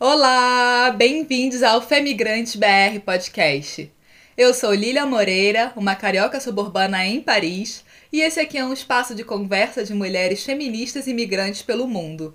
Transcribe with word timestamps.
Olá, 0.00 0.94
bem-vindos 0.96 1.60
ao 1.60 1.82
Femigrante 1.82 2.56
BR 2.56 3.00
Podcast. 3.04 3.90
Eu 4.36 4.54
sou 4.54 4.72
Lília 4.72 5.04
Moreira, 5.04 5.72
uma 5.74 5.96
carioca 5.96 6.38
suburbana 6.38 7.04
em 7.04 7.20
Paris, 7.20 7.84
e 8.12 8.20
esse 8.20 8.38
aqui 8.38 8.56
é 8.56 8.64
um 8.64 8.72
espaço 8.72 9.12
de 9.12 9.24
conversa 9.24 9.82
de 9.82 9.92
mulheres 9.92 10.44
feministas 10.44 11.08
e 11.08 11.12
migrantes 11.12 11.62
pelo 11.62 11.88
mundo. 11.88 12.32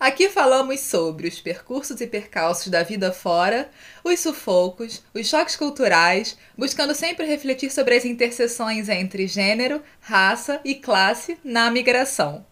Aqui 0.00 0.28
falamos 0.28 0.80
sobre 0.80 1.28
os 1.28 1.40
percursos 1.40 2.00
e 2.00 2.08
percalços 2.08 2.66
da 2.66 2.82
vida 2.82 3.12
fora, 3.12 3.70
os 4.02 4.18
sufocos, 4.18 5.00
os 5.14 5.28
choques 5.28 5.54
culturais, 5.54 6.36
buscando 6.58 6.92
sempre 6.92 7.24
refletir 7.24 7.70
sobre 7.70 7.94
as 7.94 8.04
interseções 8.04 8.88
entre 8.88 9.28
gênero, 9.28 9.80
raça 10.00 10.60
e 10.64 10.74
classe 10.74 11.38
na 11.44 11.70
migração. 11.70 12.49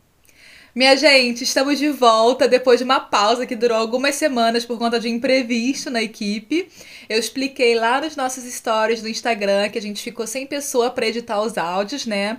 Minha 0.78 0.96
gente, 0.96 1.42
estamos 1.42 1.76
de 1.76 1.88
volta 1.88 2.46
depois 2.46 2.78
de 2.78 2.84
uma 2.84 3.00
pausa 3.00 3.44
que 3.44 3.56
durou 3.56 3.76
algumas 3.76 4.14
semanas 4.14 4.64
por 4.64 4.78
conta 4.78 5.00
de 5.00 5.08
imprevisto 5.08 5.90
na 5.90 6.00
equipe. 6.00 6.68
Eu 7.08 7.18
expliquei 7.18 7.74
lá 7.74 8.00
nos 8.00 8.14
nossos 8.14 8.44
stories 8.44 9.02
do 9.02 9.08
Instagram 9.08 9.70
que 9.70 9.78
a 9.78 9.82
gente 9.82 10.00
ficou 10.00 10.24
sem 10.24 10.46
pessoa 10.46 10.88
para 10.88 11.08
editar 11.08 11.42
os 11.42 11.58
áudios, 11.58 12.06
né? 12.06 12.38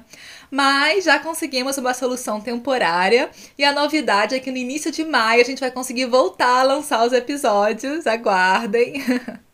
Mas 0.49 1.03
já 1.03 1.20
conseguimos 1.20 1.77
uma 1.77 1.94
solução 1.94 2.39
temporária 2.39 3.30
e 3.57 3.66
a 3.66 3.73
novidade 3.73 4.35
é 4.35 4.39
que 4.39 4.52
no 4.52 4.58
início 4.58 4.89
de 4.89 5.03
maio 5.03 5.41
a 5.41 5.45
gente 5.45 5.59
vai 5.59 5.69
conseguir 5.69 6.05
voltar 6.05 6.61
a 6.61 6.63
lançar 6.63 7.05
os 7.05 7.11
episódios. 7.11 8.08
Aguardem. 8.08 9.03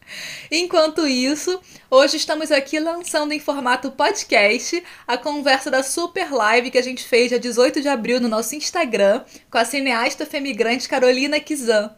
Enquanto 0.51 1.07
isso, 1.07 1.59
hoje 1.89 2.17
estamos 2.17 2.51
aqui 2.51 2.79
lançando 2.79 3.31
em 3.31 3.39
formato 3.39 3.91
podcast 3.91 4.83
a 5.07 5.17
conversa 5.17 5.71
da 5.71 5.83
super 5.83 6.31
live 6.31 6.71
que 6.71 6.77
a 6.77 6.83
gente 6.83 7.03
fez 7.03 7.29
dia 7.29 7.39
18 7.39 7.81
de 7.81 7.87
abril 7.87 8.19
no 8.19 8.27
nosso 8.27 8.55
Instagram 8.55 9.23
com 9.49 9.57
a 9.57 9.65
cineasta 9.65 10.25
femigrante 10.25 10.87
Carolina 10.87 11.39
Kizan. 11.39 11.95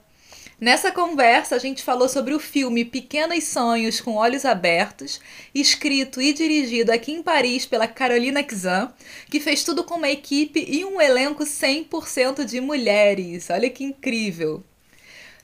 Nessa 0.59 0.91
conversa, 0.91 1.55
a 1.55 1.59
gente 1.59 1.83
falou 1.83 2.09
sobre 2.09 2.33
o 2.33 2.39
filme 2.39 2.83
Pequenos 2.83 3.43
Sonhos 3.43 4.01
com 4.01 4.15
Olhos 4.15 4.43
Abertos, 4.43 5.21
escrito 5.53 6.19
e 6.19 6.33
dirigido 6.33 6.91
aqui 6.91 7.11
em 7.11 7.21
Paris 7.21 7.67
pela 7.67 7.87
Carolina 7.87 8.41
Kizan, 8.41 8.91
que 9.29 9.39
fez 9.39 9.63
tudo 9.63 9.83
com 9.83 9.95
uma 9.95 10.09
equipe 10.09 10.65
e 10.67 10.83
um 10.83 10.99
elenco 10.99 11.43
100% 11.43 12.43
de 12.43 12.59
mulheres. 12.59 13.51
Olha 13.51 13.69
que 13.69 13.83
incrível! 13.83 14.63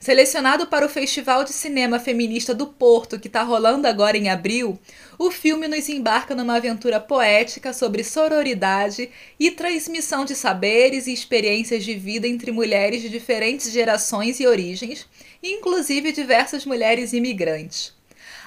Selecionado 0.04 0.66
para 0.66 0.84
o 0.84 0.88
Festival 0.90 1.44
de 1.44 1.52
Cinema 1.54 1.98
Feminista 1.98 2.54
do 2.54 2.66
Porto, 2.66 3.18
que 3.18 3.26
está 3.26 3.42
rolando 3.42 3.88
agora 3.88 4.18
em 4.18 4.28
abril, 4.28 4.78
o 5.18 5.30
filme 5.30 5.66
nos 5.66 5.88
embarca 5.88 6.34
numa 6.34 6.56
aventura 6.56 7.00
poética 7.00 7.72
sobre 7.72 8.04
sororidade 8.04 9.08
e 9.40 9.50
transmissão 9.50 10.26
de 10.26 10.36
saberes 10.36 11.06
e 11.06 11.12
experiências 11.14 11.86
de 11.86 11.94
vida 11.94 12.28
entre 12.28 12.52
mulheres 12.52 13.00
de 13.00 13.08
diferentes 13.08 13.72
gerações 13.72 14.40
e 14.40 14.46
origens, 14.46 15.06
inclusive 15.42 16.12
diversas 16.12 16.66
mulheres 16.66 17.14
imigrantes. 17.14 17.94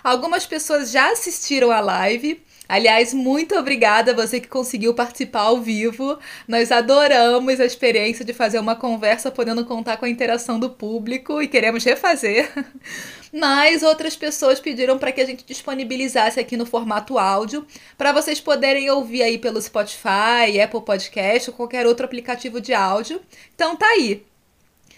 Algumas 0.03 0.45
pessoas 0.45 0.91
já 0.91 1.11
assistiram 1.11 1.71
à 1.71 1.79
live 1.79 2.39
Aliás, 2.67 3.13
muito 3.13 3.55
obrigada 3.55 4.11
a 4.11 4.15
você 4.15 4.39
que 4.39 4.47
conseguiu 4.47 4.93
participar 4.93 5.41
ao 5.41 5.61
vivo. 5.61 6.19
Nós 6.47 6.71
adoramos 6.71 7.59
a 7.59 7.65
experiência 7.65 8.25
de 8.25 8.33
fazer 8.33 8.59
uma 8.59 8.75
conversa 8.75 9.31
podendo 9.31 9.65
contar 9.65 9.97
com 9.97 10.05
a 10.05 10.09
interação 10.09 10.59
do 10.59 10.69
público 10.69 11.41
e 11.41 11.47
queremos 11.47 11.83
refazer. 11.83 12.51
Mas 13.31 13.83
outras 13.83 14.15
pessoas 14.15 14.59
pediram 14.59 14.97
para 14.97 15.11
que 15.11 15.21
a 15.21 15.25
gente 15.25 15.45
disponibilizasse 15.45 16.39
aqui 16.39 16.57
no 16.57 16.65
formato 16.65 17.17
áudio, 17.17 17.65
para 17.97 18.11
vocês 18.11 18.39
poderem 18.39 18.89
ouvir 18.89 19.23
aí 19.23 19.37
pelo 19.37 19.61
Spotify, 19.61 20.59
Apple 20.61 20.81
Podcast 20.81 21.49
ou 21.49 21.55
qualquer 21.55 21.85
outro 21.85 22.05
aplicativo 22.05 22.59
de 22.59 22.73
áudio. 22.73 23.21
Então 23.55 23.75
tá 23.75 23.85
aí. 23.87 24.26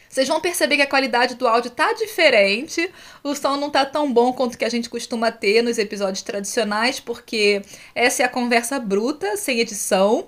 Vocês 0.10 0.28
vão 0.28 0.42
perceber 0.42 0.78
que 0.78 0.82
a 0.82 0.88
qualidade 0.88 1.36
do 1.36 1.48
áudio 1.48 1.70
tá 1.70 1.94
diferente, 1.94 2.90
o 3.24 3.36
som 3.36 3.58
não 3.58 3.70
tá 3.70 3.86
tão 3.86 4.12
bom 4.12 4.34
quanto 4.34 4.58
que 4.58 4.66
a 4.66 4.70
gente 4.70 4.90
costuma 4.90 5.32
ter 5.32 5.62
nos 5.62 5.78
episódios 5.78 6.24
tradicionais, 6.24 7.00
porque 7.00 7.62
essa 7.94 8.24
é 8.24 8.26
a 8.26 8.30
conversa 8.30 8.80
bruta, 8.80 9.38
sem 9.38 9.60
edição. 9.60 10.28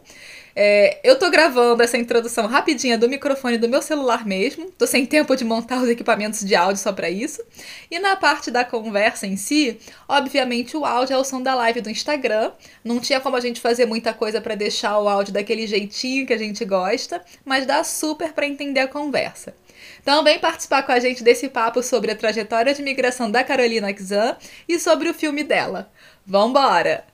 É, 0.56 1.00
eu 1.03 1.18
tô 1.18 1.30
gravando 1.30 1.81
essa 1.81 1.97
introdução 1.97 2.46
rapidinha 2.46 2.97
do 2.97 3.08
microfone 3.08 3.58
do 3.58 3.69
meu 3.69 3.81
celular 3.81 4.25
mesmo. 4.25 4.69
Tô 4.72 4.86
sem 4.86 5.06
tempo 5.06 5.36
de 5.36 5.44
montar 5.44 5.81
os 5.81 5.90
equipamentos 5.90 6.42
de 6.42 6.56
áudio 6.56 6.81
só 6.81 6.92
para 6.92 7.09
isso. 7.09 7.42
E 7.90 8.00
na 8.00 8.16
parte 8.16 8.52
da 8.52 8.66
conversa 8.66 9.25
em 9.25 9.38
si, 9.38 9.80
obviamente 10.08 10.75
o 10.75 10.86
áudio 10.86 11.16
é 11.16 11.18
o 11.18 11.24
som 11.24 11.42
da 11.42 11.56
live 11.56 11.81
do 11.81 11.90
Instagram. 11.90 12.52
Não 12.84 13.00
tinha 13.00 13.19
como 13.19 13.36
a 13.36 13.40
gente 13.40 13.62
fazer 13.62 13.86
muita 13.86 14.13
coisa 14.13 14.42
para 14.42 14.56
deixar 14.56 15.00
o 15.00 15.08
áudio 15.08 15.34
daquele 15.34 15.66
jeitinho 15.66 16.28
que 16.28 16.34
a 16.34 16.38
gente 16.38 16.63
gosta, 16.66 17.24
mas 17.46 17.66
dá 17.66 17.84
super 17.84 18.34
para 18.34 18.46
entender 18.46 18.81
a 18.81 18.88
conversa. 18.88 19.53
Então 20.01 20.23
vem 20.23 20.39
participar 20.39 20.84
com 20.84 20.91
a 20.91 21.00
gente 21.00 21.23
desse 21.23 21.47
papo 21.47 21.84
sobre 21.84 22.12
a 22.12 22.16
trajetória 22.16 22.73
de 22.73 22.81
migração 22.81 23.29
da 23.29 23.44
Carolina 23.44 23.95
Xan 23.95 24.35
e 24.67 24.79
sobre 24.79 25.09
o 25.09 25.13
filme 25.13 25.44
dela. 25.44 25.91
Vambora! 26.25 27.06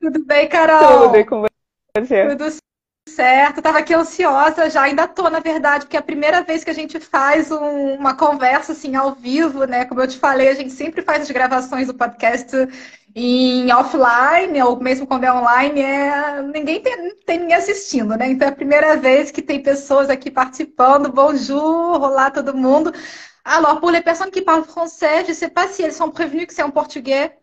Tudo 0.00 0.24
bem, 0.24 0.48
Carol? 0.48 1.02
Tudo 1.02 1.10
bem 1.10 1.26
com 1.26 1.44
você? 1.96 2.28
Tudo 2.28 2.44
certo. 3.08 3.62
Tava 3.62 3.78
aqui 3.78 3.94
ansiosa 3.94 4.70
já, 4.70 4.82
ainda 4.82 5.06
tô, 5.08 5.28
na 5.30 5.40
verdade, 5.40 5.84
porque 5.84 5.96
é 5.96 6.00
a 6.00 6.02
primeira 6.02 6.42
vez 6.42 6.64
que 6.64 6.70
a 6.70 6.74
gente 6.74 6.98
faz 7.00 7.50
um, 7.50 7.94
uma 7.94 8.14
conversa 8.16 8.72
assim 8.72 8.96
ao 8.96 9.14
vivo, 9.14 9.64
né? 9.64 9.84
Como 9.84 10.00
eu 10.00 10.08
te 10.08 10.18
falei, 10.18 10.48
a 10.48 10.54
gente 10.54 10.72
sempre 10.72 11.02
faz 11.02 11.22
as 11.22 11.30
gravações 11.30 11.86
do 11.86 11.94
podcast 11.94 12.56
em 13.14 13.70
offline, 13.72 14.62
ou 14.62 14.80
mesmo 14.80 15.06
quando 15.06 15.24
é 15.24 15.32
online, 15.32 15.80
é... 15.82 16.42
ninguém 16.42 16.80
tem, 16.82 17.14
tem 17.26 17.38
ninguém 17.40 17.56
assistindo, 17.56 18.16
né? 18.16 18.30
Então 18.30 18.48
é 18.48 18.50
a 18.50 18.54
primeira 18.54 18.96
vez 18.96 19.30
que 19.30 19.42
tem 19.42 19.62
pessoas 19.62 20.08
aqui 20.08 20.30
participando. 20.30 21.12
Bonjour, 21.12 22.00
olá 22.00 22.30
todo 22.30 22.56
mundo. 22.56 22.92
Alors, 23.44 23.80
pour 23.80 23.90
les 23.90 24.02
personnes 24.02 24.30
qui 24.30 24.40
parlent 24.42 24.64
français, 24.64 25.24
je 25.26 25.34
sais 25.34 25.50
pas 25.50 25.68
si 25.68 25.82
elles 25.82 25.92
sont 25.92 26.10
prévenues 26.10 26.46
que 26.46 26.54
c'est 26.54 26.62
en 26.62 26.70
portugais. 26.70 27.36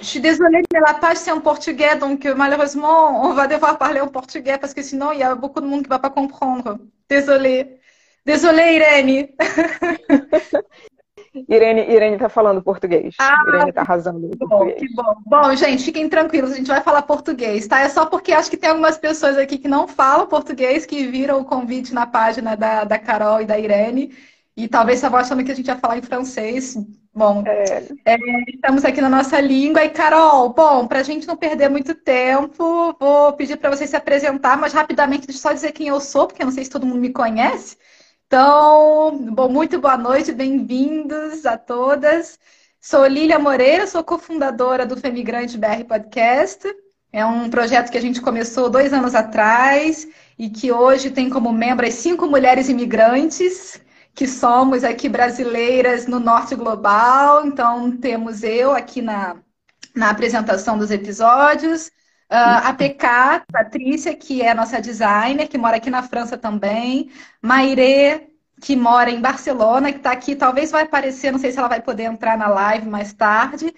Je 0.00 0.06
suis 0.06 0.20
désolée, 0.20 0.62
mais 0.72 0.80
la 0.80 0.94
page 0.94 1.18
c'est 1.18 1.30
en 1.30 1.40
portugais, 1.40 1.96
donc 1.96 2.24
euh, 2.24 2.34
malheureusement, 2.34 3.22
on 3.24 3.34
va 3.34 3.46
devoir 3.46 3.76
parler 3.76 4.00
en 4.00 4.08
portugais 4.08 4.56
parce 4.58 4.72
que 4.72 4.82
sinon, 4.82 5.12
il 5.12 5.18
y 5.18 5.22
a 5.22 5.34
beaucoup 5.34 5.60
de 5.60 5.66
monde 5.66 5.82
qui 5.82 5.90
ne 5.90 5.94
va 5.94 5.98
pas 5.98 6.10
comprendre. 6.10 6.78
Désolée. 7.08 7.78
Désolée, 8.24 8.76
Irene. 8.76 9.28
Irene, 11.48 11.86
Irene 11.88 12.18
tá 12.18 12.28
falando 12.28 12.60
português. 12.62 13.14
Ah, 13.18 13.44
Irene 13.46 13.72
tá 13.72 13.82
arrasando 13.82 14.18
no 14.20 14.36
português. 14.36 14.80
Que 14.80 14.94
bom. 14.94 15.14
Bom, 15.26 15.54
gente, 15.54 15.84
fiquem 15.84 16.08
tranquilos, 16.08 16.52
a 16.52 16.56
gente 16.56 16.66
vai 16.66 16.80
falar 16.80 17.02
português, 17.02 17.68
tá? 17.68 17.80
É 17.80 17.88
só 17.88 18.06
porque 18.06 18.32
acho 18.32 18.50
que 18.50 18.56
tem 18.56 18.70
algumas 18.70 18.98
pessoas 18.98 19.36
aqui 19.36 19.58
que 19.58 19.68
não 19.68 19.86
falam 19.86 20.26
português, 20.26 20.86
que 20.86 21.06
viram 21.06 21.40
o 21.40 21.44
convite 21.44 21.94
na 21.94 22.06
página 22.06 22.56
da, 22.56 22.84
da 22.84 22.98
Carol 22.98 23.42
e 23.42 23.44
da 23.44 23.58
Irene, 23.58 24.12
e 24.64 24.68
talvez 24.68 24.98
estavam 24.98 25.18
achando 25.18 25.42
que 25.42 25.50
a 25.50 25.54
gente 25.54 25.68
ia 25.68 25.76
falar 25.76 25.96
em 25.96 26.02
francês. 26.02 26.76
Bom, 27.14 27.42
é. 27.46 27.88
É, 28.04 28.16
estamos 28.48 28.84
aqui 28.84 29.00
na 29.00 29.08
nossa 29.08 29.40
língua. 29.40 29.82
E, 29.82 29.88
Carol, 29.88 30.50
bom, 30.50 30.86
para 30.86 31.00
a 31.00 31.02
gente 31.02 31.26
não 31.26 31.34
perder 31.34 31.70
muito 31.70 31.94
tempo, 31.94 32.94
vou 33.00 33.32
pedir 33.32 33.56
para 33.56 33.70
você 33.70 33.86
se 33.86 33.96
apresentar, 33.96 34.58
mas 34.58 34.74
rapidamente, 34.74 35.26
deixa 35.26 35.38
eu 35.38 35.42
só 35.42 35.52
dizer 35.52 35.72
quem 35.72 35.88
eu 35.88 35.98
sou, 35.98 36.26
porque 36.26 36.42
eu 36.42 36.46
não 36.46 36.52
sei 36.52 36.64
se 36.64 36.70
todo 36.70 36.86
mundo 36.86 37.00
me 37.00 37.10
conhece. 37.10 37.78
Então, 38.26 39.18
bom, 39.32 39.48
muito 39.48 39.80
boa 39.80 39.96
noite, 39.96 40.30
bem-vindos 40.30 41.46
a 41.46 41.56
todas. 41.56 42.38
Sou 42.78 43.06
Lília 43.06 43.38
Moreira, 43.38 43.86
sou 43.86 44.04
cofundadora 44.04 44.84
do 44.84 44.96
Femigrante 44.96 45.56
BR 45.56 45.84
Podcast. 45.88 46.68
É 47.10 47.24
um 47.24 47.48
projeto 47.48 47.90
que 47.90 47.98
a 47.98 48.00
gente 48.00 48.20
começou 48.20 48.68
dois 48.68 48.92
anos 48.92 49.14
atrás 49.14 50.06
e 50.38 50.50
que 50.50 50.70
hoje 50.70 51.10
tem 51.10 51.30
como 51.30 51.50
membros 51.50 51.94
cinco 51.94 52.26
mulheres 52.26 52.68
imigrantes 52.68 53.80
que 54.14 54.26
somos 54.26 54.84
aqui 54.84 55.08
brasileiras 55.08 56.06
no 56.06 56.20
Norte 56.20 56.54
Global. 56.54 57.46
Então, 57.46 57.96
temos 57.96 58.42
eu 58.42 58.72
aqui 58.72 59.00
na, 59.02 59.36
na 59.94 60.10
apresentação 60.10 60.78
dos 60.78 60.90
episódios, 60.90 61.88
uh, 62.30 62.64
a 62.64 62.74
PK, 62.74 63.44
Patrícia, 63.52 64.14
que 64.14 64.42
é 64.42 64.54
nossa 64.54 64.80
designer, 64.80 65.48
que 65.48 65.58
mora 65.58 65.76
aqui 65.76 65.90
na 65.90 66.02
França 66.02 66.36
também, 66.38 67.10
Maire, 67.42 68.28
que 68.60 68.76
mora 68.76 69.10
em 69.10 69.20
Barcelona, 69.20 69.90
que 69.90 69.98
está 69.98 70.12
aqui, 70.12 70.36
talvez 70.36 70.70
vai 70.70 70.82
aparecer, 70.82 71.32
não 71.32 71.38
sei 71.38 71.50
se 71.50 71.58
ela 71.58 71.68
vai 71.68 71.80
poder 71.80 72.04
entrar 72.04 72.36
na 72.36 72.48
live 72.48 72.88
mais 72.88 73.12
tarde, 73.12 73.74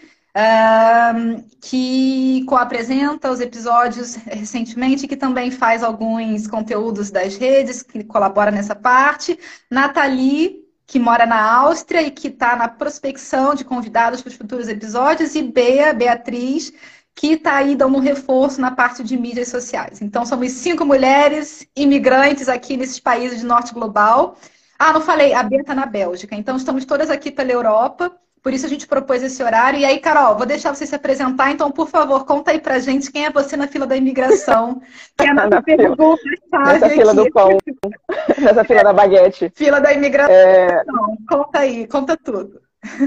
que 1.61 2.44
co-apresenta 2.46 3.31
os 3.31 3.40
episódios 3.40 4.14
recentemente, 4.14 5.06
que 5.06 5.17
também 5.17 5.50
faz 5.50 5.82
alguns 5.82 6.46
conteúdos 6.46 7.11
das 7.11 7.37
redes, 7.37 7.82
que 7.82 8.02
colabora 8.05 8.50
nessa 8.50 8.75
parte. 8.75 9.38
Nathalie, 9.70 10.62
que 10.87 10.99
mora 10.99 11.26
na 11.26 11.43
Áustria 11.43 12.02
e 12.02 12.11
que 12.11 12.29
está 12.29 12.56
na 12.56 12.69
prospecção 12.69 13.55
de 13.55 13.64
convidados 13.64 14.23
para 14.23 14.31
os 14.31 14.37
futuros 14.37 14.69
episódios, 14.69 15.34
e 15.34 15.43
Bea, 15.43 15.93
Beatriz, 15.93 16.73
que 17.14 17.32
está 17.34 17.56
aí 17.56 17.76
dando 17.76 17.96
um 17.96 18.00
reforço 18.00 18.61
na 18.61 18.70
parte 18.70 19.05
de 19.05 19.17
mídias 19.17 19.49
sociais. 19.49 20.00
Então, 20.00 20.25
somos 20.25 20.52
cinco 20.52 20.84
mulheres 20.84 21.67
imigrantes 21.76 22.49
aqui 22.49 22.76
nesses 22.76 22.99
países 22.99 23.40
de 23.40 23.46
norte 23.46 23.75
global. 23.75 24.37
Ah, 24.79 24.93
não 24.94 25.00
falei, 25.00 25.34
a 25.34 25.43
Bea 25.43 25.61
está 25.61 25.75
na 25.75 25.87
Bélgica. 25.87 26.34
Então, 26.34 26.56
estamos 26.56 26.84
todas 26.87 27.11
aqui 27.11 27.31
pela 27.31 27.52
Europa 27.52 28.11
por 28.42 28.52
isso 28.52 28.66
a 28.66 28.68
gente 28.68 28.88
propôs 28.88 29.22
esse 29.22 29.42
horário. 29.42 29.78
E 29.78 29.84
aí, 29.84 30.00
Carol, 30.00 30.36
vou 30.36 30.44
deixar 30.44 30.74
você 30.74 30.84
se 30.84 30.94
apresentar, 30.94 31.52
então, 31.52 31.70
por 31.70 31.88
favor, 31.88 32.24
conta 32.24 32.50
aí 32.50 32.60
pra 32.60 32.80
gente 32.80 33.12
quem 33.12 33.24
é 33.24 33.30
você 33.30 33.56
na 33.56 33.68
fila 33.68 33.86
da 33.86 33.96
imigração. 33.96 34.82
Que 35.16 35.26
é 35.28 35.32
na 35.32 35.62
pergunta 35.62 36.20
Nessa 36.52 36.86
aqui. 36.86 36.96
fila 36.96 37.14
do 37.14 37.30
pão, 37.30 37.56
nessa 38.38 38.64
fila 38.64 38.82
da 38.82 38.92
baguete. 38.92 39.52
Fila 39.54 39.80
da 39.80 39.92
imigração. 39.92 40.34
É... 40.34 40.82
Conta 41.28 41.58
aí, 41.60 41.86
conta 41.86 42.16
tudo. 42.16 42.60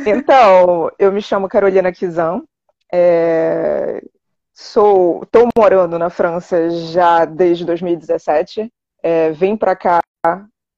Então, 0.06 0.90
eu 0.98 1.12
me 1.12 1.22
chamo 1.22 1.50
Carolina 1.50 1.92
Kizan. 1.92 2.42
É... 2.94 4.02
Sou, 4.54 5.24
estou 5.24 5.50
morando 5.58 6.00
na 6.00 6.10
França 6.10 6.70
já 6.70 7.26
desde 7.26 7.66
2017. 7.66 8.72
É, 9.04 9.32
vim 9.32 9.58
para 9.58 9.76
cá 9.76 10.00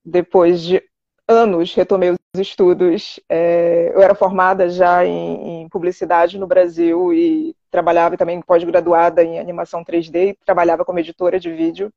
depois 0.04 0.62
de 0.62 0.82
anos, 1.28 1.74
retomei 1.74 2.12
os 2.12 2.20
estudos. 2.40 3.20
É, 3.30 3.92
eu 3.94 4.02
era 4.02 4.16
formada 4.16 4.70
já 4.70 5.06
em, 5.06 5.64
em, 5.64 5.70
publicidade 5.70 6.38
no 6.38 6.48
Brasil 6.48 7.14
e 7.14 7.56
trabalhava 7.70 8.18
também 8.18 8.42
pós-graduada 8.42 9.24
em 9.24 9.40
animação 9.40 9.84
3D 9.84 10.30
e 10.30 10.38
trabalhava 10.46 10.86
como 10.86 11.00
editora 11.00 11.40
de 11.40 11.52
vídeo. 11.52 11.92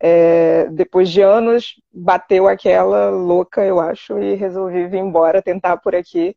É, 0.00 0.66
depois 0.70 1.10
de 1.10 1.20
anos, 1.22 1.74
bateu 1.92 2.46
aquela 2.46 3.10
louca, 3.10 3.64
eu 3.64 3.80
acho, 3.80 4.16
e 4.18 4.34
resolvi 4.34 4.86
vir 4.86 4.98
embora, 4.98 5.42
tentar 5.42 5.76
por 5.78 5.94
aqui. 5.94 6.36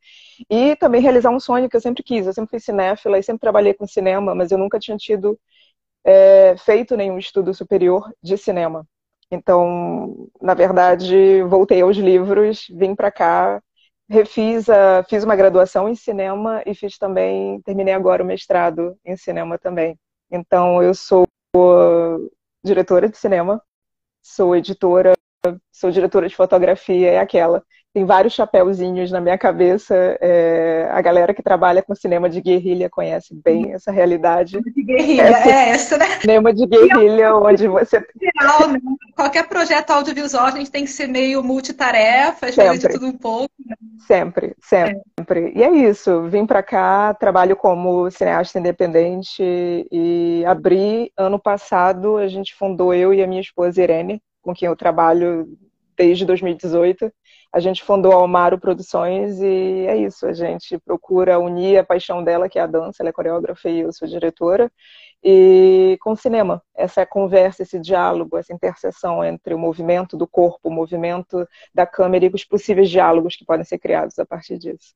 E 0.50 0.76
também 0.78 1.02
realizar 1.02 1.30
um 1.30 1.40
sonho 1.40 1.70
que 1.70 1.76
eu 1.76 1.82
sempre 1.82 2.04
quis. 2.04 2.26
Eu 2.26 2.34
sempre 2.34 2.50
fui 2.52 2.60
cinéfila 2.60 3.20
e 3.20 3.24
sempre 3.24 3.42
trabalhei 3.42 3.74
com 3.74 3.86
cinema, 3.88 4.34
mas 4.34 4.52
eu 4.52 4.58
nunca 4.58 4.80
tinha 4.80 4.98
tido 4.98 5.40
é, 6.04 6.56
feito 6.58 6.98
nenhum 6.98 7.18
estudo 7.20 7.54
superior 7.54 8.12
de 8.24 8.38
cinema. 8.38 8.88
Então, 9.32 10.28
na 10.42 10.54
verdade, 10.54 11.42
voltei 11.44 11.82
aos 11.82 11.96
livros, 11.98 12.68
vim 12.70 12.94
para 12.94 13.12
cá, 13.12 13.62
refiz 14.10 14.70
a, 14.70 15.04
fiz 15.10 15.24
uma 15.24 15.36
graduação 15.38 15.88
em 15.88 15.96
cinema 15.96 16.62
e 16.66 16.76
fiz 16.76 16.98
também, 16.98 17.62
terminei 17.62 17.94
agora 17.94 18.24
o 18.24 18.26
mestrado 18.26 18.98
em 19.06 19.16
cinema 19.16 19.58
também. 19.58 19.98
Então, 20.30 20.84
eu 20.84 20.94
sou 20.94 21.26
diretora 22.64 23.10
de 23.10 23.18
cinema, 23.18 23.62
sou 24.22 24.56
editora, 24.56 25.14
sou 25.72 25.92
diretora 25.92 26.28
de 26.28 26.36
fotografia, 26.36 27.12
é 27.12 27.20
aquela. 27.20 27.64
Tem 27.94 28.06
vários 28.06 28.34
chapéuzinhos 28.34 29.12
na 29.12 29.20
minha 29.20 29.38
cabeça. 29.38 29.94
É, 30.22 30.88
a 30.92 31.02
galera 31.02 31.34
que 31.34 31.44
trabalha 31.44 31.84
com 31.84 31.94
cinema 31.94 32.30
de 32.30 32.40
guerrilha 32.40 32.90
conhece 32.90 33.36
bem 33.36 33.74
essa 33.74 33.92
realidade. 33.92 34.62
De 34.62 34.84
guerrilha, 34.84 35.24
essa, 35.24 35.50
é 35.50 35.70
essa, 35.70 35.98
né? 35.98 36.06
Cinema 36.22 36.54
de 36.54 36.66
guerrilha, 36.66 37.36
onde 37.36 37.68
você. 37.68 38.02
Geral, 38.18 38.70
né? 38.70 38.80
Qualquer 39.14 39.46
projeto 39.46 39.92
audiovisual, 39.92 40.46
a 40.46 40.52
gente 40.52 40.72
tem 40.72 40.86
que 40.86 40.90
ser 40.90 41.08
meio 41.08 41.44
multitarefa, 41.44 42.48
fazer 42.48 42.78
de 42.78 42.88
tudo 42.88 43.08
um 43.08 43.18
pouco. 43.18 43.52
Né? 43.66 43.76
Sempre, 44.08 44.56
sempre. 44.62 45.52
É. 45.54 45.58
E 45.58 45.64
é 45.64 45.72
isso. 45.72 46.24
Vim 46.30 46.46
para 46.46 46.64
cá, 46.64 47.14
trabalho 47.14 47.58
como 47.58 48.10
cineasta 48.10 48.58
independente 48.58 49.44
e 49.92 50.46
abri 50.48 51.12
ano 51.18 51.38
passado. 51.38 52.16
A 52.16 52.30
gente 52.30 52.56
fundou 52.56 52.94
eu 52.94 53.14
e 53.14 53.22
a 53.22 53.28
minha 53.28 53.42
esposa 53.42 53.84
Irene, 53.84 54.22
com 54.42 54.54
quem 54.54 54.68
eu 54.68 54.78
trabalho 54.78 55.46
desde 56.02 56.26
2018 56.26 57.14
a 57.54 57.60
gente 57.60 57.84
fundou 57.84 58.12
a 58.14 58.16
Almaro 58.16 58.58
Produções 58.58 59.40
e 59.40 59.86
é 59.88 59.98
isso, 59.98 60.26
a 60.26 60.34
gente 60.34 60.80
procura 60.80 61.38
unir 61.38 61.78
a 61.78 61.84
paixão 61.84 62.24
dela, 62.24 62.48
que 62.48 62.58
é 62.58 62.62
a 62.62 62.68
dança, 62.68 63.04
ela 63.04 63.10
é 63.10 63.14
coreógrafa 63.14 63.70
e 63.70 63.82
eu 63.82 63.92
sou 63.92 64.08
diretora, 64.08 64.72
e 65.24 65.98
com 66.02 66.12
o 66.12 66.16
cinema, 66.16 66.64
essa 66.74 67.06
conversa, 67.06 67.62
esse 67.62 67.78
diálogo, 67.78 68.38
essa 68.38 68.54
interseção 68.54 69.24
entre 69.24 69.54
o 69.54 69.60
movimento 69.60 70.18
do 70.18 70.26
corpo, 70.26 70.70
o 70.70 70.74
movimento 70.74 71.46
da 71.76 71.86
câmera 71.86 72.26
e 72.26 72.32
os 72.34 72.46
possíveis 72.46 72.90
diálogos 72.90 73.36
que 73.36 73.46
podem 73.46 73.66
ser 73.66 73.78
criados 73.78 74.18
a 74.18 74.26
partir 74.26 74.58
disso. 74.58 74.94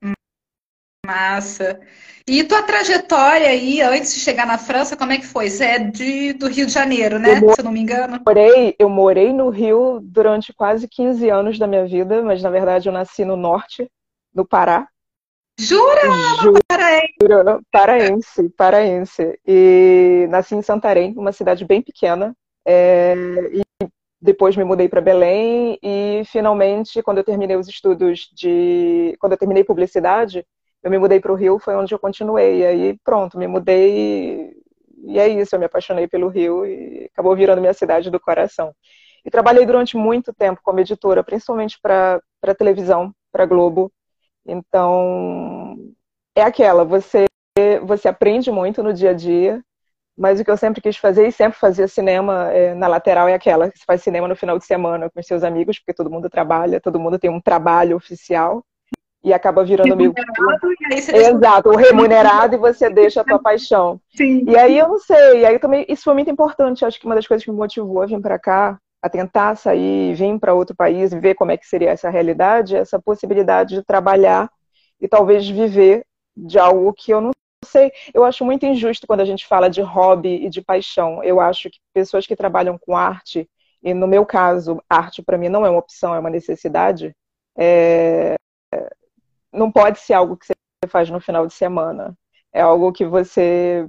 Massa. 1.05 1.79
E 2.27 2.43
tua 2.43 2.63
trajetória 2.63 3.47
aí, 3.47 3.81
antes 3.81 4.15
de 4.15 4.19
chegar 4.19 4.47
na 4.47 4.57
França, 4.57 4.97
como 4.97 5.11
é 5.11 5.19
que 5.19 5.27
foi? 5.27 5.47
Você 5.47 5.63
é 5.63 5.79
de, 5.79 6.33
do 6.33 6.47
Rio 6.47 6.65
de 6.65 6.71
Janeiro, 6.71 7.19
né? 7.19 7.39
Se 7.39 7.61
eu 7.61 7.63
não 7.63 7.71
me 7.71 7.79
engano. 7.79 8.19
Morei, 8.25 8.75
eu 8.79 8.89
morei 8.89 9.31
no 9.31 9.49
Rio 9.49 9.99
durante 10.01 10.51
quase 10.51 10.87
15 10.87 11.29
anos 11.29 11.59
da 11.59 11.67
minha 11.67 11.85
vida, 11.85 12.23
mas 12.23 12.41
na 12.41 12.49
verdade 12.49 12.89
eu 12.89 12.93
nasci 12.93 13.23
no 13.23 13.37
norte, 13.37 13.87
no 14.33 14.43
Pará. 14.43 14.87
Jura? 15.59 16.01
Juro, 16.41 16.59
paraense. 16.67 17.61
paraense, 17.71 18.49
paraense. 18.57 19.39
E 19.45 20.25
nasci 20.29 20.55
em 20.55 20.61
Santarém, 20.63 21.13
uma 21.15 21.31
cidade 21.31 21.63
bem 21.63 21.81
pequena. 21.81 22.35
É, 22.67 23.13
e 23.53 23.87
depois 24.19 24.57
me 24.57 24.63
mudei 24.63 24.89
para 24.89 24.99
Belém 24.99 25.77
e 25.81 26.23
finalmente, 26.25 27.03
quando 27.03 27.19
eu 27.19 27.23
terminei 27.23 27.55
os 27.55 27.67
estudos 27.67 28.29
de, 28.33 29.15
quando 29.19 29.33
eu 29.33 29.37
terminei 29.37 29.63
publicidade, 29.63 30.43
eu 30.85 30.91
me 30.91 30.99
mudei 30.99 31.19
para 31.19 31.31
o 31.31 31.35
Rio, 31.35 31.57
foi 31.57 31.75
onde 31.75 31.95
eu 31.95 31.99
continuei. 31.99 32.59
E 32.59 32.65
aí, 32.65 32.99
pronto, 33.03 33.39
me 33.39 33.47
mudei 33.47 34.53
e 35.03 35.19
é 35.19 35.27
isso. 35.27 35.55
Eu 35.55 35.59
me 35.59 35.65
apaixonei 35.65 36.07
pelo 36.07 36.27
Rio 36.27 36.63
e 36.63 37.09
acabou 37.11 37.35
virando 37.35 37.59
minha 37.59 37.73
cidade 37.73 38.11
do 38.11 38.19
coração. 38.19 38.71
E 39.25 39.31
trabalhei 39.31 39.65
durante 39.65 39.97
muito 39.97 40.31
tempo 40.31 40.61
como 40.63 40.79
editora, 40.79 41.23
principalmente 41.23 41.79
para 41.81 42.21
televisão, 42.55 43.11
para 43.31 43.47
Globo. 43.47 43.91
Então, 44.45 45.75
é 46.35 46.43
aquela, 46.43 46.85
você, 46.85 47.25
você 47.83 48.07
aprende 48.07 48.51
muito 48.51 48.83
no 48.83 48.93
dia 48.93 49.09
a 49.09 49.13
dia, 49.13 49.63
mas 50.15 50.39
o 50.39 50.45
que 50.45 50.51
eu 50.51 50.57
sempre 50.57 50.81
quis 50.81 50.97
fazer, 50.97 51.27
e 51.27 51.31
sempre 51.31 51.57
fazia 51.57 51.87
cinema 51.87 52.51
é, 52.51 52.75
na 52.75 52.87
lateral, 52.87 53.27
é 53.27 53.33
aquela, 53.33 53.71
que 53.71 53.79
você 53.79 53.85
faz 53.87 54.03
cinema 54.03 54.27
no 54.27 54.35
final 54.35 54.59
de 54.59 54.65
semana 54.65 55.09
com 55.09 55.23
seus 55.23 55.43
amigos, 55.43 55.79
porque 55.79 55.95
todo 55.95 56.11
mundo 56.11 56.29
trabalha, 56.29 56.79
todo 56.79 56.99
mundo 56.99 57.17
tem 57.17 57.31
um 57.31 57.41
trabalho 57.41 57.97
oficial 57.97 58.63
e 59.25 59.33
acaba 59.33 59.63
virando 59.65 59.91
amigo. 59.91 60.13
Exato, 60.91 61.69
o 61.69 61.75
remunerado 61.75 62.53
e 62.53 62.59
você 62.59 62.91
deixa 62.91 63.21
a 63.21 63.23
tua 63.23 63.39
paixão. 63.39 63.99
Sim. 64.15 64.45
E 64.47 64.55
aí 64.55 64.77
eu 64.77 64.87
não 64.87 64.99
sei, 64.99 65.39
e 65.39 65.45
aí 65.45 65.57
também 65.57 65.83
isso 65.89 66.03
foi 66.03 66.13
muito 66.13 66.29
importante, 66.29 66.85
acho 66.85 66.99
que 66.99 67.07
uma 67.07 67.15
das 67.15 67.25
coisas 67.25 67.43
que 67.43 67.49
me 67.49 67.57
motivou 67.57 68.03
a 68.03 68.05
vir 68.05 68.21
para 68.21 68.37
cá, 68.37 68.77
a 69.01 69.09
tentar 69.09 69.55
sair, 69.55 70.13
vir 70.13 70.39
para 70.39 70.53
outro 70.53 70.75
país 70.75 71.11
e 71.11 71.19
ver 71.19 71.33
como 71.33 71.51
é 71.51 71.57
que 71.57 71.67
seria 71.67 71.89
essa 71.89 72.07
realidade, 72.07 72.75
essa 72.75 73.01
possibilidade 73.01 73.73
de 73.75 73.83
trabalhar 73.83 74.47
e 75.01 75.07
talvez 75.07 75.49
viver 75.49 76.05
de 76.37 76.59
algo 76.59 76.93
que 76.93 77.11
eu 77.11 77.19
não 77.19 77.31
sei. 77.65 77.91
Eu 78.13 78.23
acho 78.23 78.45
muito 78.45 78.65
injusto 78.65 79.07
quando 79.07 79.21
a 79.21 79.25
gente 79.25 79.47
fala 79.47 79.69
de 79.69 79.81
hobby 79.81 80.45
e 80.45 80.49
de 80.49 80.61
paixão. 80.61 81.23
Eu 81.23 81.39
acho 81.39 81.69
que 81.69 81.79
pessoas 81.93 82.27
que 82.27 82.35
trabalham 82.35 82.77
com 82.77 82.95
arte, 82.95 83.49
e 83.81 83.91
no 83.91 84.07
meu 84.07 84.23
caso, 84.23 84.81
arte 84.87 85.23
para 85.23 85.37
mim 85.37 85.49
não 85.49 85.65
é 85.65 85.69
uma 85.69 85.79
opção, 85.79 86.13
é 86.13 86.19
uma 86.19 86.29
necessidade, 86.29 87.15
é, 87.57 88.35
não 89.55 89.71
pode 89.71 89.99
ser 89.99 90.13
algo 90.13 90.37
que 90.37 90.45
você 90.47 90.53
faz 90.87 91.09
no 91.09 91.19
final 91.19 91.47
de 91.47 91.53
semana. 91.53 92.15
É 92.53 92.61
algo 92.61 92.91
que 92.91 93.05
você 93.05 93.87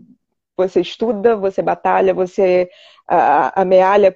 você 0.56 0.80
estuda, 0.80 1.36
você 1.36 1.60
batalha, 1.60 2.14
você 2.14 2.68
amealha 3.54 4.14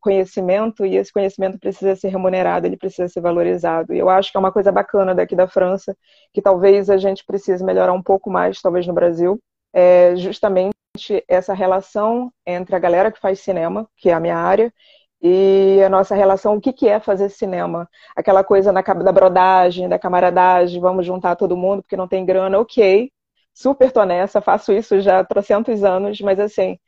conhecimento 0.00 0.84
e 0.84 0.96
esse 0.96 1.12
conhecimento 1.12 1.58
precisa 1.58 1.96
ser 1.96 2.08
remunerado, 2.08 2.66
ele 2.66 2.76
precisa 2.76 3.08
ser 3.08 3.20
valorizado. 3.20 3.94
E 3.94 3.98
eu 3.98 4.10
acho 4.10 4.30
que 4.30 4.36
é 4.36 4.40
uma 4.40 4.52
coisa 4.52 4.72
bacana 4.72 5.14
daqui 5.14 5.34
da 5.36 5.48
França, 5.48 5.96
que 6.34 6.42
talvez 6.42 6.90
a 6.90 6.96
gente 6.96 7.24
precise 7.24 7.64
melhorar 7.64 7.92
um 7.92 8.02
pouco 8.02 8.28
mais, 8.28 8.60
talvez 8.60 8.86
no 8.86 8.92
Brasil, 8.92 9.38
é 9.72 10.14
justamente 10.16 10.74
essa 11.28 11.54
relação 11.54 12.32
entre 12.44 12.74
a 12.74 12.78
galera 12.78 13.12
que 13.12 13.20
faz 13.20 13.40
cinema, 13.40 13.88
que 13.96 14.10
é 14.10 14.12
a 14.12 14.20
minha 14.20 14.36
área, 14.36 14.72
e 15.26 15.82
a 15.82 15.88
nossa 15.88 16.14
relação, 16.14 16.56
o 16.56 16.60
que, 16.60 16.72
que 16.72 16.88
é 16.88 17.00
fazer 17.00 17.28
cinema? 17.30 17.88
Aquela 18.16 18.44
coisa 18.44 18.72
na, 18.72 18.82
da 18.82 19.12
brodagem, 19.12 19.88
da 19.88 19.98
camaradagem, 19.98 20.80
vamos 20.80 21.06
juntar 21.06 21.36
todo 21.36 21.56
mundo 21.56 21.82
porque 21.82 21.96
não 21.96 22.08
tem 22.08 22.24
grana, 22.24 22.58
ok, 22.60 23.10
super 23.54 23.90
tô 23.92 24.04
nessa, 24.04 24.40
faço 24.40 24.72
isso 24.72 25.00
já 25.00 25.20
há 25.20 25.24
trocentos 25.24 25.82
anos, 25.84 26.20
mas 26.20 26.38
assim, 26.38 26.78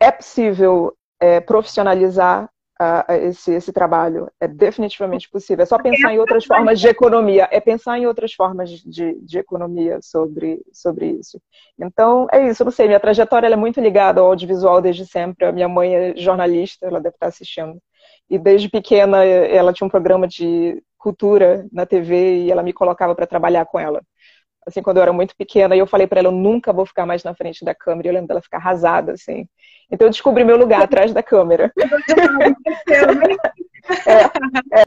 é 0.00 0.10
possível 0.10 0.96
é, 1.20 1.40
profissionalizar 1.40 2.48
uh, 2.80 3.12
esse, 3.12 3.52
esse 3.52 3.72
trabalho. 3.72 4.30
É 4.40 4.46
definitivamente 4.48 5.28
possível. 5.28 5.62
É 5.62 5.66
só 5.66 5.78
pensar 5.78 6.12
em 6.12 6.18
outras 6.18 6.44
formas 6.44 6.80
de 6.80 6.88
economia. 6.88 7.48
É 7.50 7.60
pensar 7.60 7.98
em 7.98 8.06
outras 8.06 8.32
formas 8.32 8.70
de, 8.70 9.14
de 9.20 9.38
economia 9.38 9.98
sobre, 10.00 10.62
sobre 10.72 11.06
isso. 11.06 11.40
Então, 11.78 12.26
é 12.32 12.48
isso. 12.48 12.64
Não 12.64 12.72
sei, 12.72 12.86
minha 12.86 13.00
trajetória 13.00 13.46
é 13.46 13.56
muito 13.56 13.80
ligada 13.80 14.20
ao 14.20 14.28
audiovisual 14.28 14.80
desde 14.80 15.06
sempre. 15.06 15.46
A 15.46 15.52
minha 15.52 15.68
mãe 15.68 15.94
é 15.94 16.16
jornalista, 16.16 16.86
ela 16.86 17.00
deve 17.00 17.16
estar 17.16 17.26
assistindo. 17.26 17.78
E 18.30 18.38
desde 18.38 18.68
pequena 18.68 19.24
ela 19.24 19.72
tinha 19.72 19.86
um 19.86 19.90
programa 19.90 20.28
de 20.28 20.82
cultura 20.98 21.66
na 21.72 21.86
TV 21.86 22.44
e 22.44 22.50
ela 22.50 22.62
me 22.62 22.72
colocava 22.72 23.14
para 23.14 23.26
trabalhar 23.26 23.64
com 23.64 23.78
ela 23.78 24.02
assim, 24.68 24.82
quando 24.82 24.98
eu 24.98 25.02
era 25.02 25.12
muito 25.12 25.34
pequena, 25.36 25.74
e 25.74 25.78
eu 25.78 25.86
falei 25.86 26.06
para 26.06 26.20
ela, 26.20 26.28
eu 26.28 26.32
nunca 26.32 26.72
vou 26.72 26.86
ficar 26.86 27.04
mais 27.04 27.24
na 27.24 27.34
frente 27.34 27.64
da 27.64 27.74
câmera, 27.74 28.08
e 28.08 28.10
eu 28.10 28.14
lembro 28.14 28.28
dela 28.28 28.42
ficar 28.42 28.58
arrasada, 28.58 29.12
assim. 29.12 29.46
Então 29.90 30.06
eu 30.06 30.10
descobri 30.10 30.44
meu 30.44 30.56
lugar 30.56 30.82
atrás 30.82 31.12
da 31.12 31.22
câmera. 31.22 31.72
é, 34.06 34.20
é. 34.80 34.84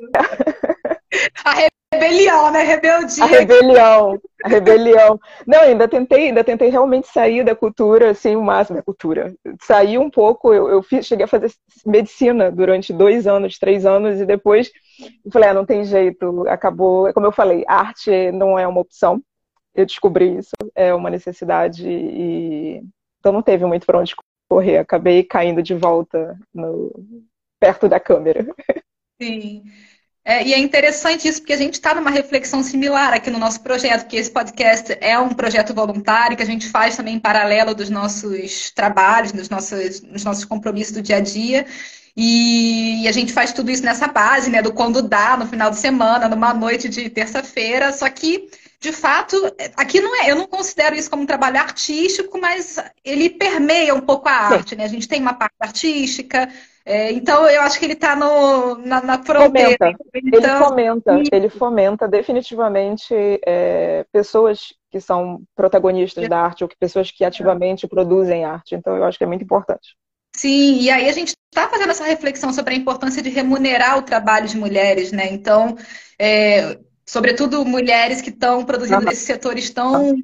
A 1.44 1.54
rebelião, 1.98 2.52
né? 2.52 2.64
Rebeldia. 2.64 3.24
A 3.24 3.28
rebelião, 3.28 4.20
a 4.44 4.48
rebelião. 4.48 5.20
Não, 5.46 5.62
ainda 5.62 5.88
tentei, 5.88 6.28
ainda 6.28 6.44
tentei 6.44 6.70
realmente 6.70 7.08
sair 7.08 7.44
da 7.44 7.56
cultura, 7.56 8.12
assim, 8.12 8.36
o 8.36 8.44
máximo 8.44 8.78
da 8.78 8.84
cultura. 8.84 9.34
Saí 9.62 9.98
um 9.98 10.10
pouco, 10.10 10.54
eu, 10.54 10.70
eu 10.70 10.84
fiz, 10.84 11.06
cheguei 11.06 11.26
a 11.26 11.28
fazer 11.28 11.52
medicina 11.86 12.50
durante 12.52 12.94
dois 12.94 13.28
anos, 13.28 13.58
três 13.60 13.86
anos, 13.86 14.22
e 14.22 14.26
depois 14.26 14.72
falei, 15.32 15.50
ah, 15.50 15.54
não 15.54 15.66
tem 15.66 15.84
jeito, 15.84 16.48
acabou. 16.48 17.12
Como 17.14 17.26
eu 17.26 17.32
falei, 17.32 17.66
arte 17.68 18.32
não 18.32 18.58
é 18.58 18.68
uma 18.68 18.82
opção 18.82 19.22
eu 19.74 19.86
descobri 19.86 20.38
isso, 20.38 20.52
é 20.76 20.94
uma 20.94 21.10
necessidade 21.10 21.88
e 21.88 22.84
então 23.20 23.32
não 23.32 23.42
teve 23.42 23.66
muito 23.66 23.86
para 23.86 24.00
onde 24.00 24.16
correr, 24.50 24.78
acabei 24.78 25.24
caindo 25.24 25.62
de 25.62 25.74
volta 25.74 26.38
no, 26.54 26.92
perto 27.60 27.88
da 27.88 28.00
câmera. 28.00 28.46
Sim. 29.22 29.64
É, 30.24 30.46
e 30.46 30.54
é 30.54 30.60
interessante 30.60 31.28
isso, 31.28 31.40
porque 31.40 31.54
a 31.54 31.58
gente 31.58 31.76
está 31.76 31.96
numa 31.96 32.12
reflexão 32.12 32.62
similar 32.62 33.14
aqui 33.14 33.32
no 33.32 33.40
nosso 33.40 33.62
projeto, 33.62 34.02
porque 34.02 34.18
esse 34.18 34.30
podcast 34.30 34.96
é 35.02 35.18
um 35.18 35.30
projeto 35.30 35.74
voluntário 35.74 36.38
que 36.38 36.44
a 36.44 36.46
gente 36.46 36.70
faz 36.70 36.96
também 36.96 37.16
em 37.16 37.20
paralelo 37.20 37.74
dos 37.74 37.90
nossos 37.90 38.72
trabalhos, 38.72 39.32
dos 39.32 39.50
nossos, 39.50 40.00
dos 40.00 40.24
nossos 40.24 40.46
compromissos 40.46 40.94
do 40.94 41.02
dia 41.02 41.18
a 41.18 41.20
dia. 41.20 41.66
E, 42.16 43.04
e, 43.04 43.08
a 43.08 43.12
gente 43.12 43.32
faz 43.34 43.54
tudo 43.54 43.72
isso 43.72 43.84
nessa 43.84 44.08
base, 44.08 44.50
né, 44.52 44.62
do 44.62 44.74
quando 44.74 45.02
dá, 45.02 45.38
no 45.38 45.48
final 45.48 45.72
de 45.72 45.78
semana, 45.78 46.28
numa 46.28 46.54
noite 46.54 46.90
de 46.90 47.10
terça-feira. 47.10 47.92
Só 47.92 48.08
que, 48.10 48.50
de 48.82 48.92
fato, 48.92 49.36
aqui 49.78 50.02
não 50.02 50.16
é, 50.24 50.32
eu 50.32 50.36
não 50.36 50.48
considero 50.48 50.96
isso 50.96 51.10
como 51.10 51.22
um 51.22 51.28
trabalho 51.28 51.60
artístico, 51.60 52.40
mas 52.40 52.78
ele 53.06 53.30
permeia 53.30 53.94
um 53.94 54.02
pouco 54.02 54.28
a 54.28 54.34
arte, 54.34 54.76
né? 54.76 54.86
A 54.86 54.88
gente 54.88 55.08
tem 55.08 55.22
uma 55.22 55.36
parte 55.36 55.56
artística, 55.60 56.50
é, 56.86 57.12
então, 57.12 57.48
eu 57.48 57.62
acho 57.62 57.78
que 57.78 57.86
ele 57.86 57.94
está 57.94 58.16
na, 58.16 59.02
na 59.02 59.24
fronteira. 59.24 59.78
Fomenta. 59.78 59.98
Então, 60.16 60.40
ele 60.40 60.66
fomenta, 60.66 61.24
ele 61.32 61.50
fomenta 61.50 62.08
definitivamente 62.08 63.14
é, 63.46 64.04
pessoas 64.12 64.74
que 64.90 65.00
são 65.00 65.44
protagonistas 65.56 66.28
da 66.28 66.40
arte 66.40 66.64
ou 66.64 66.68
que 66.68 66.76
pessoas 66.76 67.12
que 67.12 67.24
ativamente 67.24 67.88
produzem 67.88 68.46
arte. 68.46 68.74
Então, 68.74 68.96
eu 68.98 69.04
acho 69.04 69.18
que 69.18 69.24
é 69.24 69.28
muito 69.28 69.44
importante. 69.44 69.96
Sim, 70.36 70.80
e 70.80 70.90
aí 70.90 71.08
a 71.08 71.12
gente 71.12 71.34
está 71.54 71.70
fazendo 71.70 71.92
essa 71.92 72.06
reflexão 72.06 72.52
sobre 72.52 72.74
a 72.74 72.78
importância 72.78 73.22
de 73.22 73.30
remunerar 73.30 73.98
o 73.98 74.02
trabalho 74.02 74.48
de 74.48 74.58
mulheres, 74.58 75.12
né? 75.12 75.28
Então, 75.32 75.78
é, 76.18 76.80
sobretudo 77.06 77.66
mulheres 77.66 78.22
que 78.22 78.30
estão 78.30 78.64
produzindo 78.64 79.02
nesses 79.02 79.26
setores 79.26 79.70
tão 79.70 80.16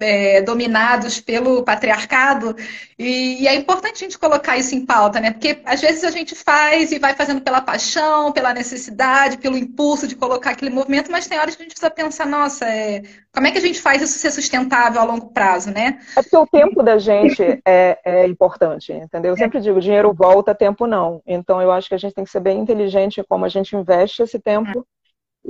é, 0.00 0.40
dominados 0.42 1.20
pelo 1.20 1.62
patriarcado, 1.62 2.54
e, 2.98 3.42
e, 3.42 3.48
é 3.48 3.54
importante 3.54 3.96
a 3.96 4.06
gente 4.06 4.18
colocar 4.18 4.56
isso 4.56 4.74
em 4.74 4.84
pauta, 4.84 5.20
né? 5.20 5.30
Porque 5.30 5.60
às 5.64 5.80
vezes 5.80 6.04
a 6.04 6.10
gente 6.10 6.34
faz 6.34 6.92
e 6.92 6.98
vai 6.98 7.14
fazendo 7.14 7.40
pela 7.40 7.60
paixão, 7.60 8.32
pela 8.32 8.52
necessidade, 8.54 9.38
pelo 9.38 9.56
impulso 9.56 10.06
de 10.06 10.16
colocar 10.16 10.50
aquele 10.50 10.70
movimento, 10.70 11.10
mas 11.10 11.26
tem 11.26 11.38
horas 11.38 11.54
que 11.54 11.62
a 11.62 11.64
gente 11.64 11.72
precisa 11.74 11.90
pensar, 11.90 12.26
nossa, 12.26 12.64
é, 12.66 13.02
como 13.32 13.46
é 13.46 13.50
que 13.50 13.58
a 13.58 13.62
gente 13.62 13.80
faz 13.80 14.02
isso 14.02 14.18
ser 14.18 14.30
sustentável 14.30 15.00
a 15.00 15.04
longo 15.04 15.32
prazo, 15.32 15.70
né? 15.70 15.98
É 16.16 16.22
porque 16.22 16.36
o 16.36 16.46
tempo 16.46 16.82
da 16.82 16.98
gente 16.98 17.42
é, 17.64 17.98
é 18.04 18.26
importante, 18.26 18.92
entendeu? 18.92 19.32
Eu 19.32 19.36
sempre 19.36 19.60
digo, 19.60 19.80
dinheiro 19.80 20.12
volta, 20.12 20.54
tempo 20.54 20.86
não. 20.86 21.22
Então 21.26 21.60
eu 21.62 21.70
acho 21.70 21.88
que 21.88 21.94
a 21.94 21.98
gente 21.98 22.14
tem 22.14 22.24
que 22.24 22.30
ser 22.30 22.40
bem 22.40 22.58
inteligente 22.58 23.22
como 23.28 23.44
a 23.44 23.48
gente 23.48 23.76
investe 23.76 24.22
esse 24.22 24.38
tempo 24.38 24.84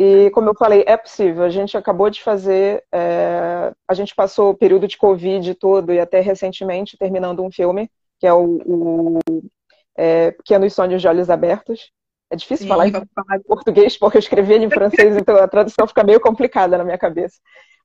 e, 0.01 0.31
como 0.31 0.49
eu 0.49 0.55
falei, 0.55 0.85
é 0.87 0.97
possível. 0.97 1.43
A 1.43 1.49
gente 1.49 1.77
acabou 1.77 2.09
de 2.09 2.23
fazer, 2.23 2.85
é, 2.93 3.73
a 3.89 3.95
gente 3.95 4.15
passou 4.15 4.51
o 4.51 4.55
período 4.57 4.87
de 4.87 4.97
Covid 4.97 5.53
todo 5.57 5.93
e 5.93 5.99
até 5.99 6.21
recentemente 6.21 6.97
terminando 6.97 7.43
um 7.43 7.51
filme, 7.51 7.91
que 8.21 8.25
é 8.25 8.33
o, 8.33 8.61
o 8.65 9.19
é, 9.97 10.31
Pequenos 10.31 10.73
Sonhos 10.73 11.03
de 11.03 11.09
Olhos 11.09 11.29
Abertos. 11.29 11.91
É 12.31 12.37
difícil 12.37 12.63
Sim. 12.63 12.69
falar 12.69 12.87
em, 12.87 12.93
português, 13.45 13.99
porque 13.99 14.19
eu 14.19 14.21
escrevi 14.21 14.53
ele 14.53 14.67
em 14.67 14.71
francês, 14.71 15.17
então 15.17 15.37
a 15.37 15.49
tradução 15.49 15.85
fica 15.89 16.05
meio 16.05 16.21
complicada 16.21 16.79
na 16.79 16.85
minha 16.85 16.99
cabeça. 16.99 17.41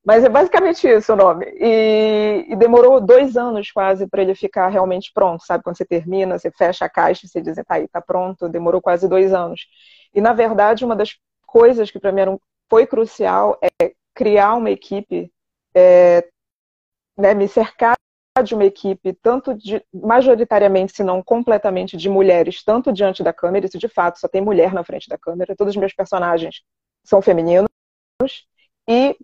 Mas 0.06 0.24
é 0.24 0.30
basicamente 0.30 0.88
isso 0.88 1.14
o 1.14 1.16
nome. 1.16 1.48
E, 1.60 2.46
e 2.48 2.56
demorou 2.56 3.02
dois 3.02 3.36
anos 3.36 3.72
quase 3.72 4.06
para 4.06 4.22
ele 4.22 4.36
ficar 4.36 4.68
realmente 4.68 5.10
pronto, 5.12 5.44
sabe? 5.44 5.64
Quando 5.64 5.78
você 5.78 5.86
termina, 5.86 6.38
você 6.38 6.52
fecha 6.52 6.86
a 6.86 6.90
caixa, 6.90 7.28
você 7.28 7.42
diz, 7.42 7.56
tá 7.56 7.64
aí, 7.70 7.88
tá 7.88 8.00
pronto. 8.00 8.48
Demorou 8.48 8.80
quase 8.80 9.08
dois 9.10 9.34
anos. 9.34 9.62
E, 10.14 10.22
na 10.22 10.34
verdade, 10.34 10.86
uma 10.86 10.96
das 10.96 11.16
coisas 11.54 11.92
que 11.92 12.00
para 12.00 12.12
mim 12.12 12.22
eram, 12.22 12.42
foi 12.68 12.88
crucial 12.88 13.60
é 13.80 13.94
criar 14.16 14.56
uma 14.56 14.72
equipe, 14.72 15.32
é, 15.76 16.28
né, 17.16 17.36
me 17.36 17.48
cercar 17.48 17.96
de 18.44 18.56
uma 18.56 18.66
equipe, 18.66 19.14
tanto 19.14 19.54
de, 19.54 19.86
majoritariamente, 19.94 20.96
se 20.96 21.04
não 21.04 21.22
completamente, 21.22 21.96
de 21.96 22.10
mulheres, 22.10 22.64
tanto 22.64 22.92
diante 22.92 23.22
da 23.22 23.32
câmera, 23.32 23.68
isso 23.68 23.78
de 23.78 23.88
fato 23.88 24.20
só 24.20 24.28
tem 24.28 24.42
mulher 24.42 24.74
na 24.74 24.84
frente 24.84 25.08
da 25.08 25.16
câmera, 25.16 25.56
todos 25.56 25.76
os 25.76 25.80
meus 25.80 25.94
personagens 25.94 26.64
são 27.04 27.22
femininos, 27.22 27.70
e 28.90 29.16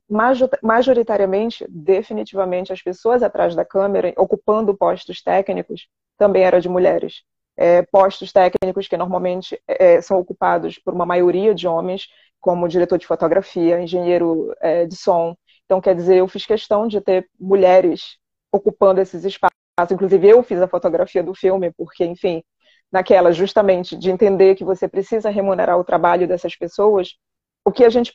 majoritariamente, 0.62 1.66
definitivamente, 1.68 2.72
as 2.72 2.84
pessoas 2.84 3.24
atrás 3.24 3.56
da 3.56 3.66
câmera, 3.66 4.14
ocupando 4.16 4.78
postos 4.78 5.24
técnicos, 5.24 5.88
também 6.16 6.44
eram 6.44 6.60
de 6.60 6.70
mulheres 6.70 7.24
é, 7.60 7.82
postos 7.82 8.32
técnicos 8.32 8.88
que 8.88 8.96
normalmente 8.96 9.62
é, 9.68 10.02
são 10.02 10.18
ocupados 10.18 10.80
por 10.80 10.94
uma 10.94 11.06
maioria 11.06 11.54
de 11.54 11.68
homens, 11.68 12.08
como 12.40 12.70
diretor 12.70 12.98
de 12.98 13.06
fotografia, 13.06 13.82
engenheiro 13.82 14.56
é, 14.62 14.86
de 14.86 14.96
som. 14.96 15.36
Então, 15.66 15.82
quer 15.82 15.94
dizer, 15.94 16.16
eu 16.16 16.28
fiz 16.30 16.46
questão 16.46 16.88
de 16.88 17.02
ter 17.02 17.30
mulheres 17.38 18.18
ocupando 18.50 19.02
esses 19.02 19.26
espaços. 19.26 19.52
Inclusive, 19.92 20.30
eu 20.30 20.42
fiz 20.42 20.62
a 20.62 20.70
fotografia 20.70 21.22
do 21.22 21.36
filme, 21.36 21.70
porque, 21.74 22.06
enfim, 22.06 22.42
naquela 22.90 23.34
justamente 23.34 23.98
de 23.98 24.10
entender 24.10 24.56
que 24.56 24.64
você 24.64 24.88
precisa 24.88 25.30
remunerar 25.30 25.78
o 25.78 25.84
trabalho 25.84 26.30
dessas 26.30 26.56
pessoas, 26.56 27.16
o 27.66 27.74
que 27.74 27.84
a 27.84 27.90
gente 27.90 28.14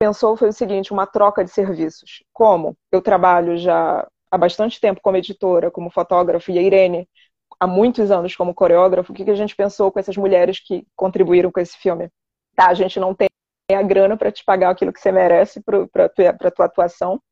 pensou 0.00 0.36
foi 0.36 0.48
o 0.48 0.52
seguinte: 0.52 0.92
uma 0.92 1.06
troca 1.06 1.44
de 1.44 1.50
serviços. 1.52 2.24
Como 2.32 2.76
eu 2.90 3.00
trabalho 3.00 3.56
já 3.56 4.04
há 4.28 4.36
bastante 4.36 4.80
tempo 4.80 5.00
como 5.00 5.16
editora, 5.16 5.70
como 5.70 5.88
fotógrafa, 5.88 6.50
e 6.50 6.58
a 6.58 6.62
Irene 6.62 7.08
há 7.62 7.66
muitos 7.66 8.10
anos 8.10 8.34
como 8.34 8.52
coreógrafo, 8.52 9.12
o 9.12 9.14
que, 9.14 9.24
que 9.24 9.30
a 9.30 9.36
gente 9.36 9.54
pensou 9.54 9.92
com 9.92 10.00
essas 10.00 10.16
mulheres 10.16 10.58
que 10.58 10.84
contribuíram 10.96 11.52
com 11.52 11.60
esse 11.60 11.78
filme? 11.78 12.10
Tá, 12.56 12.66
a 12.66 12.74
gente 12.74 12.98
não 12.98 13.14
tem 13.14 13.28
a 13.72 13.82
grana 13.82 14.16
para 14.16 14.32
te 14.32 14.44
pagar 14.44 14.70
aquilo 14.70 14.92
que 14.92 15.00
você 15.00 15.12
merece 15.12 15.62
para 15.62 16.06
a 16.06 16.50
tua 16.50 16.66
atuação. 16.66 17.22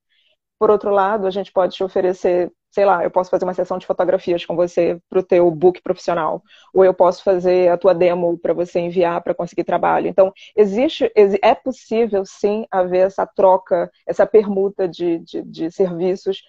Por 0.56 0.70
outro 0.70 0.90
lado, 0.90 1.26
a 1.26 1.32
gente 1.32 1.50
pode 1.50 1.74
te 1.74 1.82
oferecer, 1.82 2.48
sei 2.70 2.84
lá, 2.84 3.02
eu 3.02 3.10
posso 3.10 3.28
fazer 3.28 3.44
uma 3.44 3.54
sessão 3.54 3.76
de 3.76 3.86
fotografias 3.88 4.46
com 4.46 4.54
você 4.54 5.00
para 5.08 5.18
o 5.18 5.22
teu 5.22 5.50
book 5.50 5.82
profissional, 5.82 6.44
ou 6.72 6.84
eu 6.84 6.94
posso 6.94 7.24
fazer 7.24 7.68
a 7.68 7.76
tua 7.76 7.92
demo 7.92 8.38
para 8.38 8.54
você 8.54 8.78
enviar 8.78 9.20
para 9.24 9.34
conseguir 9.34 9.64
trabalho. 9.64 10.06
Então, 10.06 10.32
existe, 10.56 11.10
é 11.42 11.54
possível 11.56 12.24
sim 12.24 12.66
haver 12.70 13.08
essa 13.08 13.26
troca, 13.26 13.90
essa 14.06 14.24
permuta 14.24 14.86
de, 14.86 15.18
de, 15.18 15.42
de 15.42 15.72
serviços, 15.72 16.40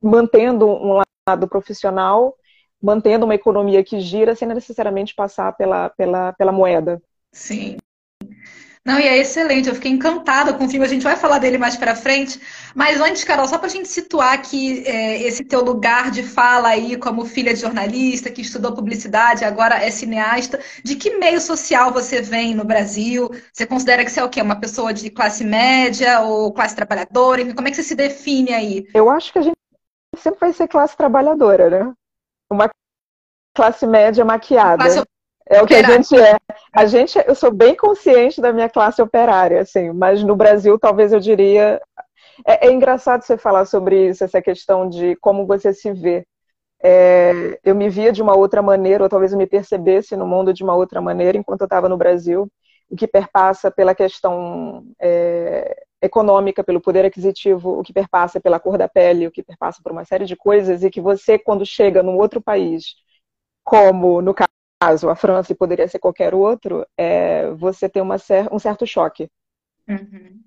mantendo 0.00 0.66
um 0.66 1.02
lado 1.28 1.46
profissional 1.46 2.34
mantendo 2.82 3.24
uma 3.24 3.34
economia 3.34 3.82
que 3.82 4.00
gira 4.00 4.34
sem 4.34 4.48
necessariamente 4.48 5.14
passar 5.14 5.52
pela, 5.56 5.90
pela, 5.90 6.32
pela 6.32 6.52
moeda. 6.52 7.02
Sim. 7.32 7.76
Não, 8.86 9.00
e 9.00 9.02
é 9.02 9.18
excelente, 9.18 9.68
eu 9.68 9.74
fiquei 9.74 9.90
encantada 9.90 10.54
com 10.54 10.64
o 10.64 10.68
filme, 10.68 10.86
a 10.86 10.88
gente 10.88 11.02
vai 11.02 11.16
falar 11.16 11.38
dele 11.38 11.58
mais 11.58 11.76
para 11.76 11.96
frente. 11.96 12.40
Mas 12.72 13.00
antes, 13.00 13.24
Carol, 13.24 13.48
só 13.48 13.58
para 13.58 13.66
a 13.66 13.70
gente 13.70 13.88
situar 13.88 14.32
aqui 14.32 14.84
é, 14.86 15.22
esse 15.22 15.42
teu 15.42 15.60
lugar 15.60 16.08
de 16.08 16.22
fala 16.22 16.68
aí 16.68 16.96
como 16.96 17.24
filha 17.24 17.52
de 17.52 17.58
jornalista, 17.58 18.30
que 18.30 18.42
estudou 18.42 18.76
publicidade, 18.76 19.44
agora 19.44 19.84
é 19.84 19.90
cineasta, 19.90 20.60
de 20.84 20.94
que 20.94 21.18
meio 21.18 21.40
social 21.40 21.92
você 21.92 22.22
vem 22.22 22.54
no 22.54 22.64
Brasil? 22.64 23.28
Você 23.52 23.66
considera 23.66 24.04
que 24.04 24.10
você 24.10 24.20
é 24.20 24.24
o 24.24 24.28
quê? 24.28 24.40
Uma 24.40 24.60
pessoa 24.60 24.94
de 24.94 25.10
classe 25.10 25.42
média 25.42 26.20
ou 26.20 26.52
classe 26.52 26.76
trabalhadora? 26.76 27.52
Como 27.54 27.66
é 27.66 27.70
que 27.72 27.76
você 27.76 27.82
se 27.82 27.96
define 27.96 28.54
aí? 28.54 28.86
Eu 28.94 29.10
acho 29.10 29.32
que 29.32 29.40
a 29.40 29.42
gente 29.42 29.56
sempre 30.16 30.38
vai 30.38 30.52
ser 30.52 30.68
classe 30.68 30.96
trabalhadora, 30.96 31.68
né? 31.68 31.92
Uma 32.50 32.70
classe 33.54 33.86
média 33.86 34.24
maquiada. 34.24 34.84
Classe 34.84 35.02
é 35.48 35.62
o 35.62 35.66
que 35.66 35.74
operária. 35.74 35.96
a 35.96 36.02
gente 36.02 36.20
é. 36.20 36.36
A 36.72 36.86
gente, 36.86 37.24
eu 37.26 37.34
sou 37.34 37.52
bem 37.52 37.76
consciente 37.76 38.40
da 38.40 38.52
minha 38.52 38.68
classe 38.68 39.00
operária, 39.00 39.60
assim, 39.60 39.92
mas 39.92 40.22
no 40.22 40.34
Brasil 40.34 40.78
talvez 40.78 41.12
eu 41.12 41.20
diria. 41.20 41.80
É, 42.46 42.66
é 42.66 42.72
engraçado 42.72 43.22
você 43.22 43.38
falar 43.38 43.64
sobre 43.64 44.08
isso, 44.08 44.24
essa 44.24 44.42
questão 44.42 44.88
de 44.88 45.16
como 45.16 45.46
você 45.46 45.72
se 45.72 45.92
vê. 45.92 46.26
É, 46.82 47.58
eu 47.64 47.74
me 47.74 47.88
via 47.88 48.12
de 48.12 48.20
uma 48.20 48.36
outra 48.36 48.60
maneira, 48.60 49.04
ou 49.04 49.08
talvez 49.08 49.32
eu 49.32 49.38
me 49.38 49.46
percebesse 49.46 50.16
no 50.16 50.26
mundo 50.26 50.52
de 50.52 50.62
uma 50.62 50.74
outra 50.74 51.00
maneira 51.00 51.38
enquanto 51.38 51.62
eu 51.62 51.66
estava 51.66 51.88
no 51.88 51.96
Brasil, 51.96 52.48
o 52.90 52.96
que 52.96 53.06
perpassa 53.06 53.70
pela 53.70 53.94
questão 53.94 54.84
é, 55.00 55.85
econômica, 56.00 56.62
pelo 56.62 56.80
poder 56.80 57.04
aquisitivo, 57.04 57.78
o 57.78 57.82
que 57.82 57.92
perpassa 57.92 58.40
pela 58.40 58.60
cor 58.60 58.78
da 58.78 58.88
pele, 58.88 59.26
o 59.26 59.30
que 59.30 59.42
perpassa 59.42 59.80
por 59.82 59.92
uma 59.92 60.04
série 60.04 60.24
de 60.26 60.36
coisas, 60.36 60.82
e 60.82 60.90
que 60.90 61.00
você, 61.00 61.38
quando 61.38 61.64
chega 61.64 62.02
num 62.02 62.16
outro 62.16 62.40
país, 62.40 62.94
como 63.64 64.20
no 64.22 64.34
caso 64.34 65.08
a 65.08 65.16
França 65.16 65.52
e 65.52 65.56
poderia 65.56 65.88
ser 65.88 65.98
qualquer 65.98 66.34
outro, 66.34 66.86
é, 66.96 67.50
você 67.52 67.88
tem 67.88 68.02
uma, 68.02 68.16
um 68.52 68.58
certo 68.58 68.86
choque. 68.86 69.28
Uhum. 69.88 70.40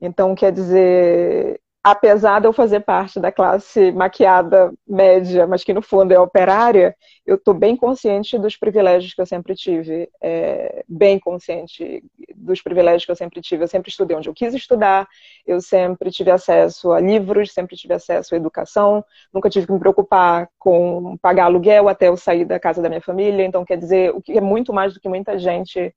Então, 0.00 0.34
quer 0.34 0.52
dizer, 0.52 1.60
apesar 1.84 2.40
de 2.40 2.46
eu 2.46 2.52
fazer 2.54 2.80
parte 2.80 3.20
da 3.20 3.30
classe 3.30 3.92
maquiada 3.92 4.72
média, 4.88 5.46
mas 5.46 5.62
que 5.62 5.74
no 5.74 5.82
fundo 5.82 6.12
é 6.12 6.18
operária, 6.18 6.96
eu 7.26 7.36
estou 7.36 7.52
bem 7.52 7.76
consciente 7.76 8.38
dos 8.38 8.56
privilégios 8.56 9.12
que 9.12 9.20
eu 9.20 9.26
sempre 9.26 9.54
tive, 9.54 10.08
é, 10.18 10.82
bem 10.88 11.18
consciente 11.18 12.02
dos 12.34 12.62
privilégios 12.62 13.04
que 13.04 13.10
eu 13.10 13.16
sempre 13.16 13.42
tive. 13.42 13.64
Eu 13.64 13.68
sempre 13.68 13.90
estudei 13.90 14.16
onde 14.16 14.30
eu 14.30 14.34
quis 14.34 14.54
estudar, 14.54 15.06
eu 15.46 15.60
sempre 15.60 16.10
tive 16.10 16.30
acesso 16.30 16.90
a 16.90 17.00
livros, 17.00 17.52
sempre 17.52 17.76
tive 17.76 17.92
acesso 17.92 18.34
à 18.34 18.38
educação, 18.38 19.04
nunca 19.30 19.50
tive 19.50 19.66
que 19.66 19.72
me 19.72 19.78
preocupar 19.78 20.48
com 20.58 21.18
pagar 21.18 21.44
aluguel 21.44 21.90
até 21.90 22.08
eu 22.08 22.16
sair 22.16 22.46
da 22.46 22.58
casa 22.58 22.80
da 22.80 22.88
minha 22.88 23.02
família. 23.02 23.44
Então, 23.44 23.62
quer 23.62 23.76
dizer, 23.76 24.10
o 24.14 24.22
que 24.22 24.32
é 24.32 24.40
muito 24.40 24.72
mais 24.72 24.94
do 24.94 25.00
que 25.00 25.08
muita 25.08 25.38
gente 25.38 25.94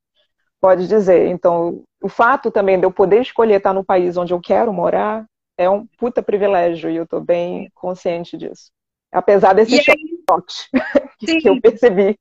pode 0.60 0.86
dizer. 0.86 1.27
Então, 1.27 1.84
o 2.03 2.10
fato 2.10 2.51
também 2.51 2.77
de 2.77 2.86
eu 2.86 2.91
poder 2.91 3.22
escolher 3.22 3.56
estar 3.56 3.74
no 3.74 3.86
país 3.86 4.17
onde 4.17 4.34
eu 4.34 4.41
quero 4.41 4.74
morar 4.74 5.25
é 5.58 5.70
um 5.70 5.86
puta 5.98 6.22
privilégio 6.22 6.90
e 6.90 6.96
eu 6.96 7.08
tô 7.08 7.20
bem 7.20 7.70
consciente 7.74 8.38
disso. 8.38 8.72
Apesar 9.12 9.54
desse 9.54 9.82
choque 9.82 10.54
que 11.42 11.50
eu 11.50 11.60
percebi. 11.60 12.18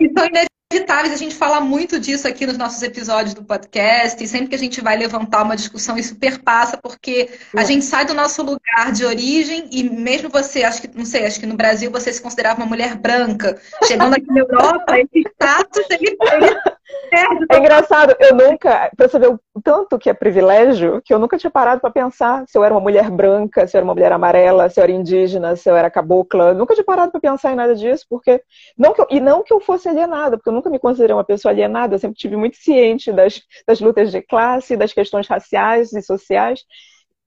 Então, 0.00 0.26
inevitáveis, 0.26 1.12
a 1.12 1.16
gente 1.16 1.34
fala 1.34 1.60
muito 1.60 2.00
disso 2.00 2.26
aqui 2.26 2.46
nos 2.46 2.56
nossos 2.56 2.82
episódios 2.82 3.34
do 3.34 3.44
podcast, 3.44 4.22
e 4.22 4.26
sempre 4.26 4.48
que 4.48 4.54
a 4.54 4.58
gente 4.58 4.80
vai 4.80 4.96
levantar 4.96 5.42
uma 5.42 5.56
discussão, 5.56 5.98
isso 5.98 6.16
perpassa, 6.16 6.78
porque 6.78 7.30
a 7.56 7.64
gente 7.64 7.84
sai 7.84 8.06
do 8.06 8.14
nosso 8.14 8.42
lugar 8.42 8.92
de 8.92 9.04
origem, 9.04 9.68
e 9.70 9.82
mesmo 9.82 10.30
você, 10.30 10.62
acho 10.62 10.80
que, 10.80 10.96
não 10.96 11.04
sei, 11.04 11.26
acho 11.26 11.40
que 11.40 11.46
no 11.46 11.56
Brasil 11.56 11.90
você 11.90 12.12
se 12.12 12.22
considerava 12.22 12.60
uma 12.60 12.66
mulher 12.66 12.96
branca, 12.96 13.60
chegando 13.86 14.14
aqui 14.14 14.26
na 14.28 14.40
Europa, 14.40 14.98
esse 14.98 15.28
status, 15.28 15.84
ele, 15.90 16.16
ele 16.32 16.60
é 17.50 17.58
engraçado, 17.58 18.14
eu 18.18 18.34
nunca, 18.34 18.90
pra 18.96 19.06
você 19.08 19.18
ver 19.18 19.28
o 19.28 19.60
tanto 19.62 19.98
que 19.98 20.08
é 20.08 20.14
privilégio, 20.14 21.02
que 21.04 21.12
eu 21.12 21.18
nunca 21.18 21.36
tinha 21.36 21.50
parado 21.50 21.80
para 21.80 21.90
pensar 21.90 22.44
se 22.46 22.56
eu 22.56 22.64
era 22.64 22.72
uma 22.72 22.80
mulher 22.80 23.10
branca, 23.10 23.66
se 23.66 23.76
eu 23.76 23.78
era 23.78 23.84
uma 23.84 23.94
mulher 23.94 24.12
amarela, 24.12 24.68
se 24.68 24.80
eu 24.80 24.84
era 24.84 24.92
indígena, 24.92 25.54
se 25.56 25.70
eu 25.70 25.76
era 25.76 25.90
cabocla. 25.90 26.54
nunca 26.54 26.74
tinha 26.74 26.84
parado 26.84 27.12
para 27.12 27.20
pensar 27.20 27.52
em 27.52 27.56
nada 27.56 27.74
disso, 27.74 28.06
porque. 28.08 28.42
Não 28.76 28.94
que 28.94 29.00
eu, 29.00 29.06
e 29.10 29.20
não 29.20 29.42
que 29.42 29.52
eu 29.52 29.60
fosse 29.60 29.88
alienada, 29.88 30.36
porque 30.36 30.48
eu 30.48 30.54
nunca 30.54 30.70
me 30.70 30.78
considerei 30.78 31.14
uma 31.14 31.24
pessoa 31.24 31.52
alienada, 31.52 31.94
eu 31.94 31.98
sempre 31.98 32.16
tive 32.16 32.36
muito 32.36 32.56
ciente 32.56 33.12
das, 33.12 33.42
das 33.66 33.80
lutas 33.80 34.10
de 34.10 34.22
classe, 34.22 34.76
das 34.76 34.92
questões 34.92 35.28
raciais 35.28 35.92
e 35.92 36.02
sociais. 36.02 36.64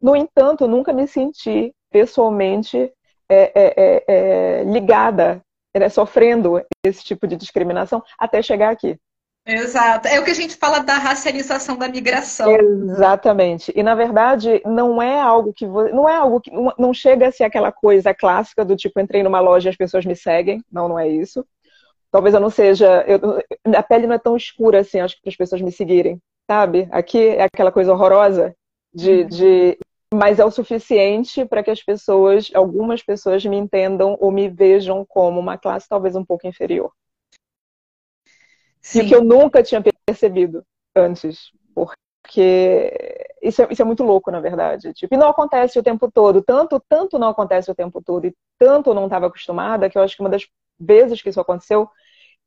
No 0.02 0.16
entanto, 0.16 0.64
eu 0.64 0.68
nunca 0.68 0.92
me 0.94 1.08
senti 1.08 1.74
pessoalmente 1.92 2.92
é, 3.30 3.52
é, 3.56 3.74
é, 3.78 4.04
é 4.08 4.64
ligada, 4.64 5.42
né, 5.76 5.90
sofrendo 5.90 6.62
esse 6.86 7.04
tipo 7.04 7.28
de 7.28 7.36
discriminação 7.36 8.04
até 8.18 8.42
chegar 8.42 8.72
aqui. 8.72 8.98
Exato. 9.46 10.08
É 10.08 10.20
o 10.20 10.24
que 10.24 10.32
a 10.32 10.36
gente 10.36 10.56
fala 10.56 10.80
da 10.80 10.98
racialização 10.98 11.78
da 11.78 11.88
migração. 11.88 12.52
Exatamente. 12.52 13.72
E 13.76 13.84
na 13.84 13.94
verdade, 13.94 14.62
não 14.66 15.00
é 15.00 15.22
algo 15.22 15.54
que 15.54 15.68
não 15.68 16.10
é 16.10 16.16
algo 16.16 16.42
que 16.42 16.50
não 16.80 16.94
chega 16.94 17.28
a 17.28 17.32
ser 17.32 17.44
aquela 17.44 17.72
coisa 17.72 18.14
clássica 18.14 18.66
do 18.66 18.76
tipo 18.76 19.00
entrei 19.00 19.22
numa 19.22 19.40
loja 19.40 19.70
e 19.70 19.72
as 19.72 19.78
pessoas 19.78 20.04
me 20.04 20.16
seguem. 20.16 20.64
Não, 20.72 20.90
não 20.90 20.98
é 20.98 21.08
isso. 21.08 21.46
Talvez 22.12 22.34
eu 22.34 22.40
não 22.40 22.50
seja, 22.50 23.04
eu, 23.08 23.44
a 23.76 23.84
pele 23.84 24.08
não 24.08 24.16
é 24.16 24.18
tão 24.18 24.38
escura 24.38 24.80
assim, 24.80 25.02
acho 25.02 25.16
que 25.16 25.22
para 25.22 25.32
as 25.32 25.36
pessoas 25.36 25.62
me 25.62 25.72
seguirem, 25.72 26.18
sabe? 26.50 26.88
Aqui 26.90 27.20
é 27.20 27.44
aquela 27.44 27.74
coisa 27.74 27.92
horrorosa 27.92 28.56
de, 28.94 29.24
uhum. 29.24 29.28
de 29.28 29.78
mas 30.14 30.40
é 30.40 30.46
o 30.46 30.50
suficiente 30.50 31.44
para 31.46 31.62
que 31.62 31.70
as 31.70 31.84
pessoas, 31.84 32.50
algumas 32.54 33.04
pessoas 33.04 33.44
me 33.46 33.58
entendam 33.58 34.16
ou 34.22 34.32
me 34.32 34.48
vejam 34.48 35.06
como 35.06 35.42
uma 35.42 35.58
classe 35.58 35.90
talvez 35.90 36.16
um 36.16 36.24
pouco 36.24 36.48
inferior. 36.48 36.90
Sim. 38.86 39.00
E 39.00 39.08
que 39.08 39.16
eu 39.16 39.24
nunca 39.24 39.64
tinha 39.64 39.84
percebido 40.06 40.64
antes. 40.96 41.50
Porque 41.74 43.36
isso 43.42 43.64
é, 43.64 43.68
isso 43.72 43.82
é 43.82 43.86
muito 43.86 44.04
louco, 44.04 44.30
na 44.30 44.40
verdade. 44.40 44.94
Tipo, 44.94 45.16
e 45.16 45.18
não 45.18 45.28
acontece 45.28 45.80
o 45.80 45.84
tempo 45.84 46.10
todo. 46.12 46.44
Tanto, 46.44 46.80
tanto 46.88 47.18
não 47.18 47.30
acontece 47.30 47.72
o 47.72 47.76
tempo 47.76 48.00
todo. 48.00 48.28
E 48.28 48.36
tanto 48.60 48.92
eu 48.92 48.94
não 48.94 49.06
estava 49.06 49.26
acostumada 49.26 49.90
que 49.90 49.98
eu 49.98 50.04
acho 50.04 50.16
que 50.16 50.22
uma 50.22 50.30
das 50.30 50.46
vezes 50.80 51.20
que 51.20 51.30
isso 51.30 51.42
aconteceu, 51.42 51.90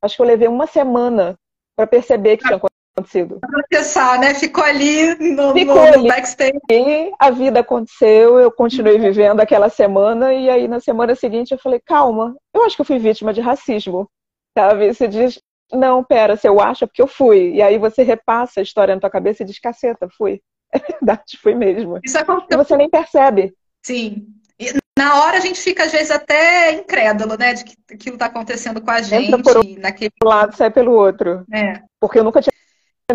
acho 0.01 0.15
que 0.15 0.23
eu 0.23 0.27
levei 0.27 0.47
uma 0.47 0.69
semana 0.69 1.37
para 1.77 1.89
perceber 1.89 2.37
que 2.37 2.45
tinha 2.45 2.61
acontecido. 2.95 3.41
Processar, 3.41 4.21
né? 4.21 4.33
Ficou 4.35 4.63
ali 4.63 5.17
no, 5.35 5.53
Ficou 5.55 5.91
no, 5.91 6.03
no 6.03 6.07
backstage. 6.07 6.59
E 6.71 7.13
a 7.19 7.31
vida 7.31 7.61
aconteceu, 7.61 8.39
eu 8.39 8.53
continuei 8.53 8.97
vivendo 8.99 9.41
aquela 9.41 9.69
semana, 9.69 10.33
e 10.33 10.49
aí 10.49 10.69
na 10.69 10.79
semana 10.79 11.17
seguinte 11.17 11.51
eu 11.51 11.59
falei, 11.59 11.81
calma, 11.81 12.37
eu 12.55 12.65
acho 12.65 12.77
que 12.77 12.83
eu 12.83 12.87
fui 12.87 13.01
vítima 13.01 13.33
de 13.33 13.41
racismo. 13.41 14.09
Sabe? 14.57 14.93
Você 14.93 15.07
diz, 15.07 15.41
não, 15.73 16.03
pera, 16.03 16.37
se 16.37 16.49
eu 16.49 16.61
acho 16.61 16.85
é 16.85 16.87
porque 16.87 17.03
eu 17.03 17.07
fui. 17.07 17.55
E 17.55 17.63
aí 17.63 17.79
você 17.79 18.03
repassa 18.03 18.61
a 18.61 18.63
história 18.63 18.95
na 18.95 19.01
tua 19.01 19.11
cabeça 19.11 19.43
e 19.43 19.47
diz, 19.47 19.59
caceta, 19.59 20.09
fui. 20.17 20.41
É 20.71 20.79
verdade, 20.81 21.39
fui 21.43 21.55
mesmo. 21.55 21.99
Isso 22.05 22.19
aconteceu. 22.19 22.61
E 22.61 22.63
você 22.63 22.77
nem 22.77 22.91
percebe. 22.91 23.55
Sim. 23.83 24.27
E 24.61 24.71
na 24.99 25.23
hora 25.23 25.39
a 25.39 25.41
gente 25.41 25.59
fica, 25.59 25.85
às 25.85 25.93
vezes, 25.93 26.11
até 26.11 26.73
incrédulo, 26.73 27.39
né? 27.39 27.55
De 27.55 27.65
que 27.65 27.75
aquilo 27.95 28.17
está 28.17 28.27
acontecendo 28.27 28.83
com 28.83 28.91
a 28.91 29.01
gente. 29.01 29.29
Entra 29.29 29.43
por 29.43 29.65
um 29.65 29.79
naquele... 29.79 30.13
lado, 30.23 30.55
sai 30.55 30.71
pelo 30.71 30.93
outro. 30.93 31.43
É. 31.51 31.81
Porque 31.99 32.19
eu 32.19 32.25
nunca 32.25 32.43
tinha 32.43 32.53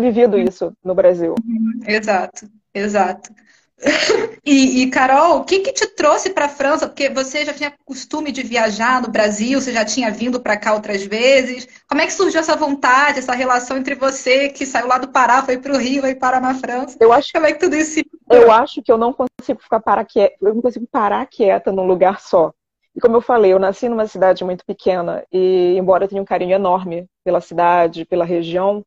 vivido 0.00 0.36
isso 0.36 0.72
no 0.82 0.96
Brasil. 0.96 1.36
Uhum. 1.44 1.80
Exato, 1.86 2.48
exato. 2.74 3.30
E, 4.46 4.82
e, 4.82 4.90
Carol, 4.90 5.38
o 5.38 5.44
que, 5.44 5.60
que 5.60 5.72
te 5.72 5.86
trouxe 5.86 6.28
para 6.28 6.44
a 6.44 6.50
França? 6.50 6.86
Porque 6.86 7.08
você 7.08 7.46
já 7.46 7.54
tinha 7.54 7.72
costume 7.82 8.30
de 8.30 8.42
viajar 8.42 9.00
no 9.00 9.10
Brasil, 9.10 9.58
você 9.58 9.72
já 9.72 9.86
tinha 9.86 10.10
vindo 10.10 10.38
para 10.38 10.56
cá 10.56 10.74
outras 10.74 11.02
vezes. 11.02 11.66
Como 11.88 12.02
é 12.02 12.06
que 12.06 12.12
surgiu 12.12 12.40
essa 12.40 12.54
vontade, 12.54 13.20
essa 13.20 13.32
relação 13.32 13.78
entre 13.78 13.94
você 13.94 14.50
que 14.50 14.66
saiu 14.66 14.86
lá 14.86 14.98
do 14.98 15.08
Pará, 15.08 15.42
foi 15.42 15.56
para 15.56 15.72
o 15.72 15.78
Rio, 15.78 16.02
vai 16.02 16.14
parar 16.14 16.42
na 16.42 16.54
França? 16.54 16.98
Eu 17.00 17.10
acho, 17.10 17.32
Como 17.32 17.46
é 17.46 17.52
que 17.52 17.58
tudo 17.58 17.74
isso? 17.74 18.00
Eu 18.30 18.52
acho 18.52 18.82
que 18.82 18.92
eu 18.92 18.98
não 18.98 19.14
consigo 19.14 19.62
ficar 19.62 19.80
parar 19.80 20.04
quieta, 20.04 20.36
eu 20.42 20.54
não 20.54 20.60
consigo 20.60 20.86
parar 20.86 21.26
quieta 21.26 21.72
num 21.72 21.86
lugar 21.86 22.20
só. 22.20 22.52
E 22.94 23.00
como 23.00 23.16
eu 23.16 23.22
falei, 23.22 23.52
eu 23.52 23.58
nasci 23.58 23.88
numa 23.88 24.06
cidade 24.06 24.44
muito 24.44 24.64
pequena 24.64 25.24
e 25.32 25.74
embora 25.78 26.04
eu 26.04 26.08
tenha 26.08 26.22
um 26.22 26.24
carinho 26.24 26.54
enorme 26.54 27.06
pela 27.24 27.40
cidade, 27.40 28.04
pela 28.04 28.26
região, 28.26 28.84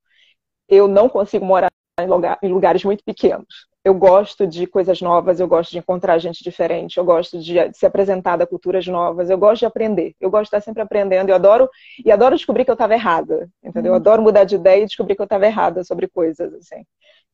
eu 0.70 0.88
não 0.88 1.10
consigo 1.10 1.44
morar 1.44 1.72
em, 2.00 2.08
lugar, 2.08 2.38
em 2.44 2.50
lugares 2.50 2.84
muito 2.84 3.04
pequenos 3.04 3.67
eu 3.88 3.94
gosto 3.94 4.46
de 4.46 4.68
coisas 4.68 5.02
novas, 5.02 5.40
eu 5.40 5.48
gosto 5.48 5.72
de 5.72 5.78
encontrar 5.78 6.18
gente 6.18 6.44
diferente, 6.44 6.98
eu 6.98 7.06
gosto 7.06 7.40
de, 7.40 7.54
ser 7.74 7.86
apresentada 7.86 8.44
a 8.44 8.48
culturas 8.48 8.86
novas, 8.86 9.30
eu 9.30 9.38
gosto 9.38 9.60
de 9.60 9.66
aprender, 9.66 10.14
eu 10.20 10.30
gosto 10.30 10.44
de 10.44 10.48
estar 10.48 10.62
sempre 10.62 10.84
aprendendo, 10.84 11.30
eu 11.30 11.36
adoro 11.36 11.70
e 12.04 12.12
adoro 12.12 12.36
descobrir 12.36 12.66
que 12.66 12.70
eu 12.70 12.74
estava 12.74 12.94
errada, 12.94 13.50
entendeu? 13.64 13.92
Eu 13.92 13.94
uhum. 13.94 14.02
adoro 14.02 14.22
mudar 14.22 14.44
de 14.44 14.56
ideia 14.56 14.84
e 14.84 14.86
descobrir 14.86 15.16
que 15.16 15.22
eu 15.22 15.26
estava 15.26 15.46
errada 15.46 15.86
sobre 15.86 16.06
coisas, 16.06 16.54
assim. 16.54 16.84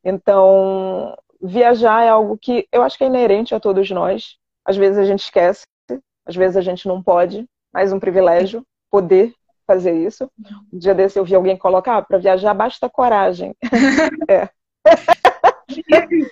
Então, 0.04 1.18
viajar 1.42 2.04
é 2.04 2.10
algo 2.10 2.38
que 2.38 2.68
eu 2.72 2.84
acho 2.84 3.00
que 3.00 3.04
é 3.04 3.08
inerente 3.08 3.56
a 3.56 3.60
todos 3.60 3.90
nós. 3.90 4.38
Às 4.64 4.78
vezes 4.78 5.00
a 5.00 5.06
gente 5.06 5.24
esquece, 5.24 5.66
às 6.24 6.36
vezes 6.36 6.56
a 6.56 6.62
gente 6.62 6.88
não 6.88 7.02
pode, 7.02 7.48
mas 7.74 7.92
um 7.92 8.00
privilégio 8.00 8.64
poder 8.92 9.34
fazer 9.66 9.94
isso. 10.06 10.30
Um 10.72 10.78
dia 10.78 10.94
desse 10.94 11.18
eu 11.18 11.26
vi 11.26 11.34
alguém 11.34 11.58
colocar, 11.58 11.98
ah, 11.98 12.02
para 12.04 12.20
viajar 12.20 12.54
basta 12.54 12.88
coragem. 12.88 13.56
é. 14.30 14.50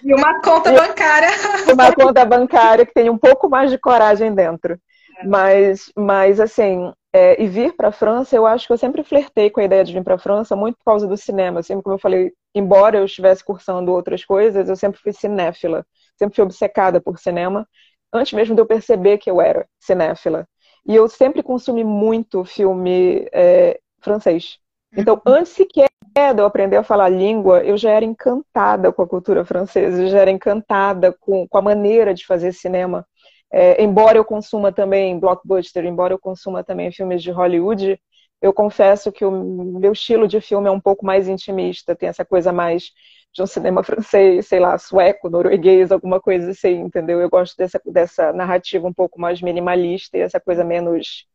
E 0.03 0.13
uma 0.13 0.41
conta 0.41 0.71
bancária. 0.71 1.29
Uma 1.73 1.93
conta 1.93 2.25
bancária 2.25 2.85
que 2.85 2.93
tem 2.93 3.09
um 3.09 3.17
pouco 3.17 3.49
mais 3.49 3.69
de 3.71 3.77
coragem 3.77 4.33
dentro. 4.33 4.73
É. 5.19 5.25
Mas, 5.25 5.91
mas 5.95 6.39
assim, 6.39 6.91
é, 7.13 7.41
e 7.41 7.47
vir 7.47 7.73
para 7.75 7.89
a 7.89 7.91
França, 7.91 8.35
eu 8.35 8.45
acho 8.45 8.67
que 8.67 8.73
eu 8.73 8.77
sempre 8.77 9.03
flertei 9.03 9.49
com 9.49 9.59
a 9.59 9.63
ideia 9.63 9.83
de 9.83 9.93
vir 9.93 10.03
para 10.03 10.15
a 10.15 10.19
França 10.19 10.55
muito 10.55 10.77
por 10.77 10.85
causa 10.85 11.07
do 11.07 11.17
cinema. 11.17 11.61
Sempre, 11.61 11.83
como 11.83 11.95
eu 11.95 11.99
falei, 11.99 12.31
embora 12.55 12.97
eu 12.97 13.05
estivesse 13.05 13.43
cursando 13.43 13.91
outras 13.91 14.23
coisas, 14.23 14.69
eu 14.69 14.75
sempre 14.75 14.99
fui 15.01 15.13
cinéfila. 15.13 15.85
Sempre 16.17 16.35
fui 16.35 16.43
obcecada 16.43 17.01
por 17.01 17.17
cinema, 17.19 17.67
antes 18.13 18.33
mesmo 18.33 18.55
de 18.55 18.61
eu 18.61 18.65
perceber 18.65 19.17
que 19.17 19.29
eu 19.29 19.41
era 19.41 19.67
cinéfila. 19.79 20.47
E 20.85 20.95
eu 20.95 21.07
sempre 21.07 21.43
consumi 21.43 21.83
muito 21.83 22.43
filme 22.43 23.27
é, 23.31 23.79
francês. 24.01 24.57
Então, 24.95 25.15
uhum. 25.15 25.33
antes 25.33 25.51
sequer 25.53 25.89
de 26.13 26.41
eu 26.41 26.45
aprender 26.45 26.77
a 26.77 26.83
falar 26.83 27.05
a 27.05 27.09
língua, 27.09 27.63
eu 27.63 27.77
já 27.77 27.91
era 27.91 28.03
encantada 28.05 28.91
com 28.91 29.01
a 29.01 29.07
cultura 29.07 29.45
francesa, 29.45 30.01
eu 30.01 30.07
já 30.07 30.19
era 30.19 30.31
encantada 30.31 31.15
com, 31.19 31.47
com 31.47 31.57
a 31.57 31.61
maneira 31.61 32.13
de 32.13 32.25
fazer 32.25 32.51
cinema. 32.53 33.05
É, 33.51 33.81
embora 33.83 34.17
eu 34.17 34.25
consuma 34.25 34.71
também 34.71 35.19
blockbuster, 35.19 35.85
embora 35.85 36.13
eu 36.13 36.19
consuma 36.19 36.63
também 36.63 36.91
filmes 36.91 37.21
de 37.21 37.31
Hollywood, 37.31 37.99
eu 38.41 38.53
confesso 38.53 39.11
que 39.11 39.23
o 39.23 39.31
meu 39.31 39.91
estilo 39.91 40.27
de 40.27 40.41
filme 40.41 40.67
é 40.67 40.71
um 40.71 40.79
pouco 40.79 41.05
mais 41.05 41.27
intimista, 41.27 41.95
tem 41.95 42.09
essa 42.09 42.25
coisa 42.25 42.51
mais 42.51 42.91
de 43.33 43.41
um 43.41 43.47
cinema 43.47 43.83
francês, 43.83 44.47
sei 44.47 44.59
lá, 44.59 44.77
sueco, 44.77 45.29
norueguês, 45.29 45.91
alguma 45.91 46.19
coisa 46.19 46.51
assim, 46.51 46.79
entendeu? 46.79 47.21
Eu 47.21 47.29
gosto 47.29 47.55
dessa, 47.55 47.79
dessa 47.85 48.33
narrativa 48.33 48.87
um 48.87 48.93
pouco 48.93 49.19
mais 49.19 49.41
minimalista 49.41 50.17
e 50.17 50.21
essa 50.21 50.39
coisa 50.39 50.63
menos, 50.63 51.25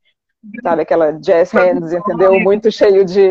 sabe, 0.63 0.83
aquela 0.83 1.13
jazz 1.13 1.51
hands, 1.53 1.93
entendeu? 1.93 2.41
Muito 2.41 2.71
cheio 2.71 3.05
de 3.05 3.23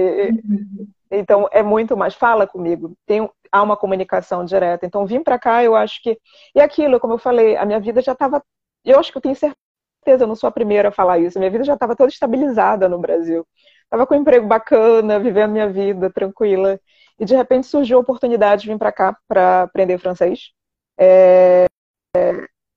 então, 1.11 1.47
é 1.51 1.61
muito 1.63 1.95
mais, 1.97 2.15
fala 2.15 2.47
comigo, 2.47 2.95
tem, 3.05 3.29
há 3.51 3.61
uma 3.63 3.77
comunicação 3.77 4.43
direta. 4.45 4.85
Então, 4.85 5.05
vim 5.05 5.23
para 5.23 5.39
cá, 5.39 5.63
eu 5.63 5.75
acho 5.75 6.01
que. 6.01 6.19
E 6.55 6.61
aquilo, 6.61 6.99
como 6.99 7.13
eu 7.13 7.17
falei, 7.17 7.55
a 7.57 7.65
minha 7.65 7.79
vida 7.79 8.01
já 8.01 8.13
estava. 8.13 8.43
Eu 8.83 8.99
acho 8.99 9.11
que 9.11 9.17
eu 9.17 9.21
tenho 9.21 9.35
certeza, 9.35 10.23
eu 10.23 10.27
não 10.27 10.35
sou 10.35 10.47
a 10.47 10.51
primeira 10.51 10.89
a 10.89 10.91
falar 10.91 11.19
isso, 11.19 11.39
minha 11.39 11.51
vida 11.51 11.63
já 11.63 11.73
estava 11.73 11.95
toda 11.95 12.09
estabilizada 12.09 12.89
no 12.89 12.99
Brasil. 12.99 13.45
Estava 13.83 14.05
com 14.07 14.15
um 14.15 14.19
emprego 14.19 14.47
bacana, 14.47 15.19
vivendo 15.19 15.51
minha 15.51 15.69
vida 15.69 16.09
tranquila. 16.09 16.79
E 17.19 17.25
de 17.25 17.35
repente 17.35 17.67
surgiu 17.67 17.97
a 17.97 18.01
oportunidade 18.01 18.63
de 18.63 18.67
vir 18.69 18.77
para 18.77 18.91
cá 18.91 19.17
para 19.27 19.63
aprender 19.63 19.97
francês. 19.99 20.51
É... 20.99 21.65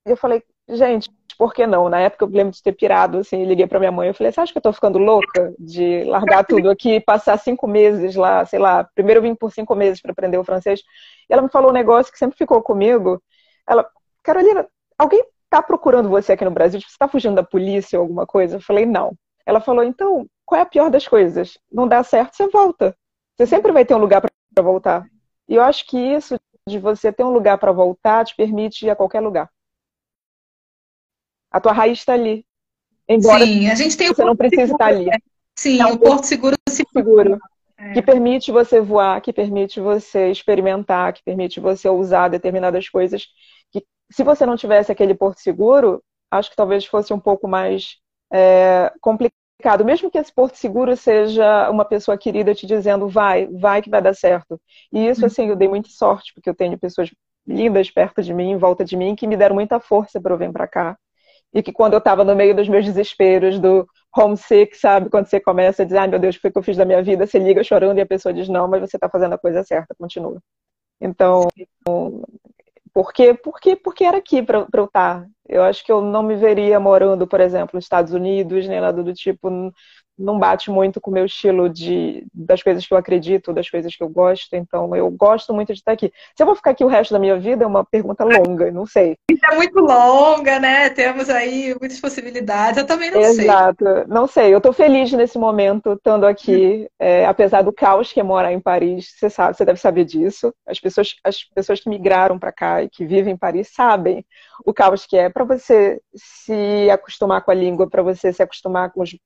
E 0.07 0.11
eu 0.11 0.17
falei, 0.17 0.43
gente, 0.69 1.11
por 1.39 1.55
que 1.55 1.67
não? 1.67 1.89
Na 1.89 2.01
época 2.01 2.25
eu 2.25 2.29
lembro 2.29 2.53
de 2.53 2.63
ter 2.63 2.73
pirado, 2.73 3.19
assim, 3.19 3.45
liguei 3.45 3.67
para 3.67 3.79
minha 3.79 3.93
mãe, 3.93 4.09
eu 4.09 4.15
falei, 4.15 4.33
você 4.33 4.41
acha 4.41 4.53
que 4.53 4.59
eu 4.59 4.63
tô 4.63 4.73
ficando 4.73 4.99
louca 4.99 5.55
de 5.59 6.03
largar 6.05 6.45
tudo 6.45 6.69
aqui 6.69 6.97
e 6.97 7.01
passar 7.01 7.39
cinco 7.39 7.69
meses 7.69 8.17
lá, 8.17 8.45
sei 8.45 8.59
lá, 8.59 8.85
primeiro 8.95 9.19
eu 9.19 9.23
vim 9.23 9.35
por 9.37 9.53
cinco 9.53 9.75
meses 9.77 10.03
para 10.03 10.11
aprender 10.11 10.37
o 10.37 10.45
francês, 10.45 10.83
e 11.31 11.33
ela 11.33 11.41
me 11.41 11.49
falou 11.49 11.71
um 11.71 11.75
negócio 11.75 12.13
que 12.13 12.19
sempre 12.19 12.37
ficou 12.37 12.61
comigo, 12.61 13.23
ela, 13.67 13.89
Carolina, 14.23 14.67
alguém 14.99 15.25
tá 15.49 15.63
procurando 15.63 16.09
você 16.09 16.33
aqui 16.33 16.45
no 16.45 16.51
Brasil, 16.51 16.81
tipo, 16.81 16.91
você 16.91 16.99
tá 16.99 17.09
fugindo 17.09 17.37
da 17.37 17.43
polícia 17.43 17.99
ou 17.99 18.03
alguma 18.03 18.27
coisa? 18.27 18.57
Eu 18.57 18.61
falei, 18.61 18.85
não. 18.85 19.15
Ela 19.47 19.61
falou, 19.61 19.83
então, 19.83 20.27
qual 20.45 20.59
é 20.59 20.63
a 20.63 20.67
pior 20.67 20.91
das 20.91 21.07
coisas? 21.07 21.59
Não 21.73 21.89
dá 21.89 22.03
certo, 22.03 22.37
você 22.37 22.49
volta. 22.49 22.95
Você 23.37 23.47
sempre 23.47 23.73
vai 23.73 23.85
ter 23.85 23.95
um 23.95 23.99
lugar 23.99 24.21
para 24.21 24.63
voltar. 24.63 25.07
E 25.49 25.55
eu 25.55 25.63
acho 25.63 25.87
que 25.87 25.97
isso 25.97 26.37
de 26.67 26.79
você 26.79 27.11
ter 27.11 27.25
um 27.25 27.31
lugar 27.31 27.57
para 27.57 27.73
voltar 27.73 28.25
te 28.27 28.37
permite 28.37 28.85
ir 28.87 28.91
a 28.91 28.97
qualquer 28.97 29.21
lugar. 29.21 29.49
A 31.51 31.61
tua 31.61 31.73
raiz 31.73 31.99
está 31.99 32.13
ali. 32.13 32.45
Embora 33.09 33.45
Sim, 33.45 33.71
a 33.71 33.75
gente 33.75 33.97
tem 33.97 34.09
você 34.09 34.25
não 34.25 34.37
precise 34.37 34.73
estar 34.73 34.87
ali. 34.87 35.09
Sim, 35.57 35.83
o 35.83 35.99
Porto 35.99 36.25
Seguro 36.25 36.57
seguro. 36.69 37.39
É. 37.77 37.93
Que 37.93 38.03
permite 38.03 38.51
você 38.51 38.81
voar, 38.81 39.21
que 39.21 39.33
permite 39.33 39.81
você 39.81 40.31
experimentar, 40.31 41.13
que 41.13 41.23
permite 41.23 41.61
você 41.61 41.89
usar 41.89 42.29
determinadas 42.29 42.89
coisas. 42.89 43.27
Que, 43.71 43.85
se 44.11 44.25
você 44.25 44.45
não 44.45 44.57
tivesse 44.57 44.91
aquele 44.91 45.15
porto 45.15 45.39
seguro, 45.39 46.03
acho 46.31 46.51
que 46.51 46.57
talvez 46.57 46.85
fosse 46.85 47.13
um 47.13 47.21
pouco 47.21 47.47
mais 47.47 47.97
é, 48.33 48.93
complicado. 49.01 49.85
Mesmo 49.85 50.11
que 50.11 50.19
esse 50.19 50.33
porto 50.33 50.57
seguro 50.57 50.97
seja 50.97 51.71
uma 51.71 51.85
pessoa 51.85 52.19
querida 52.19 52.55
te 52.55 52.67
dizendo 52.67 53.09
vai, 53.09 53.47
vai 53.47 53.81
que 53.81 53.91
vai 53.91 54.03
dar 54.03 54.15
certo. 54.15 54.61
E 54.93 55.09
isso, 55.09 55.25
assim, 55.25 55.49
eu 55.49 55.57
dei 55.57 55.69
muita 55.69 55.89
sorte, 55.89 56.33
porque 56.35 56.51
eu 56.51 56.55
tenho 56.55 56.79
pessoas 56.79 57.11
lindas 57.47 57.91
perto 57.91 58.23
de 58.23 58.35
mim, 58.35 58.51
em 58.51 58.59
volta 58.59 58.85
de 58.85 58.97
mim, 58.97 59.17
que 59.17 59.27
me 59.27 59.37
deram 59.37 59.55
muita 59.55 59.81
força 59.81 60.21
para 60.21 60.35
eu 60.35 60.39
vir 60.39 60.53
para 60.53 60.69
cá. 60.69 60.99
E 61.53 61.63
que 61.63 61.73
quando 61.73 61.95
eu 61.95 61.99
estava 61.99 62.25
no 62.25 62.37
meio 62.37 62.55
dos 62.55 62.69
meus 62.69 62.85
desesperos, 62.85 63.59
do 63.59 63.87
homesick, 64.17 64.77
sabe? 64.77 65.09
Quando 65.11 65.27
você 65.27 65.41
começa 65.41 65.83
a 65.83 65.85
dizer, 65.85 65.99
ai 65.99 66.09
meu 66.09 66.19
Deus, 66.19 66.37
o 66.37 66.41
que 66.41 66.51
eu 66.55 66.63
fiz 66.63 66.77
da 66.77 66.85
minha 66.85 67.03
vida? 67.03 67.27
Você 67.27 67.39
liga 67.39 67.65
chorando 67.65 67.99
e 67.99 68.01
a 68.01 68.07
pessoa 68.07 68.33
diz, 68.33 68.49
não, 68.49 68.69
mas 68.69 68.81
você 68.81 68.97
está 68.97 69.09
fazendo 69.09 69.35
a 69.35 69.39
coisa 69.39 69.63
certa, 69.65 69.95
continua. 69.99 70.43
Então, 71.01 71.49
por 72.93 73.13
quê? 73.13 73.33
Porque, 73.35 73.77
porque 73.77 74.05
era 74.05 74.19
aqui 74.19 74.43
para 74.43 74.67
eu 74.73 74.85
estar. 74.85 75.23
Tá. 75.23 75.27
Eu 75.49 75.63
acho 75.63 75.85
que 75.85 75.91
eu 75.91 76.03
não 76.03 76.23
me 76.23 76.37
veria 76.37 76.79
morando, 76.79 77.27
por 77.27 77.41
exemplo, 77.41 77.71
nos 77.75 77.85
Estados 77.85 78.13
Unidos, 78.13 78.67
nem 78.69 78.81
nada 78.81 79.03
do 79.03 79.15
tipo 79.15 79.49
não 80.19 80.39
bate 80.39 80.71
muito 80.71 81.01
com 81.01 81.11
o 81.11 81.15
meu 81.15 81.25
estilo 81.25 81.69
de, 81.69 82.27
das 82.35 82.63
coisas 82.63 82.87
que 82.87 82.93
eu 82.93 82.99
acredito, 82.99 83.53
das 83.53 83.71
coisas 83.71 83.95
que 83.95 84.03
eu 84.03 84.09
gosto. 84.09 84.55
Então, 84.55 84.95
eu 84.97 85.11
gosto 85.11 85.55
muito 85.55 85.73
de 85.73 85.79
estar 85.79 85.93
aqui. 85.93 86.13
Se 86.37 86.43
eu 86.43 86.47
vou 86.47 86.55
ficar 86.55 86.73
aqui 86.73 86.85
o 86.85 86.89
resto 86.89 87.13
da 87.13 87.21
minha 87.21 87.39
vida, 87.39 87.65
é 87.65 87.67
uma 87.67 87.85
pergunta 87.85 88.25
longa, 88.25 88.71
não 88.73 88.85
sei. 88.85 89.17
É 89.51 89.55
muito 89.55 89.79
longa, 89.79 90.59
né? 90.59 90.91
Temos 90.91 91.31
aí 91.31 91.75
muitas 91.81 92.01
possibilidades. 92.01 92.79
Eu 92.79 92.87
também 92.87 93.11
não 93.11 93.21
Exato. 93.21 93.37
sei. 93.37 93.45
Exato. 93.45 93.85
Não 94.09 94.27
sei. 94.27 94.53
Eu 94.53 94.59
estou 94.59 94.73
feliz 94.73 95.13
nesse 95.13 95.39
momento, 95.39 95.93
estando 95.93 96.27
aqui, 96.27 96.89
é, 96.99 97.25
apesar 97.25 97.63
do 97.63 97.73
caos 97.73 98.13
que 98.13 98.21
é 98.21 98.23
morar 98.23 98.53
em 98.53 98.61
Paris. 98.61 99.15
Você 99.17 99.31
sabe, 99.31 99.57
você 99.57 99.65
deve 99.65 99.79
saber 99.79 100.05
disso. 100.05 100.53
As 100.67 100.81
pessoas, 100.81 101.15
as 101.25 101.45
pessoas 101.45 101.81
que 101.81 101.89
migraram 101.89 102.39
para 102.39 102.53
cá 102.53 102.83
e 102.83 102.89
que 102.89 103.07
vivem 103.07 103.35
em 103.35 103.39
Paris 103.39 103.71
sabem 103.73 104.25
o 104.65 104.75
caos 104.75 105.07
que 105.07 105.17
é 105.17 105.29
para 105.29 105.45
você 105.45 106.01
se 106.15 106.91
acostumar 106.91 107.43
com 107.43 107.51
a 107.51 107.55
língua, 107.55 107.89
para 107.89 108.03
você 108.03 108.33
se 108.33 108.43
acostumar 108.43 108.91
com 108.91 109.03
os 109.03 109.17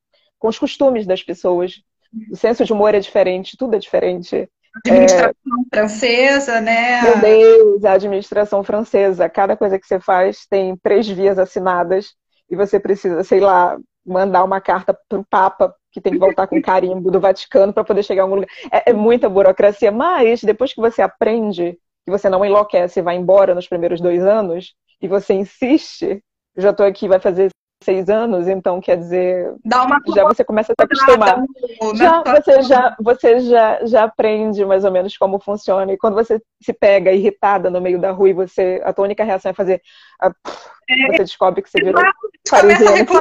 com 0.43 0.49
os 0.49 0.59
costumes 0.59 1.07
das 1.07 1.23
pessoas. 1.23 1.81
O 2.29 2.37
senso 2.37 2.65
de 2.65 2.73
humor 2.73 2.97
é 2.97 2.99
diferente, 2.99 3.57
tudo 3.57 3.77
é 3.77 3.79
diferente. 3.79 4.51
Administração 4.85 5.33
é... 5.33 5.77
francesa, 5.77 6.61
né? 6.61 7.03
Meu 7.03 7.21
Deus, 7.21 7.85
a 7.85 7.93
administração 7.93 8.65
francesa. 8.65 9.29
Cada 9.29 9.57
coisa 9.57 9.79
que 9.79 9.87
você 9.87 10.01
faz 10.01 10.45
tem 10.51 10.77
três 10.83 11.09
vias 11.09 11.39
assinadas 11.39 12.15
e 12.51 12.57
você 12.57 12.81
precisa, 12.81 13.23
sei 13.23 13.39
lá, 13.39 13.79
mandar 14.05 14.43
uma 14.43 14.61
carta 14.61 14.99
para 15.09 15.21
o 15.21 15.25
Papa, 15.25 15.73
que 15.93 16.01
tem 16.01 16.13
que 16.13 16.19
voltar 16.19 16.49
com 16.49 16.61
carimbo 16.61 17.09
do 17.09 17.21
Vaticano 17.21 17.73
para 17.73 17.85
poder 17.85 18.03
chegar 18.03 18.23
a 18.23 18.25
algum 18.25 18.35
lugar. 18.35 18.49
É, 18.73 18.91
é, 18.91 18.93
muita 18.93 19.29
burocracia, 19.29 19.93
mas 19.93 20.43
depois 20.43 20.73
que 20.73 20.81
você 20.81 21.01
aprende, 21.03 21.79
que 22.05 22.11
você 22.11 22.29
não 22.29 22.45
enlouquece 22.45 22.99
e 22.99 23.03
vai 23.03 23.15
embora 23.15 23.55
nos 23.55 23.69
primeiros 23.69 24.01
dois 24.01 24.25
anos, 24.25 24.75
e 25.01 25.07
você 25.07 25.35
insiste, 25.35 26.21
já 26.57 26.71
estou 26.71 26.85
aqui, 26.85 27.07
vai 27.07 27.21
fazer 27.21 27.52
seis 27.83 28.09
anos, 28.09 28.49
então 28.49 28.81
quer 28.81 28.97
dizer, 28.97 29.55
Dá 29.65 29.85
uma 29.85 30.01
já 30.15 30.25
você 30.25 30.45
começa 30.45 30.73
a 30.73 30.75
se 30.75 30.85
acostumar. 30.85 31.43
Já, 31.95 32.23
você 32.23 32.63
já, 32.63 32.97
você 33.01 33.41
já, 33.41 33.85
já 33.85 34.05
aprende 34.05 34.65
mais 34.65 34.85
ou 34.85 34.91
menos 34.91 35.17
como 35.17 35.39
funciona. 35.39 35.93
E 35.93 35.99
quando 35.99 36.15
você 36.15 36.41
se 36.63 36.73
pega 36.73 37.13
irritada 37.13 37.71
no 37.71 37.81
meio 37.81 38.01
da 38.01 38.11
rua 38.11 38.31
e 38.31 38.33
você, 38.33 38.81
a 38.85 38.93
tua 38.93 39.05
única 39.05 39.25
reação 39.25 39.51
é 39.51 39.55
fazer, 39.55 39.83
a, 40.21 40.29
é, 40.89 41.07
você 41.09 41.25
descobre 41.25 41.63
que 41.63 41.71
você 41.71 41.83
virou 41.83 42.03
parisiense. 42.51 43.13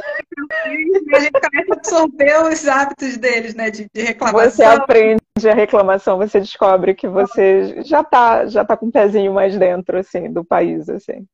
A 1.13 1.19
gente 1.19 1.31
começa 1.31 1.73
a 1.73 1.77
absorver 1.77 2.43
os 2.51 2.67
hábitos 2.67 3.17
deles, 3.17 3.55
né, 3.55 3.69
de, 3.69 3.87
de 3.93 4.01
reclamação. 4.01 4.51
Você 4.51 4.63
aprende 4.63 5.21
a 5.49 5.53
reclamação, 5.53 6.17
você 6.17 6.39
descobre 6.39 6.93
que 6.93 7.07
você 7.07 7.81
já 7.83 8.03
tá, 8.03 8.45
já 8.45 8.65
tá 8.65 8.75
com 8.75 8.87
um 8.87 8.91
pezinho 8.91 9.33
mais 9.33 9.57
dentro, 9.57 9.97
assim, 9.97 10.31
do 10.31 10.43
país, 10.43 10.89
assim. 10.89 11.25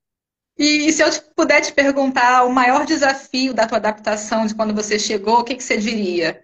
E 0.57 0.91
se 0.91 1.03
eu 1.03 1.07
puder 1.35 1.61
te 1.61 1.71
perguntar 1.71 2.43
o 2.45 2.51
maior 2.53 2.85
desafio 2.85 3.53
da 3.53 3.67
tua 3.67 3.77
adaptação 3.77 4.45
de 4.45 4.55
quando 4.55 4.73
você 4.73 4.97
chegou, 4.97 5.39
o 5.39 5.43
que, 5.43 5.55
que 5.55 5.63
você 5.63 5.77
diria? 5.77 6.41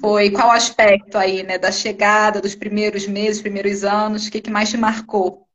Foi 0.00 0.30
qual 0.30 0.50
aspecto 0.50 1.16
aí, 1.18 1.42
né, 1.42 1.58
da 1.58 1.72
chegada, 1.72 2.40
dos 2.40 2.54
primeiros 2.54 3.06
meses, 3.06 3.42
primeiros 3.42 3.84
anos, 3.84 4.26
o 4.26 4.30
que, 4.30 4.40
que 4.40 4.50
mais 4.50 4.70
te 4.70 4.76
marcou? 4.76 5.46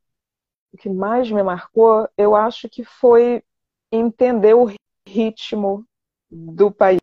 O 0.73 0.77
que 0.77 0.89
mais 0.89 1.29
me 1.31 1.41
marcou, 1.43 2.07
eu 2.17 2.35
acho 2.35 2.69
que 2.69 2.83
foi 2.83 3.43
entender 3.91 4.53
o 4.53 4.69
ritmo 5.07 5.85
do 6.29 6.71
país, 6.71 6.99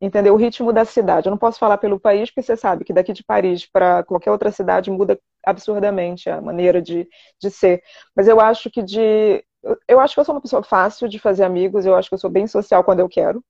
entender 0.00 0.30
o 0.30 0.36
ritmo 0.36 0.72
da 0.72 0.84
cidade. 0.84 1.28
Eu 1.28 1.30
não 1.30 1.38
posso 1.38 1.58
falar 1.58 1.78
pelo 1.78 1.98
país, 1.98 2.30
porque 2.30 2.42
você 2.42 2.56
sabe 2.56 2.84
que 2.84 2.92
daqui 2.92 3.12
de 3.12 3.24
Paris 3.24 3.66
para 3.66 4.02
qualquer 4.04 4.30
outra 4.30 4.50
cidade 4.52 4.90
muda 4.90 5.18
absurdamente 5.44 6.28
a 6.28 6.40
maneira 6.40 6.82
de, 6.82 7.08
de 7.40 7.50
ser. 7.50 7.82
Mas 8.14 8.28
eu 8.28 8.40
acho 8.40 8.70
que 8.70 8.82
de 8.82 9.44
eu 9.88 10.00
acho 10.00 10.14
que 10.14 10.20
eu 10.20 10.24
sou 10.24 10.34
uma 10.34 10.40
pessoa 10.40 10.62
fácil 10.62 11.08
de 11.08 11.18
fazer 11.18 11.44
amigos, 11.44 11.86
eu 11.86 11.94
acho 11.94 12.08
que 12.08 12.14
eu 12.14 12.18
sou 12.18 12.30
bem 12.30 12.46
social 12.46 12.84
quando 12.84 13.00
eu 13.00 13.08
quero. 13.08 13.42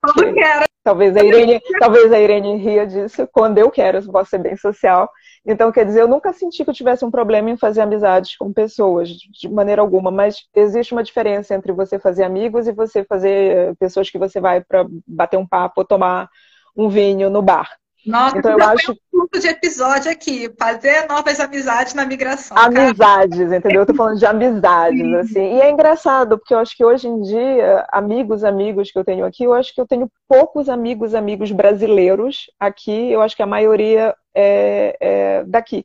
Quando 0.00 0.34
quero. 0.34 0.64
Talvez 0.84 1.16
a 1.16 1.22
Irene, 1.22 1.60
talvez 1.78 2.10
a 2.12 2.18
Irene 2.18 2.56
ria 2.56 2.86
disso. 2.86 3.28
Quando 3.30 3.58
eu 3.58 3.70
quero, 3.70 3.98
eu 3.98 4.12
posso 4.12 4.30
ser 4.30 4.38
bem 4.38 4.56
social. 4.56 5.10
Então, 5.44 5.70
quer 5.70 5.84
dizer, 5.84 6.00
eu 6.00 6.08
nunca 6.08 6.32
senti 6.32 6.64
que 6.64 6.70
eu 6.70 6.74
tivesse 6.74 7.04
um 7.04 7.10
problema 7.10 7.50
em 7.50 7.58
fazer 7.58 7.82
amizades 7.82 8.36
com 8.36 8.52
pessoas, 8.52 9.10
de 9.10 9.48
maneira 9.50 9.82
alguma, 9.82 10.10
mas 10.10 10.46
existe 10.54 10.92
uma 10.92 11.02
diferença 11.02 11.54
entre 11.54 11.72
você 11.72 11.98
fazer 11.98 12.24
amigos 12.24 12.66
e 12.66 12.72
você 12.72 13.04
fazer 13.04 13.76
pessoas 13.76 14.08
que 14.08 14.18
você 14.18 14.40
vai 14.40 14.62
para 14.62 14.86
bater 15.06 15.36
um 15.36 15.46
papo 15.46 15.80
ou 15.80 15.84
tomar 15.84 16.28
um 16.76 16.88
vinho 16.88 17.28
no 17.28 17.42
bar. 17.42 17.68
Nossa, 18.06 18.38
então, 18.38 18.52
eu 18.52 18.64
acho 18.64 18.92
um 18.92 19.20
ponto 19.20 19.40
de 19.40 19.48
episódio 19.48 20.10
aqui, 20.10 20.50
fazer 20.58 21.06
novas 21.08 21.40
amizades 21.40 21.94
na 21.94 22.06
migração. 22.06 22.56
Amizades, 22.56 23.38
cara. 23.38 23.56
entendeu? 23.56 23.82
Eu 23.82 23.86
tô 23.86 23.94
falando 23.94 24.18
de 24.18 24.26
amizades, 24.26 25.14
assim. 25.14 25.56
E 25.56 25.60
é 25.60 25.70
engraçado, 25.70 26.38
porque 26.38 26.54
eu 26.54 26.58
acho 26.58 26.76
que 26.76 26.84
hoje 26.84 27.08
em 27.08 27.20
dia, 27.20 27.86
amigos, 27.90 28.44
amigos 28.44 28.90
que 28.90 28.98
eu 28.98 29.04
tenho 29.04 29.24
aqui, 29.24 29.44
eu 29.44 29.52
acho 29.52 29.74
que 29.74 29.80
eu 29.80 29.86
tenho 29.86 30.10
poucos 30.28 30.68
amigos, 30.68 31.14
amigos 31.14 31.50
brasileiros 31.50 32.50
aqui. 32.58 33.10
Eu 33.10 33.20
acho 33.20 33.36
que 33.36 33.42
a 33.42 33.46
maioria 33.46 34.14
é, 34.34 34.96
é 35.00 35.44
daqui. 35.44 35.84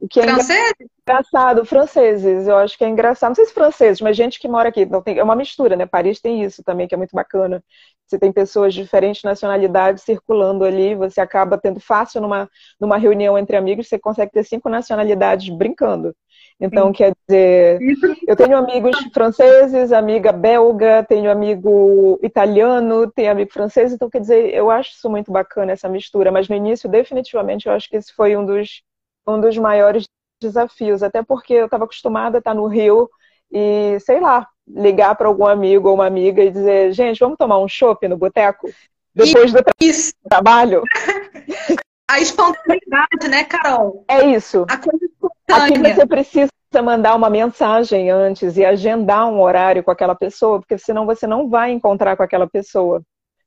O 0.00 0.08
que 0.08 0.20
é 0.20 0.22
franceses? 0.22 0.88
engraçado, 1.02 1.64
franceses, 1.64 2.46
eu 2.46 2.56
acho 2.56 2.78
que 2.78 2.84
é 2.84 2.88
engraçado. 2.88 3.30
Não 3.30 3.34
sei 3.34 3.44
se 3.44 3.52
franceses, 3.52 4.00
mas 4.00 4.16
gente 4.16 4.40
que 4.40 4.48
mora 4.48 4.68
aqui. 4.68 4.86
Não 4.86 5.02
tem, 5.02 5.18
é 5.18 5.22
uma 5.22 5.36
mistura, 5.36 5.76
né? 5.76 5.84
Paris 5.84 6.20
tem 6.20 6.42
isso 6.42 6.62
também, 6.62 6.88
que 6.88 6.94
é 6.94 6.98
muito 6.98 7.14
bacana. 7.14 7.62
Você 8.06 8.18
tem 8.18 8.32
pessoas 8.32 8.72
de 8.74 8.82
diferentes 8.82 9.22
nacionalidades 9.22 10.02
circulando 10.02 10.64
ali, 10.64 10.94
você 10.94 11.20
acaba 11.20 11.58
tendo 11.58 11.78
fácil 11.80 12.20
numa, 12.20 12.48
numa 12.80 12.96
reunião 12.96 13.38
entre 13.38 13.56
amigos, 13.56 13.88
você 13.88 13.98
consegue 13.98 14.32
ter 14.32 14.44
cinco 14.44 14.68
nacionalidades 14.68 15.48
brincando. 15.48 16.14
Então, 16.58 16.88
Sim. 16.88 16.92
quer 16.92 17.12
dizer, 17.26 17.78
eu 18.26 18.36
tenho 18.36 18.56
amigos 18.56 18.96
franceses, 19.14 19.92
amiga 19.92 20.30
belga, 20.30 21.04
tenho 21.08 21.30
amigo 21.30 22.18
italiano, 22.22 23.10
tenho 23.10 23.30
amigo 23.30 23.50
francês, 23.50 23.92
então, 23.92 24.10
quer 24.10 24.20
dizer, 24.20 24.54
eu 24.54 24.70
acho 24.70 24.90
isso 24.90 25.08
muito 25.08 25.32
bacana, 25.32 25.72
essa 25.72 25.88
mistura, 25.88 26.30
mas 26.30 26.48
no 26.48 26.54
início, 26.54 26.88
definitivamente, 26.88 27.66
eu 27.66 27.72
acho 27.72 27.88
que 27.88 27.96
esse 27.96 28.12
foi 28.12 28.36
um 28.36 28.44
dos 28.44 28.82
um 29.30 29.40
dos 29.40 29.56
maiores 29.56 30.04
desafios, 30.40 31.02
até 31.02 31.22
porque 31.22 31.54
eu 31.54 31.64
estava 31.66 31.84
acostumada 31.84 32.38
a 32.38 32.40
estar 32.40 32.54
no 32.54 32.66
Rio 32.66 33.08
e, 33.52 33.98
sei 34.00 34.20
lá, 34.20 34.46
ligar 34.68 35.14
para 35.14 35.28
algum 35.28 35.46
amigo 35.46 35.88
ou 35.88 35.94
uma 35.94 36.06
amiga 36.06 36.42
e 36.42 36.50
dizer, 36.50 36.92
gente, 36.92 37.20
vamos 37.20 37.36
tomar 37.36 37.58
um 37.58 37.68
chopp 37.68 38.06
no 38.08 38.16
boteco? 38.16 38.68
Depois 39.14 39.52
do 39.52 39.60
isso. 39.80 40.12
trabalho? 40.28 40.82
A 42.10 42.18
espontaneidade, 42.18 43.28
né, 43.28 43.44
Carol? 43.44 44.04
É 44.08 44.26
isso. 44.26 44.66
A 44.68 44.76
coisa 44.76 45.04
espontânea. 45.04 45.92
Aqui 45.92 45.94
você 45.94 46.06
precisa 46.06 46.50
mandar 46.82 47.14
uma 47.14 47.30
mensagem 47.30 48.10
antes 48.10 48.56
e 48.56 48.64
agendar 48.64 49.28
um 49.28 49.40
horário 49.40 49.84
com 49.84 49.92
aquela 49.92 50.16
pessoa, 50.16 50.58
porque 50.58 50.76
senão 50.76 51.06
você 51.06 51.24
não 51.24 51.48
vai 51.48 51.70
encontrar 51.70 52.16
com 52.16 52.24
aquela 52.24 52.48
pessoa. 52.48 53.00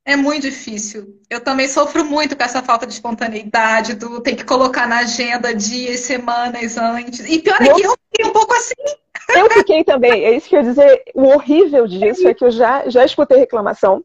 É 0.06 0.18
muito 0.18 0.42
difícil. 0.42 1.20
Eu 1.30 1.42
também 1.42 1.68
sofro 1.68 2.04
muito 2.04 2.36
com 2.36 2.44
essa 2.44 2.62
falta 2.62 2.86
de 2.86 2.94
espontaneidade, 2.94 3.96
do 3.96 4.20
ter 4.20 4.36
que 4.36 4.44
colocar 4.44 4.88
na 4.88 5.00
agenda 5.00 5.56
dias, 5.56 6.02
semanas 6.02 6.78
antes. 6.78 7.22
E 7.22 7.40
pior 7.40 7.62
é 7.62 7.74
que 7.74 7.86
eu 7.86 7.96
fiquei 8.12 8.30
um 8.30 8.34
pouco 8.34 8.54
assim. 8.54 8.74
Eu 9.36 9.50
fiquei 9.52 9.84
também. 9.84 10.26
É 10.26 10.36
isso 10.36 10.50
que 10.50 10.56
eu 10.56 10.62
ia 10.62 10.70
dizer. 10.70 11.04
O 11.16 11.24
horrível 11.28 11.88
disso 11.88 12.28
é 12.28 12.34
que 12.34 12.44
eu 12.44 12.52
já, 12.52 12.88
já 12.90 13.06
escutei 13.06 13.40
reclamação 13.40 14.04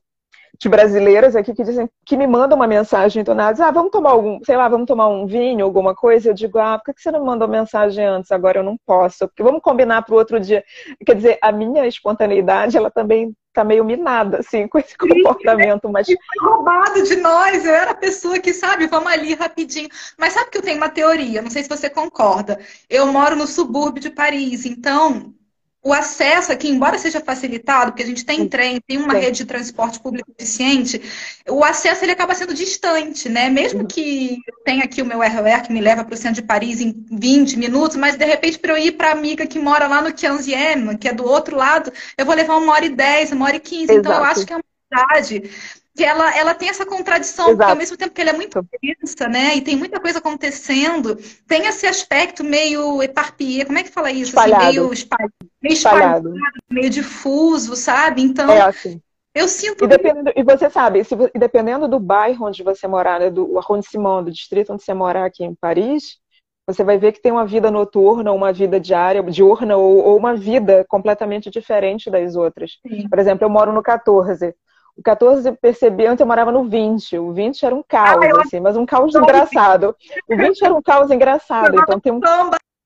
de 0.59 0.69
brasileiras 0.69 1.37
aqui 1.37 1.55
que 1.55 1.63
dizem 1.63 1.89
que 2.05 2.17
me 2.17 2.27
mandam 2.27 2.57
uma 2.57 2.67
mensagem 2.67 3.21
entonada, 3.21 3.65
ah, 3.65 3.71
vamos 3.71 3.93
tomar 3.93 4.11
algum, 4.11 4.41
sei 4.45 4.57
lá, 4.57 4.69
vamos 4.69 4.87
tomar 4.87 5.07
um 5.09 5.25
vinho, 5.27 5.65
alguma 5.65 5.95
coisa. 5.95 6.31
Eu 6.31 6.35
digo, 6.35 6.59
ah, 6.59 6.81
por 6.85 6.95
que 6.95 7.01
você 7.01 7.13
não 7.13 7.25
mandou 7.25 7.47
mensagem 7.47 8.05
antes? 8.05 8.33
Agora 8.33 8.59
eu 8.59 8.65
não 8.65 8.77
posso, 8.85 9.29
porque 9.29 9.43
vamos 9.43 9.63
combinar 9.63 10.03
para 10.03 10.15
o 10.15 10.19
outro 10.19 10.41
dia. 10.41 10.65
Quer 11.05 11.15
dizer, 11.15 11.39
a 11.41 11.53
minha 11.53 11.87
espontaneidade, 11.87 12.77
ela 12.77 12.91
também 12.91 13.33
tá 13.59 13.65
meio 13.65 13.85
minada, 13.85 14.39
assim, 14.39 14.69
com 14.69 14.79
esse 14.79 14.97
comportamento, 14.97 15.89
mas... 15.89 16.07
Roubado 16.41 17.03
de 17.03 17.17
nós, 17.17 17.65
eu 17.65 17.75
era 17.75 17.91
a 17.91 17.95
pessoa 17.95 18.39
que, 18.39 18.55
sabe, 18.55 18.87
vamos 18.87 19.11
ali 19.11 19.35
rapidinho. 19.35 19.89
Mas 20.17 20.35
sabe 20.35 20.51
que 20.51 20.59
eu 20.59 20.63
tenho 20.63 20.77
uma 20.77 20.89
teoria, 20.89 21.43
não 21.43 21.51
sei 21.51 21.65
se 21.65 21.69
você 21.69 21.91
concorda. 21.91 22.61
Eu 22.89 23.07
moro 23.07 23.35
no 23.35 23.47
subúrbio 23.47 24.01
de 24.01 24.11
Paris, 24.11 24.65
então 24.65 25.35
o 25.83 25.93
acesso 25.93 26.51
aqui, 26.51 26.69
embora 26.69 26.99
seja 26.99 27.21
facilitado, 27.21 27.93
porque 27.93 28.03
a 28.03 28.07
gente 28.07 28.25
tem 28.25 28.49
trem, 28.49 28.81
tem 28.81 28.97
uma 28.99 29.15
Sim. 29.15 29.21
rede 29.21 29.39
de 29.39 29.45
transporte 29.45 30.01
público 30.01 30.31
eficiente, 30.37 31.01
o 31.49 31.65
acesso 31.65 32.05
ele 32.05 32.13
acaba 32.13 32.35
sendo 32.35 32.53
distante, 32.53 33.29
né? 33.29 33.49
Mesmo 33.49 33.87
que 33.87 34.39
eu 34.47 34.65
tenha 34.65 34.85
aqui 34.85 35.01
o 35.01 35.07
meu 35.07 35.21
RER 35.21 35.63
que 35.63 35.73
me 35.73 35.81
leva 35.81 36.05
para 36.05 36.15
o 36.15 36.17
centro 36.17 36.43
de 36.43 36.47
Paris 36.47 36.81
em 36.81 36.93
20 37.11 37.59
minutos, 37.59 37.97
mas 37.97 38.17
de 38.17 38.25
repente 38.25 38.59
para 38.59 38.73
eu 38.73 38.79
ir 38.79 38.93
para 38.93 39.11
a 39.11 39.13
amiga 39.13 39.47
que 39.47 39.59
mora 39.59 39.87
lá 39.87 40.03
no 40.03 40.13
15 40.13 40.53
que 41.01 41.09
é 41.09 41.13
do 41.13 41.25
outro 41.25 41.57
lado, 41.57 41.93
eu 42.17 42.27
vou 42.27 42.35
levar 42.35 42.57
uma 42.57 42.73
hora 42.73 42.85
e 42.85 42.91
dez, 42.91 43.31
uma 43.31 43.47
hora 43.47 43.57
e 43.57 43.61
quinze. 43.61 43.93
Então 43.93 44.13
eu 44.13 44.25
acho 44.25 44.45
que 44.45 44.53
é 44.53 44.57
uma 44.57 44.65
cidade 44.93 45.51
que 45.99 46.05
ela, 46.05 46.39
ela 46.39 46.55
tem 46.55 46.69
essa 46.69 46.87
contradição, 46.87 47.47
Exato. 47.47 47.57
porque 47.57 47.73
ao 47.73 47.77
mesmo 47.77 47.97
tempo 47.97 48.15
que 48.15 48.21
ela 48.21 48.31
é 48.31 48.33
muito 48.33 48.65
densa, 48.81 49.29
né? 49.29 49.57
E 49.57 49.61
tem 49.61 49.75
muita 49.75 49.99
coisa 49.99 50.21
acontecendo, 50.21 51.19
tem 51.45 51.67
esse 51.67 51.89
aspecto 51.89 52.45
meio 52.45 53.03
eparpia, 53.03 53.67
como 53.67 53.79
é 53.79 53.83
que 53.83 53.91
fala 53.91 54.13
isso? 54.13 54.39
Assim, 54.39 54.57
meio 54.57 54.93
espalhado, 54.93 55.35
meio, 55.61 55.73
espalhado. 55.73 56.35
meio 56.71 56.89
difuso, 56.89 57.75
sabe? 57.75 58.23
Então, 58.23 58.49
é 58.49 58.61
assim. 58.61 59.01
eu 59.35 59.49
sinto. 59.49 59.85
E, 59.85 59.89
dependendo, 59.89 60.33
e 60.37 60.43
você 60.45 60.71
sabe, 60.71 61.03
se, 61.03 61.17
dependendo 61.35 61.89
do 61.89 61.99
bairro 61.99 62.47
onde 62.47 62.63
você 62.63 62.87
morar, 62.87 63.19
né, 63.19 63.29
do 63.29 63.59
arrondissement, 63.59 64.23
do 64.23 64.31
distrito 64.31 64.73
onde 64.73 64.85
você 64.85 64.95
morar 64.95 65.25
aqui 65.25 65.43
em 65.43 65.57
Paris, 65.57 66.21
você 66.65 66.85
vai 66.85 66.97
ver 66.97 67.11
que 67.11 67.21
tem 67.21 67.33
uma 67.33 67.45
vida 67.45 67.73
noturna, 67.73 68.31
uma 68.31 68.53
vida 68.53 68.79
diária, 68.79 69.21
diurna, 69.25 69.77
ou, 69.77 69.97
ou 69.97 70.17
uma 70.17 70.37
vida 70.37 70.87
completamente 70.89 71.51
diferente 71.51 72.09
das 72.09 72.37
outras. 72.37 72.79
Sim. 72.87 73.09
Por 73.09 73.19
exemplo, 73.19 73.45
eu 73.45 73.51
moro 73.51 73.73
no 73.73 73.83
14. 73.83 74.55
O 74.99 75.03
14 75.03 75.49
eu 75.49 75.57
percebi, 75.57 76.07
antes 76.07 76.21
eu 76.21 76.27
morava 76.27 76.51
no 76.51 76.65
20. 76.65 77.19
O 77.19 77.33
20 77.33 77.65
era 77.65 77.75
um 77.75 77.85
caos, 77.87 78.25
ah, 78.25 78.43
assim, 78.43 78.59
mas 78.59 78.77
um 78.77 78.85
caos 78.85 79.15
engraçado. 79.15 79.95
O 80.29 80.37
20 80.37 80.65
era 80.65 80.75
um 80.75 80.83
caos 80.83 81.11
engraçado. 81.13 81.79
Então 81.81 82.01
tem 82.01 82.13
um. 82.13 82.21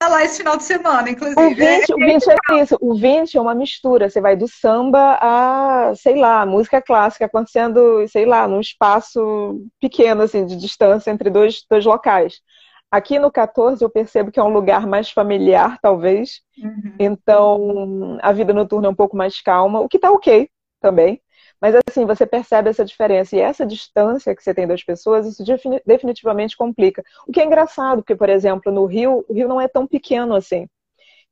lá 0.02 0.22
esse 0.22 0.38
final 0.38 0.58
de 0.58 0.64
semana, 0.64 1.08
inclusive. 1.08 1.40
O 1.40 1.54
20, 1.54 1.94
o 1.94 1.96
20 1.96 2.28
é 2.28 2.62
isso. 2.62 2.76
O 2.82 2.94
20 2.94 3.38
é 3.38 3.40
uma 3.40 3.54
mistura. 3.54 4.10
Você 4.10 4.20
vai 4.20 4.36
do 4.36 4.46
samba 4.46 5.16
a, 5.22 5.94
sei 5.94 6.16
lá, 6.16 6.44
música 6.44 6.82
clássica 6.82 7.24
acontecendo, 7.24 8.06
sei 8.08 8.26
lá, 8.26 8.46
num 8.46 8.60
espaço 8.60 9.62
pequeno, 9.80 10.20
assim, 10.20 10.44
de 10.44 10.54
distância 10.56 11.10
entre 11.10 11.30
dois, 11.30 11.64
dois 11.70 11.86
locais. 11.86 12.42
Aqui 12.90 13.18
no 13.18 13.32
14 13.32 13.82
eu 13.82 13.88
percebo 13.88 14.30
que 14.30 14.38
é 14.38 14.42
um 14.42 14.52
lugar 14.52 14.86
mais 14.86 15.10
familiar, 15.10 15.78
talvez. 15.80 16.42
Uhum. 16.62 16.94
Então, 16.98 18.18
a 18.20 18.32
vida 18.32 18.52
noturna 18.52 18.86
é 18.88 18.90
um 18.90 18.94
pouco 18.94 19.16
mais 19.16 19.40
calma, 19.40 19.80
o 19.80 19.88
que 19.88 19.98
tá 19.98 20.10
ok 20.10 20.50
também. 20.78 21.21
Mas 21.62 21.76
assim, 21.88 22.04
você 22.04 22.26
percebe 22.26 22.68
essa 22.68 22.84
diferença. 22.84 23.36
E 23.36 23.38
essa 23.38 23.64
distância 23.64 24.34
que 24.34 24.42
você 24.42 24.52
tem 24.52 24.66
das 24.66 24.82
pessoas, 24.82 25.28
isso 25.28 25.44
definitivamente 25.86 26.56
complica. 26.56 27.04
O 27.24 27.30
que 27.30 27.40
é 27.40 27.44
engraçado, 27.44 27.98
porque, 28.02 28.16
por 28.16 28.28
exemplo, 28.28 28.72
no 28.72 28.84
Rio, 28.84 29.24
o 29.28 29.32
Rio 29.32 29.46
não 29.46 29.60
é 29.60 29.68
tão 29.68 29.86
pequeno 29.86 30.34
assim. 30.34 30.66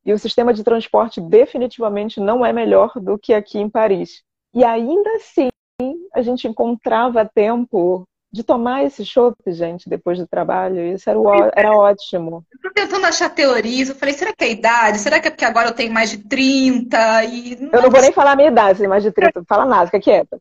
E 0.07 0.12
o 0.12 0.19
sistema 0.21 0.55
de 0.55 0.62
transporte 0.62 1.21
definitivamente 1.21 2.21
não 2.21 2.47
é 2.47 2.53
melhor 2.53 2.93
do 2.95 3.19
que 3.19 3.35
aqui 3.35 3.59
em 3.59 3.69
Paris. 3.69 4.23
E 4.55 4.62
ainda 4.62 5.11
assim, 5.16 5.51
a 6.14 6.23
gente 6.23 6.47
encontrava 6.47 7.29
tempo 7.29 8.07
de 8.33 8.45
tomar 8.45 8.85
esse 8.85 9.05
chopp, 9.05 9.37
gente, 9.49 9.88
depois 9.88 10.19
do 10.19 10.27
trabalho. 10.27 10.87
Isso 10.93 11.11
era, 11.11 11.19
o, 11.19 11.33
era 11.55 11.73
ótimo. 11.73 12.45
Eu 12.53 12.61
tô 12.61 12.71
tentando 12.75 13.07
achar 13.07 13.29
teorias. 13.29 13.88
Eu 13.88 13.95
falei, 13.95 14.14
será 14.14 14.33
que 14.33 14.45
é 14.45 14.47
a 14.47 14.51
idade? 14.51 14.99
Será 14.99 15.19
que 15.19 15.29
é 15.29 15.31
porque 15.31 15.45
agora 15.45 15.69
eu 15.69 15.75
tenho 15.75 15.93
mais 15.93 16.11
de 16.11 16.19
30? 16.19 17.25
E... 17.25 17.69
Eu 17.73 17.83
não 17.83 17.90
vou 17.90 18.01
nem 18.01 18.12
falar 18.12 18.33
a 18.33 18.37
minha 18.37 18.49
idade, 18.49 18.87
mais 18.87 19.03
de 19.03 19.11
30. 19.11 19.40
Não 19.40 19.47
fala 19.47 19.64
nada, 19.64 19.87
fica 19.87 20.01
quieta. 20.01 20.38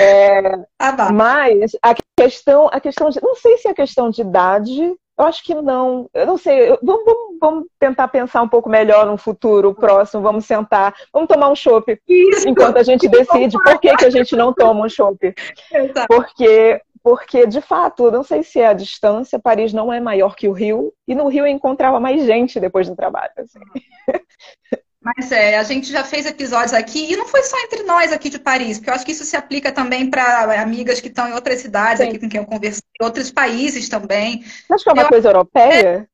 É, 0.00 0.64
ah. 0.78 1.12
Mas 1.12 1.72
a 1.82 1.94
questão, 2.16 2.68
a 2.70 2.80
questão 2.80 3.10
de. 3.10 3.20
Não 3.20 3.34
sei 3.34 3.58
se 3.58 3.68
é 3.68 3.74
questão 3.74 4.10
de 4.10 4.20
idade. 4.20 4.94
Eu 5.16 5.24
acho 5.26 5.44
que 5.44 5.54
não. 5.54 6.08
Eu 6.14 6.26
não 6.26 6.36
sei. 6.36 6.70
Eu, 6.70 6.78
vamos, 6.82 7.04
vamos, 7.04 7.38
vamos, 7.40 7.66
tentar 7.78 8.08
pensar 8.08 8.42
um 8.42 8.48
pouco 8.48 8.68
melhor 8.68 9.06
no 9.06 9.16
futuro 9.16 9.74
próximo. 9.74 10.22
Vamos 10.22 10.44
sentar. 10.44 10.94
Vamos 11.12 11.28
tomar 11.28 11.48
um 11.50 11.56
chopp. 11.56 12.00
Enquanto 12.46 12.76
a 12.76 12.82
gente 12.82 13.08
decide 13.08 13.56
por 13.62 13.80
que, 13.80 13.96
que 13.96 14.04
a 14.04 14.10
gente 14.10 14.36
não 14.36 14.52
toma 14.52 14.86
um 14.86 14.88
chopp. 14.88 15.34
Porque 16.08 16.80
porque, 17.04 17.46
de 17.46 17.60
fato, 17.60 18.10
não 18.10 18.22
sei 18.22 18.42
se 18.42 18.58
é 18.58 18.68
a 18.68 18.72
distância, 18.72 19.38
Paris 19.38 19.74
não 19.74 19.92
é 19.92 20.00
maior 20.00 20.34
que 20.34 20.48
o 20.48 20.52
Rio, 20.52 20.90
e 21.06 21.14
no 21.14 21.28
Rio 21.28 21.44
eu 21.44 21.48
encontrava 21.48 22.00
mais 22.00 22.24
gente 22.24 22.58
depois 22.58 22.88
do 22.88 22.96
trabalho. 22.96 23.30
Assim. 23.36 23.58
Mas 25.02 25.30
é, 25.30 25.58
a 25.58 25.62
gente 25.62 25.92
já 25.92 26.02
fez 26.02 26.24
episódios 26.24 26.72
aqui, 26.72 27.12
e 27.12 27.14
não 27.14 27.26
foi 27.26 27.42
só 27.42 27.58
entre 27.58 27.82
nós 27.82 28.10
aqui 28.10 28.30
de 28.30 28.38
Paris, 28.38 28.78
porque 28.78 28.88
eu 28.88 28.94
acho 28.94 29.04
que 29.04 29.12
isso 29.12 29.26
se 29.26 29.36
aplica 29.36 29.70
também 29.70 30.08
para 30.08 30.58
amigas 30.62 30.98
que 30.98 31.08
estão 31.08 31.28
em 31.28 31.34
outras 31.34 31.60
cidades 31.60 31.98
Sim. 31.98 32.08
aqui 32.08 32.18
com 32.18 32.26
quem 32.26 32.40
eu 32.40 32.46
conversei, 32.46 32.82
outros 33.02 33.30
países 33.30 33.86
também. 33.86 34.42
Acho 34.70 34.82
que 34.82 34.88
é 34.88 34.92
uma 34.94 35.02
eu 35.02 35.08
coisa 35.08 35.28
europeia? 35.28 36.08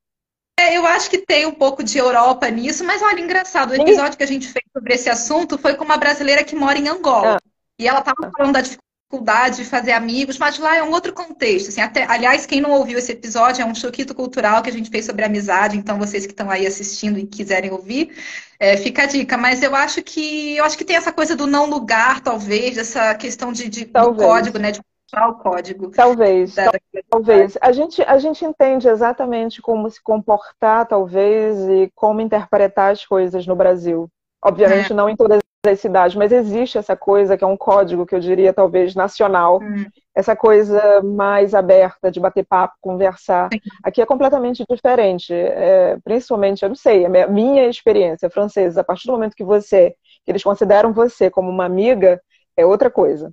É, 0.59 0.77
eu 0.77 0.85
acho 0.85 1.09
que 1.09 1.19
tem 1.19 1.45
um 1.45 1.53
pouco 1.53 1.81
de 1.81 1.97
Europa 1.97 2.49
nisso, 2.49 2.83
mas 2.83 3.01
olha, 3.01 3.21
engraçado, 3.21 3.71
o 3.71 3.75
episódio 3.75 4.11
Sim. 4.11 4.17
que 4.17 4.23
a 4.23 4.27
gente 4.27 4.47
fez 4.49 4.65
sobre 4.73 4.93
esse 4.93 5.09
assunto 5.09 5.57
foi 5.57 5.73
com 5.75 5.85
uma 5.85 5.95
brasileira 5.95 6.43
que 6.43 6.53
mora 6.53 6.77
em 6.77 6.89
Angola. 6.89 7.37
Ah. 7.37 7.51
E 7.79 7.87
ela 7.87 7.99
estava 7.99 8.29
falando 8.35 8.51
da 8.51 8.59
dificuldade 8.59 8.90
dificuldade 9.11 9.57
de 9.57 9.65
fazer 9.65 9.91
amigos, 9.91 10.37
mas 10.37 10.57
lá 10.57 10.77
é 10.77 10.83
um 10.83 10.91
outro 10.91 11.13
contexto. 11.13 11.67
Assim, 11.67 11.81
até, 11.81 12.05
aliás, 12.07 12.45
quem 12.45 12.61
não 12.61 12.71
ouviu 12.71 12.97
esse 12.97 13.11
episódio 13.11 13.61
é 13.61 13.65
um 13.65 13.75
choquito 13.75 14.15
cultural 14.15 14.61
que 14.61 14.69
a 14.69 14.73
gente 14.73 14.89
fez 14.89 15.05
sobre 15.05 15.25
amizade, 15.25 15.77
então 15.77 15.99
vocês 15.99 16.25
que 16.25 16.31
estão 16.31 16.49
aí 16.49 16.65
assistindo 16.65 17.19
e 17.19 17.27
quiserem 17.27 17.71
ouvir, 17.71 18.15
é, 18.59 18.77
fica 18.77 19.03
a 19.03 19.05
dica. 19.05 19.37
Mas 19.37 19.61
eu 19.61 19.75
acho 19.75 20.01
que 20.01 20.55
eu 20.55 20.63
acho 20.63 20.77
que 20.77 20.85
tem 20.85 20.95
essa 20.95 21.11
coisa 21.11 21.35
do 21.35 21.45
não 21.45 21.69
lugar, 21.69 22.21
talvez, 22.21 22.77
essa 22.77 23.13
questão 23.15 23.51
de, 23.51 23.67
de 23.67 23.85
do 23.85 24.15
código, 24.15 24.57
né? 24.57 24.71
De 24.71 24.79
o 25.13 25.33
código. 25.33 25.91
Talvez, 25.91 26.55
da... 26.55 26.71
talvez. 27.09 27.57
A 27.59 27.73
gente, 27.73 28.01
a 28.01 28.17
gente 28.17 28.45
entende 28.45 28.87
exatamente 28.87 29.61
como 29.61 29.89
se 29.89 30.01
comportar, 30.01 30.87
talvez, 30.87 31.57
e 31.67 31.91
como 31.93 32.21
interpretar 32.21 32.93
as 32.93 33.05
coisas 33.05 33.45
no 33.45 33.53
Brasil. 33.53 34.09
Obviamente, 34.41 34.93
é. 34.93 34.95
não 34.95 35.09
em 35.09 35.15
todas 35.17 35.40
das 35.63 35.79
cidades, 35.79 36.15
mas 36.15 36.31
existe 36.31 36.77
essa 36.77 36.95
coisa 36.95 37.37
que 37.37 37.43
é 37.43 37.47
um 37.47 37.55
código 37.55 38.05
que 38.05 38.15
eu 38.15 38.19
diria 38.19 38.51
talvez 38.51 38.95
nacional, 38.95 39.59
hum. 39.61 39.85
essa 40.15 40.35
coisa 40.35 41.01
mais 41.03 41.53
aberta 41.53 42.09
de 42.09 42.19
bater 42.19 42.43
papo, 42.43 42.73
conversar. 42.81 43.47
Sim. 43.53 43.59
Aqui 43.83 44.01
é 44.01 44.05
completamente 44.05 44.65
diferente, 44.67 45.31
é, 45.31 45.97
principalmente, 46.03 46.63
eu 46.63 46.69
não 46.69 46.75
sei, 46.75 47.05
a 47.05 47.27
minha 47.27 47.67
experiência 47.67 48.29
francesa, 48.29 48.81
a 48.81 48.83
partir 48.83 49.05
do 49.05 49.13
momento 49.13 49.35
que 49.35 49.43
você, 49.43 49.95
que 50.25 50.31
eles 50.31 50.43
consideram 50.43 50.93
você 50.93 51.29
como 51.29 51.49
uma 51.49 51.65
amiga, 51.65 52.19
é 52.57 52.65
outra 52.65 52.89
coisa. 52.89 53.31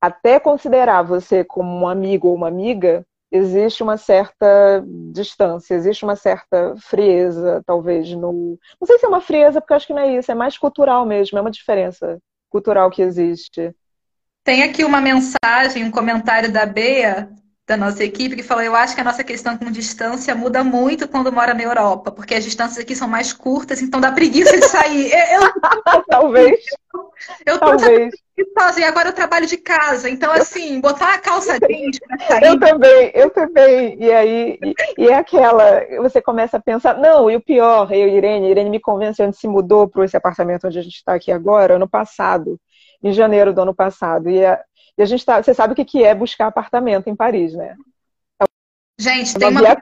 Até 0.00 0.38
considerar 0.38 1.02
você 1.02 1.42
como 1.42 1.68
um 1.76 1.88
amigo 1.88 2.28
ou 2.28 2.36
uma 2.36 2.46
amiga, 2.46 3.04
existe 3.30 3.82
uma 3.82 3.96
certa 3.96 4.82
distância, 5.12 5.74
existe 5.74 6.04
uma 6.04 6.16
certa 6.16 6.74
frieza, 6.78 7.62
talvez, 7.66 8.10
no. 8.12 8.58
Não 8.80 8.86
sei 8.86 8.98
se 8.98 9.04
é 9.04 9.08
uma 9.08 9.20
frieza, 9.20 9.60
porque 9.60 9.74
acho 9.74 9.86
que 9.86 9.92
não 9.92 10.02
é 10.02 10.16
isso, 10.16 10.30
é 10.30 10.34
mais 10.34 10.56
cultural 10.56 11.04
mesmo, 11.04 11.38
é 11.38 11.40
uma 11.40 11.50
diferença 11.50 12.18
cultural 12.50 12.90
que 12.90 13.02
existe. 13.02 13.74
Tem 14.42 14.62
aqui 14.62 14.84
uma 14.84 15.00
mensagem, 15.00 15.84
um 15.84 15.90
comentário 15.90 16.50
da 16.50 16.64
Bea, 16.64 17.28
da 17.66 17.76
nossa 17.76 18.02
equipe, 18.02 18.34
que 18.34 18.42
falou: 18.42 18.62
Eu 18.62 18.74
acho 18.74 18.94
que 18.94 19.00
a 19.00 19.04
nossa 19.04 19.22
questão 19.22 19.58
com 19.58 19.70
distância 19.70 20.34
muda 20.34 20.64
muito 20.64 21.06
quando 21.06 21.30
mora 21.30 21.52
na 21.52 21.62
Europa, 21.62 22.10
porque 22.10 22.34
as 22.34 22.44
distâncias 22.44 22.78
aqui 22.78 22.96
são 22.96 23.06
mais 23.06 23.32
curtas, 23.32 23.82
então 23.82 24.00
dá 24.00 24.10
preguiça 24.10 24.58
de 24.58 24.66
sair. 24.66 25.12
Eu... 25.34 26.02
Talvez. 26.08 26.64
Eu 27.44 27.58
tô 27.58 27.76
Talvez. 27.76 28.27
E 28.78 28.84
agora 28.84 29.08
eu 29.08 29.12
trabalho 29.12 29.46
de 29.46 29.56
casa, 29.56 30.08
então 30.08 30.32
assim, 30.32 30.80
botar 30.80 31.14
a 31.14 31.18
calça 31.18 31.58
jeans 31.58 31.98
pra 31.98 32.18
sair. 32.26 32.44
Eu 32.44 32.58
também, 32.58 33.10
eu 33.14 33.30
também. 33.30 33.96
E 33.98 34.12
aí, 34.12 34.58
e, 34.62 34.74
e, 34.98 35.08
é 35.08 35.14
aquela, 35.14 35.84
você 35.98 36.22
começa 36.22 36.56
a 36.56 36.60
pensar, 36.60 36.96
não, 36.98 37.30
e 37.30 37.36
o 37.36 37.40
pior, 37.40 37.92
eu 37.92 38.08
e 38.08 38.16
Irene, 38.16 38.50
Irene 38.50 38.70
me 38.70 38.80
convenceu, 38.80 39.24
a 39.24 39.26
gente 39.28 39.40
se 39.40 39.48
mudou 39.48 39.88
para 39.88 40.04
esse 40.04 40.16
apartamento 40.16 40.66
onde 40.66 40.78
a 40.78 40.82
gente 40.82 40.96
está 40.96 41.14
aqui 41.14 41.32
agora, 41.32 41.76
ano 41.76 41.88
passado, 41.88 42.58
em 43.02 43.12
janeiro 43.12 43.52
do 43.52 43.60
ano 43.62 43.74
passado. 43.74 44.30
E 44.30 44.44
a, 44.44 44.60
e 44.96 45.02
a 45.02 45.06
gente 45.06 45.24
tá, 45.24 45.42
você 45.42 45.54
sabe 45.54 45.72
o 45.72 45.76
que, 45.76 45.84
que 45.84 46.04
é 46.04 46.14
buscar 46.14 46.46
apartamento 46.46 47.08
em 47.08 47.16
Paris, 47.16 47.54
né? 47.54 47.76
Gente, 49.00 49.36
é 49.36 49.38
tem 49.38 49.48
uma, 49.48 49.60
uma 49.60 49.72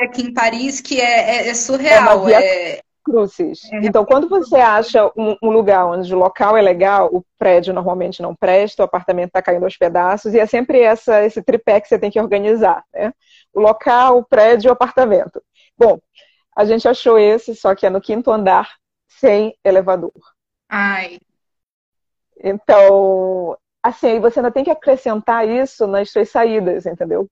aqui 0.00 0.22
em 0.22 0.32
Paris 0.32 0.80
que 0.80 0.98
é, 0.98 1.46
é, 1.46 1.48
é 1.48 1.54
surreal. 1.54 2.26
É, 2.30 2.80
Crucis. 3.04 3.70
É. 3.70 3.80
Então, 3.84 4.04
quando 4.04 4.28
você 4.28 4.56
acha 4.56 5.06
um, 5.16 5.36
um, 5.42 5.50
lugar 5.50 5.86
onde 5.86 6.12
o 6.14 6.18
local 6.18 6.56
é 6.56 6.62
legal, 6.62 7.10
o 7.12 7.22
prédio 7.38 7.74
normalmente 7.74 8.22
não 8.22 8.34
presta, 8.34 8.82
o 8.82 8.86
apartamento 8.86 9.28
está 9.28 9.42
caindo 9.42 9.64
aos 9.64 9.76
pedaços, 9.76 10.32
e 10.32 10.38
é 10.38 10.46
sempre 10.46 10.80
essa, 10.80 11.22
esse 11.22 11.42
tripé 11.42 11.80
que 11.80 11.88
você 11.88 11.98
tem 11.98 12.10
que 12.10 12.20
organizar, 12.20 12.82
né? 12.92 13.12
O 13.52 13.60
local, 13.60 14.18
o 14.18 14.24
prédio 14.24 14.68
e 14.68 14.70
o 14.70 14.72
apartamento. 14.72 15.42
Bom, 15.76 15.98
a 16.56 16.64
gente 16.64 16.88
achou 16.88 17.18
esse, 17.18 17.54
só 17.54 17.74
que 17.74 17.86
é 17.86 17.90
no 17.90 18.00
quinto 18.00 18.30
andar, 18.30 18.70
sem 19.06 19.54
elevador. 19.62 20.12
Ai. 20.68 21.18
Então, 22.42 23.56
assim, 23.82 24.18
você 24.18 24.38
ainda 24.38 24.50
tem 24.50 24.64
que 24.64 24.70
acrescentar 24.70 25.46
isso 25.46 25.86
nas 25.86 26.10
suas 26.10 26.30
saídas, 26.30 26.86
entendeu? 26.86 27.28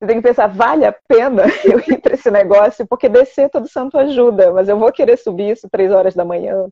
Você 0.00 0.06
tem 0.06 0.16
que 0.16 0.26
pensar, 0.26 0.46
vale 0.46 0.86
a 0.86 0.92
pena 0.92 1.44
eu 1.62 1.78
ir 1.78 2.00
para 2.00 2.14
esse 2.14 2.30
negócio? 2.30 2.86
Porque 2.86 3.06
descer 3.06 3.50
todo 3.50 3.68
santo 3.68 3.98
ajuda, 3.98 4.50
mas 4.50 4.66
eu 4.68 4.78
vou 4.78 4.90
querer 4.90 5.18
subir 5.18 5.50
isso 5.50 5.68
três 5.70 5.92
horas 5.92 6.14
da 6.14 6.24
manhã. 6.24 6.68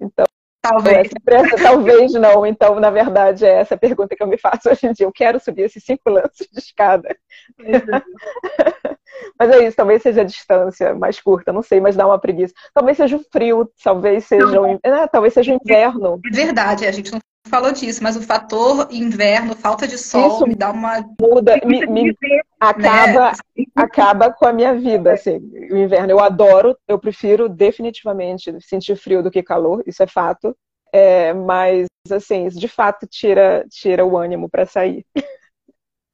Então, 0.00 0.24
talvez. 0.62 1.10
Essa, 1.26 1.56
talvez 1.60 2.12
não. 2.12 2.46
Então, 2.46 2.78
na 2.78 2.90
verdade, 2.90 3.44
é 3.44 3.56
essa 3.56 3.76
pergunta 3.76 4.14
que 4.14 4.22
eu 4.22 4.28
me 4.28 4.38
faço 4.38 4.70
hoje 4.70 4.86
em 4.86 4.92
dia. 4.92 5.04
Eu 5.04 5.12
quero 5.12 5.40
subir 5.40 5.62
esses 5.62 5.82
cinco 5.84 6.08
lances 6.08 6.48
de 6.50 6.60
escada. 6.60 7.16
Mas 9.38 9.50
é 9.50 9.66
isso, 9.66 9.76
talvez 9.76 10.02
seja 10.02 10.22
a 10.22 10.24
distância 10.24 10.94
mais 10.94 11.20
curta, 11.20 11.52
não 11.52 11.62
sei, 11.62 11.80
mas 11.80 11.96
dá 11.96 12.06
uma 12.06 12.18
preguiça. 12.18 12.54
Talvez 12.72 12.96
seja 12.96 13.16
o 13.16 13.24
frio, 13.32 13.70
talvez 13.82 14.24
seja 14.24 14.60
o, 14.60 14.78
é, 14.82 15.06
talvez 15.06 15.34
seja 15.34 15.52
o 15.52 15.58
inverno. 15.62 16.20
É 16.24 16.30
verdade, 16.30 16.86
a 16.86 16.92
gente 16.92 17.12
não 17.12 17.18
falou 17.48 17.72
disso, 17.72 18.02
mas 18.02 18.16
o 18.16 18.22
fator 18.22 18.88
inverno, 18.90 19.54
falta 19.54 19.86
de 19.86 19.98
sol, 19.98 20.34
Isso 20.34 20.46
me 20.46 20.54
dá 20.54 20.70
uma. 20.70 21.04
Muda, 21.20 21.60
me, 21.64 21.86
me 21.86 22.04
né? 22.06 22.40
acaba, 22.58 23.32
acaba 23.76 24.32
com 24.32 24.46
a 24.46 24.52
minha 24.52 24.74
vida. 24.74 25.12
Assim, 25.12 25.38
o 25.70 25.76
inverno 25.76 26.10
eu 26.10 26.20
adoro, 26.20 26.76
eu 26.88 26.98
prefiro 26.98 27.48
definitivamente 27.48 28.54
sentir 28.60 28.96
frio 28.96 29.22
do 29.22 29.30
que 29.30 29.42
calor, 29.42 29.82
isso 29.86 30.02
é 30.02 30.06
fato. 30.06 30.56
É, 30.92 31.32
mas, 31.32 31.86
assim, 32.10 32.46
isso 32.46 32.58
de 32.58 32.68
fato 32.68 33.06
tira, 33.06 33.66
tira 33.68 34.04
o 34.04 34.16
ânimo 34.16 34.48
para 34.48 34.64
sair. 34.64 35.04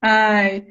Ai. 0.03 0.67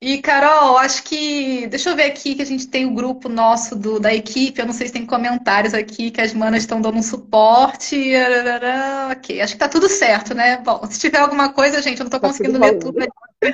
E, 0.00 0.18
Carol, 0.18 0.78
acho 0.78 1.02
que. 1.02 1.66
Deixa 1.66 1.90
eu 1.90 1.96
ver 1.96 2.04
aqui 2.04 2.36
que 2.36 2.42
a 2.42 2.46
gente 2.46 2.68
tem 2.68 2.86
o 2.86 2.94
grupo 2.94 3.28
nosso 3.28 3.74
do, 3.74 3.98
da 3.98 4.14
equipe. 4.14 4.60
Eu 4.60 4.66
não 4.66 4.72
sei 4.72 4.86
se 4.86 4.92
tem 4.92 5.04
comentários 5.04 5.74
aqui 5.74 6.12
que 6.12 6.20
as 6.20 6.32
manas 6.32 6.62
estão 6.62 6.80
dando 6.80 6.98
um 6.98 7.02
suporte. 7.02 8.12
Ok, 9.10 9.40
acho 9.40 9.54
que 9.54 9.58
tá 9.58 9.68
tudo 9.68 9.88
certo, 9.88 10.34
né? 10.34 10.58
Bom, 10.58 10.86
se 10.88 11.00
tiver 11.00 11.18
alguma 11.18 11.52
coisa, 11.52 11.82
gente, 11.82 11.98
eu 11.98 12.04
não 12.04 12.10
tô 12.10 12.20
tá 12.20 12.28
conseguindo 12.28 12.60
ler 12.60 12.78
tudo. 12.78 13.00
Eu 13.00 13.52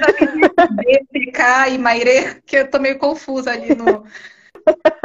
já 1.34 1.68
e 1.68 1.78
Maire, 1.78 2.42
que 2.44 2.58
eu 2.58 2.70
tô 2.70 2.78
meio 2.78 2.98
confusa 2.98 3.50
ali 3.50 3.74
no. 3.74 4.04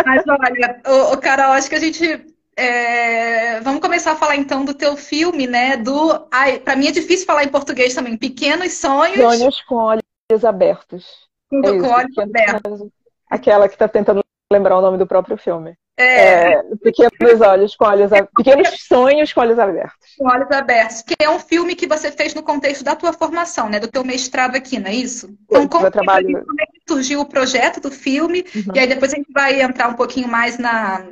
Mas 0.05 0.23
olha, 0.27 0.81
o, 1.13 1.17
Carol, 1.17 1.53
acho 1.53 1.69
que 1.69 1.75
a 1.75 1.79
gente. 1.79 2.35
É... 2.57 3.61
Vamos 3.61 3.79
começar 3.79 4.11
a 4.11 4.17
falar 4.17 4.35
então 4.35 4.65
do 4.65 4.73
teu 4.73 4.97
filme, 4.97 5.47
né? 5.47 5.77
Do. 5.77 6.27
Ai, 6.29 6.59
pra 6.59 6.75
mim 6.75 6.87
é 6.87 6.91
difícil 6.91 7.25
falar 7.25 7.45
em 7.45 7.49
português 7.49 7.93
também. 7.93 8.17
Pequenos 8.17 8.73
Sonhos. 8.73 9.37
Sonhos 9.37 9.61
com 9.61 9.75
olhos 9.75 10.43
abertos. 10.43 11.28
Com, 11.49 11.59
é 11.59 11.79
com 11.79 11.87
olhos 11.87 12.17
abertos. 12.17 12.87
Aquela 13.29 13.67
que 13.67 13.75
está 13.75 13.87
tentando 13.87 14.23
lembrar 14.51 14.77
o 14.77 14.81
nome 14.81 14.97
do 14.97 15.05
próprio 15.05 15.37
filme. 15.37 15.75
É. 15.95 16.53
é. 16.53 16.63
pequenos 16.81 17.41
olhos 17.41 17.75
com 17.75 17.85
olhos 17.85 18.09
pequenos 18.35 18.69
sonhos 18.87 19.33
com 19.33 19.41
olhos 19.41 19.59
abertos. 19.59 20.15
Com 20.17 20.27
olhos 20.27 20.49
abertos, 20.49 21.01
que 21.01 21.13
é 21.19 21.29
um 21.29 21.39
filme 21.39 21.75
que 21.75 21.85
você 21.85 22.09
fez 22.09 22.33
no 22.33 22.41
contexto 22.41 22.85
da 22.85 22.95
tua 22.95 23.11
formação, 23.11 23.69
né, 23.69 23.79
do 23.79 23.87
teu 23.87 24.03
mestrado 24.05 24.55
aqui, 24.55 24.79
não 24.79 24.89
é 24.89 24.95
isso? 24.95 25.29
Então, 25.43 25.67
como, 25.67 25.91
trabalho... 25.91 26.45
como 26.45 26.61
é 26.61 26.65
que 26.65 26.81
surgiu 26.87 27.19
o 27.19 27.25
projeto 27.25 27.81
do 27.81 27.91
filme? 27.91 28.45
Uhum. 28.55 28.73
E 28.73 28.79
aí 28.79 28.87
depois 28.87 29.13
a 29.13 29.17
gente 29.17 29.31
vai 29.33 29.61
entrar 29.61 29.89
um 29.89 29.95
pouquinho 29.95 30.27
mais 30.27 30.57
na 30.57 31.05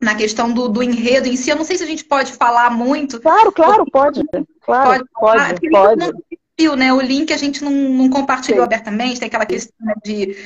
na 0.00 0.14
questão 0.14 0.50
do, 0.50 0.66
do 0.66 0.82
enredo 0.82 1.28
em 1.28 1.36
si. 1.36 1.50
Eu 1.50 1.56
não 1.56 1.64
sei 1.64 1.76
se 1.76 1.84
a 1.84 1.86
gente 1.86 2.06
pode 2.06 2.32
falar 2.32 2.70
muito. 2.70 3.20
Claro, 3.20 3.52
claro, 3.52 3.84
pode. 3.92 4.24
Claro, 4.62 5.06
pode, 5.12 5.60
pode. 5.60 5.70
pode 5.70 6.29
né? 6.68 6.92
O 6.92 7.00
link 7.00 7.32
a 7.32 7.36
gente 7.36 7.62
não, 7.64 7.70
não 7.70 8.10
compartilhou 8.10 8.60
Sim. 8.60 8.64
abertamente, 8.64 9.20
tem 9.20 9.26
aquela 9.28 9.46
questão 9.46 9.74
né, 9.80 9.94
de, 10.04 10.36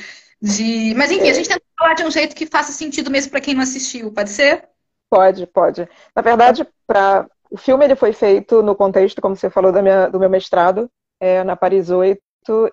de. 0.41 0.93
Mas 0.95 1.11
enfim, 1.11 1.29
a 1.29 1.33
gente 1.33 1.47
tenta 1.49 1.63
falar 1.77 1.93
de 1.93 2.03
um 2.03 2.11
jeito 2.11 2.35
que 2.35 2.45
faça 2.45 2.71
sentido 2.71 3.11
mesmo 3.11 3.31
para 3.31 3.41
quem 3.41 3.53
não 3.53 3.61
assistiu, 3.61 4.11
pode 4.11 4.29
ser? 4.29 4.67
Pode, 5.09 5.45
pode. 5.47 5.87
Na 6.15 6.21
verdade, 6.21 6.67
para 6.87 7.27
o 7.49 7.57
filme 7.57 7.85
ele 7.85 7.95
foi 7.95 8.11
feito 8.11 8.61
no 8.61 8.75
contexto, 8.75 9.21
como 9.21 9.35
você 9.35 9.49
falou, 9.49 9.71
da 9.71 9.81
minha, 9.81 10.07
do 10.07 10.19
meu 10.19 10.29
mestrado 10.29 10.89
é, 11.19 11.43
na 11.43 11.55
Paris 11.55 11.89
8, 11.89 12.19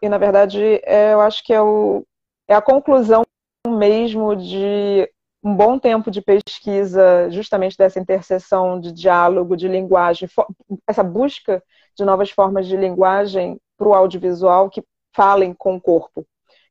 e 0.00 0.08
na 0.08 0.18
verdade 0.18 0.80
é, 0.84 1.12
eu 1.12 1.20
acho 1.20 1.44
que 1.44 1.52
é, 1.52 1.60
o, 1.60 2.04
é 2.48 2.54
a 2.54 2.62
conclusão 2.62 3.22
mesmo 3.66 4.34
de 4.34 5.08
um 5.42 5.54
bom 5.54 5.78
tempo 5.78 6.10
de 6.10 6.22
pesquisa 6.22 7.28
justamente 7.30 7.76
dessa 7.76 7.98
interseção 7.98 8.78
de 8.80 8.92
diálogo, 8.92 9.56
de 9.56 9.66
linguagem, 9.66 10.28
essa 10.86 11.02
busca 11.02 11.62
de 11.96 12.04
novas 12.04 12.30
formas 12.30 12.66
de 12.66 12.76
linguagem 12.76 13.60
para 13.76 13.88
o 13.88 13.94
audiovisual 13.94 14.70
que 14.70 14.82
falem 15.14 15.52
com 15.52 15.74
o 15.76 15.80
corpo, 15.80 16.24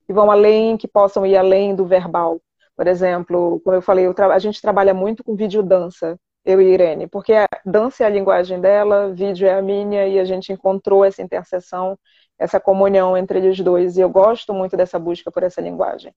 que 0.05 0.13
vão 0.13 0.31
além, 0.31 0.77
que 0.77 0.87
possam 0.87 1.25
ir 1.25 1.35
além 1.35 1.75
do 1.75 1.85
verbal. 1.85 2.41
Por 2.75 2.87
exemplo, 2.87 3.59
como 3.63 3.75
eu 3.75 3.81
falei, 3.81 4.05
a 4.07 4.39
gente 4.39 4.61
trabalha 4.61 4.93
muito 4.93 5.23
com 5.23 5.35
videodança, 5.35 6.17
eu 6.43 6.59
e 6.59 6.73
Irene, 6.73 7.07
porque 7.07 7.33
a 7.33 7.47
dança 7.65 8.03
é 8.03 8.07
a 8.07 8.09
linguagem 8.09 8.59
dela, 8.59 9.13
vídeo 9.13 9.47
é 9.47 9.53
a 9.53 9.61
minha, 9.61 10.07
e 10.07 10.19
a 10.19 10.25
gente 10.25 10.51
encontrou 10.51 11.05
essa 11.05 11.21
interseção, 11.21 11.99
essa 12.39 12.59
comunhão 12.59 13.15
entre 13.15 13.37
eles 13.37 13.59
dois, 13.59 13.97
e 13.97 14.01
eu 14.01 14.09
gosto 14.09 14.51
muito 14.53 14.75
dessa 14.75 14.97
busca 14.97 15.29
por 15.31 15.43
essa 15.43 15.61
linguagem. 15.61 16.11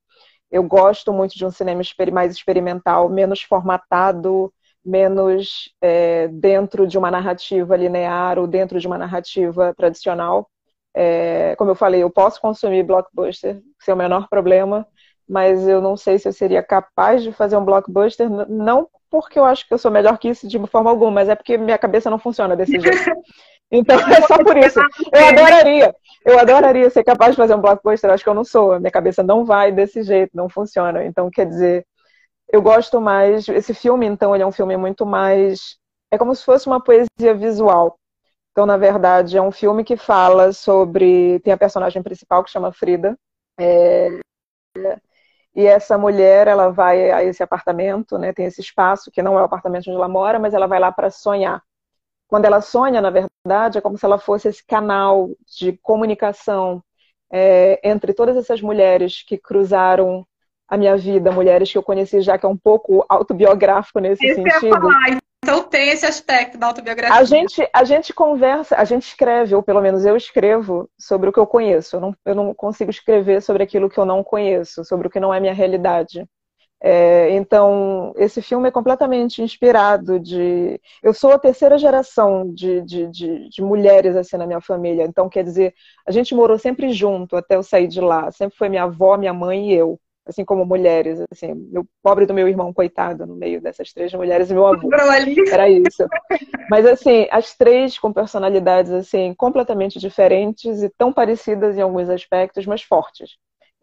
Eu 0.51 0.63
gosto 0.63 1.13
muito 1.13 1.35
de 1.35 1.45
um 1.45 1.51
cinema 1.51 1.83
mais 2.13 2.33
experimental, 2.33 3.09
menos 3.09 3.43
formatado, 3.43 4.53
menos 4.85 5.73
é, 5.81 6.29
dentro 6.29 6.87
de 6.87 6.99
uma 6.99 7.11
narrativa 7.11 7.77
linear 7.77 8.39
ou 8.39 8.47
dentro 8.47 8.79
de 8.79 8.87
uma 8.87 8.99
narrativa 8.99 9.75
tradicional. 9.77 10.49
É, 10.95 11.57
como 11.57 11.71
eu 11.71 11.75
falei, 11.75 12.03
eu 12.03 12.11
posso 12.11 12.41
consumir 12.41 12.85
blockbuster 12.85 13.61
sem 13.81 13.95
o 13.95 13.97
menor 13.97 14.29
problema, 14.29 14.87
mas 15.29 15.67
eu 15.67 15.81
não 15.81 15.97
sei 15.97 16.19
se 16.19 16.29
eu 16.29 16.33
seria 16.33 16.63
capaz 16.63 17.23
de 17.23 17.33
fazer 17.33 17.57
um 17.57 17.65
blockbuster, 17.65 18.29
não 18.49 18.89
porque 19.11 19.39
eu 19.39 19.45
acho 19.45 19.67
que 19.67 19.73
eu 19.73 19.79
sou 19.79 19.93
melhor 19.93 20.19
que 20.19 20.29
isso 20.29 20.49
de 20.49 20.59
forma 20.67 20.91
alguma, 20.91 21.11
mas 21.11 21.29
é 21.29 21.37
porque 21.37 21.57
minha 21.57 21.79
cabeça 21.79 22.11
não 22.11 22.19
funciona 22.19 22.57
desse 22.57 22.79
jeito. 22.81 22.99
Então 23.71 23.99
é 23.99 24.21
só 24.23 24.39
por 24.39 24.57
isso. 24.57 24.81
Eu 25.13 25.27
adoraria, 25.29 25.95
eu 26.25 26.39
adoraria 26.39 26.91
ser 26.91 27.05
capaz 27.05 27.33
de 27.33 27.37
fazer 27.37 27.55
um 27.55 27.61
blockbuster, 27.61 28.11
acho 28.11 28.23
que 28.23 28.29
eu 28.29 28.35
não 28.35 28.45
sou, 28.45 28.79
minha 28.79 28.91
cabeça 28.91 29.23
não 29.23 29.45
vai 29.45 29.73
desse 29.73 30.03
jeito, 30.03 30.31
não 30.35 30.49
funciona. 30.49 31.05
Então, 31.05 31.31
quer 31.31 31.47
dizer, 31.47 31.87
eu 32.53 32.63
gosto 32.63 33.01
mais. 33.01 33.49
Esse 33.49 33.75
filme, 33.75 34.07
então, 34.07 34.35
ele 34.35 34.43
é 34.45 34.47
um 34.47 34.53
filme 34.53 34.77
muito 34.77 35.05
mais. 35.05 35.77
É 36.11 36.19
como 36.19 36.35
se 36.35 36.45
fosse 36.45 36.67
uma 36.67 36.83
poesia 36.83 37.35
visual. 37.35 37.99
Então, 38.53 38.67
na 38.67 38.77
verdade, 38.77 39.37
é 39.37 39.43
um 39.43 39.51
filme 39.51 39.85
que 39.85 39.97
fala 39.97 40.53
sobre. 40.53 41.41
Tem 41.41 41.53
a 41.53 41.59
personagem 41.59 42.03
principal 42.03 42.45
que 42.45 42.51
chama 42.51 42.73
Frida. 42.73 43.19
É... 43.59 44.21
E 45.55 45.67
essa 45.67 45.97
mulher, 45.99 46.49
ela 46.49 46.71
vai 46.71 47.11
a 47.11 47.23
esse 47.25 47.43
apartamento, 47.43 48.19
né? 48.19 48.33
Tem 48.33 48.47
esse 48.47 48.61
espaço 48.61 49.11
que 49.11 49.23
não 49.23 49.39
é 49.39 49.43
o 49.43 49.45
apartamento 49.45 49.89
onde 49.89 49.97
ela 49.97 50.09
mora, 50.09 50.39
mas 50.39 50.55
ela 50.55 50.67
vai 50.67 50.81
lá 50.81 50.93
para 50.93 51.11
sonhar. 51.11 51.63
Quando 52.29 52.47
ela 52.47 52.61
sonha, 52.61 53.01
na 53.01 53.11
verdade, 53.11 53.79
é 53.79 53.81
como 53.81 53.99
se 53.99 54.05
ela 54.05 54.19
fosse 54.19 54.49
esse 54.49 54.65
canal 54.67 55.31
de 55.59 55.79
comunicação 55.83 56.83
é, 57.33 57.81
entre 57.83 58.13
todas 58.13 58.37
essas 58.37 58.61
mulheres 58.61 59.23
que 59.23 59.39
cruzaram 59.39 60.27
a 60.69 60.77
minha 60.77 60.97
vida, 60.97 61.31
mulheres 61.31 61.71
que 61.71 61.79
eu 61.79 61.83
conheci 61.83 62.21
já, 62.21 62.39
que 62.39 62.47
é 62.47 62.49
um 62.49 62.57
pouco 62.57 63.05
autobiográfico 63.09 64.01
nesse 64.01 64.25
esse 64.25 64.35
sentido. 64.35 64.81
Falar. 64.81 65.19
Então 65.45 65.63
tem 65.63 65.91
esse 65.91 66.07
aspecto 66.07 66.57
da 66.57 66.69
autobiografia. 66.69 67.15
A 67.15 67.23
gente, 67.23 67.69
a 67.71 67.85
gente 67.85 68.15
conversa, 68.15 68.77
a 68.77 68.85
gente 68.85 69.03
escreve, 69.03 69.55
ou 69.55 69.63
pelo 69.63 69.83
menos 69.83 70.07
eu 70.07 70.17
escrevo, 70.17 70.89
sobre 70.99 71.29
o 71.29 71.33
que 71.33 71.39
eu 71.39 71.47
conheço. 71.47 71.97
Eu 71.97 72.01
não, 72.01 72.17
eu 72.25 72.35
não 72.35 72.55
consigo 72.55 72.91
escrever 72.91 73.43
sobre 73.43 73.63
aquilo 73.63 73.91
que 73.91 73.99
eu 73.99 74.07
não 74.07 74.25
conheço, 74.25 74.83
sobre 74.87 75.07
o 75.07 75.11
que 75.11 75.21
não 75.21 75.35
é 75.35 75.41
minha 75.41 75.53
realidade. 75.53 76.27
É, 76.87 77.31
então, 77.31 78.13
esse 78.15 78.43
filme 78.43 78.69
é 78.69 78.71
completamente 78.71 79.41
inspirado 79.41 80.21
de. 80.21 80.79
Eu 81.03 81.15
sou 81.15 81.33
a 81.33 81.39
terceira 81.39 81.79
geração 81.79 82.53
de, 82.53 82.83
de, 82.83 83.07
de, 83.07 83.49
de, 83.49 83.63
mulheres 83.63 84.15
assim 84.15 84.37
na 84.37 84.47
minha 84.47 84.61
família. 84.61 85.05
Então, 85.05 85.27
quer 85.27 85.43
dizer, 85.43 85.73
a 86.07 86.13
gente 86.13 86.35
morou 86.35 86.59
sempre 86.59 86.93
junto 86.93 87.37
até 87.37 87.57
eu 87.57 87.63
sair 87.63 87.89
de 87.89 88.03
lá. 88.03 88.31
Sempre 88.31 88.59
foi 88.59 88.69
minha 88.69 88.83
avó, 88.83 89.17
minha 89.17 89.33
mãe 89.33 89.71
e 89.71 89.75
eu 89.75 89.99
assim 90.27 90.45
como 90.45 90.65
mulheres, 90.65 91.23
assim, 91.31 91.55
meu 91.55 91.87
pobre 92.03 92.25
do 92.25 92.33
meu 92.33 92.49
irmão 92.49 92.73
coitado 92.73 93.27
no 93.27 93.35
meio 93.35 93.61
dessas 93.61 93.93
três 93.93 94.13
mulheres 94.15 94.51
e 94.51 94.55
meu 94.55 94.67
avô. 94.67 94.89
Era 95.51 95.69
isso. 95.69 96.07
Mas 96.71 96.87
assim, 96.87 97.27
as 97.31 97.55
três 97.55 97.99
com 97.99 98.13
personalidades 98.13 98.91
assim 98.93 99.35
completamente 99.35 99.99
diferentes 99.99 100.83
e 100.83 100.89
tão 100.91 101.13
parecidas 101.13 101.77
em 101.77 101.83
alguns 101.83 102.09
aspectos, 102.09 102.67
mas 102.67 102.83
fortes. 102.83 103.37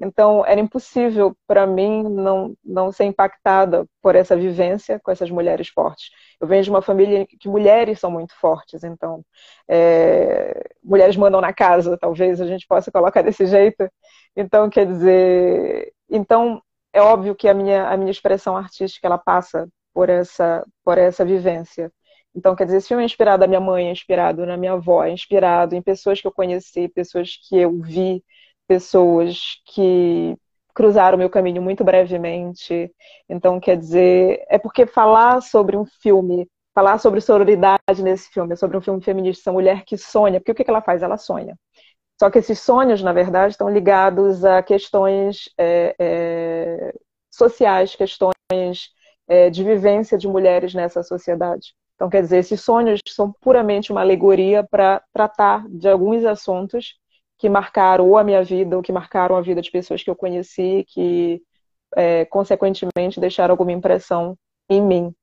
Então, 0.04 0.44
era 0.46 0.60
impossível 0.60 1.38
para 1.46 1.68
mim 1.68 2.04
não, 2.04 2.56
não 2.66 2.92
ser 2.92 3.04
impactada 3.06 3.86
por 4.02 4.16
essa 4.16 4.36
vivência 4.36 5.00
com 5.00 5.12
essas 5.12 5.30
mulheres 5.30 5.68
fortes. 5.70 6.10
Eu 6.40 6.48
venho 6.48 6.64
de 6.64 6.72
uma 6.72 6.82
família 6.82 7.26
que 7.28 7.48
mulheres 7.48 8.00
são 8.00 8.10
muito 8.10 8.34
fortes, 8.36 8.84
então, 8.84 9.24
é, 9.68 10.70
mulheres 10.84 11.16
mandam 11.16 11.40
na 11.40 11.54
casa, 11.54 11.98
talvez 12.00 12.42
a 12.42 12.48
gente 12.48 12.66
possa 12.68 12.92
colocar 12.92 13.22
desse 13.22 13.46
jeito. 13.46 13.88
Então, 14.36 14.70
quer 14.72 14.88
dizer, 14.88 15.94
então, 16.10 16.62
é 16.92 17.02
óbvio 17.02 17.36
que 17.36 17.48
a 17.48 17.54
minha, 17.54 17.88
a 17.88 17.96
minha 17.96 18.12
expressão 18.12 18.58
artística 18.58 19.06
ela 19.08 19.18
passa 19.20 19.70
por 19.94 20.10
essa, 20.10 20.66
por 20.84 20.98
essa 20.98 21.24
vivência. 21.24 21.92
Então, 22.36 22.56
quer 22.56 22.66
dizer, 22.66 22.78
esse 22.78 22.88
filme 22.88 23.04
é 23.04 23.06
inspirado 23.06 23.42
na 23.42 23.48
minha 23.48 23.60
mãe, 23.60 23.90
é 23.90 23.92
inspirado 23.92 24.46
na 24.46 24.58
minha 24.58 24.74
avó, 24.74 25.04
é 25.04 25.12
inspirado 25.12 25.76
em 25.76 25.82
pessoas 25.82 26.22
que 26.22 26.28
eu 26.28 26.32
conheci, 26.32 26.88
pessoas 26.90 27.38
que 27.48 27.58
eu 27.58 27.80
vi, 27.82 28.24
pessoas 28.72 29.62
que 29.66 30.38
cruzaram 30.74 31.18
o 31.18 31.20
meu 31.20 31.30
caminho 31.30 31.62
muito 31.62 31.84
brevemente. 31.84 32.90
Então, 33.28 33.60
quer 33.60 33.76
dizer, 33.76 34.46
é 34.48 34.58
porque 34.58 34.86
falar 34.86 35.42
sobre 35.42 35.76
um 35.76 35.86
filme, 35.86 36.48
falar 36.74 36.98
sobre 36.98 37.20
sororidade 37.20 38.02
nesse 38.02 38.30
filme, 38.30 38.56
sobre 38.56 38.78
um 38.78 38.82
filme 38.82 39.02
feminista, 39.02 39.42
essa 39.42 39.52
mulher 39.52 39.84
que 39.84 39.98
sonha, 39.98 40.40
porque 40.40 40.54
o 40.54 40.56
que 40.56 40.72
ela 40.72 40.82
faz? 40.82 41.04
Ela 41.04 41.18
sonha. 41.18 41.54
Só 42.18 42.30
que 42.30 42.40
esses 42.40 42.62
sonhos, 42.62 43.04
na 43.04 43.12
verdade, 43.12 43.52
estão 43.52 43.70
ligados 43.70 44.46
a 44.46 44.64
questões 44.64 45.50
é, 45.58 45.94
é, 46.00 46.94
sociais, 47.30 47.94
questões 47.94 48.34
é, 49.28 49.50
de 49.50 49.66
vivência 49.66 50.18
de 50.18 50.30
mulheres 50.30 50.74
nessa 50.74 51.04
sociedade. 51.04 51.74
Então, 51.96 52.10
quer 52.10 52.22
dizer, 52.22 52.38
esses 52.38 52.62
sonhos 52.62 53.02
são 53.06 53.34
puramente 53.42 53.92
uma 53.92 54.00
alegoria 54.00 54.64
para 54.64 55.04
tratar 55.12 55.68
de 55.68 55.90
alguns 55.90 56.24
assuntos 56.24 57.02
que 57.42 57.50
marcaram 57.50 58.16
a 58.16 58.24
minha 58.24 58.44
vida, 58.44 58.78
ou 58.78 58.84
que 58.84 58.92
marcaram 58.92 59.36
a 59.36 59.42
vida 59.42 59.64
de 59.64 59.72
pessoas 59.72 60.04
que 60.04 60.10
eu 60.12 60.16
conheci, 60.16 60.86
que 60.88 61.42
é, 61.96 62.24
consequentemente, 62.26 63.20
deixaram 63.20 63.54
alguma 63.54 63.72
impressão 63.72 64.38
em 64.70 64.80
mim. 64.80 65.16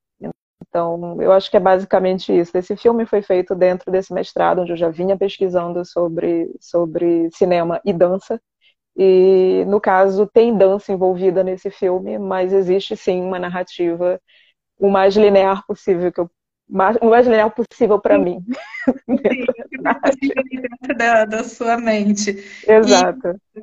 Então, 0.68 1.22
eu 1.22 1.30
acho 1.30 1.48
que 1.48 1.56
é 1.56 1.60
basicamente 1.60 2.36
isso. 2.36 2.58
Esse 2.58 2.76
filme 2.76 3.06
foi 3.06 3.22
feito 3.22 3.54
dentro 3.54 3.92
desse 3.92 4.12
mestrado, 4.12 4.62
onde 4.62 4.72
eu 4.72 4.76
já 4.76 4.88
vinha 4.90 5.16
pesquisando 5.16 5.84
sobre, 5.84 6.50
sobre 6.60 7.30
cinema 7.30 7.80
e 7.84 7.92
dança. 7.92 8.40
E, 8.96 9.64
no 9.68 9.80
caso, 9.80 10.26
tem 10.26 10.56
dança 10.58 10.92
envolvida 10.92 11.44
nesse 11.44 11.70
filme, 11.70 12.18
mas 12.18 12.52
existe 12.52 12.96
sim 12.96 13.22
uma 13.22 13.38
narrativa 13.38 14.20
o 14.80 14.90
mais 14.90 15.14
linear 15.16 15.64
possível 15.66 16.12
que 16.12 16.20
eu 16.20 16.28
o 16.68 17.10
mais 17.10 17.26
linear 17.26 17.50
possível 17.50 17.98
para 17.98 18.18
mim. 18.18 18.44
Sim, 20.20 20.94
da, 20.96 21.24
da 21.24 21.44
sua 21.44 21.76
mente. 21.78 22.44
Exato. 22.66 23.28
E 23.56 23.62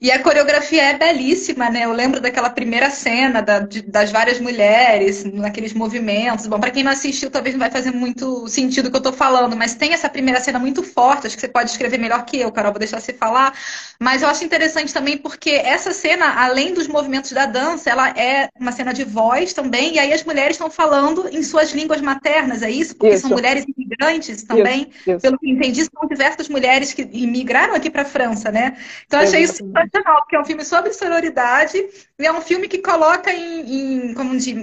e 0.00 0.10
a 0.10 0.22
coreografia 0.22 0.82
é 0.82 0.94
belíssima, 0.96 1.68
né? 1.68 1.84
Eu 1.84 1.92
lembro 1.92 2.20
daquela 2.20 2.48
primeira 2.48 2.88
cena 2.88 3.42
da, 3.42 3.58
de, 3.58 3.82
das 3.82 4.10
várias 4.10 4.40
mulheres, 4.40 5.24
naqueles 5.24 5.74
movimentos. 5.74 6.46
Bom, 6.46 6.58
para 6.58 6.70
quem 6.70 6.82
não 6.82 6.90
assistiu, 6.90 7.30
talvez 7.30 7.54
não 7.54 7.60
vai 7.60 7.70
fazer 7.70 7.90
muito 7.90 8.48
sentido 8.48 8.86
o 8.86 8.90
que 8.90 8.96
eu 8.96 9.02
tô 9.02 9.12
falando, 9.12 9.54
mas 9.54 9.74
tem 9.74 9.92
essa 9.92 10.08
primeira 10.08 10.40
cena 10.40 10.58
muito 10.58 10.82
forte. 10.82 11.26
Acho 11.26 11.36
que 11.36 11.42
você 11.42 11.48
pode 11.48 11.70
escrever 11.70 11.98
melhor 11.98 12.24
que 12.24 12.40
eu, 12.40 12.50
Carol, 12.50 12.72
vou 12.72 12.78
deixar 12.78 12.98
você 12.98 13.12
falar. 13.12 13.52
Mas 13.98 14.22
eu 14.22 14.28
acho 14.28 14.42
interessante 14.42 14.90
também 14.90 15.18
porque 15.18 15.50
essa 15.50 15.92
cena, 15.92 16.42
além 16.42 16.72
dos 16.72 16.88
movimentos 16.88 17.32
da 17.32 17.44
dança, 17.44 17.90
ela 17.90 18.08
é 18.10 18.48
uma 18.58 18.72
cena 18.72 18.94
de 18.94 19.04
voz 19.04 19.52
também. 19.52 19.96
E 19.96 19.98
aí 19.98 20.14
as 20.14 20.24
mulheres 20.24 20.52
estão 20.52 20.70
falando 20.70 21.28
em 21.30 21.42
suas 21.42 21.72
línguas 21.72 22.00
maternas, 22.00 22.62
é 22.62 22.70
isso? 22.70 22.96
Porque 22.96 23.16
isso. 23.16 23.28
são 23.28 23.36
mulheres 23.36 23.66
imigrantes 23.76 24.44
também. 24.44 24.90
Isso, 24.90 25.10
isso. 25.10 25.20
Pelo 25.20 25.38
que 25.38 25.50
entendi, 25.50 25.84
são 25.84 26.08
diversas 26.08 26.48
mulheres 26.48 26.94
que 26.94 27.02
imigraram 27.12 27.74
aqui 27.74 27.90
para 27.90 28.00
a 28.00 28.06
França, 28.06 28.50
né? 28.50 28.78
Então, 29.06 29.20
achei 29.20 29.42
isso 29.42 29.62
sensacional, 29.90 30.22
porque 30.22 30.36
é 30.36 30.40
um 30.40 30.44
filme 30.44 30.64
sobre 30.64 30.92
sororidade 30.92 31.76
e 32.18 32.26
é 32.26 32.32
um 32.32 32.40
filme 32.40 32.68
que 32.68 32.78
coloca 32.78 33.32
em, 33.32 34.10
em 34.10 34.14
como 34.14 34.36
de 34.38 34.54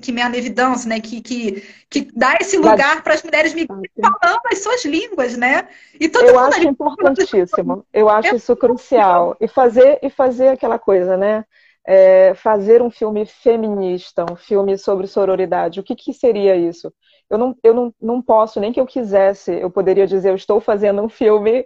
que 0.00 0.12
me 0.12 0.20
evidência, 0.22 0.88
né? 0.88 1.00
Que, 1.00 1.20
que, 1.20 1.62
que 1.88 2.08
dá 2.14 2.36
esse 2.40 2.56
lugar 2.56 3.02
para 3.02 3.14
as 3.14 3.22
mulheres 3.22 3.54
me 3.54 3.66
falando 3.66 4.40
as 4.50 4.58
suas 4.58 4.84
línguas, 4.84 5.36
né? 5.36 5.68
E 5.98 6.08
todo 6.08 6.26
Eu 6.26 6.38
acho 6.38 6.68
importantíssimo. 6.68 7.86
Eu 7.92 8.08
acho 8.08 8.36
isso 8.36 8.54
crucial. 8.56 9.36
E 9.40 9.48
fazer, 9.48 9.98
e 10.02 10.10
fazer 10.10 10.48
aquela 10.48 10.78
coisa, 10.78 11.16
né? 11.16 11.44
É, 11.88 12.34
fazer 12.34 12.82
um 12.82 12.90
filme 12.90 13.24
feminista, 13.24 14.26
um 14.30 14.36
filme 14.36 14.76
sobre 14.76 15.06
sororidade. 15.06 15.78
O 15.78 15.84
que, 15.84 15.94
que 15.94 16.12
seria 16.12 16.56
isso? 16.56 16.92
Eu, 17.30 17.38
não, 17.38 17.56
eu 17.62 17.74
não, 17.74 17.94
não 18.00 18.22
posso, 18.22 18.60
nem 18.60 18.72
que 18.72 18.80
eu 18.80 18.86
quisesse, 18.86 19.52
eu 19.52 19.70
poderia 19.70 20.06
dizer, 20.06 20.30
eu 20.30 20.34
estou 20.34 20.60
fazendo 20.60 21.02
um 21.02 21.08
filme 21.08 21.64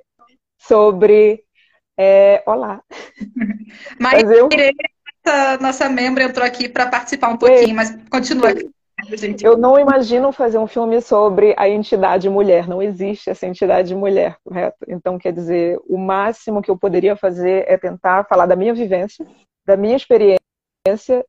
sobre 0.59 1.43
é, 2.01 2.43
olá. 2.47 2.83
Mas, 4.01 4.23
eu... 4.31 4.49
nossa, 5.27 5.59
nossa 5.59 5.89
membro 5.91 6.23
entrou 6.23 6.47
aqui 6.47 6.67
para 6.67 6.87
participar 6.87 7.29
um 7.29 7.37
pouquinho, 7.37 7.77
mas 7.77 7.95
continua. 8.11 8.55
Eu 9.43 9.57
não 9.57 9.79
imagino 9.79 10.33
fazer 10.33 10.59
um 10.59 10.67
filme 10.67 11.01
sobre 11.01 11.55
a 11.59 11.69
entidade 11.69 12.29
mulher. 12.29 12.67
Não 12.67 12.83
existe 12.83 13.29
essa 13.29 13.47
entidade 13.47 13.95
mulher, 13.95 14.37
correto? 14.45 14.79
Então, 14.89 15.19
quer 15.19 15.33
dizer, 15.33 15.79
o 15.87 15.99
máximo 15.99 16.63
que 16.63 16.71
eu 16.71 16.77
poderia 16.77 17.17
fazer 17.17 17.65
é 17.67 17.77
tentar 17.77 18.25
falar 18.25 18.47
da 18.47 18.57
minha 18.57 18.75
vivência, 18.75 19.27
da 19.67 19.77
minha 19.77 19.97
experiência 19.97 20.41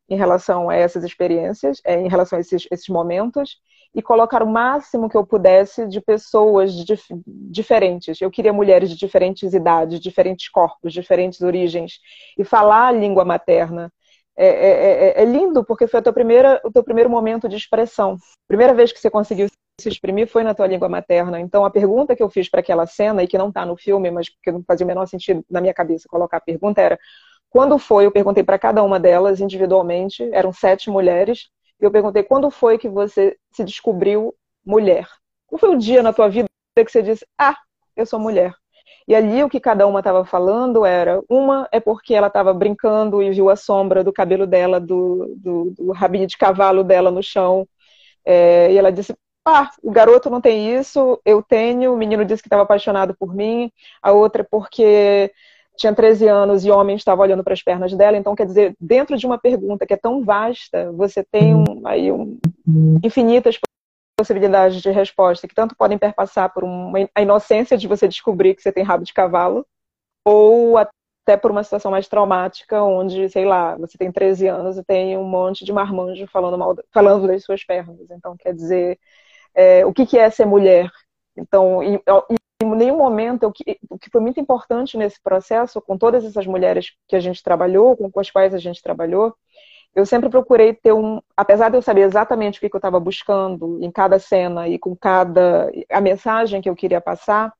em 0.09 0.17
relação 0.17 0.69
a 0.69 0.75
essas 0.75 1.03
experiências, 1.03 1.81
é, 1.85 1.99
em 1.99 2.07
relação 2.09 2.37
a 2.37 2.41
esses, 2.41 2.67
esses 2.71 2.87
momentos, 2.87 3.57
e 3.93 4.01
colocar 4.01 4.41
o 4.41 4.49
máximo 4.49 5.09
que 5.09 5.17
eu 5.17 5.25
pudesse 5.25 5.87
de 5.87 5.99
pessoas 5.99 6.73
dif 6.85 7.03
diferentes. 7.25 8.21
Eu 8.21 8.31
queria 8.31 8.53
mulheres 8.53 8.89
de 8.89 8.95
diferentes 8.95 9.53
idades, 9.53 9.99
diferentes 9.99 10.49
corpos, 10.49 10.93
diferentes 10.93 11.41
origens, 11.41 11.99
e 12.37 12.43
falar 12.43 12.87
a 12.87 12.91
língua 12.91 13.25
materna. 13.25 13.91
É, 14.37 14.47
é, 14.47 14.71
é, 15.19 15.21
é 15.21 15.25
lindo 15.25 15.63
porque 15.65 15.87
foi 15.87 16.01
teu 16.01 16.13
primeira, 16.13 16.61
o 16.63 16.71
teu 16.71 16.83
primeiro 16.83 17.09
momento 17.09 17.49
de 17.49 17.57
expressão. 17.57 18.17
Primeira 18.47 18.73
vez 18.73 18.91
que 18.91 18.99
você 18.99 19.09
conseguiu 19.09 19.47
se 19.79 19.89
exprimir 19.89 20.27
foi 20.27 20.43
na 20.43 20.53
tua 20.53 20.67
língua 20.67 20.87
materna. 20.87 21.39
Então, 21.39 21.65
a 21.65 21.69
pergunta 21.69 22.15
que 22.15 22.23
eu 22.23 22.29
fiz 22.29 22.49
para 22.49 22.61
aquela 22.61 22.85
cena, 22.85 23.23
e 23.23 23.27
que 23.27 23.37
não 23.37 23.49
está 23.49 23.65
no 23.65 23.75
filme, 23.75 24.09
mas 24.09 24.29
que 24.29 24.51
não 24.51 24.63
fazia 24.65 24.85
o 24.85 24.87
menor 24.87 25.05
sentido 25.05 25.43
na 25.49 25.59
minha 25.59 25.73
cabeça 25.73 26.07
colocar 26.07 26.37
a 26.37 26.41
pergunta, 26.41 26.79
era 26.81 26.97
quando 27.49 27.77
foi, 27.77 28.05
eu 28.05 28.11
perguntei 28.11 28.43
para 28.43 28.57
cada 28.57 28.81
uma 28.81 28.97
delas 28.97 29.41
individualmente, 29.41 30.23
eram 30.31 30.53
sete 30.53 30.89
mulheres, 30.89 31.49
e 31.81 31.85
eu 31.85 31.91
perguntei 31.91 32.23
quando 32.23 32.51
foi 32.51 32.77
que 32.77 32.87
você 32.87 33.35
se 33.51 33.63
descobriu 33.63 34.35
mulher? 34.65 35.07
Qual 35.47 35.59
foi 35.59 35.75
o 35.75 35.77
dia 35.77 36.03
na 36.03 36.13
tua 36.13 36.29
vida 36.29 36.47
que 36.75 36.89
você 36.89 37.01
disse, 37.01 37.25
ah, 37.37 37.57
eu 37.95 38.05
sou 38.05 38.19
mulher? 38.19 38.53
E 39.07 39.15
ali 39.15 39.43
o 39.43 39.49
que 39.49 39.59
cada 39.59 39.87
uma 39.87 39.99
estava 39.99 40.23
falando 40.23 40.85
era, 40.85 41.19
uma 41.27 41.67
é 41.71 41.79
porque 41.79 42.13
ela 42.13 42.27
estava 42.27 42.53
brincando 42.53 43.21
e 43.21 43.31
viu 43.31 43.49
a 43.49 43.55
sombra 43.55 44.03
do 44.03 44.13
cabelo 44.13 44.45
dela, 44.45 44.79
do, 44.79 45.33
do, 45.37 45.73
do 45.77 45.91
rabinho 45.91 46.27
de 46.27 46.37
cavalo 46.37 46.83
dela 46.83 47.09
no 47.09 47.23
chão, 47.23 47.67
é, 48.23 48.71
e 48.71 48.77
ela 48.77 48.91
disse, 48.91 49.15
ah, 49.45 49.71
o 49.81 49.91
garoto 49.91 50.29
não 50.29 50.39
tem 50.39 50.77
isso, 50.77 51.19
eu 51.25 51.41
tenho, 51.41 51.93
o 51.93 51.97
menino 51.97 52.23
disse 52.23 52.43
que 52.43 52.47
estava 52.47 52.63
apaixonado 52.63 53.15
por 53.17 53.33
mim, 53.33 53.71
a 54.01 54.11
outra 54.11 54.43
é 54.43 54.47
porque 54.49 55.31
tinha 55.81 55.93
13 55.93 56.27
anos 56.27 56.63
e 56.63 56.71
homem 56.71 56.95
estava 56.95 57.21
olhando 57.21 57.43
para 57.43 57.53
as 57.53 57.61
pernas 57.61 57.93
dela. 57.93 58.15
Então, 58.15 58.35
quer 58.35 58.45
dizer, 58.45 58.75
dentro 58.79 59.17
de 59.17 59.25
uma 59.25 59.37
pergunta 59.37 59.85
que 59.85 59.93
é 59.93 59.97
tão 59.97 60.23
vasta, 60.23 60.91
você 60.93 61.23
tem 61.23 61.55
um, 61.55 61.85
aí 61.85 62.11
um, 62.11 62.39
infinitas 63.03 63.59
possibilidades 64.17 64.81
de 64.81 64.91
resposta 64.91 65.47
que 65.47 65.55
tanto 65.55 65.75
podem 65.75 65.97
perpassar 65.97 66.53
por 66.53 66.63
uma, 66.63 66.99
a 67.15 67.21
inocência 67.21 67.75
de 67.75 67.87
você 67.87 68.07
descobrir 68.07 68.55
que 68.55 68.61
você 68.61 68.71
tem 68.71 68.83
rabo 68.83 69.03
de 69.03 69.13
cavalo, 69.13 69.65
ou 70.23 70.77
até 70.77 71.35
por 71.35 71.49
uma 71.49 71.63
situação 71.63 71.89
mais 71.89 72.07
traumática, 72.07 72.83
onde, 72.83 73.27
sei 73.29 73.45
lá, 73.45 73.75
você 73.77 73.97
tem 73.97 74.11
13 74.11 74.47
anos 74.47 74.77
e 74.77 74.83
tem 74.83 75.17
um 75.17 75.23
monte 75.23 75.65
de 75.65 75.73
marmanjo 75.73 76.27
falando, 76.27 76.57
mal, 76.57 76.75
falando 76.93 77.27
das 77.27 77.43
suas 77.43 77.63
pernas. 77.63 77.97
Então, 78.11 78.37
quer 78.37 78.53
dizer, 78.53 78.99
é, 79.55 79.83
o 79.85 79.91
que, 79.91 80.05
que 80.05 80.19
é 80.19 80.29
ser 80.29 80.45
mulher? 80.45 80.91
Então, 81.35 81.81
e, 81.81 81.99
em 82.63 82.75
nenhum 82.75 82.97
momento, 82.97 83.47
o 83.47 83.51
que, 83.51 83.79
o 83.89 83.97
que 83.97 84.09
foi 84.09 84.21
muito 84.21 84.39
importante 84.39 84.97
nesse 84.97 85.21
processo, 85.21 85.81
com 85.81 85.97
todas 85.97 86.23
essas 86.23 86.45
mulheres 86.45 86.91
que 87.07 87.15
a 87.15 87.19
gente 87.19 87.43
trabalhou, 87.43 87.95
com 87.95 88.19
as 88.19 88.29
quais 88.29 88.53
a 88.53 88.57
gente 88.57 88.81
trabalhou, 88.81 89.35
eu 89.93 90.05
sempre 90.05 90.29
procurei 90.29 90.73
ter 90.73 90.93
um, 90.93 91.19
apesar 91.35 91.69
de 91.69 91.77
eu 91.77 91.81
saber 91.81 92.01
exatamente 92.01 92.57
o 92.57 92.61
que 92.61 92.73
eu 92.73 92.77
estava 92.77 92.99
buscando 92.99 93.79
em 93.83 93.91
cada 93.91 94.19
cena 94.19 94.67
e 94.67 94.79
com 94.79 94.95
cada 94.95 95.69
a 95.89 95.99
mensagem 95.99 96.61
que 96.61 96.69
eu 96.69 96.75
queria 96.75 97.01
passar, 97.01 97.53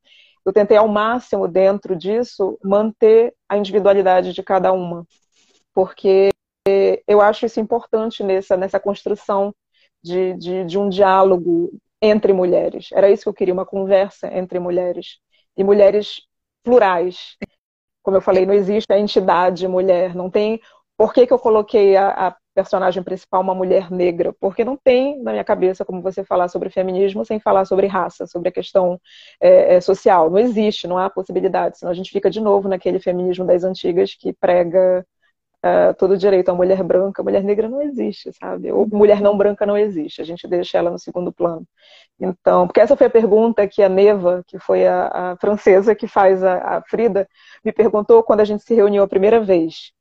eu 0.45 0.53
tentei 0.53 0.77
ao 0.77 0.87
máximo 0.87 1.47
dentro 1.47 1.95
disso 1.95 2.57
manter 2.63 3.33
a 3.49 3.57
individualidade 3.57 4.33
de 4.33 4.41
cada 4.41 4.71
uma, 4.71 5.05
porque 5.73 6.29
eu 7.07 7.19
acho 7.21 7.45
isso 7.45 7.59
importante 7.59 8.23
nessa 8.23 8.55
nessa 8.55 8.79
construção 8.79 9.53
de, 10.01 10.33
de, 10.35 10.65
de 10.65 10.79
um 10.79 10.89
diálogo 10.89 11.71
entre 12.01 12.33
mulheres. 12.33 12.89
Era 12.93 13.09
isso 13.09 13.23
que 13.23 13.29
eu 13.29 13.33
queria, 13.33 13.53
uma 13.53 13.65
conversa 13.65 14.27
entre 14.35 14.59
mulheres. 14.59 15.19
E 15.57 15.63
mulheres 15.63 16.21
plurais. 16.63 17.37
Como 18.03 18.17
eu 18.17 18.21
falei, 18.21 18.45
não 18.45 18.53
existe 18.53 18.91
a 18.91 18.99
entidade 18.99 19.67
mulher. 19.67 20.15
Não 20.15 20.29
tem. 20.29 20.59
Por 20.97 21.13
que, 21.13 21.27
que 21.27 21.33
eu 21.33 21.39
coloquei 21.39 21.95
a, 21.97 22.27
a 22.29 22.35
personagem 22.53 23.03
principal 23.03 23.41
uma 23.41 23.55
mulher 23.55 23.91
negra? 23.91 24.33
Porque 24.39 24.63
não 24.65 24.77
tem 24.77 25.21
na 25.21 25.31
minha 25.31 25.43
cabeça 25.43 25.85
como 25.85 26.01
você 26.01 26.23
falar 26.23 26.47
sobre 26.47 26.69
feminismo 26.69 27.25
sem 27.25 27.39
falar 27.39 27.65
sobre 27.65 27.87
raça, 27.87 28.27
sobre 28.27 28.49
a 28.49 28.51
questão 28.51 28.99
é, 29.41 29.75
é, 29.75 29.81
social. 29.81 30.29
Não 30.29 30.39
existe, 30.39 30.87
não 30.87 30.97
há 30.97 31.09
possibilidade. 31.09 31.77
Senão 31.79 31.91
a 31.91 31.95
gente 31.95 32.11
fica 32.11 32.29
de 32.29 32.41
novo 32.41 32.67
naquele 32.69 32.99
feminismo 32.99 33.45
das 33.45 33.63
antigas 33.63 34.15
que 34.15 34.33
prega 34.33 35.05
uh, 35.65 35.93
todo 35.97 36.17
direito 36.17 36.49
a 36.49 36.55
mulher 36.55 36.83
branca, 36.83 37.23
mulher 37.23 37.43
negra 37.43 37.69
não 37.69 37.81
existe, 37.81 38.31
sabe? 38.33 38.71
Ou 38.71 38.87
mulher 38.87 39.21
não 39.21 39.37
branca 39.37 39.65
não 39.65 39.77
existe, 39.77 40.21
a 40.21 40.25
gente 40.25 40.47
deixa 40.47 40.77
ela 40.77 40.91
no 40.91 40.99
segundo 40.99 41.31
plano. 41.31 41.65
Então, 42.19 42.67
porque 42.67 42.81
essa 42.81 42.95
foi 42.95 43.07
a 43.07 43.09
pergunta 43.09 43.67
que 43.67 43.81
a 43.81 43.89
Neva, 43.89 44.43
que 44.47 44.59
foi 44.59 44.85
a, 44.87 45.31
a 45.33 45.37
francesa 45.37 45.95
que 45.95 46.07
faz 46.07 46.43
a, 46.43 46.77
a, 46.77 46.81
Frida, 46.83 47.27
me 47.63 47.71
perguntou 47.71 48.23
quando 48.23 48.41
a 48.41 48.45
gente 48.45 48.63
se 48.63 48.73
reuniu 48.75 49.03
a 49.03 49.07
primeira 49.07 49.39
vez. 49.39 49.91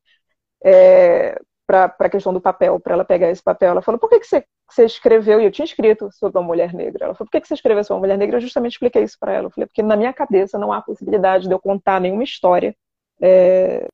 É, 0.64 1.40
para 1.70 1.94
a 2.00 2.10
questão 2.10 2.32
do 2.32 2.40
papel, 2.40 2.80
para 2.80 2.94
ela 2.94 3.04
pegar 3.04 3.30
esse 3.30 3.42
papel. 3.42 3.70
Ela 3.70 3.82
falou, 3.82 3.98
por 3.98 4.10
que, 4.10 4.18
que 4.18 4.26
você, 4.26 4.44
você 4.68 4.84
escreveu? 4.84 5.40
E 5.40 5.44
eu 5.44 5.52
tinha 5.52 5.64
escrito 5.64 6.10
sobre 6.12 6.36
uma 6.38 6.44
mulher 6.44 6.74
negra. 6.74 7.04
Ela 7.04 7.14
falou, 7.14 7.28
por 7.28 7.30
que, 7.30 7.40
que 7.40 7.46
você 7.46 7.54
escreveu 7.54 7.84
sobre 7.84 7.94
uma 7.94 8.00
mulher 8.00 8.18
negra? 8.18 8.38
Eu 8.38 8.40
justamente 8.40 8.72
expliquei 8.72 9.04
isso 9.04 9.16
para 9.20 9.32
ela. 9.32 9.46
Eu 9.46 9.50
falei, 9.50 9.68
porque 9.68 9.82
na 9.82 9.96
minha 9.96 10.12
cabeça 10.12 10.58
não 10.58 10.72
há 10.72 10.82
possibilidade 10.82 11.46
de 11.46 11.54
eu 11.54 11.60
contar 11.60 12.00
nenhuma 12.00 12.24
história 12.24 12.74
é, 13.22 13.86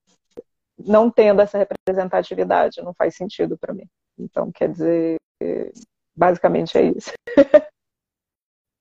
não 0.79 1.11
tendo 1.11 1.41
essa 1.41 1.59
representatividade, 1.59 2.83
não 2.83 2.95
faz 2.95 3.17
sentido 3.17 3.57
para 3.59 3.75
mim. 3.75 3.87
Então, 4.19 4.51
quer 4.53 4.71
dizer, 4.71 5.17
basicamente 6.15 6.77
é 6.79 6.83
isso. 6.85 7.13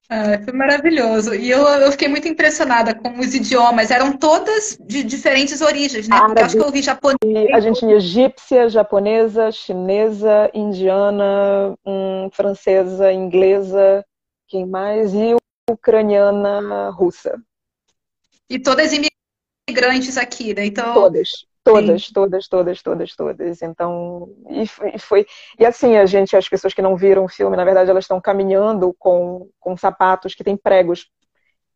Ah, 0.08 0.40
foi 0.44 0.54
maravilhoso. 0.54 1.34
E 1.34 1.50
eu, 1.50 1.64
eu 1.68 1.92
fiquei 1.92 2.08
muito 2.08 2.28
impressionada 2.28 2.94
com 2.94 3.20
os 3.20 3.34
idiomas. 3.34 3.90
Eram 3.90 4.16
todas 4.16 4.78
de 4.80 5.04
diferentes 5.04 5.62
origens, 5.62 6.08
né? 6.08 6.20
Porque 6.20 6.44
acho 6.44 6.56
que 6.56 6.62
eu 6.62 6.68
ouvi 6.68 6.82
japonês. 6.82 7.52
A 7.52 7.60
gente 7.60 7.80
tinha 7.80 7.96
egípcia, 7.96 8.70
japonesa, 8.70 9.52
chinesa, 9.52 10.50
indiana, 10.54 11.76
hum, 11.84 12.30
francesa, 12.32 13.12
inglesa, 13.12 14.06
quem 14.48 14.68
mais? 14.68 15.12
E 15.12 15.36
ucraniana, 15.72 16.92
russa. 16.92 17.42
E 18.48 18.60
todas 18.60 18.92
imigrantes 19.68 20.18
aqui, 20.18 20.54
né? 20.54 20.68
Então, 20.68 20.94
todas 20.94 21.48
Todas, 21.66 22.06
Sim. 22.06 22.14
todas, 22.14 22.48
todas, 22.48 22.84
todas, 22.84 23.16
todas. 23.16 23.62
Então, 23.64 24.30
e, 24.52 24.68
foi. 25.00 25.26
E 25.60 25.66
assim, 25.66 25.98
a 25.98 26.06
gente, 26.06 26.38
as 26.38 26.48
pessoas 26.48 26.76
que 26.76 26.82
não 26.82 26.96
viram 26.96 27.26
o 27.26 27.28
filme, 27.28 27.58
na 27.58 27.66
verdade, 27.66 27.90
elas 27.90 28.04
estão 28.04 28.22
caminhando 28.22 28.96
com, 29.00 29.50
com 29.60 29.76
sapatos 29.76 30.36
que 30.36 30.44
têm 30.44 30.56
pregos. 30.56 31.08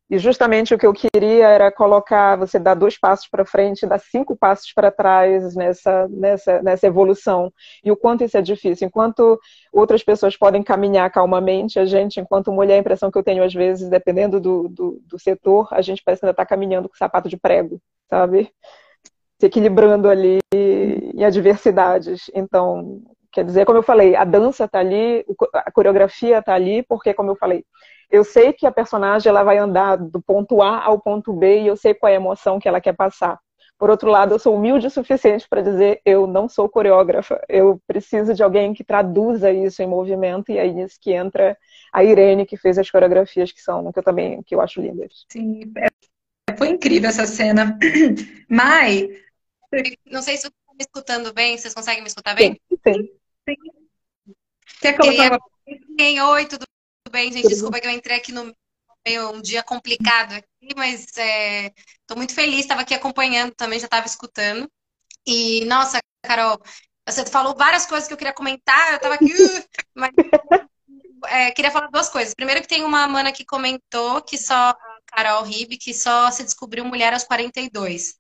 E 0.08 0.20
justamente 0.20 0.76
o 0.76 0.78
que 0.78 0.86
eu 0.86 0.94
queria 0.94 1.48
era 1.48 1.72
colocar, 1.72 2.36
você 2.36 2.60
dar 2.60 2.76
dois 2.76 3.00
passos 3.00 3.28
para 3.28 3.46
frente, 3.46 3.88
dar 3.88 4.00
cinco 4.00 4.36
passos 4.36 4.72
para 4.74 4.92
trás 4.92 5.56
nessa, 5.56 6.08
nessa, 6.08 6.62
nessa 6.62 6.86
evolução. 6.86 7.52
E 7.84 7.92
o 7.92 7.98
quanto 7.98 8.24
isso 8.24 8.38
é 8.38 8.42
difícil. 8.44 8.88
Enquanto 8.88 9.40
outras 9.74 10.04
pessoas 10.04 10.38
podem 10.38 10.62
caminhar 10.62 11.12
calmamente, 11.12 11.80
a 11.80 11.86
gente, 11.86 12.20
enquanto 12.20 12.52
mulher, 12.52 12.76
a 12.76 12.80
impressão 12.80 13.10
que 13.10 13.18
eu 13.18 13.24
tenho 13.24 13.44
às 13.44 13.54
vezes, 13.56 13.90
dependendo 13.90 14.40
do, 14.40 14.68
do, 14.70 15.02
do 15.04 15.20
setor, 15.20 15.68
a 15.72 15.82
gente 15.82 16.04
parece 16.04 16.24
ainda 16.24 16.32
estar 16.32 16.46
tá 16.46 16.50
caminhando 16.50 16.88
com 16.88 16.96
sapato 16.96 17.28
de 17.28 17.38
prego, 17.38 17.82
sabe? 18.08 18.52
Se 19.40 19.46
equilibrando 19.46 20.10
ali 20.10 20.40
em 20.54 21.24
adversidades. 21.24 22.30
Então, 22.34 23.02
quer 23.32 23.46
dizer, 23.46 23.66
como 23.66 23.78
eu 23.78 23.84
falei, 23.84 24.16
a 24.16 24.26
dança 24.26 24.66
está 24.66 24.80
ali, 24.80 25.26
a 25.54 25.72
coreografia 25.72 26.40
está 26.40 26.54
ali, 26.54 26.84
porque, 26.84 27.14
como 27.14 27.32
eu 27.32 27.36
falei, 27.36 27.64
eu 28.12 28.24
sei 28.24 28.52
que 28.52 28.66
a 28.66 28.72
personagem 28.72 29.30
ela 29.30 29.44
vai 29.44 29.58
andar 29.58 29.96
do 29.98 30.22
ponto 30.22 30.62
A 30.62 30.84
ao 30.84 31.00
ponto 31.00 31.32
B 31.32 31.62
e 31.62 31.68
eu 31.68 31.78
sei 31.78 31.94
qual 31.94 32.12
é 32.12 32.14
a 32.14 32.20
emoção 32.20 32.60
que 32.60 32.68
ela 32.68 32.82
quer 32.82 32.94
passar. 32.94 33.40
Por 33.78 33.90
outro 33.90 34.10
lado, 34.10 34.34
eu 34.34 34.40
sou 34.40 34.58
humilde 34.58 34.88
o 34.88 34.90
suficiente 34.90 35.48
para 35.48 35.62
dizer 35.62 36.02
eu 36.04 36.28
não 36.28 36.50
sou 36.50 36.68
coreógrafa, 36.68 37.42
eu 37.48 37.80
preciso 37.88 38.34
de 38.34 38.44
alguém 38.44 38.74
que 38.74 38.84
traduza 38.84 39.54
isso 39.54 39.82
em 39.82 39.88
movimento 39.88 40.52
e 40.52 40.60
aí 40.60 40.74
nisso 40.74 40.98
que 41.00 41.14
entra 41.14 41.58
a 41.94 42.04
Irene 42.04 42.46
que 42.46 42.58
fez 42.58 42.78
as 42.78 42.92
coreografias 42.92 43.54
que 43.54 43.62
são 43.62 43.90
que 43.94 44.00
eu 44.00 44.04
também 44.04 44.44
que 44.44 44.54
eu 44.54 44.60
acho 44.60 44.82
lindas. 44.82 45.26
Sim, 45.32 45.72
é, 45.78 45.88
foi 46.58 46.70
incrível 46.70 47.10
essa 47.10 47.26
cena. 47.26 47.80
Mai, 48.50 49.10
não 50.06 50.22
sei 50.22 50.38
se 50.38 50.44
vocês 50.44 50.54
estão 50.60 50.76
me 50.76 50.82
escutando 50.84 51.34
bem, 51.34 51.58
vocês 51.58 51.74
conseguem 51.74 52.02
me 52.02 52.08
escutar 52.08 52.36
bem? 52.36 52.60
Sim. 52.88 53.10
sim. 53.48 53.56
Quer 54.82 54.98
colocar 54.98 55.32
uma... 55.32 56.32
Oi, 56.32 56.46
tudo 56.46 56.66
bem, 57.12 57.32
gente? 57.32 57.48
Desculpa 57.48 57.80
que 57.80 57.88
eu 57.88 57.92
entrei 57.92 58.18
aqui 58.18 58.32
no 58.32 58.54
meio 59.06 59.32
um 59.32 59.42
dia 59.42 59.64
complicado 59.64 60.34
aqui, 60.34 60.74
mas 60.76 61.06
estou 61.06 61.24
é... 61.24 62.16
muito 62.16 62.34
feliz, 62.34 62.62
estava 62.62 62.82
aqui 62.82 62.94
acompanhando 62.94 63.54
também, 63.56 63.80
já 63.80 63.86
estava 63.86 64.06
escutando. 64.06 64.70
E, 65.26 65.66
nossa, 65.66 66.00
Carol, 66.24 66.60
você 67.08 67.26
falou 67.26 67.56
várias 67.56 67.86
coisas 67.86 68.08
que 68.08 68.14
eu 68.14 68.18
queria 68.18 68.34
comentar, 68.34 68.92
eu 68.92 68.96
estava 68.96 69.16
aqui, 69.16 69.32
uh, 69.34 69.66
mas 69.96 70.12
é, 71.28 71.52
queria 71.52 71.72
falar 71.72 71.88
duas 71.88 72.10
coisas. 72.10 72.34
Primeiro 72.34 72.62
que 72.62 72.68
tem 72.68 72.84
uma 72.84 73.08
mana 73.08 73.32
que 73.32 73.46
comentou 73.46 74.22
que 74.22 74.38
só 74.38 74.70
a 74.70 74.76
Carol 75.08 75.44
Ribe, 75.44 75.78
que 75.78 75.94
só 75.94 76.32
se 76.32 76.44
descobriu 76.44 76.86
mulher 76.86 77.14
aos 77.14 77.24
42. 77.24 78.16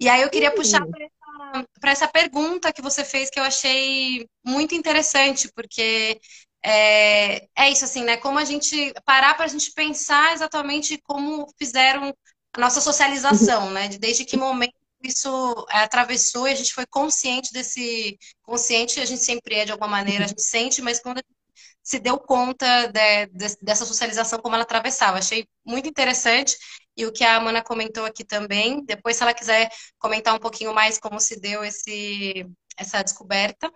E 0.00 0.08
aí 0.08 0.22
eu 0.22 0.30
queria 0.30 0.54
puxar 0.54 0.84
para 0.86 1.04
essa, 1.04 2.04
essa 2.04 2.08
pergunta 2.08 2.72
que 2.72 2.80
você 2.80 3.04
fez, 3.04 3.28
que 3.28 3.38
eu 3.38 3.44
achei 3.44 4.26
muito 4.42 4.74
interessante, 4.74 5.50
porque 5.54 6.18
é, 6.64 7.46
é 7.56 7.70
isso, 7.70 7.84
assim, 7.84 8.02
né? 8.02 8.16
Como 8.16 8.38
a 8.38 8.44
gente 8.44 8.94
parar 9.04 9.34
para 9.34 9.44
a 9.44 9.48
gente 9.48 9.72
pensar 9.72 10.32
exatamente 10.32 10.98
como 11.02 11.46
fizeram 11.58 12.14
a 12.54 12.60
nossa 12.60 12.80
socialização, 12.80 13.66
uhum. 13.66 13.72
né? 13.72 13.88
Desde 13.88 14.24
que 14.24 14.38
momento 14.38 14.74
isso 15.02 15.66
atravessou 15.68 16.48
e 16.48 16.52
a 16.52 16.54
gente 16.54 16.74
foi 16.74 16.86
consciente 16.86 17.52
desse. 17.52 18.18
Consciente, 18.42 19.00
a 19.00 19.04
gente 19.04 19.22
sempre 19.22 19.56
é 19.56 19.64
de 19.64 19.72
alguma 19.72 19.88
maneira, 19.88 20.24
a 20.24 20.28
gente 20.28 20.42
sente, 20.42 20.82
mas 20.82 21.00
quando 21.00 21.18
a 21.18 21.20
gente 21.20 21.40
se 21.82 21.98
deu 21.98 22.18
conta 22.18 22.86
de, 22.88 23.26
de, 23.26 23.56
dessa 23.62 23.84
socialização 23.86 24.38
como 24.38 24.54
ela 24.54 24.64
atravessava. 24.64 25.18
Achei 25.18 25.46
muito 25.64 25.88
interessante 25.88 26.56
e 27.00 27.06
o 27.06 27.12
que 27.12 27.24
a 27.24 27.36
Amanda 27.36 27.62
comentou 27.62 28.04
aqui 28.04 28.22
também. 28.22 28.84
Depois, 28.84 29.16
se 29.16 29.22
ela 29.22 29.32
quiser 29.32 29.70
comentar 29.98 30.34
um 30.34 30.38
pouquinho 30.38 30.74
mais 30.74 30.98
como 30.98 31.18
se 31.18 31.40
deu 31.40 31.64
esse, 31.64 32.46
essa 32.76 33.02
descoberta. 33.02 33.72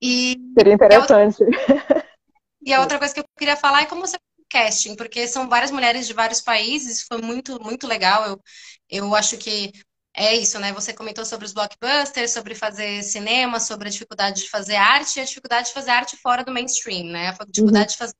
E 0.00 0.36
Seria 0.56 0.74
interessante. 0.74 1.42
E 1.42 1.44
a, 1.44 1.56
outra, 1.56 2.06
e 2.66 2.72
a 2.74 2.80
outra 2.80 2.98
coisa 2.98 3.14
que 3.14 3.20
eu 3.20 3.24
queria 3.38 3.56
falar 3.56 3.82
é 3.82 3.86
como 3.86 4.02
você 4.02 4.18
casting, 4.50 4.94
porque 4.96 5.26
são 5.26 5.48
várias 5.48 5.70
mulheres 5.70 6.06
de 6.06 6.12
vários 6.12 6.42
países, 6.42 7.04
foi 7.04 7.22
muito, 7.22 7.58
muito 7.62 7.86
legal. 7.86 8.26
Eu, 8.26 8.40
eu 8.90 9.14
acho 9.14 9.38
que 9.38 9.72
é 10.14 10.34
isso, 10.34 10.58
né? 10.58 10.74
Você 10.74 10.92
comentou 10.92 11.24
sobre 11.24 11.46
os 11.46 11.54
blockbusters, 11.54 12.32
sobre 12.32 12.54
fazer 12.54 13.02
cinema, 13.02 13.58
sobre 13.58 13.88
a 13.88 13.90
dificuldade 13.90 14.42
de 14.42 14.50
fazer 14.50 14.76
arte 14.76 15.16
e 15.16 15.22
a 15.22 15.24
dificuldade 15.24 15.68
de 15.68 15.72
fazer 15.72 15.90
arte 15.90 16.18
fora 16.18 16.44
do 16.44 16.52
mainstream, 16.52 17.06
né? 17.06 17.28
A 17.28 17.44
dificuldade 17.46 17.84
uhum. 17.84 17.92
de 17.92 17.96
fazer 17.96 18.14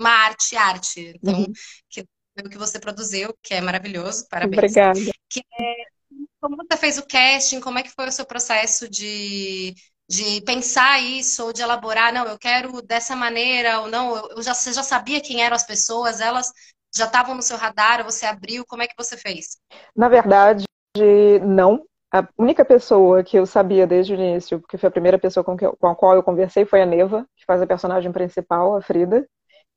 uma 0.00 0.10
arte, 0.10 0.56
arte. 0.56 1.12
Então, 1.22 1.40
uhum. 1.40 1.52
que 1.90 2.06
o 2.46 2.50
que 2.50 2.58
você 2.58 2.78
produziu, 2.78 3.34
que 3.42 3.54
é 3.54 3.60
maravilhoso, 3.60 4.26
parabéns. 4.28 4.58
Obrigada. 4.58 5.00
Que 5.28 5.40
é, 5.60 5.74
como 6.40 6.56
você 6.56 6.76
fez 6.76 6.98
o 6.98 7.06
casting, 7.06 7.60
como 7.60 7.78
é 7.78 7.82
que 7.82 7.90
foi 7.90 8.08
o 8.08 8.12
seu 8.12 8.24
processo 8.24 8.88
de, 8.88 9.74
de 10.08 10.40
pensar 10.42 11.00
isso, 11.00 11.44
ou 11.44 11.52
de 11.52 11.62
elaborar, 11.62 12.12
não, 12.12 12.26
eu 12.26 12.38
quero 12.38 12.80
dessa 12.82 13.14
maneira, 13.14 13.80
ou 13.80 13.88
não, 13.88 14.16
eu 14.30 14.42
já, 14.42 14.54
você 14.54 14.72
já 14.72 14.82
sabia 14.82 15.20
quem 15.20 15.42
eram 15.42 15.56
as 15.56 15.66
pessoas, 15.66 16.20
elas 16.20 16.50
já 16.94 17.04
estavam 17.04 17.34
no 17.34 17.42
seu 17.42 17.56
radar, 17.56 18.02
você 18.04 18.24
abriu, 18.24 18.64
como 18.66 18.82
é 18.82 18.86
que 18.86 18.94
você 18.96 19.16
fez? 19.16 19.58
Na 19.94 20.08
verdade, 20.08 20.64
não. 21.42 21.84
A 22.10 22.26
única 22.38 22.64
pessoa 22.64 23.22
que 23.22 23.38
eu 23.38 23.44
sabia 23.44 23.86
desde 23.86 24.14
o 24.14 24.16
início, 24.16 24.58
porque 24.60 24.78
foi 24.78 24.88
a 24.88 24.92
primeira 24.92 25.18
pessoa 25.18 25.44
com, 25.44 25.54
que 25.54 25.66
com 25.66 25.86
a 25.88 25.94
qual 25.94 26.14
eu 26.14 26.22
conversei, 26.22 26.64
foi 26.64 26.80
a 26.80 26.86
Neva, 26.86 27.26
que 27.36 27.44
faz 27.44 27.60
a 27.60 27.66
personagem 27.66 28.10
principal, 28.10 28.74
a 28.74 28.80
Frida. 28.80 29.28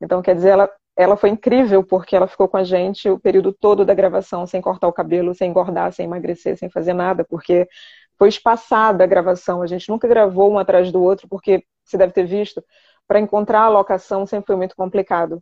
Então, 0.02 0.22
quer 0.22 0.34
dizer, 0.36 0.50
ela, 0.52 0.72
ela 0.98 1.18
foi 1.18 1.30
incrível 1.30 1.84
porque 1.84 2.16
ela 2.16 2.28
ficou 2.28 2.48
com 2.48 2.58
a 2.58 2.64
gente 2.64 3.10
o 3.10 3.20
período 3.20 3.54
todo 3.54 3.86
da 3.86 3.94
gravação, 3.94 4.46
sem 4.46 4.62
cortar 4.62 4.88
o 4.88 4.94
cabelo, 4.94 5.34
sem 5.34 5.50
engordar, 5.50 5.92
sem 5.94 6.06
emagrecer, 6.06 6.58
sem 6.58 6.70
fazer 6.70 6.94
nada, 6.94 7.24
porque 7.26 7.68
foi 8.18 8.30
espaçada 8.30 9.04
a 9.04 9.08
gravação. 9.08 9.62
A 9.62 9.68
gente 9.68 9.90
nunca 9.90 10.08
gravou 10.08 10.52
um 10.52 10.60
atrás 10.60 10.92
do 10.92 11.02
outro, 11.02 11.28
porque 11.30 11.64
você 11.84 11.98
deve 11.98 12.14
ter 12.14 12.26
visto, 12.26 12.64
para 13.08 13.20
encontrar 13.20 13.64
a 13.64 13.70
locação 13.70 14.26
sempre 14.26 14.48
foi 14.48 14.56
muito 14.56 14.76
complicado. 14.76 15.42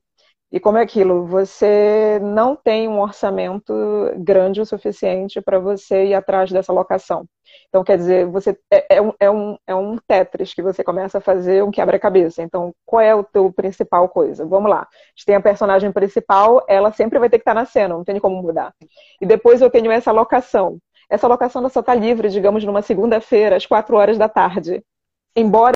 E 0.52 0.60
como 0.60 0.80
é 0.80 0.82
aquilo? 0.82 1.26
Você 1.28 2.20
não 2.24 2.56
tem 2.56 2.88
um 2.88 3.00
orçamento 3.00 3.72
grande 4.18 4.60
o 4.60 4.66
suficiente 4.66 5.40
para 5.42 5.60
você 5.60 6.08
ir 6.08 6.14
atrás 6.16 6.52
dessa 6.52 6.74
locação. 6.74 7.26
Então, 7.68 7.84
quer 7.84 7.98
dizer, 7.98 8.26
você 8.26 8.58
é, 8.72 8.96
é, 8.98 9.02
um, 9.02 9.14
é, 9.20 9.30
um, 9.30 9.58
é 9.68 9.76
um 9.76 9.98
Tetris 10.08 10.54
que 10.54 10.64
você 10.64 10.84
começa 10.84 11.20
a 11.20 11.22
fazer 11.22 11.64
um 11.64 11.70
quebra-cabeça. 11.70 12.42
Então, 12.42 12.74
qual 12.84 13.02
é 13.02 13.14
o 13.14 13.24
teu 13.24 13.52
principal 13.54 14.10
coisa? 14.10 14.44
Vamos 14.44 14.72
lá. 14.72 14.82
A 14.82 14.88
gente 15.16 15.26
tem 15.26 15.36
a 15.36 15.42
personagem 15.42 15.92
principal, 15.92 16.66
ela 16.68 16.92
sempre 16.92 17.20
vai 17.20 17.30
ter 17.30 17.38
que 17.38 17.44
estar 17.44 17.54
na 17.54 17.66
cena, 17.66 17.96
não 17.96 18.04
tem 18.04 18.20
como 18.20 18.42
mudar. 18.42 18.74
E 19.22 19.26
depois 19.28 19.62
eu 19.62 19.70
tenho 19.70 19.92
essa 19.92 20.12
locação. 20.12 20.80
Essa 21.10 21.28
locação 21.28 21.68
só 21.70 21.80
está 21.80 21.94
livre, 21.94 22.30
digamos, 22.30 22.64
numa 22.64 22.82
segunda-feira, 22.82 23.56
às 23.56 23.68
quatro 23.68 23.96
horas 23.98 24.18
da 24.18 24.28
tarde. 24.30 24.84
Embora 25.36 25.76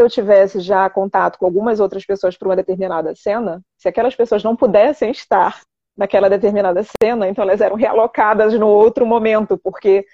eu 0.00 0.08
tivesse 0.08 0.60
já 0.60 0.88
contato 0.88 1.38
com 1.38 1.46
algumas 1.46 1.80
outras 1.80 2.06
pessoas 2.06 2.36
para 2.36 2.48
uma 2.48 2.56
determinada 2.56 3.14
cena, 3.16 3.60
se 3.76 3.88
aquelas 3.88 4.14
pessoas 4.14 4.42
não 4.44 4.54
pudessem 4.54 5.10
estar 5.10 5.60
naquela 5.96 6.30
determinada 6.30 6.82
cena, 7.02 7.28
então 7.28 7.42
elas 7.42 7.60
eram 7.60 7.74
realocadas 7.74 8.54
no 8.54 8.68
outro 8.68 9.04
momento, 9.04 9.58
porque 9.58 10.06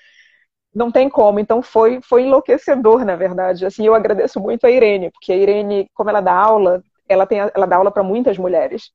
não 0.75 0.91
tem 0.91 1.09
como. 1.09 1.39
Então 1.39 1.63
foi 1.63 2.01
foi 2.03 2.23
enlouquecedor, 2.23 3.05
na 3.05 3.17
verdade. 3.17 3.67
Assim, 3.67 3.87
eu 3.87 3.95
agradeço 3.95 4.41
muito 4.41 4.67
a 4.67 4.71
Irene, 4.71 5.11
porque 5.11 5.33
a 5.33 5.37
Irene, 5.37 5.87
como 5.95 6.09
ela 6.09 6.21
dá 6.23 6.33
aula, 6.33 6.83
ela 7.09 7.27
tem 7.27 7.39
ela 7.41 7.67
dá 7.67 7.77
aula 7.77 7.91
para 7.91 8.03
muitas 8.03 8.39
mulheres. 8.39 8.91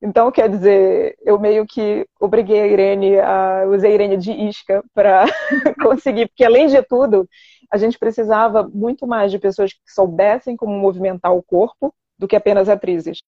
Então, 0.00 0.30
quer 0.32 0.48
dizer, 0.48 1.16
eu 1.24 1.38
meio 1.38 1.64
que 1.66 2.04
obriguei 2.20 2.60
a 2.60 2.66
Irene, 2.66 3.18
a, 3.20 3.64
usei 3.68 3.92
a 3.92 3.94
Irene 3.94 4.16
de 4.16 4.32
isca 4.32 4.82
para 4.94 5.24
conseguir, 5.82 6.26
porque 6.28 6.44
além 6.44 6.66
de 6.66 6.82
tudo, 6.82 7.28
a 7.72 7.78
gente 7.78 7.98
precisava 7.98 8.68
muito 8.68 9.06
mais 9.06 9.30
de 9.30 9.38
pessoas 9.38 9.72
que 9.72 9.80
soubessem 9.86 10.56
como 10.56 10.78
movimentar 10.78 11.34
o 11.34 11.42
corpo 11.42 11.92
do 12.18 12.28
que 12.28 12.36
apenas 12.36 12.68
atrizes. 12.68 13.22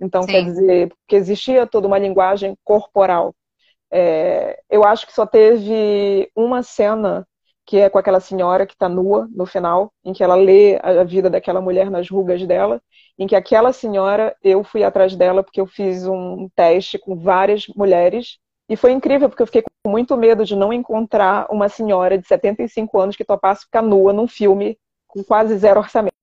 Então, 0.00 0.24
Sim. 0.24 0.32
quer 0.32 0.44
dizer, 0.44 0.88
porque 0.88 1.14
existia 1.14 1.66
toda 1.68 1.86
uma 1.86 1.98
linguagem 1.98 2.56
corporal. 2.64 3.32
É, 3.88 4.60
eu 4.68 4.84
acho 4.84 5.06
que 5.06 5.12
só 5.12 5.24
teve 5.24 6.28
uma 6.34 6.64
cena 6.64 7.24
que 7.64 7.78
é 7.78 7.88
com 7.88 7.98
aquela 7.98 8.20
senhora 8.20 8.66
que 8.66 8.74
está 8.74 8.88
nua 8.88 9.28
no 9.32 9.46
final, 9.46 9.92
em 10.04 10.12
que 10.12 10.22
ela 10.22 10.34
lê 10.34 10.78
a 10.82 11.04
vida 11.04 11.30
daquela 11.30 11.60
mulher 11.60 11.88
nas 11.88 12.08
rugas 12.08 12.44
dela, 12.44 12.80
em 13.16 13.26
que 13.26 13.34
aquela 13.34 13.72
senhora, 13.72 14.36
eu 14.42 14.62
fui 14.64 14.82
atrás 14.82 15.14
dela 15.16 15.42
porque 15.42 15.60
eu 15.60 15.66
fiz 15.66 16.06
um 16.06 16.48
teste 16.54 16.98
com 16.98 17.16
várias 17.16 17.66
mulheres 17.68 18.38
e 18.68 18.76
foi 18.76 18.90
incrível, 18.92 19.28
porque 19.28 19.42
eu 19.42 19.46
fiquei 19.46 19.62
com 19.86 19.90
muito 19.90 20.16
medo 20.16 20.44
de 20.44 20.56
não 20.56 20.72
encontrar 20.72 21.46
uma 21.48 21.68
senhora 21.68 22.18
de 22.18 22.26
75 22.26 22.98
anos 22.98 23.14
que 23.14 23.24
topasse 23.24 23.66
ficar 23.66 23.82
nua 23.82 24.12
num 24.12 24.26
filme 24.26 24.76
com 25.06 25.22
quase 25.22 25.56
zero 25.56 25.78
orçamento. 25.78 26.16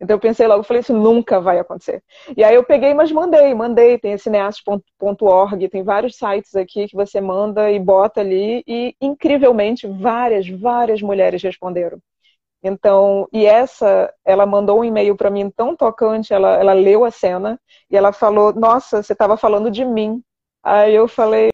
Então 0.00 0.16
eu 0.16 0.18
pensei 0.18 0.48
logo, 0.48 0.64
falei, 0.64 0.80
isso 0.80 0.92
nunca 0.92 1.40
vai 1.40 1.60
acontecer. 1.60 2.02
E 2.36 2.42
aí 2.42 2.56
eu 2.56 2.64
peguei, 2.64 2.92
mas 2.92 3.12
mandei, 3.12 3.54
mandei, 3.54 3.98
tem 3.98 4.18
cineastas.org, 4.18 5.68
tem 5.68 5.84
vários 5.84 6.16
sites 6.16 6.56
aqui 6.56 6.88
que 6.88 6.96
você 6.96 7.20
manda 7.20 7.70
e 7.70 7.78
bota 7.78 8.20
ali, 8.20 8.64
e 8.66 8.96
incrivelmente 9.00 9.86
várias, 9.86 10.48
várias 10.48 11.00
mulheres 11.00 11.40
responderam. 11.40 12.00
Então, 12.64 13.28
e 13.32 13.46
essa, 13.46 14.12
ela 14.24 14.44
mandou 14.44 14.80
um 14.80 14.84
e-mail 14.84 15.16
para 15.16 15.30
mim 15.30 15.48
tão 15.50 15.76
tocante, 15.76 16.34
ela, 16.34 16.56
ela 16.56 16.72
leu 16.72 17.04
a 17.04 17.12
cena 17.12 17.60
e 17.88 17.96
ela 17.96 18.12
falou: 18.12 18.52
Nossa, 18.52 19.04
você 19.04 19.12
estava 19.12 19.36
falando 19.36 19.70
de 19.70 19.84
mim. 19.84 20.20
Aí 20.64 20.94
eu 20.94 21.08
falei, 21.08 21.50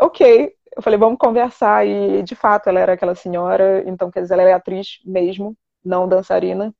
ok, 0.00 0.52
eu 0.76 0.82
falei, 0.82 0.98
vamos 0.98 1.18
conversar. 1.18 1.86
E 1.86 2.22
de 2.22 2.34
fato 2.34 2.68
ela 2.68 2.80
era 2.80 2.92
aquela 2.94 3.14
senhora, 3.14 3.82
então 3.86 4.10
quer 4.10 4.22
dizer, 4.22 4.34
ela 4.34 4.42
é 4.42 4.52
atriz 4.52 5.00
mesmo, 5.04 5.56
não 5.84 6.08
dançarina. 6.08 6.74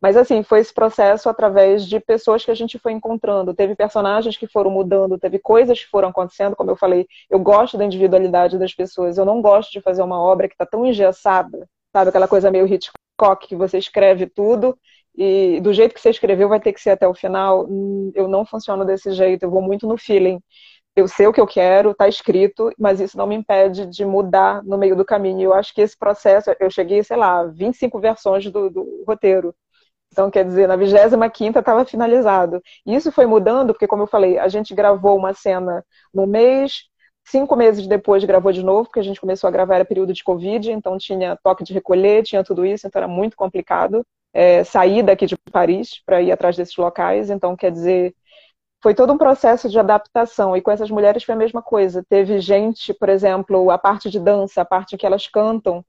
Mas 0.00 0.16
assim, 0.16 0.42
foi 0.42 0.60
esse 0.60 0.74
processo 0.74 1.28
através 1.28 1.86
de 1.86 1.98
pessoas 2.00 2.44
que 2.44 2.50
a 2.50 2.54
gente 2.54 2.78
foi 2.78 2.92
encontrando. 2.92 3.54
Teve 3.54 3.74
personagens 3.74 4.36
que 4.36 4.46
foram 4.46 4.70
mudando, 4.70 5.18
teve 5.18 5.38
coisas 5.38 5.82
que 5.82 5.90
foram 5.90 6.08
acontecendo, 6.10 6.54
como 6.56 6.70
eu 6.70 6.76
falei, 6.76 7.06
eu 7.30 7.38
gosto 7.38 7.78
da 7.78 7.84
individualidade 7.84 8.58
das 8.58 8.74
pessoas. 8.74 9.18
Eu 9.18 9.24
não 9.24 9.40
gosto 9.42 9.72
de 9.72 9.80
fazer 9.80 10.02
uma 10.02 10.20
obra 10.20 10.48
que 10.48 10.54
está 10.54 10.66
tão 10.66 10.84
engessada, 10.86 11.68
sabe? 11.92 12.10
Aquela 12.10 12.28
coisa 12.28 12.50
meio 12.50 12.66
Hitchcock, 12.66 13.46
que 13.48 13.56
você 13.56 13.78
escreve 13.78 14.26
tudo 14.26 14.78
e 15.16 15.60
do 15.62 15.72
jeito 15.72 15.94
que 15.94 16.00
você 16.00 16.10
escreveu 16.10 16.48
vai 16.48 16.60
ter 16.60 16.72
que 16.72 16.80
ser 16.80 16.90
até 16.90 17.08
o 17.08 17.14
final. 17.14 17.66
Hum, 17.68 18.12
eu 18.14 18.28
não 18.28 18.44
funciono 18.44 18.84
desse 18.84 19.12
jeito, 19.12 19.44
eu 19.44 19.50
vou 19.50 19.62
muito 19.62 19.86
no 19.86 19.96
feeling. 19.96 20.40
Eu 20.96 21.06
sei 21.08 21.26
o 21.26 21.32
que 21.32 21.40
eu 21.40 21.46
quero, 21.46 21.90
está 21.90 22.08
escrito, 22.08 22.70
mas 22.78 23.00
isso 23.00 23.18
não 23.18 23.26
me 23.26 23.34
impede 23.36 23.86
de 23.86 24.04
mudar 24.04 24.62
no 24.64 24.78
meio 24.78 24.96
do 24.96 25.04
caminho. 25.04 25.42
Eu 25.42 25.54
acho 25.54 25.74
que 25.74 25.82
esse 25.82 25.96
processo, 25.96 26.50
eu 26.58 26.70
cheguei, 26.70 27.04
sei 27.04 27.16
lá, 27.18 27.44
25 27.44 28.00
versões 28.00 28.50
do, 28.50 28.70
do 28.70 29.04
roteiro. 29.06 29.54
Então, 30.12 30.30
quer 30.30 30.44
dizer, 30.44 30.66
na 30.68 30.76
25 30.76 31.58
estava 31.58 31.84
finalizado. 31.84 32.62
E 32.86 32.94
isso 32.94 33.12
foi 33.12 33.26
mudando, 33.26 33.72
porque, 33.74 33.86
como 33.86 34.04
eu 34.04 34.06
falei, 34.06 34.38
a 34.38 34.48
gente 34.48 34.74
gravou 34.74 35.16
uma 35.18 35.34
cena 35.34 35.84
no 36.14 36.26
mês, 36.26 36.84
cinco 37.26 37.56
meses 37.56 37.86
depois 37.86 38.24
gravou 38.24 38.52
de 38.52 38.62
novo, 38.62 38.84
porque 38.84 39.00
a 39.00 39.02
gente 39.02 39.20
começou 39.20 39.48
a 39.48 39.50
gravar, 39.50 39.76
era 39.76 39.84
período 39.84 40.12
de 40.14 40.24
Covid, 40.24 40.70
então 40.72 40.96
tinha 40.98 41.36
toque 41.42 41.64
de 41.64 41.72
recolher, 41.74 42.22
tinha 42.24 42.42
tudo 42.44 42.64
isso, 42.64 42.86
então 42.86 43.00
era 43.00 43.08
muito 43.08 43.36
complicado 43.36 44.06
é, 44.32 44.62
sair 44.64 45.02
daqui 45.02 45.26
de 45.26 45.36
Paris 45.50 46.02
para 46.04 46.20
ir 46.22 46.30
atrás 46.32 46.56
desses 46.56 46.76
locais. 46.76 47.30
Então, 47.30 47.56
quer 47.56 47.70
dizer, 47.72 48.14
foi 48.82 48.94
todo 48.94 49.12
um 49.12 49.18
processo 49.18 49.68
de 49.68 49.78
adaptação. 49.78 50.56
E 50.56 50.62
com 50.62 50.70
essas 50.70 50.90
mulheres 50.90 51.24
foi 51.24 51.34
a 51.34 51.38
mesma 51.38 51.62
coisa. 51.62 52.04
Teve 52.08 52.40
gente, 52.40 52.94
por 52.94 53.08
exemplo, 53.08 53.70
a 53.70 53.78
parte 53.78 54.10
de 54.10 54.20
dança, 54.20 54.62
a 54.62 54.64
parte 54.64 54.96
que 54.96 55.06
elas 55.06 55.26
cantam, 55.28 55.84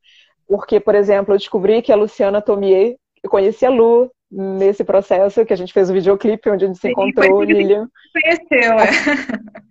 porque, 0.48 0.80
por 0.80 0.96
exemplo, 0.96 1.34
eu 1.34 1.38
descobri 1.38 1.82
que 1.82 1.92
a 1.92 1.96
Luciana 1.96 2.42
Tomier, 2.42 2.96
eu 3.22 3.30
conheci 3.30 3.66
a 3.66 3.70
Lu 3.70 4.10
nesse 4.30 4.84
processo 4.84 5.46
que 5.46 5.54
a 5.54 5.58
gente 5.58 5.74
fez 5.74 5.90
o 5.90 5.94
videoclipe 5.94 6.50
onde 6.50 6.66
a 6.66 6.68
gente 6.68 6.78
se 6.78 6.88
Sim, 6.88 6.92
encontrou, 6.92 7.44
Lilian. 7.44 7.90
Conheceu, 8.14 8.74
é. 8.74 8.90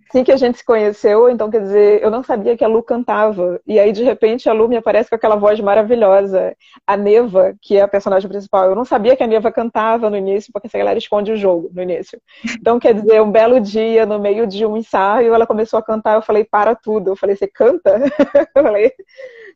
Assim 0.09 0.23
que 0.23 0.31
a 0.31 0.37
gente 0.37 0.57
se 0.57 0.65
conheceu, 0.65 1.29
então 1.29 1.49
quer 1.49 1.61
dizer, 1.61 2.01
eu 2.01 2.09
não 2.09 2.23
sabia 2.23 2.55
que 2.55 2.63
a 2.63 2.67
Lu 2.67 2.81
cantava. 2.81 3.59
E 3.67 3.77
aí, 3.77 3.91
de 3.91 4.03
repente, 4.03 4.49
a 4.49 4.53
Lu 4.53 4.67
me 4.69 4.77
aparece 4.77 5.09
com 5.09 5.15
aquela 5.15 5.35
voz 5.35 5.59
maravilhosa. 5.59 6.55
A 6.85 6.95
Neva, 6.95 7.53
que 7.61 7.75
é 7.75 7.81
a 7.81 7.87
personagem 7.87 8.29
principal, 8.29 8.69
eu 8.69 8.75
não 8.75 8.85
sabia 8.85 9.17
que 9.17 9.23
a 9.23 9.27
Neva 9.27 9.51
cantava 9.51 10.09
no 10.09 10.15
início, 10.15 10.51
porque 10.53 10.67
essa 10.67 10.77
galera 10.77 10.97
esconde 10.97 11.33
o 11.33 11.37
jogo 11.37 11.69
no 11.73 11.81
início. 11.81 12.19
Então, 12.57 12.79
quer 12.79 12.93
dizer, 12.93 13.21
um 13.21 13.29
belo 13.29 13.59
dia, 13.59 14.05
no 14.05 14.17
meio 14.17 14.47
de 14.47 14.65
um 14.65 14.77
ensaio, 14.77 15.33
ela 15.33 15.45
começou 15.45 15.77
a 15.77 15.83
cantar, 15.83 16.15
eu 16.15 16.21
falei, 16.21 16.45
para 16.45 16.73
tudo. 16.73 17.11
Eu 17.11 17.15
falei, 17.17 17.35
você 17.35 17.47
canta? 17.47 17.99
eu 18.55 18.63
falei, 18.63 18.93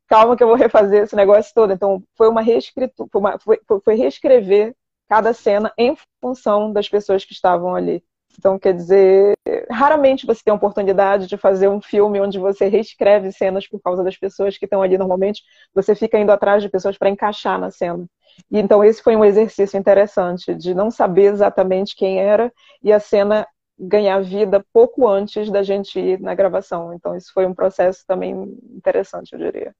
calma 0.05 0.35
que 0.35 0.43
eu 0.43 0.47
vou 0.47 0.57
refazer 0.57 1.03
esse 1.03 1.15
negócio 1.15 1.53
todo. 1.55 1.71
Então, 1.71 2.03
foi 2.17 2.27
uma 2.27 2.41
reescritura, 2.41 3.09
foi, 3.39 3.57
foi 3.85 3.95
reescrever 3.95 4.75
cada 5.11 5.33
cena 5.33 5.73
em 5.77 5.93
função 6.21 6.71
das 6.71 6.87
pessoas 6.87 7.25
que 7.25 7.33
estavam 7.33 7.75
ali. 7.75 8.01
Então, 8.39 8.57
quer 8.57 8.73
dizer, 8.73 9.33
raramente 9.69 10.25
você 10.25 10.41
tem 10.41 10.53
a 10.53 10.55
oportunidade 10.55 11.27
de 11.27 11.35
fazer 11.35 11.67
um 11.67 11.81
filme 11.81 12.21
onde 12.21 12.39
você 12.39 12.69
reescreve 12.69 13.29
cenas 13.33 13.67
por 13.67 13.81
causa 13.81 14.05
das 14.05 14.15
pessoas 14.15 14.57
que 14.57 14.63
estão 14.63 14.81
ali. 14.81 14.97
Normalmente, 14.97 15.43
você 15.75 15.93
fica 15.95 16.17
indo 16.17 16.31
atrás 16.31 16.63
de 16.63 16.69
pessoas 16.69 16.97
para 16.97 17.09
encaixar 17.09 17.59
na 17.59 17.69
cena. 17.69 18.05
E, 18.49 18.57
então, 18.57 18.81
esse 18.81 19.03
foi 19.03 19.17
um 19.17 19.25
exercício 19.25 19.77
interessante, 19.77 20.55
de 20.55 20.73
não 20.73 20.89
saber 20.89 21.33
exatamente 21.33 21.93
quem 21.93 22.17
era 22.17 22.49
e 22.81 22.93
a 22.93 22.99
cena 23.01 23.45
ganhar 23.77 24.21
vida 24.21 24.65
pouco 24.71 25.09
antes 25.09 25.51
da 25.51 25.61
gente 25.61 25.99
ir 25.99 26.21
na 26.21 26.33
gravação. 26.33 26.93
Então, 26.93 27.17
isso 27.17 27.33
foi 27.33 27.45
um 27.45 27.53
processo 27.53 28.05
também 28.07 28.31
interessante, 28.73 29.33
eu 29.33 29.39
diria. 29.39 29.75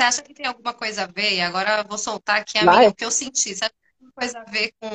Você 0.00 0.06
acha 0.06 0.22
que 0.22 0.32
tem 0.32 0.46
alguma 0.46 0.72
coisa 0.72 1.02
a 1.02 1.06
ver? 1.06 1.34
E 1.34 1.42
agora 1.42 1.80
eu 1.80 1.84
vou 1.86 1.98
soltar 1.98 2.40
aqui 2.40 2.56
a 2.56 2.62
minha, 2.62 2.88
o 2.88 2.94
que 2.94 3.04
eu 3.04 3.10
senti. 3.10 3.54
Sabe 3.54 3.74
coisa 4.16 4.38
a 4.38 4.44
ver 4.44 4.72
com, 4.80 4.88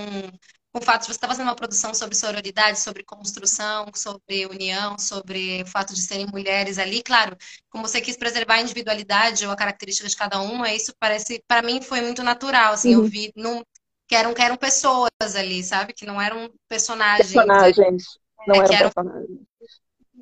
com 0.73 0.79
o 0.79 0.81
fato 0.81 1.01
de 1.01 1.07
você 1.07 1.11
estar 1.11 1.27
fazendo 1.27 1.47
uma 1.47 1.55
produção 1.55 1.93
sobre 1.93 2.15
sororidade, 2.15 2.79
sobre 2.79 3.03
construção, 3.03 3.85
sobre 3.95 4.47
união, 4.47 4.97
sobre 4.97 5.61
o 5.61 5.67
fato 5.67 5.93
de 5.93 6.01
serem 6.01 6.25
mulheres 6.27 6.79
ali. 6.79 7.03
Claro, 7.03 7.37
como 7.69 7.87
você 7.87 8.01
quis 8.01 8.17
preservar 8.17 8.55
a 8.55 8.61
individualidade 8.61 9.45
ou 9.45 9.51
a 9.51 9.55
característica 9.55 10.09
de 10.09 10.15
cada 10.15 10.41
uma, 10.41 10.73
isso 10.73 10.93
parece, 10.99 11.43
para 11.47 11.61
mim, 11.61 11.81
foi 11.81 12.01
muito 12.01 12.23
natural. 12.23 12.73
Assim, 12.73 12.95
uhum. 12.95 13.03
eu 13.03 13.09
vi 13.09 13.31
num, 13.35 13.61
que 14.07 14.15
eram, 14.15 14.33
que 14.33 14.41
eram 14.41 14.57
pessoas 14.57 15.09
ali, 15.35 15.63
sabe? 15.63 15.93
Que 15.93 16.05
não 16.05 16.19
eram 16.19 16.51
personagens. 16.67 17.31
Personagens. 17.31 18.03
Não 18.47 18.55
é, 18.55 18.75
eram 18.75 18.91
personagens. 18.91 19.39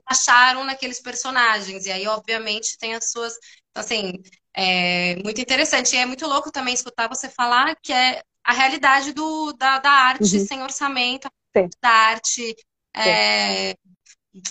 Acharam 0.06 0.64
naqueles 0.66 1.02
personagens. 1.02 1.86
E 1.86 1.92
aí, 1.92 2.08
obviamente, 2.08 2.78
tem 2.78 2.96
as 2.96 3.12
suas. 3.12 3.34
Então, 3.72 3.82
assim, 3.82 4.14
é 4.56 5.16
muito 5.24 5.40
interessante. 5.40 5.96
E 5.96 6.00
é 6.00 6.06
muito 6.06 6.28
louco 6.28 6.52
também 6.52 6.74
escutar 6.74 7.08
você 7.08 7.30
falar 7.30 7.76
que 7.82 7.94
é 7.94 8.22
a 8.50 8.52
realidade 8.52 9.14
do, 9.14 9.54
da, 9.54 9.78
da 9.78 9.92
arte 9.92 10.38
uhum. 10.38 10.46
sem 10.46 10.64
orçamento, 10.64 11.30
Sim. 11.56 11.70
da 11.80 11.90
arte 11.90 12.56
é, 12.98 13.76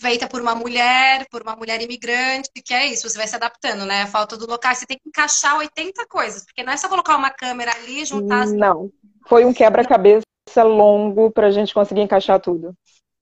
feita 0.00 0.28
por 0.28 0.40
uma 0.40 0.54
mulher, 0.54 1.26
por 1.28 1.42
uma 1.42 1.56
mulher 1.56 1.82
imigrante, 1.82 2.48
que 2.64 2.72
é 2.72 2.86
isso, 2.86 3.08
você 3.08 3.18
vai 3.18 3.26
se 3.26 3.34
adaptando, 3.34 3.84
né? 3.84 4.02
A 4.02 4.06
falta 4.06 4.36
do 4.36 4.46
local, 4.46 4.72
você 4.72 4.86
tem 4.86 4.96
que 4.96 5.08
encaixar 5.08 5.58
80 5.58 6.06
coisas, 6.06 6.44
porque 6.44 6.62
não 6.62 6.72
é 6.72 6.76
só 6.76 6.88
colocar 6.88 7.16
uma 7.16 7.30
câmera 7.30 7.72
ali 7.72 8.02
e 8.02 8.04
juntar 8.04 8.44
as... 8.44 8.52
Não, 8.52 8.88
foi 9.26 9.44
um 9.44 9.52
quebra-cabeça 9.52 10.22
longo 10.62 11.32
para 11.32 11.48
a 11.48 11.50
gente 11.50 11.74
conseguir 11.74 12.02
encaixar 12.02 12.38
tudo. 12.38 12.72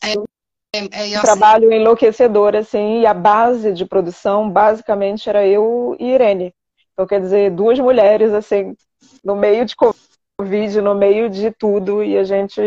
É, 0.05 0.13
é, 0.75 1.15
é, 1.15 1.19
um 1.19 1.23
trabalho 1.23 1.73
enlouquecedor, 1.73 2.55
assim, 2.55 3.01
e 3.01 3.07
a 3.07 3.15
base 3.15 3.73
de 3.73 3.87
produção, 3.87 4.51
basicamente, 4.51 5.27
era 5.27 5.47
eu 5.47 5.97
e 5.99 6.11
Irene. 6.11 6.53
Então, 6.93 7.07
quer 7.07 7.21
dizer, 7.21 7.51
duas 7.51 7.79
mulheres, 7.79 8.35
assim, 8.35 8.75
no 9.25 9.35
meio 9.35 9.65
de 9.65 9.75
Covid 10.39 10.83
no 10.83 10.95
meio 10.95 11.31
de 11.31 11.51
tudo 11.51 12.05
e 12.05 12.19
a 12.19 12.23
gente. 12.23 12.61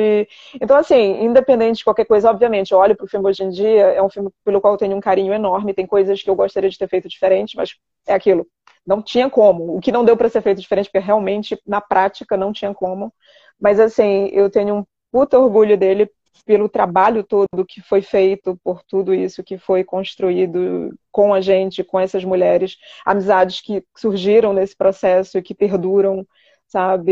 Então, 0.60 0.76
assim, 0.76 1.24
independente 1.24 1.78
de 1.78 1.84
qualquer 1.84 2.06
coisa, 2.06 2.30
obviamente, 2.30 2.72
eu 2.72 2.80
olho 2.80 2.96
para 2.96 3.06
o 3.06 3.08
filme 3.08 3.28
hoje 3.30 3.44
em 3.44 3.50
dia, 3.50 3.84
é 3.92 4.02
um 4.02 4.10
filme 4.10 4.30
pelo 4.44 4.60
qual 4.60 4.74
eu 4.74 4.78
tenho 4.78 4.98
um 4.98 5.00
carinho 5.00 5.34
enorme, 5.34 5.74
tem 5.74 5.86
coisas 5.86 6.22
que 6.24 6.30
eu 6.30 6.36
gostaria 6.36 6.70
de 6.70 6.78
ter 6.78 6.88
feito 6.90 7.08
diferente, 7.08 7.56
mas 7.56 7.76
é 8.08 8.14
aquilo. 8.14 8.48
Não 8.86 9.04
tinha 9.04 9.30
como. 9.30 9.78
O 9.78 9.80
que 9.80 9.92
não 9.92 10.04
deu 10.04 10.18
para 10.18 10.30
ser 10.30 10.42
feito 10.42 10.60
diferente, 10.62 10.90
porque 10.92 11.06
realmente, 11.06 11.62
na 11.66 11.80
prática, 11.80 12.36
não 12.36 12.52
tinha 12.52 12.74
como. 12.74 13.14
Mas, 13.60 13.80
assim, 13.80 14.30
eu 14.34 14.50
tenho 14.50 14.78
um 14.78 14.86
puta 15.12 15.38
orgulho 15.38 15.78
dele 15.78 16.10
pelo 16.46 16.68
trabalho 16.68 17.24
todo 17.24 17.66
que 17.68 17.82
foi 17.82 18.02
feito, 18.02 18.60
por 18.64 18.82
tudo 18.84 19.14
isso 19.14 19.44
que 19.44 19.60
foi 19.60 19.84
construído 19.84 20.92
com 21.12 21.34
a 21.34 21.42
gente, 21.42 21.84
com 21.84 22.00
essas 22.00 22.26
mulheres, 22.26 22.78
amizades 23.06 23.62
que 23.62 23.84
surgiram 23.96 24.54
nesse 24.54 24.76
processo 24.76 25.38
e 25.38 25.42
que 25.44 25.54
perduram 25.54 26.26
sabe? 26.70 27.12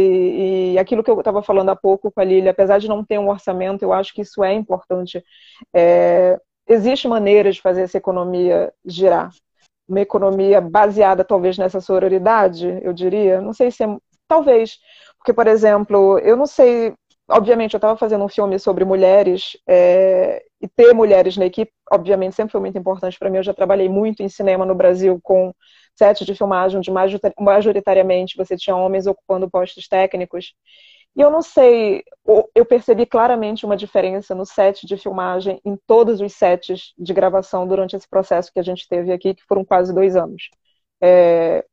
E 0.74 0.80
aquilo 0.80 1.04
que 1.04 1.10
eu 1.12 1.20
estava 1.20 1.44
falando 1.44 1.70
há 1.70 1.76
pouco 1.76 2.12
com 2.12 2.22
a 2.22 2.24
Lília, 2.24 2.52
apesar 2.52 2.78
de 2.78 2.88
não 2.88 3.04
ter 3.04 3.20
um 3.20 3.30
orçamento, 3.30 3.84
eu 3.84 3.92
acho 3.92 4.14
que 4.14 4.22
isso 4.22 4.44
é 4.44 4.54
importante. 4.54 5.24
É, 5.74 6.40
existe 6.68 7.08
maneiras 7.08 7.56
de 7.56 7.62
fazer 7.62 7.82
essa 7.82 7.98
economia 7.98 8.72
girar. 8.86 9.32
Uma 9.90 10.02
economia 10.02 10.62
baseada, 10.62 11.24
talvez, 11.24 11.58
nessa 11.58 11.82
sororidade, 11.82 12.80
eu 12.82 12.94
diria. 12.94 13.42
Não 13.42 13.54
sei 13.54 13.72
se 13.72 13.84
é. 13.84 13.98
Talvez. 14.28 14.78
Porque, 15.18 15.34
por 15.34 15.48
exemplo, 15.48 16.20
eu 16.20 16.36
não 16.36 16.46
sei. 16.46 16.94
Obviamente, 17.30 17.74
eu 17.74 17.78
estava 17.78 17.98
fazendo 17.98 18.24
um 18.24 18.30
filme 18.30 18.58
sobre 18.58 18.86
mulheres, 18.86 19.58
é, 19.68 20.44
e 20.62 20.68
ter 20.68 20.94
mulheres 20.94 21.36
na 21.38 21.46
equipe, 21.46 21.72
obviamente, 21.92 22.36
sempre 22.36 22.52
foi 22.54 22.62
muito 22.62 22.78
importante 22.78 23.18
para 23.20 23.30
mim. 23.30 23.38
Eu 23.38 23.44
já 23.44 23.54
trabalhei 23.54 23.90
muito 23.90 24.24
em 24.24 24.30
cinema 24.30 24.66
no 24.66 24.74
Brasil 24.76 25.20
com 25.22 25.54
sete 25.96 26.24
de 26.26 26.34
filmagem 26.36 26.78
onde 26.78 26.92
majoritariamente 27.40 28.38
você 28.38 28.56
tinha 28.56 28.76
homens 28.76 29.08
ocupando 29.08 29.50
postos 29.50 29.88
técnicos. 29.88 30.54
E 31.16 31.22
eu 31.22 31.32
não 31.32 31.42
sei, 31.42 32.04
eu 32.56 32.66
percebi 32.66 33.06
claramente 33.06 33.66
uma 33.66 33.76
diferença 33.76 34.36
no 34.36 34.46
set 34.46 34.86
de 34.86 34.98
filmagem 34.98 35.60
em 35.66 35.76
todos 35.88 36.22
os 36.22 36.34
sets 36.34 36.94
de 36.98 37.14
gravação 37.14 37.68
durante 37.68 37.96
esse 37.96 38.08
processo 38.08 38.52
que 38.54 38.60
a 38.60 38.64
gente 38.64 38.88
teve 38.88 39.12
aqui, 39.12 39.34
que 39.34 39.44
foram 39.48 39.66
quase 39.66 39.94
dois 39.94 40.16
anos. 40.16 40.50
É, 41.02 41.66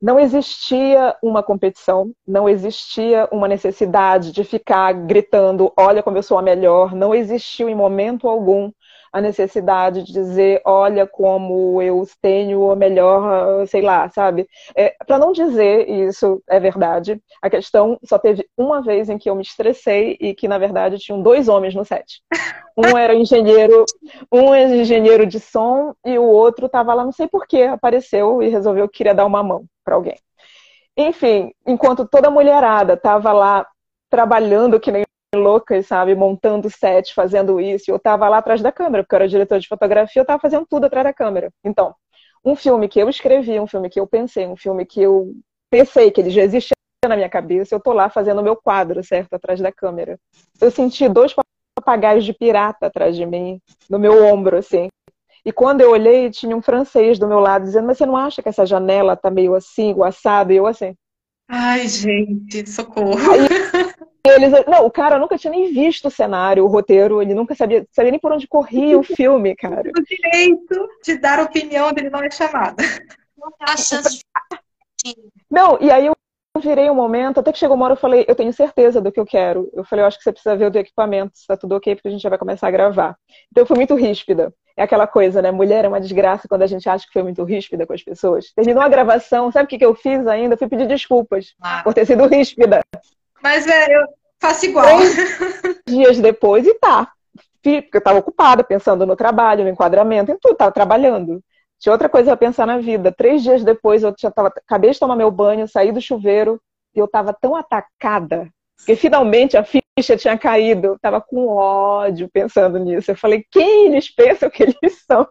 não 0.00 0.18
existia 0.18 1.16
uma 1.22 1.42
competição, 1.42 2.12
não 2.26 2.48
existia 2.48 3.28
uma 3.30 3.48
necessidade 3.48 4.32
de 4.32 4.44
ficar 4.44 4.92
gritando, 4.92 5.72
olha 5.76 6.02
como 6.02 6.18
eu 6.18 6.22
sou 6.22 6.38
a 6.38 6.42
melhor, 6.42 6.94
não 6.94 7.14
existiu 7.14 7.68
em 7.68 7.74
momento 7.74 8.28
algum 8.28 8.70
a 9.12 9.20
necessidade 9.20 10.02
de 10.04 10.12
dizer, 10.12 10.62
olha 10.64 11.06
como 11.06 11.82
eu 11.82 12.02
tenho 12.22 12.70
a 12.70 12.76
melhor, 12.76 13.66
sei 13.66 13.82
lá, 13.82 14.08
sabe? 14.08 14.48
É, 14.74 14.96
Para 15.06 15.18
não 15.18 15.32
dizer 15.32 15.88
isso 15.88 16.42
é 16.48 16.58
verdade, 16.58 17.20
a 17.42 17.50
questão 17.50 17.98
só 18.04 18.18
teve 18.18 18.48
uma 18.56 18.80
vez 18.80 19.10
em 19.10 19.18
que 19.18 19.28
eu 19.28 19.34
me 19.34 19.42
estressei 19.42 20.16
e 20.18 20.34
que, 20.34 20.48
na 20.48 20.56
verdade, 20.56 20.98
tinham 20.98 21.20
dois 21.22 21.46
homens 21.46 21.74
no 21.74 21.84
set. 21.84 22.22
Um 22.74 22.96
era 22.96 23.14
engenheiro, 23.14 23.84
um 24.32 24.54
era 24.54 24.74
engenheiro 24.74 25.26
de 25.26 25.38
som 25.38 25.94
e 26.06 26.18
o 26.18 26.24
outro 26.24 26.64
estava 26.64 26.94
lá, 26.94 27.04
não 27.04 27.12
sei 27.12 27.28
porquê, 27.28 27.64
apareceu 27.64 28.42
e 28.42 28.48
resolveu 28.48 28.88
que 28.88 28.96
queria 28.96 29.14
dar 29.14 29.26
uma 29.26 29.42
mão 29.42 29.66
para 29.84 29.94
alguém. 29.94 30.16
Enfim, 30.96 31.52
enquanto 31.66 32.06
toda 32.06 32.28
a 32.28 32.30
mulherada 32.30 32.94
estava 32.94 33.32
lá 33.32 33.66
trabalhando 34.10 34.78
que 34.78 34.92
nem 34.92 35.04
loucas, 35.34 35.86
sabe? 35.86 36.14
Montando 36.14 36.68
set, 36.70 37.14
fazendo 37.14 37.60
isso. 37.60 37.90
Eu 37.90 37.98
tava 37.98 38.28
lá 38.28 38.38
atrás 38.38 38.60
da 38.60 38.70
câmera, 38.70 39.02
porque 39.02 39.14
eu 39.14 39.18
era 39.18 39.28
diretor 39.28 39.58
de 39.58 39.68
fotografia, 39.68 40.20
eu 40.20 40.26
tava 40.26 40.40
fazendo 40.40 40.66
tudo 40.68 40.84
atrás 40.84 41.04
da 41.04 41.12
câmera. 41.12 41.50
Então, 41.64 41.94
um 42.44 42.54
filme 42.54 42.88
que 42.88 43.00
eu 43.00 43.08
escrevi, 43.08 43.58
um 43.58 43.66
filme 43.66 43.88
que 43.88 44.00
eu 44.00 44.06
pensei, 44.06 44.46
um 44.46 44.56
filme 44.56 44.84
que 44.84 45.00
eu 45.00 45.32
pensei 45.70 46.10
que 46.10 46.20
ele 46.20 46.30
já 46.30 46.42
existia 46.42 46.74
na 47.08 47.16
minha 47.16 47.28
cabeça, 47.28 47.74
eu 47.74 47.80
tô 47.80 47.92
lá 47.92 48.08
fazendo 48.10 48.40
o 48.40 48.44
meu 48.44 48.54
quadro, 48.54 49.02
certo, 49.02 49.34
atrás 49.34 49.60
da 49.60 49.72
câmera. 49.72 50.18
Eu 50.60 50.70
senti 50.70 51.08
dois 51.08 51.34
papagaios 51.74 52.24
de 52.24 52.32
pirata 52.32 52.86
atrás 52.86 53.16
de 53.16 53.24
mim, 53.24 53.60
no 53.88 53.98
meu 53.98 54.24
ombro, 54.26 54.58
assim. 54.58 54.88
E 55.44 55.52
quando 55.52 55.80
eu 55.80 55.90
olhei, 55.90 56.30
tinha 56.30 56.56
um 56.56 56.62
francês 56.62 57.18
do 57.18 57.26
meu 57.26 57.40
lado 57.40 57.64
dizendo: 57.64 57.86
Mas 57.86 57.98
você 57.98 58.06
não 58.06 58.16
acha 58.16 58.42
que 58.42 58.48
essa 58.48 58.64
janela 58.64 59.16
tá 59.16 59.30
meio 59.30 59.54
assim, 59.54 59.92
o 59.94 60.04
assado? 60.04 60.52
E 60.52 60.56
eu 60.56 60.66
assim. 60.66 60.94
Ai, 61.48 61.86
gente, 61.88 62.68
socorro. 62.68 63.12
Aí, 63.30 63.46
eles, 64.24 64.52
não, 64.66 64.86
o 64.86 64.90
cara 64.90 65.18
nunca 65.18 65.36
tinha 65.36 65.50
nem 65.50 65.72
visto 65.72 66.06
o 66.06 66.10
cenário, 66.10 66.64
o 66.64 66.68
roteiro, 66.68 67.20
ele 67.20 67.34
nunca 67.34 67.54
sabia, 67.54 67.86
sabia 67.90 68.12
nem 68.12 68.20
por 68.20 68.32
onde 68.32 68.46
corria 68.46 68.96
o 68.96 69.02
filme, 69.02 69.54
cara. 69.56 69.90
O 69.96 70.02
direito 70.02 70.88
de 71.04 71.18
dar 71.18 71.40
opinião 71.40 71.92
dele 71.92 72.08
não 72.08 72.22
é 72.22 72.30
chamado. 72.30 72.76
A 73.60 73.76
chance 73.76 74.22
de... 75.04 75.16
Não, 75.50 75.76
e 75.80 75.90
aí 75.90 76.06
eu 76.06 76.16
virei 76.60 76.88
um 76.88 76.94
momento, 76.94 77.40
até 77.40 77.52
que 77.52 77.58
chegou 77.58 77.74
uma 77.76 77.86
hora 77.86 77.94
eu 77.94 77.98
falei, 77.98 78.24
eu 78.28 78.36
tenho 78.36 78.52
certeza 78.52 79.00
do 79.00 79.10
que 79.10 79.18
eu 79.18 79.26
quero. 79.26 79.68
Eu 79.72 79.84
falei, 79.84 80.04
eu 80.04 80.06
acho 80.06 80.18
que 80.18 80.22
você 80.24 80.32
precisa 80.32 80.56
ver 80.56 80.66
o 80.66 80.70
do 80.70 80.78
equipamento, 80.78 81.36
se 81.36 81.46
tá 81.46 81.56
tudo 81.56 81.74
ok, 81.74 81.96
porque 81.96 82.08
a 82.08 82.10
gente 82.10 82.22
já 82.22 82.28
vai 82.28 82.38
começar 82.38 82.68
a 82.68 82.70
gravar. 82.70 83.16
Então 83.50 83.62
eu 83.62 83.66
fui 83.66 83.76
muito 83.76 83.96
ríspida. 83.96 84.54
É 84.76 84.82
aquela 84.82 85.06
coisa, 85.06 85.42
né? 85.42 85.50
Mulher 85.50 85.84
é 85.84 85.88
uma 85.88 86.00
desgraça 86.00 86.48
quando 86.48 86.62
a 86.62 86.66
gente 86.66 86.88
acha 86.88 87.06
que 87.06 87.12
foi 87.12 87.22
muito 87.22 87.42
ríspida 87.44 87.86
com 87.86 87.92
as 87.92 88.02
pessoas. 88.02 88.52
Terminou 88.52 88.82
a 88.82 88.88
gravação, 88.88 89.50
sabe 89.52 89.66
o 89.66 89.68
que, 89.68 89.78
que 89.78 89.84
eu 89.84 89.94
fiz 89.94 90.26
ainda? 90.26 90.54
Eu 90.54 90.58
fui 90.58 90.68
pedir 90.68 90.86
desculpas 90.86 91.54
ah. 91.60 91.82
por 91.82 91.92
ter 91.92 92.06
sido 92.06 92.26
ríspida. 92.26 92.80
Mas 93.42 93.66
é, 93.66 93.96
eu 93.96 94.06
faço 94.40 94.66
igual. 94.66 94.86
Três 94.86 95.78
dias 95.86 96.20
depois, 96.20 96.66
e 96.66 96.74
tá. 96.74 97.10
Porque 97.62 97.88
eu 97.92 97.98
estava 97.98 98.18
ocupada, 98.18 98.64
pensando 98.64 99.06
no 99.06 99.14
trabalho, 99.14 99.64
no 99.64 99.70
enquadramento, 99.70 100.32
em 100.32 100.38
tudo, 100.38 100.52
estava 100.52 100.72
trabalhando. 100.72 101.42
Tinha 101.78 101.92
outra 101.92 102.08
coisa 102.08 102.32
a 102.32 102.36
pensar 102.36 102.66
na 102.66 102.78
vida. 102.78 103.12
Três 103.12 103.42
dias 103.42 103.64
depois, 103.64 104.02
eu 104.02 104.14
já 104.18 104.30
tava, 104.30 104.48
acabei 104.48 104.90
de 104.90 104.98
tomar 104.98 105.16
meu 105.16 105.30
banho, 105.30 105.68
saí 105.68 105.92
do 105.92 106.00
chuveiro, 106.00 106.60
e 106.94 106.98
eu 106.98 107.06
estava 107.06 107.32
tão 107.32 107.56
atacada, 107.56 108.48
porque 108.76 108.96
finalmente 108.96 109.56
a 109.56 109.64
ficha 109.64 110.16
tinha 110.16 110.36
caído. 110.36 110.88
Eu 110.88 110.94
estava 110.96 111.20
com 111.20 111.48
ódio 111.48 112.28
pensando 112.32 112.78
nisso. 112.78 113.10
Eu 113.10 113.16
falei, 113.16 113.44
quem 113.50 113.86
eles 113.86 114.12
pensam 114.12 114.50
que 114.50 114.62
eles 114.62 115.04
são? 115.06 115.26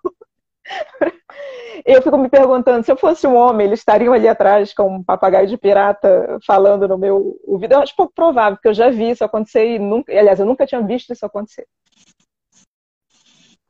Eu 1.85 2.01
fico 2.01 2.17
me 2.17 2.29
perguntando, 2.29 2.85
se 2.85 2.91
eu 2.91 2.95
fosse 2.95 3.25
um 3.25 3.35
homem, 3.35 3.67
eles 3.67 3.79
estariam 3.79 4.13
ali 4.13 4.27
atrás 4.27 4.73
com 4.73 4.97
um 4.97 5.03
papagaio 5.03 5.47
de 5.47 5.57
pirata 5.57 6.37
falando 6.45 6.87
no 6.87 6.97
meu 6.97 7.39
ouvido. 7.45 7.73
Eu 7.73 7.79
acho 7.79 7.95
pouco 7.95 8.13
provável, 8.13 8.55
porque 8.57 8.67
eu 8.67 8.73
já 8.73 8.89
vi 8.89 9.09
isso 9.09 9.23
acontecer 9.23 9.65
e 9.65 9.79
nunca, 9.79 10.11
aliás, 10.17 10.39
eu 10.39 10.45
nunca 10.45 10.65
tinha 10.65 10.81
visto 10.81 11.11
isso 11.11 11.25
acontecer. 11.25 11.65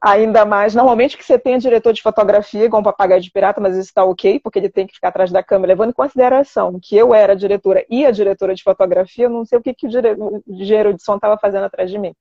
Ainda 0.04 0.46
mais, 0.46 0.74
normalmente 0.74 1.16
que 1.16 1.24
você 1.24 1.38
tem 1.38 1.60
diretor 1.60 1.94
de 1.94 2.02
fotografia 2.02 2.66
igual 2.66 2.82
um 2.82 2.84
papagaio 2.84 3.22
de 3.22 3.30
pirata, 3.30 3.62
mas 3.62 3.74
isso 3.78 3.90
está 3.90 4.04
ok, 4.04 4.40
porque 4.40 4.58
ele 4.58 4.70
tem 4.70 4.88
que 4.88 4.96
ficar 4.96 5.10
atrás 5.10 5.32
da 5.32 5.44
câmera, 5.44 5.74
levando 5.74 5.92
em 5.92 5.94
consideração 5.94 6.80
que 6.82 6.98
eu 6.98 7.14
era 7.14 7.34
a 7.34 7.36
diretora 7.36 7.86
e 7.88 8.04
a 8.04 8.10
diretora 8.10 8.56
de 8.56 8.64
fotografia, 8.64 9.26
eu 9.26 9.30
não 9.30 9.46
sei 9.46 9.60
o 9.60 9.62
que, 9.62 9.76
que 9.76 9.86
o 9.86 10.44
engenheiro 10.48 10.94
de 10.96 11.04
som 11.04 11.18
estava 11.18 11.38
fazendo 11.38 11.66
atrás 11.66 11.92
de 11.92 12.00
mim. 12.00 12.16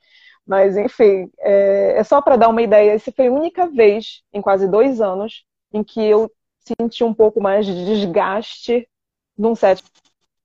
Mas, 0.47 0.77
enfim, 0.77 1.31
é, 1.39 1.95
é 1.99 2.05
só 2.05 2.21
para 2.21 2.37
dar 2.37 2.49
uma 2.49 2.61
ideia. 2.63 2.93
Essa 2.93 3.13
foi 3.13 3.29
a 3.29 3.33
única 3.33 3.67
vez 3.69 4.23
em 4.33 4.43
quase 4.43 4.69
dois 4.69 5.01
anos 5.01 5.45
em 5.73 5.83
que 5.83 6.03
eu 6.05 6.31
senti 6.61 7.03
um 7.05 7.15
pouco 7.15 7.41
mais 7.41 7.65
de 7.65 7.85
desgaste 7.87 8.87
num 9.39 9.55
set 9.55 9.83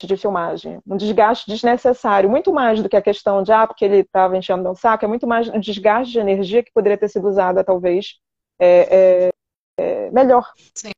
de 0.03 0.17
filmagem. 0.17 0.79
Um 0.85 0.97
desgaste 0.97 1.49
desnecessário, 1.49 2.29
muito 2.29 2.51
mais 2.51 2.81
do 2.81 2.89
que 2.89 2.97
a 2.97 3.01
questão 3.01 3.41
de, 3.41 3.51
ah, 3.51 3.65
porque 3.65 3.85
ele 3.85 3.99
estava 3.99 4.37
enchendo 4.37 4.63
meu 4.63 4.75
saco, 4.75 5.05
é 5.05 5.07
muito 5.07 5.25
mais 5.25 5.47
um 5.47 5.59
desgaste 5.59 6.11
de 6.11 6.19
energia 6.19 6.63
que 6.63 6.73
poderia 6.73 6.97
ter 6.97 7.07
sido 7.07 7.27
usada, 7.27 7.63
talvez, 7.63 8.15
é, 8.59 9.29
é, 9.29 9.29
é 9.79 10.11
melhor. 10.11 10.51
Sim. 10.73 10.91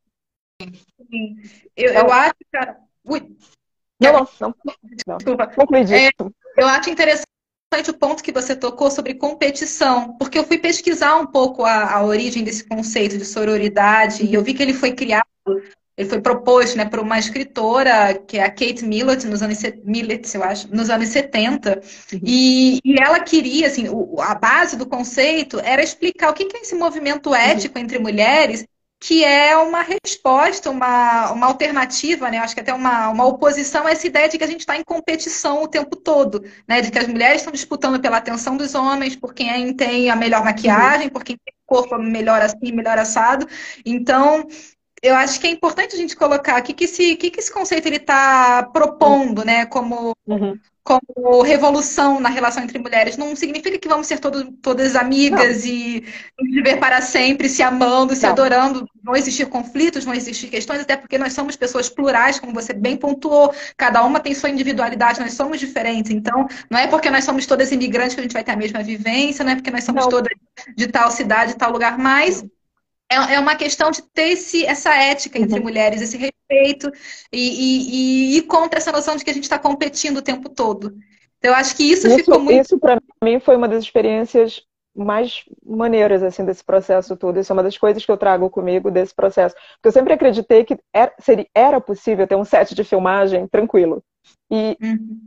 Sim. 0.61 1.35
Eu, 1.75 1.91
então, 1.91 2.07
eu 2.07 2.11
acho, 2.11 2.35
cara. 2.51 2.77
Ui. 3.05 3.37
Não, 3.99 4.13
não, 4.13 4.27
não. 4.39 4.55
não. 5.05 5.17
Desculpa. 5.17 5.47
Conclui 5.47 5.81
é, 5.81 6.09
eu 6.57 6.67
acho 6.67 6.89
interessante 6.89 7.27
o 7.89 7.97
ponto 7.97 8.23
que 8.23 8.31
você 8.31 8.55
tocou 8.55 8.89
sobre 8.89 9.13
competição, 9.13 10.17
porque 10.17 10.39
eu 10.39 10.43
fui 10.43 10.57
pesquisar 10.57 11.17
um 11.17 11.27
pouco 11.27 11.63
a, 11.63 11.95
a 11.95 12.03
origem 12.03 12.43
desse 12.43 12.67
conceito 12.67 13.17
de 13.17 13.25
sororidade 13.25 14.25
e 14.25 14.33
eu 14.33 14.43
vi 14.43 14.53
que 14.53 14.63
ele 14.63 14.73
foi 14.73 14.93
criado 14.93 15.27
ele 15.97 16.07
foi 16.07 16.21
proposto 16.21 16.77
né, 16.77 16.85
por 16.85 16.99
uma 16.99 17.17
escritora, 17.17 18.13
que 18.13 18.37
é 18.37 18.43
a 18.43 18.51
Kate 18.51 18.85
Millett, 18.85 19.25
nos 19.25 19.41
anos, 19.41 19.57
Millett, 19.83 20.35
eu 20.35 20.43
acho, 20.43 20.73
nos 20.73 20.91
anos 20.91 21.09
70. 21.09 21.81
Uhum. 22.13 22.19
E, 22.23 22.79
e, 22.85 23.01
ela 23.01 23.19
queria, 23.19 23.65
assim, 23.65 23.89
o, 23.89 24.21
a 24.21 24.35
base 24.35 24.77
do 24.77 24.85
conceito 24.85 25.59
era 25.59 25.81
explicar 25.81 26.29
o 26.29 26.33
que, 26.33 26.43
é 26.43 26.61
esse 26.61 26.75
movimento 26.75 27.29
uhum. 27.29 27.35
ético 27.35 27.79
uhum. 27.79 27.83
entre 27.83 27.97
mulheres, 27.97 28.63
que 28.99 29.23
é 29.23 29.57
uma 29.57 29.81
resposta, 29.81 30.69
uma, 30.69 31.31
uma 31.31 31.47
alternativa, 31.47 32.29
né? 32.29 32.39
acho 32.39 32.53
que 32.53 32.61
até 32.61 32.73
uma, 32.73 33.09
uma 33.09 33.25
oposição 33.25 33.85
a 33.85 33.91
essa 33.91 34.05
ideia 34.07 34.29
de 34.29 34.37
que 34.37 34.43
a 34.43 34.47
gente 34.47 34.61
está 34.61 34.75
em 34.77 34.83
competição 34.83 35.63
o 35.63 35.67
tempo 35.67 35.95
todo, 35.95 36.43
né? 36.67 36.81
De 36.81 36.89
que 36.89 36.97
as 36.97 37.07
mulheres 37.07 37.41
estão 37.41 37.53
disputando 37.53 38.01
pela 38.01 38.17
atenção 38.17 38.57
dos 38.57 38.73
homens, 38.73 39.15
por 39.15 39.35
quem 39.35 39.71
tem 39.75 40.09
a 40.09 40.15
melhor 40.15 40.43
maquiagem, 40.43 41.07
uhum. 41.07 41.13
por 41.13 41.23
quem 41.23 41.37
tem 41.37 41.53
o 41.53 41.67
corpo 41.67 41.95
melhor 41.99 42.41
assim, 42.41 42.71
melhor 42.71 42.97
assado. 42.97 43.47
Então, 43.85 44.47
eu 45.01 45.15
acho 45.15 45.39
que 45.39 45.47
é 45.47 45.51
importante 45.51 45.95
a 45.95 45.97
gente 45.97 46.15
colocar 46.15 46.59
o 46.59 46.63
que, 46.63 46.73
que, 46.73 46.85
esse, 46.85 47.15
que, 47.15 47.29
que 47.29 47.39
esse 47.39 47.53
conceito 47.53 47.85
ele 47.85 47.97
está 47.97 48.63
propondo, 48.73 49.45
né, 49.45 49.65
como, 49.67 50.15
uhum. 50.25 50.57
como 50.83 51.41
revolução 51.43 52.19
na 52.19 52.29
relação 52.29 52.63
entre 52.63 52.79
mulheres. 52.79 53.15
Não 53.15 53.35
significa 53.35 53.77
que 53.77 53.87
vamos 53.87 54.07
ser 54.07 54.19
todo, 54.19 54.51
todas 54.53 54.95
amigas 54.95 55.63
não. 55.63 55.71
e 55.71 56.05
viver 56.41 56.77
para 56.77 56.99
sempre 57.01 57.47
se 57.47 57.61
amando, 57.61 58.15
se 58.15 58.23
não. 58.23 58.31
adorando. 58.31 58.87
Vão 59.03 59.15
existir 59.15 59.45
conflitos, 59.45 60.03
vão 60.03 60.15
existir 60.15 60.47
questões, 60.47 60.81
até 60.81 60.97
porque 60.97 61.17
nós 61.17 61.33
somos 61.33 61.55
pessoas 61.55 61.87
plurais, 61.87 62.39
como 62.39 62.51
você 62.51 62.73
bem 62.73 62.97
pontuou. 62.97 63.53
Cada 63.77 64.03
uma 64.03 64.19
tem 64.19 64.33
sua 64.33 64.49
individualidade, 64.49 65.19
nós 65.19 65.33
somos 65.33 65.59
diferentes. 65.59 66.11
Então, 66.11 66.47
não 66.71 66.79
é 66.79 66.87
porque 66.87 67.09
nós 67.11 67.23
somos 67.23 67.45
todas 67.45 67.71
imigrantes 67.71 68.15
que 68.15 68.19
a 68.19 68.23
gente 68.23 68.33
vai 68.33 68.43
ter 68.43 68.51
a 68.51 68.57
mesma 68.57 68.81
vivência, 68.81 69.45
não 69.45 69.51
é 69.51 69.55
porque 69.55 69.71
nós 69.71 69.83
somos 69.83 70.03
não. 70.03 70.09
todas 70.09 70.33
de 70.75 70.87
tal 70.87 71.11
cidade, 71.11 71.55
tal 71.55 71.71
lugar, 71.71 71.97
mas 71.99 72.43
é, 73.09 73.35
é 73.35 73.39
uma 73.39 73.55
questão 73.55 73.89
de 73.91 74.01
ter 74.01 74.29
esse, 74.29 74.65
essa 74.65 74.93
ética 74.95 75.39
entre 75.39 75.57
uhum. 75.57 75.63
mulheres, 75.63 76.01
esse 76.01 76.17
respeito 76.17 76.91
e, 77.31 78.35
e, 78.35 78.37
e, 78.37 78.41
contra 78.43 78.79
essa 78.79 78.91
noção 78.91 79.15
de 79.15 79.23
que 79.23 79.29
a 79.29 79.33
gente 79.33 79.43
está 79.43 79.57
competindo 79.57 80.17
o 80.17 80.21
tempo 80.21 80.49
todo. 80.49 80.93
Então, 81.37 81.51
eu 81.51 81.55
acho 81.55 81.75
que 81.75 81.83
isso, 81.83 82.07
isso 82.07 82.17
ficou 82.17 82.39
muito. 82.39 82.61
Isso, 82.61 82.79
para 82.79 82.99
mim, 83.23 83.39
foi 83.39 83.55
uma 83.55 83.67
das 83.67 83.83
experiências 83.83 84.63
mais 84.95 85.43
maneiras 85.63 86.23
assim 86.23 86.43
desse 86.43 86.63
processo 86.63 87.15
todo. 87.15 87.39
Isso 87.39 87.51
é 87.51 87.55
uma 87.55 87.63
das 87.63 87.77
coisas 87.77 88.03
que 88.03 88.11
eu 88.11 88.17
trago 88.17 88.49
comigo 88.49 88.89
desse 88.89 89.13
processo. 89.13 89.55
Porque 89.55 89.87
eu 89.87 89.91
sempre 89.91 90.13
acreditei 90.13 90.65
que 90.65 90.77
era, 90.91 91.13
seria, 91.19 91.47
era 91.53 91.79
possível 91.79 92.27
ter 92.27 92.35
um 92.35 92.43
set 92.43 92.73
de 92.73 92.83
filmagem 92.83 93.47
tranquilo. 93.47 94.03
E, 94.51 94.75
uhum. 94.81 95.19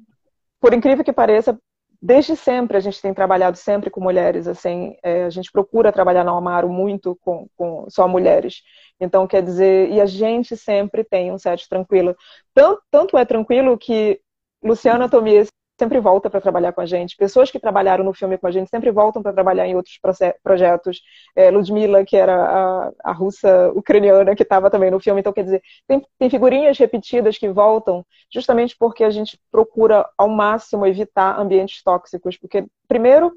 por 0.60 0.74
incrível 0.74 1.04
que 1.04 1.12
pareça, 1.12 1.56
desde 2.00 2.36
sempre 2.36 2.76
a 2.76 2.80
gente 2.80 3.00
tem 3.00 3.12
trabalhado 3.12 3.56
sempre 3.56 3.90
com 3.90 4.00
mulheres, 4.00 4.46
assim, 4.48 4.96
é, 5.02 5.24
a 5.24 5.30
gente 5.30 5.52
procura 5.52 5.92
trabalhar 5.92 6.24
na 6.24 6.36
Amaro 6.36 6.68
muito 6.68 7.16
com, 7.20 7.46
com, 7.56 7.86
só 7.90 8.08
mulheres. 8.08 8.62
Então, 8.98 9.26
quer 9.26 9.42
dizer, 9.42 9.90
e 9.90 10.00
a 10.00 10.06
gente 10.06 10.56
sempre 10.56 11.04
tem 11.04 11.32
um 11.32 11.38
set 11.38 11.68
tranquilo. 11.68 12.16
Tanto, 12.54 12.82
tanto 12.90 13.18
é 13.18 13.24
tranquilo 13.24 13.78
que 13.78 14.20
Luciana 14.62 15.08
Tomies 15.08 15.48
sempre 15.80 15.98
volta 15.98 16.28
para 16.28 16.40
trabalhar 16.40 16.72
com 16.72 16.82
a 16.82 16.86
gente. 16.86 17.16
Pessoas 17.16 17.50
que 17.50 17.58
trabalharam 17.58 18.04
no 18.04 18.12
filme 18.12 18.36
com 18.36 18.46
a 18.46 18.50
gente 18.50 18.68
sempre 18.68 18.90
voltam 18.90 19.22
para 19.22 19.32
trabalhar 19.32 19.66
em 19.66 19.74
outros 19.74 19.98
projetos. 20.42 21.00
É, 21.34 21.50
Ludmilla, 21.50 22.04
que 22.04 22.16
era 22.16 22.34
a, 22.34 22.92
a 23.04 23.12
russa 23.12 23.72
ucraniana, 23.74 24.36
que 24.36 24.42
estava 24.42 24.70
também 24.70 24.90
no 24.90 25.00
filme. 25.00 25.20
Então, 25.20 25.32
quer 25.32 25.44
dizer, 25.44 25.62
tem, 25.88 26.06
tem 26.18 26.30
figurinhas 26.30 26.78
repetidas 26.78 27.38
que 27.38 27.48
voltam 27.48 28.04
justamente 28.32 28.76
porque 28.78 29.02
a 29.02 29.10
gente 29.10 29.40
procura 29.50 30.06
ao 30.18 30.28
máximo 30.28 30.86
evitar 30.86 31.40
ambientes 31.40 31.82
tóxicos. 31.82 32.36
Porque, 32.36 32.66
primeiro, 32.86 33.32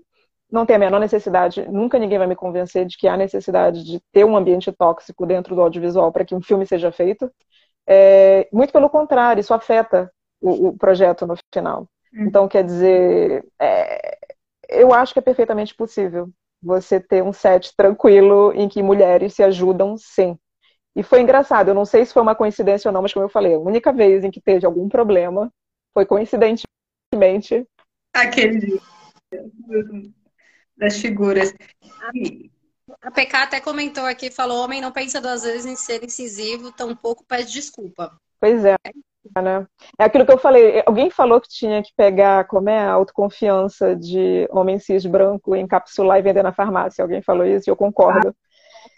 não 0.51 0.65
tem 0.65 0.75
a 0.75 0.79
menor 0.79 0.99
necessidade, 0.99 1.67
nunca 1.69 1.97
ninguém 1.97 2.19
vai 2.19 2.27
me 2.27 2.35
convencer 2.35 2.85
de 2.85 2.97
que 2.97 3.07
há 3.07 3.17
necessidade 3.17 3.83
de 3.83 3.99
ter 4.11 4.25
um 4.25 4.37
ambiente 4.37 4.71
tóxico 4.71 5.25
dentro 5.25 5.55
do 5.55 5.61
audiovisual 5.61 6.11
para 6.11 6.25
que 6.25 6.35
um 6.35 6.41
filme 6.41 6.65
seja 6.67 6.91
feito. 6.91 7.31
É, 7.87 8.47
muito 8.51 8.71
pelo 8.71 8.89
contrário, 8.89 9.41
isso 9.41 9.53
afeta 9.53 10.11
o, 10.41 10.67
o 10.67 10.77
projeto 10.77 11.25
no 11.25 11.35
final. 11.51 11.87
Então, 12.15 12.47
quer 12.47 12.63
dizer, 12.63 13.45
é, 13.59 14.17
eu 14.69 14.93
acho 14.93 15.13
que 15.13 15.19
é 15.19 15.21
perfeitamente 15.21 15.73
possível 15.75 16.29
você 16.61 16.99
ter 16.99 17.21
um 17.23 17.33
set 17.33 17.75
tranquilo 17.75 18.53
em 18.53 18.69
que 18.69 18.81
mulheres 18.81 19.33
se 19.33 19.43
ajudam, 19.43 19.97
sim. 19.97 20.37
E 20.95 21.01
foi 21.01 21.21
engraçado, 21.21 21.69
eu 21.69 21.73
não 21.73 21.85
sei 21.85 22.05
se 22.05 22.13
foi 22.13 22.21
uma 22.21 22.35
coincidência 22.35 22.87
ou 22.87 22.93
não, 22.93 23.01
mas 23.01 23.11
como 23.11 23.25
eu 23.25 23.29
falei, 23.29 23.55
a 23.55 23.59
única 23.59 23.91
vez 23.91 24.23
em 24.23 24.31
que 24.31 24.39
teve 24.39 24.65
algum 24.65 24.87
problema 24.87 25.51
foi 25.93 26.05
coincidentemente 26.05 27.67
aquele 28.13 28.59
dia 28.59 28.79
das 30.77 30.97
figuras. 30.97 31.53
A 33.01 33.11
PK 33.11 33.37
até 33.37 33.61
comentou 33.61 34.05
aqui, 34.05 34.29
falou: 34.29 34.63
homem 34.63 34.81
não 34.81 34.91
pensa 34.91 35.21
duas 35.21 35.43
vezes 35.43 35.65
em 35.65 35.75
ser 35.75 36.03
incisivo, 36.03 36.71
tampouco 36.71 37.25
pede 37.25 37.51
desculpa. 37.51 38.15
Pois 38.39 38.63
é. 38.65 38.75
Né? 39.35 39.65
É 39.97 40.03
aquilo 40.03 40.25
que 40.25 40.31
eu 40.31 40.37
falei. 40.37 40.83
Alguém 40.85 41.09
falou 41.09 41.39
que 41.39 41.47
tinha 41.47 41.81
que 41.81 41.91
pegar 41.95 42.45
como 42.45 42.69
é 42.69 42.79
a 42.79 42.91
autoconfiança 42.91 43.95
de 43.95 44.47
homem 44.51 44.77
cis 44.79 45.05
branco, 45.05 45.55
encapsular 45.55 46.19
e 46.19 46.21
vender 46.21 46.43
na 46.43 46.51
farmácia. 46.51 47.03
Alguém 47.03 47.21
falou 47.21 47.45
isso 47.45 47.69
e 47.69 47.71
eu 47.71 47.75
concordo. 47.75 48.35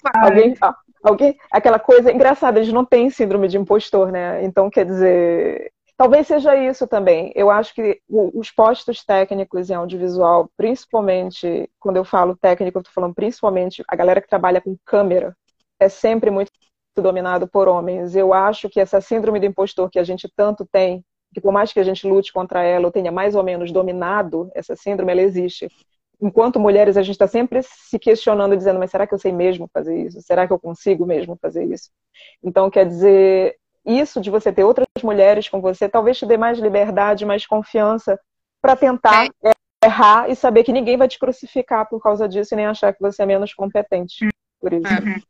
Ah, 0.04 0.26
alguém, 0.26 0.56
alguém, 1.04 1.38
aquela 1.52 1.80
coisa 1.80 2.12
engraçada, 2.12 2.60
eles 2.60 2.74
não 2.74 2.84
têm 2.84 3.10
síndrome 3.10 3.48
de 3.48 3.58
impostor, 3.58 4.12
né? 4.12 4.44
Então, 4.44 4.70
quer 4.70 4.86
dizer, 4.86 5.72
talvez 5.96 6.28
seja 6.28 6.56
isso 6.56 6.88
também. 6.88 7.32
Eu 7.36 7.50
acho 7.50 7.74
que 7.74 8.02
os 8.10 8.52
postos 8.52 9.04
técnicos 9.04 9.70
em 9.70 9.76
audiovisual, 9.76 10.50
principalmente, 10.58 11.70
quando 11.80 11.98
eu 11.98 12.06
falo 12.06 12.36
técnico, 12.36 12.78
eu 12.78 12.82
estou 12.82 12.94
falando 12.94 13.14
principalmente 13.14 13.84
a 13.88 13.96
galera 13.96 14.22
que 14.22 14.28
trabalha 14.28 14.62
com 14.62 14.76
câmera, 14.86 15.36
é 15.80 15.90
sempre 15.90 16.32
muito 16.32 16.52
dominado 17.02 17.48
por 17.48 17.68
homens. 17.68 18.16
Eu 18.16 18.34
acho 18.34 18.70
que 18.70 18.80
essa 18.80 19.02
síndrome 19.02 19.40
do 19.40 19.46
impostor 19.46 19.90
que 19.90 20.00
a 20.00 20.04
gente 20.04 20.30
tanto 20.36 20.66
tem, 20.66 21.04
que 21.34 21.42
por 21.42 21.52
mais 21.52 21.74
que 21.74 21.80
a 21.80 21.84
gente 21.84 22.08
lute 22.08 22.32
contra 22.32 22.64
ela 22.64 22.86
ou 22.86 22.92
tenha 22.92 23.12
mais 23.12 23.36
ou 23.36 23.44
menos 23.44 23.72
dominado 23.72 24.50
essa 24.56 24.76
síndrome, 24.76 25.12
ela 25.12 25.22
existe. 25.22 25.68
Enquanto 26.22 26.60
mulheres, 26.60 26.96
a 26.96 27.02
gente 27.02 27.16
está 27.16 27.28
sempre 27.28 27.62
se 27.62 28.00
questionando, 28.00 28.56
dizendo, 28.56 28.80
mas 28.80 28.90
será 28.90 29.06
que 29.06 29.14
eu 29.14 29.20
sei 29.20 29.34
mesmo 29.34 29.70
fazer 29.74 30.06
isso? 30.06 30.22
Será 30.22 30.48
que 30.48 30.54
eu 30.54 30.60
consigo 30.60 31.06
mesmo 31.06 31.38
fazer 31.42 31.66
isso? 31.66 31.90
Então, 32.42 32.70
quer 32.70 32.86
dizer, 32.86 33.58
isso 33.86 34.22
de 34.22 34.30
você 34.30 34.52
ter 34.52 34.64
outras 34.64 34.88
mulheres 35.04 35.50
com 35.50 35.60
você, 35.60 35.90
talvez 35.90 36.18
te 36.18 36.26
dê 36.26 36.38
mais 36.38 36.58
liberdade, 36.58 37.26
mais 37.26 37.46
confiança 37.46 38.20
para 38.62 38.76
tentar 38.76 39.28
é. 39.44 39.52
errar 39.84 40.30
e 40.30 40.36
saber 40.36 40.64
que 40.64 40.74
ninguém 40.74 40.98
vai 40.98 41.08
te 41.08 41.20
crucificar 41.20 41.88
por 41.88 42.02
causa 42.02 42.28
disso 42.28 42.54
e 42.54 42.58
nem 42.58 42.66
achar 42.66 42.94
que 42.94 43.02
você 43.02 43.24
é 43.24 43.26
menos 43.26 43.54
competente 43.54 44.28
por 44.60 44.74
isso. 44.74 44.88
Uhum. 44.88 45.22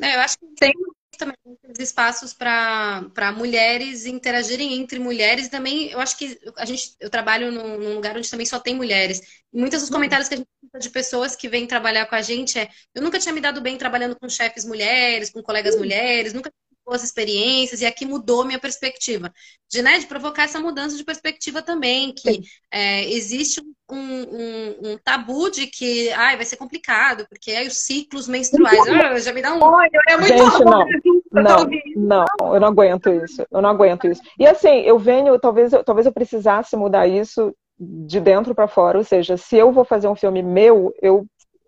É, 0.00 0.16
eu 0.16 0.20
acho 0.20 0.38
que 0.38 0.46
tem 0.60 0.72
também 1.16 1.36
espaços 1.78 2.32
para 2.32 3.32
mulheres 3.36 4.06
interagirem 4.06 4.74
entre 4.74 4.98
mulheres. 4.98 5.48
Também 5.48 5.90
eu 5.90 6.00
acho 6.00 6.16
que 6.16 6.38
a 6.56 6.64
gente, 6.64 6.94
eu 7.00 7.10
trabalho 7.10 7.50
num, 7.52 7.78
num 7.78 7.94
lugar 7.94 8.16
onde 8.16 8.30
também 8.30 8.46
só 8.46 8.58
tem 8.58 8.74
mulheres. 8.74 9.20
E 9.52 9.58
muitos 9.58 9.80
dos 9.80 9.90
comentários 9.90 10.28
que 10.28 10.34
a 10.34 10.36
gente 10.38 10.48
de 10.80 10.90
pessoas 10.90 11.36
que 11.36 11.48
vêm 11.48 11.66
trabalhar 11.66 12.06
com 12.06 12.14
a 12.14 12.22
gente 12.22 12.58
é: 12.58 12.68
eu 12.94 13.02
nunca 13.02 13.18
tinha 13.18 13.32
me 13.32 13.40
dado 13.40 13.60
bem 13.60 13.76
trabalhando 13.76 14.16
com 14.18 14.28
chefes 14.28 14.64
mulheres, 14.64 15.30
com 15.30 15.42
colegas 15.42 15.76
mulheres, 15.76 16.32
nunca 16.32 16.50
boas 16.84 17.02
experiências 17.02 17.80
e 17.80 17.86
aqui 17.86 18.04
mudou 18.04 18.44
minha 18.44 18.58
perspectiva. 18.58 19.32
De, 19.70 19.82
né, 19.82 19.98
de 19.98 20.06
provocar 20.06 20.44
essa 20.44 20.60
mudança 20.60 20.96
de 20.96 21.04
perspectiva 21.04 21.62
também, 21.62 22.12
que 22.12 22.42
é, 22.70 23.10
existe 23.10 23.60
um, 23.90 23.96
um, 23.96 24.90
um, 24.90 24.98
tabu 25.02 25.50
de 25.50 25.66
que 25.66 26.10
ai, 26.12 26.36
vai 26.36 26.44
ser 26.44 26.56
complicado, 26.56 27.26
porque 27.28 27.50
aí 27.50 27.66
os 27.66 27.78
ciclos 27.78 28.28
menstruais 28.28 28.78
ah, 28.88 29.18
já 29.18 29.32
me 29.32 29.42
dá 29.42 29.54
um. 29.54 29.60
é 30.08 30.16
muito 30.16 30.28
Gente, 30.28 30.64
não, 30.64 30.86
não, 31.32 31.66
não, 31.96 32.54
eu 32.54 32.60
não 32.60 32.68
aguento 32.68 33.10
isso. 33.12 33.44
Eu 33.50 33.60
não 33.60 33.70
aguento 33.70 34.06
isso. 34.06 34.22
E 34.38 34.46
assim, 34.46 34.80
eu 34.82 34.98
venho, 34.98 35.38
talvez, 35.38 35.72
talvez 35.84 36.06
eu 36.06 36.12
precisasse 36.12 36.76
mudar 36.76 37.08
isso 37.08 37.54
de 37.78 38.20
dentro 38.20 38.54
para 38.54 38.68
fora, 38.68 38.98
ou 38.98 39.04
seja, 39.04 39.36
se 39.36 39.56
eu 39.56 39.72
vou 39.72 39.84
fazer 39.84 40.06
um 40.06 40.14
filme 40.14 40.42
meu, 40.42 40.94
eu 41.02 41.26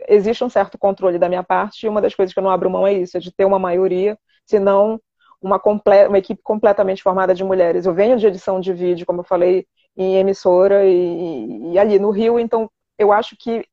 existe 0.08 0.44
um 0.44 0.48
certo 0.48 0.78
controle 0.78 1.18
da 1.18 1.28
minha 1.28 1.42
parte, 1.42 1.84
e 1.84 1.88
uma 1.88 2.00
das 2.00 2.14
coisas 2.14 2.32
que 2.32 2.38
eu 2.38 2.44
não 2.44 2.50
abro 2.50 2.70
mão 2.70 2.86
é 2.86 2.92
isso, 2.92 3.16
é 3.16 3.20
de 3.20 3.32
ter 3.32 3.44
uma 3.44 3.58
maioria, 3.58 4.16
senão 4.44 5.00
uma, 5.40 5.60
uma 6.08 6.18
equipe 6.18 6.42
completamente 6.42 7.02
formada 7.02 7.34
de 7.34 7.44
mulheres. 7.44 7.86
Eu 7.86 7.94
venho 7.94 8.16
de 8.16 8.26
edição 8.26 8.60
de 8.60 8.72
vídeo, 8.72 9.06
como 9.06 9.20
eu 9.20 9.24
falei, 9.24 9.66
em 9.96 10.16
emissora 10.16 10.84
e, 10.84 11.72
e 11.72 11.78
ali 11.78 11.98
no 11.98 12.10
Rio, 12.10 12.38
então 12.38 12.70
eu 12.98 13.12
acho 13.12 13.36
que 13.38 13.64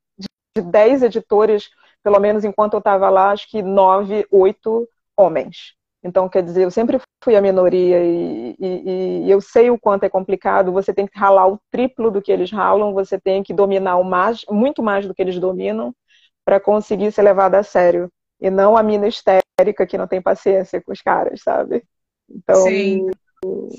de 0.56 0.62
10 0.62 1.04
editores, 1.04 1.70
pelo 2.04 2.20
menos 2.20 2.44
enquanto 2.46 2.74
eu 2.74 2.80
estava 2.80 3.10
lá, 3.10 3.32
acho 3.32 3.50
que 3.50 3.62
nove, 3.62 4.26
oito 4.32 4.88
homens. 5.18 5.74
Então, 6.04 6.28
quer 6.28 6.44
dizer, 6.44 6.64
eu 6.64 6.72
sempre 6.72 7.00
fui 7.24 7.36
a 7.36 7.42
minoria 7.42 8.04
e, 8.04 8.56
e, 8.60 9.24
e, 9.26 9.32
eu 9.32 9.40
sei 9.40 9.70
o 9.70 9.80
quanto 9.80 10.04
é 10.04 10.10
complicado. 10.10 10.72
Você 10.74 10.94
tem 10.94 11.08
que 11.08 11.18
ralar 11.18 11.48
o 11.48 11.60
triplo 11.72 12.12
do 12.12 12.22
que 12.22 12.32
eles 12.32 12.52
ralam, 12.52 12.94
você 12.94 13.18
tem 13.18 13.42
que 13.42 13.54
dominar 13.54 13.96
o 13.96 14.04
mais, 14.04 14.42
muito 14.50 14.84
mais 14.84 15.08
do 15.08 15.14
que 15.14 15.22
eles 15.22 15.40
dominam 15.40 15.96
para 16.44 16.60
conseguir 16.60 17.12
ser 17.14 17.22
levado 17.22 17.56
a 17.56 17.64
sério. 17.64 18.10
E 18.40 18.50
não 18.50 18.76
a 18.76 18.84
mina 18.84 19.08
histérica 19.54 19.86
que 19.86 19.98
não 19.98 20.08
tem 20.08 20.22
paciência 20.22 20.82
com 20.82 20.92
os 20.92 21.02
caras, 21.02 21.42
sabe? 21.42 21.84
Então. 22.30 22.64
Sim. 22.64 23.10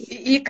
E, 0.09 0.43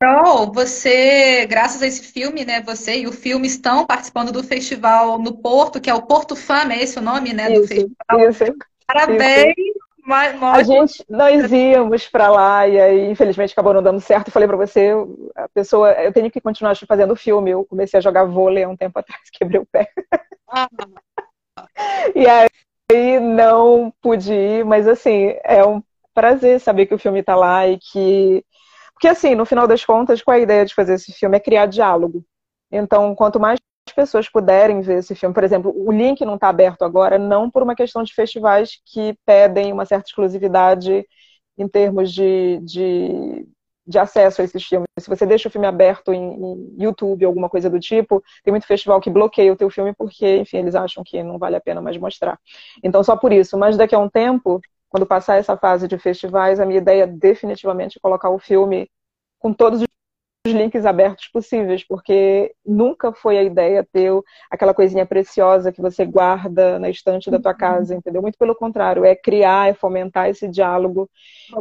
Carol, 0.00 0.52
você, 0.52 1.46
graças 1.46 1.82
a 1.82 1.86
esse 1.86 2.02
filme, 2.02 2.44
né, 2.44 2.60
você 2.60 2.98
e 2.98 3.06
o 3.06 3.12
filme 3.12 3.46
estão 3.46 3.86
participando 3.86 4.32
do 4.32 4.42
festival 4.42 5.18
no 5.18 5.36
Porto, 5.38 5.80
que 5.80 5.88
é 5.88 5.94
o 5.94 6.02
Porto 6.02 6.34
Fama, 6.34 6.74
é 6.74 6.82
esse 6.82 6.98
o 6.98 7.02
nome, 7.02 7.32
né, 7.32 7.50
do 7.50 7.66
festival. 7.66 8.28
Isso, 8.28 8.44
Parabéns! 8.86 9.54
Isso. 9.56 9.82
A 10.04 10.64
gente, 10.64 11.04
nós 11.08 11.52
íamos 11.52 12.08
para 12.08 12.28
lá 12.28 12.66
e 12.66 12.78
aí, 12.78 13.08
infelizmente, 13.08 13.52
acabou 13.52 13.72
não 13.72 13.82
dando 13.82 14.00
certo. 14.00 14.26
Eu 14.26 14.32
falei 14.32 14.48
para 14.48 14.56
você, 14.56 14.90
a 15.32 15.48
pessoa, 15.48 15.92
eu 15.92 16.12
tenho 16.12 16.28
que 16.28 16.40
continuar 16.40 16.76
fazendo 16.76 17.14
filme. 17.14 17.52
Eu 17.52 17.64
comecei 17.64 17.98
a 17.98 18.00
jogar 18.00 18.24
vôlei 18.24 18.64
há 18.64 18.68
um 18.68 18.76
tempo 18.76 18.98
atrás, 18.98 19.22
quebrei 19.32 19.60
o 19.60 19.66
pé. 19.66 19.88
Ah. 20.48 20.68
e 22.16 22.26
aí 22.26 22.48
não 23.20 23.92
pude 24.02 24.32
ir, 24.32 24.64
mas 24.64 24.86
assim, 24.88 25.34
é 25.44 25.64
um 25.64 25.82
prazer 26.14 26.60
saber 26.60 26.86
que 26.86 26.94
o 26.94 26.98
filme 26.98 27.20
está 27.20 27.36
lá 27.36 27.66
e 27.68 27.78
que. 27.78 28.44
Porque, 28.94 29.08
assim, 29.08 29.34
no 29.34 29.44
final 29.46 29.66
das 29.66 29.84
contas, 29.84 30.22
qual 30.22 30.36
é 30.36 30.40
a 30.40 30.42
ideia 30.42 30.64
de 30.64 30.74
fazer 30.74 30.94
esse 30.94 31.12
filme? 31.12 31.36
É 31.36 31.40
criar 31.40 31.66
diálogo. 31.66 32.24
Então, 32.70 33.14
quanto 33.14 33.40
mais 33.40 33.58
pessoas 33.94 34.28
puderem 34.28 34.80
ver 34.80 34.98
esse 34.98 35.14
filme. 35.14 35.34
Por 35.34 35.44
exemplo, 35.44 35.72
o 35.74 35.90
link 35.92 36.24
não 36.24 36.36
está 36.36 36.48
aberto 36.48 36.82
agora, 36.82 37.18
não 37.18 37.50
por 37.50 37.62
uma 37.62 37.74
questão 37.74 38.02
de 38.02 38.14
festivais 38.14 38.80
que 38.86 39.16
pedem 39.26 39.72
uma 39.72 39.84
certa 39.84 40.06
exclusividade 40.08 41.04
em 41.58 41.68
termos 41.68 42.12
de, 42.12 42.60
de, 42.62 43.46
de 43.86 43.98
acesso 43.98 44.40
a 44.40 44.44
esses 44.44 44.64
filmes. 44.64 44.86
Se 44.98 45.08
você 45.08 45.26
deixa 45.26 45.48
o 45.48 45.50
filme 45.50 45.66
aberto 45.66 46.12
em, 46.12 46.34
em, 46.34 46.74
YouTube, 46.78 47.24
alguma 47.24 47.48
coisa 47.48 47.68
do 47.68 47.80
tipo, 47.80 48.22
tem 48.44 48.52
muito 48.52 48.66
festival 48.66 49.00
que 49.00 49.10
bloqueia 49.10 49.52
o 49.52 49.56
teu 49.56 49.70
filme 49.70 49.92
porque, 49.94 50.38
enfim, 50.38 50.58
eles 50.58 50.74
acham 50.74 51.02
que 51.04 51.22
não 51.22 51.38
vale 51.38 51.56
a 51.56 51.60
pena 51.60 51.80
mais 51.80 51.96
mostrar. 51.98 52.38
Então, 52.82 53.02
só 53.02 53.16
por 53.16 53.32
isso. 53.32 53.58
Mas 53.58 53.76
daqui 53.76 53.94
a 53.94 53.98
um 53.98 54.08
tempo, 54.08 54.60
quando 54.88 55.06
passar 55.06 55.36
essa 55.36 55.56
fase 55.56 55.88
de 55.88 55.98
festivais, 55.98 56.60
a 56.60 56.66
minha 56.66 56.78
ideia 56.78 57.04
é 57.04 57.06
definitivamente 57.06 57.98
colocar 58.00 58.30
o 58.30 58.38
filme 58.38 58.88
com 59.38 59.52
todos 59.52 59.82
os 59.82 59.86
os 59.86 59.88
links 60.50 60.84
abertos 60.84 61.28
possíveis, 61.28 61.84
porque 61.84 62.52
nunca 62.66 63.12
foi 63.12 63.38
a 63.38 63.44
ideia 63.44 63.86
ter 63.92 64.10
aquela 64.50 64.74
coisinha 64.74 65.06
preciosa 65.06 65.70
que 65.70 65.80
você 65.80 66.04
guarda 66.04 66.80
na 66.80 66.90
estante 66.90 67.30
da 67.30 67.38
tua 67.38 67.54
casa, 67.54 67.94
entendeu? 67.94 68.20
Muito 68.20 68.36
pelo 68.36 68.54
contrário, 68.54 69.04
é 69.04 69.14
criar, 69.14 69.68
é 69.68 69.74
fomentar 69.74 70.28
esse 70.28 70.48
diálogo 70.48 71.08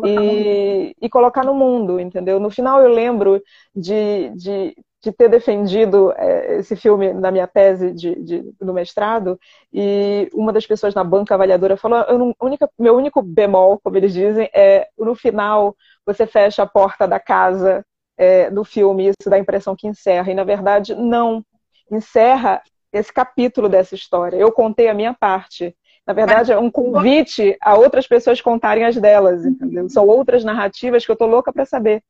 e, 0.04 0.96
e 1.00 1.10
colocar 1.10 1.46
no 1.46 1.54
mundo, 1.54 2.00
entendeu? 2.00 2.40
No 2.40 2.50
final 2.50 2.82
eu 2.82 2.90
lembro 2.90 3.40
de, 3.76 4.30
de, 4.32 4.76
de 5.00 5.12
ter 5.12 5.30
defendido 5.30 6.12
é, 6.18 6.58
esse 6.58 6.76
filme 6.76 7.14
na 7.14 7.30
minha 7.30 7.46
tese 7.46 7.92
de, 7.92 8.16
de, 8.16 8.52
no 8.60 8.74
mestrado, 8.74 9.40
e 9.72 10.28
uma 10.34 10.52
das 10.52 10.66
pessoas 10.66 10.96
na 10.96 11.04
banca 11.04 11.36
avaliadora 11.36 11.78
falou: 11.78 12.04
não, 12.18 12.36
única, 12.42 12.68
meu 12.80 12.96
único 12.96 13.22
bemol, 13.22 13.80
como 13.84 13.96
eles 13.96 14.12
dizem, 14.12 14.50
é 14.56 14.88
no 14.98 15.14
final 15.14 15.76
você 16.04 16.26
fecha 16.26 16.64
a 16.64 16.68
porta 16.68 17.08
da 17.08 17.20
casa 17.20 17.86
é, 18.22 18.52
do 18.52 18.64
filme, 18.64 19.08
isso 19.08 19.28
dá 19.28 19.36
a 19.36 19.40
impressão 19.40 19.76
que 19.76 19.88
encerra. 19.88 20.32
E, 20.32 20.36
na 20.36 20.44
verdade, 20.44 20.94
não. 20.94 21.44
Encerra 21.92 22.62
esse 22.94 23.12
capítulo 23.12 23.68
dessa 23.68 23.96
história. 23.96 24.38
Eu 24.38 24.52
contei 24.52 24.88
a 24.88 24.94
minha 24.94 25.12
parte. 25.12 25.76
Na 26.06 26.14
verdade, 26.14 26.52
é 26.52 26.60
um 26.60 26.70
convite 26.70 27.58
a 27.60 27.76
outras 27.76 28.06
pessoas 28.06 28.40
contarem 28.40 28.86
as 28.86 28.96
delas, 28.96 29.44
entendeu? 29.44 29.90
São 29.90 30.06
outras 30.06 30.44
narrativas 30.44 31.04
que 31.04 31.12
eu 31.12 31.16
tô 31.16 31.26
louca 31.26 31.52
para 31.52 31.66
saber. 31.66 32.04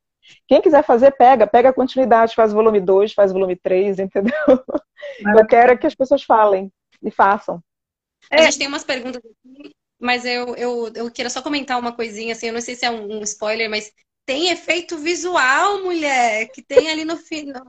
Quem 0.48 0.62
quiser 0.62 0.84
fazer, 0.84 1.12
pega, 1.12 1.48
pega 1.48 1.70
a 1.70 1.74
continuidade, 1.74 2.36
faz 2.36 2.52
o 2.52 2.56
volume 2.56 2.82
2, 2.82 3.14
faz 3.14 3.32
o 3.32 3.34
volume 3.34 3.56
3, 3.56 4.00
entendeu? 4.00 4.34
Eu 5.38 5.48
quero 5.48 5.78
que 5.78 5.88
as 5.88 5.96
pessoas 5.96 6.24
falem 6.24 6.70
e 7.02 7.10
façam. 7.10 7.62
É. 8.30 8.42
A 8.42 8.44
gente 8.44 8.60
tem 8.60 8.68
umas 8.68 8.84
perguntas 8.84 9.22
aqui, 9.24 9.72
mas 10.00 10.26
eu, 10.26 10.56
eu, 10.56 10.92
eu 10.94 11.12
queria 11.12 11.30
só 11.30 11.42
comentar 11.42 11.80
uma 11.80 11.94
coisinha, 11.94 12.34
assim, 12.34 12.48
eu 12.48 12.54
não 12.54 12.62
sei 12.62 12.76
se 12.76 12.86
é 12.86 12.92
um, 12.92 13.20
um 13.20 13.24
spoiler, 13.24 13.70
mas 13.70 13.92
tem 14.26 14.50
efeito 14.50 14.98
visual, 14.98 15.84
mulher, 15.84 16.48
que 16.52 16.62
tem 16.62 16.90
ali 16.90 17.04
no 17.04 17.20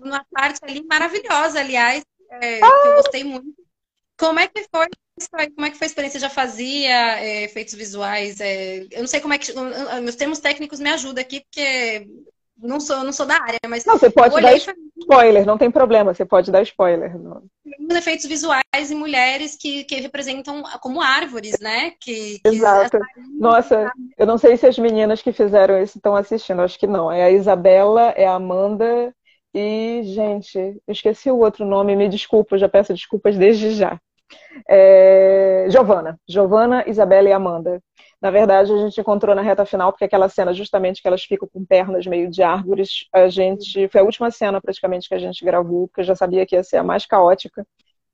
na 0.03 0.25
parte 0.31 0.61
ali 0.63 0.85
maravilhosa, 0.85 1.61
aliás, 1.61 2.05
é, 2.31 2.59
que 2.59 2.89
eu 2.89 2.97
gostei 2.97 3.25
muito. 3.25 3.55
Como 4.17 4.39
é 4.39 4.47
que 4.47 4.67
foi? 4.71 4.87
Como 5.55 5.67
é 5.67 5.71
que 5.71 5.77
foi 5.77 5.87
a 5.87 5.89
experiência? 5.89 6.21
Já 6.21 6.31
fazia 6.31 7.21
é, 7.21 7.43
efeitos 7.43 7.75
visuais? 7.75 8.41
É, 8.41 8.87
eu 8.91 9.01
não 9.01 9.07
sei 9.07 9.21
como 9.21 9.35
é 9.35 9.39
que. 9.39 9.53
Meus 10.03 10.17
termos 10.17 10.39
técnicos 10.39 10.81
me 10.81 10.91
ajudam 10.91 11.23
aqui, 11.23 11.41
porque 11.41 12.07
não 12.57 12.81
sou, 12.81 13.03
não 13.03 13.13
sou 13.13 13.27
da 13.27 13.35
área, 13.35 13.59
mas. 13.69 13.85
Não, 13.85 13.99
você 13.99 14.11
pode 14.11 14.41
dar 14.41 14.53
spoiler, 15.03 15.47
não 15.47 15.59
tem 15.59 15.71
problema, 15.71 16.15
você 16.15 16.25
pode 16.25 16.51
dar 16.51 16.63
spoiler. 16.63 17.13
Os 17.89 17.97
efeitos 17.97 18.27
visuais 18.27 18.63
em 18.91 18.95
mulheres 18.95 19.57
que, 19.57 19.85
que 19.85 19.97
representam 19.97 20.63
como 20.81 21.01
árvores, 21.01 21.59
né? 21.61 21.93
Que, 22.01 22.39
que 22.41 22.49
Exato. 22.49 22.99
Nossa, 23.39 23.91
eu 24.17 24.27
não 24.27 24.39
sei 24.39 24.57
se 24.57 24.67
as 24.67 24.79
meninas 24.79 25.23
que 25.23 25.33
fizeram 25.33 25.83
isso 25.83 25.99
estão 25.99 26.17
assistindo, 26.17 26.63
acho 26.63 26.79
que 26.79 26.87
não. 26.87 27.11
É 27.11 27.25
a 27.25 27.31
Isabela, 27.31 28.11
é 28.17 28.27
a 28.27 28.35
Amanda 28.35 29.13
e, 29.55 30.01
gente, 30.05 30.59
eu 30.59 30.81
esqueci 30.89 31.31
o 31.31 31.39
outro 31.39 31.67
nome, 31.67 31.95
me 31.95 32.09
desculpa, 32.09 32.57
já 32.57 32.69
peço 32.69 32.95
desculpas 32.95 33.37
desde 33.37 33.73
já. 33.73 34.01
É... 34.69 35.67
Giovana. 35.69 36.19
Giovana, 36.27 36.85
Isabela 36.87 37.29
e 37.29 37.33
Amanda. 37.33 37.81
Na 38.23 38.31
verdade, 38.31 38.73
a 38.73 38.77
gente 38.77 39.01
encontrou 39.01 39.35
na 39.35 39.43
reta 39.43 39.67
final, 39.67 39.91
porque 39.91 40.05
aquela 40.05 40.29
cena, 40.29 40.55
justamente 40.55 41.03
que 41.03 41.09
elas 41.09 41.25
ficam 41.25 41.49
com 41.53 41.65
pernas 41.65 42.07
meio 42.07 42.31
de 42.31 42.41
árvores, 42.41 43.09
a 43.13 43.29
gente. 43.29 43.89
Foi 43.89 44.01
a 44.01 44.05
última 44.05 44.31
cena 44.31 44.61
praticamente 44.61 45.09
que 45.09 45.15
a 45.15 45.19
gente 45.19 45.45
gravou, 45.45 45.89
porque 45.89 46.03
eu 46.03 46.05
já 46.05 46.15
sabia 46.15 46.47
que 46.47 46.55
ia 46.55 46.63
ser 46.63 46.77
a 46.77 46.85
mais 46.85 47.05
caótica. 47.05 47.67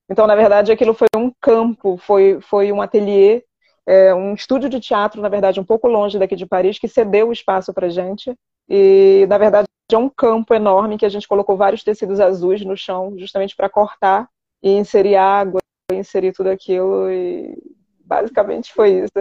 Então, 0.08 0.26
na 0.26 0.34
verdade, 0.34 0.72
aquilo 0.72 0.94
foi 0.94 1.08
um 1.14 1.30
campo, 1.38 1.98
foi, 1.98 2.40
foi 2.40 2.72
um 2.72 2.80
ateliê 2.80 3.44
é, 3.86 4.14
um 4.14 4.32
estúdio 4.32 4.70
de 4.70 4.80
teatro, 4.80 5.20
na 5.20 5.28
verdade, 5.28 5.60
um 5.60 5.64
pouco 5.64 5.86
longe 5.86 6.18
daqui 6.18 6.36
de 6.36 6.46
Paris, 6.46 6.78
que 6.78 6.88
cedeu 6.88 7.28
o 7.28 7.32
espaço 7.32 7.74
para 7.74 7.90
gente. 7.90 8.34
E, 8.66 9.26
na 9.28 9.36
verdade, 9.36 9.68
é 9.92 9.98
um 9.98 10.08
campo 10.08 10.54
enorme 10.54 10.96
que 10.96 11.04
a 11.04 11.08
gente 11.10 11.28
colocou 11.28 11.54
vários 11.54 11.84
tecidos 11.84 12.18
azuis 12.18 12.64
no 12.64 12.76
chão, 12.76 13.14
justamente 13.18 13.54
para 13.54 13.68
cortar 13.68 14.26
e 14.62 14.70
inserir 14.70 15.16
água, 15.16 15.60
inserir 15.92 16.32
tudo 16.32 16.48
aquilo. 16.48 17.10
E 17.10 17.77
basicamente 18.08 18.72
foi 18.72 19.04
isso. 19.04 19.12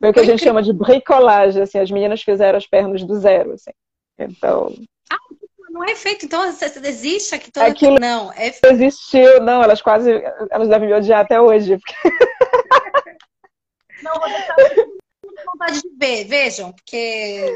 Foi 0.00 0.10
o 0.10 0.12
que 0.12 0.20
a 0.20 0.24
gente 0.24 0.42
chama 0.42 0.62
de 0.62 0.72
bricolagem, 0.72 1.62
assim, 1.62 1.78
as 1.78 1.90
meninas 1.90 2.22
fizeram 2.22 2.58
as 2.58 2.66
pernas 2.66 3.04
do 3.04 3.18
zero, 3.18 3.52
assim. 3.52 3.70
Então... 4.18 4.74
Ah, 5.10 5.16
não 5.70 5.84
é 5.84 5.94
feito, 5.94 6.26
então 6.26 6.44
existe 6.44 7.34
aqui 7.34 7.50
toda... 7.50 7.66
Aquilo 7.66 7.98
não, 7.98 8.32
é... 8.32 8.52
existiu, 8.64 9.40
não, 9.40 9.62
elas 9.62 9.80
quase, 9.80 10.10
elas 10.50 10.68
devem 10.68 10.88
me 10.88 10.94
odiar 10.94 11.20
até 11.20 11.40
hoje. 11.40 11.78
Porque... 11.78 11.94
Não, 14.02 14.12
vou 14.20 14.28
deixar 14.28 14.54
vontade 15.54 15.80
de 15.80 15.88
ver, 15.96 16.24
vejam, 16.24 16.72
porque. 16.72 17.46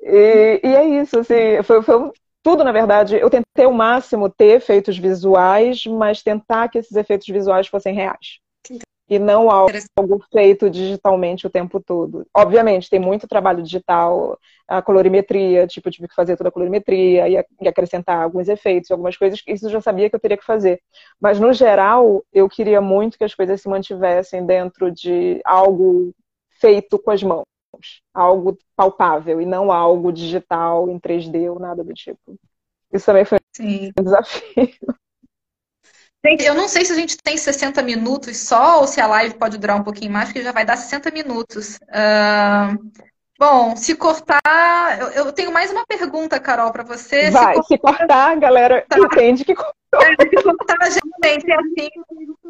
E, 0.00 0.60
e 0.62 0.74
é 0.74 0.84
isso, 1.02 1.18
assim, 1.18 1.62
foi, 1.64 1.82
foi 1.82 2.12
tudo, 2.42 2.62
na 2.62 2.72
verdade. 2.72 3.16
Eu 3.16 3.30
tentei 3.30 3.64
ao 3.64 3.72
máximo 3.72 4.28
ter 4.28 4.56
efeitos 4.56 4.96
visuais, 4.96 5.84
mas 5.86 6.22
tentar 6.22 6.68
que 6.68 6.78
esses 6.78 6.94
efeitos 6.96 7.26
visuais 7.26 7.66
fossem 7.66 7.94
reais. 7.94 8.38
E 9.08 9.20
não 9.20 9.48
algo 9.50 10.24
feito 10.32 10.68
digitalmente 10.68 11.46
o 11.46 11.50
tempo 11.50 11.80
todo. 11.80 12.26
Obviamente, 12.34 12.90
tem 12.90 12.98
muito 12.98 13.28
trabalho 13.28 13.62
digital, 13.62 14.36
a 14.66 14.82
colorimetria, 14.82 15.64
tipo, 15.66 15.86
eu 15.86 15.92
tive 15.92 16.08
que 16.08 16.14
fazer 16.14 16.36
toda 16.36 16.48
a 16.48 16.52
colorimetria 16.52 17.28
e, 17.28 17.68
acrescentar 17.68 18.20
alguns 18.20 18.48
efeitos, 18.48 18.90
algumas 18.90 19.16
coisas, 19.16 19.40
isso 19.46 19.66
eu 19.66 19.70
já 19.70 19.80
sabia 19.80 20.10
que 20.10 20.16
eu 20.16 20.20
teria 20.20 20.36
que 20.36 20.44
fazer. 20.44 20.80
Mas, 21.20 21.38
no 21.38 21.52
geral, 21.52 22.24
eu 22.32 22.48
queria 22.48 22.80
muito 22.80 23.16
que 23.16 23.22
as 23.22 23.34
coisas 23.34 23.60
se 23.60 23.68
mantivessem 23.68 24.44
dentro 24.44 24.90
de 24.90 25.40
algo 25.44 26.12
feito 26.58 26.98
com 26.98 27.12
as 27.12 27.22
mãos, 27.22 27.44
algo 28.12 28.58
palpável, 28.74 29.40
e 29.40 29.46
não 29.46 29.70
algo 29.70 30.10
digital, 30.12 30.90
em 30.90 30.98
3D 30.98 31.48
ou 31.48 31.60
nada 31.60 31.84
do 31.84 31.94
tipo. 31.94 32.36
Isso 32.92 33.06
também 33.06 33.24
foi 33.24 33.38
Sim. 33.52 33.92
um 33.98 34.02
desafio. 34.02 34.68
Eu 36.40 36.54
não 36.54 36.68
sei 36.68 36.84
se 36.84 36.92
a 36.92 36.96
gente 36.96 37.16
tem 37.16 37.36
60 37.36 37.82
minutos 37.82 38.36
só 38.38 38.80
ou 38.80 38.86
se 38.86 39.00
a 39.00 39.06
live 39.06 39.34
pode 39.34 39.58
durar 39.58 39.76
um 39.76 39.84
pouquinho 39.84 40.12
mais, 40.12 40.28
porque 40.28 40.42
já 40.42 40.52
vai 40.52 40.64
dar 40.64 40.76
60 40.76 41.10
minutos. 41.10 41.78
Uh, 41.84 42.90
bom, 43.38 43.76
se 43.76 43.94
cortar. 43.94 44.40
Eu, 44.98 45.08
eu, 45.10 45.32
tenho 45.32 45.52
mais 45.52 45.70
uma 45.70 45.86
pergunta, 45.86 46.40
Carol, 46.40 46.72
para 46.72 46.82
você. 46.82 47.30
Vai, 47.30 47.54
se 47.54 47.60
cortar, 47.60 47.64
se 47.66 47.78
cortar 47.78 48.30
a 48.30 48.34
galera 48.34 48.84
tá. 48.88 48.98
entende 48.98 49.44
que 49.44 49.54
cortou. 49.54 50.02
É, 50.02 50.16
se 50.18 50.42
cortar, 50.42 50.90
gente, 50.90 51.50
é 51.50 51.54
assim. 51.54 51.88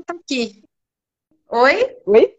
Aqui. 0.09 0.62
Oi? 1.49 1.97
Oi? 2.07 2.35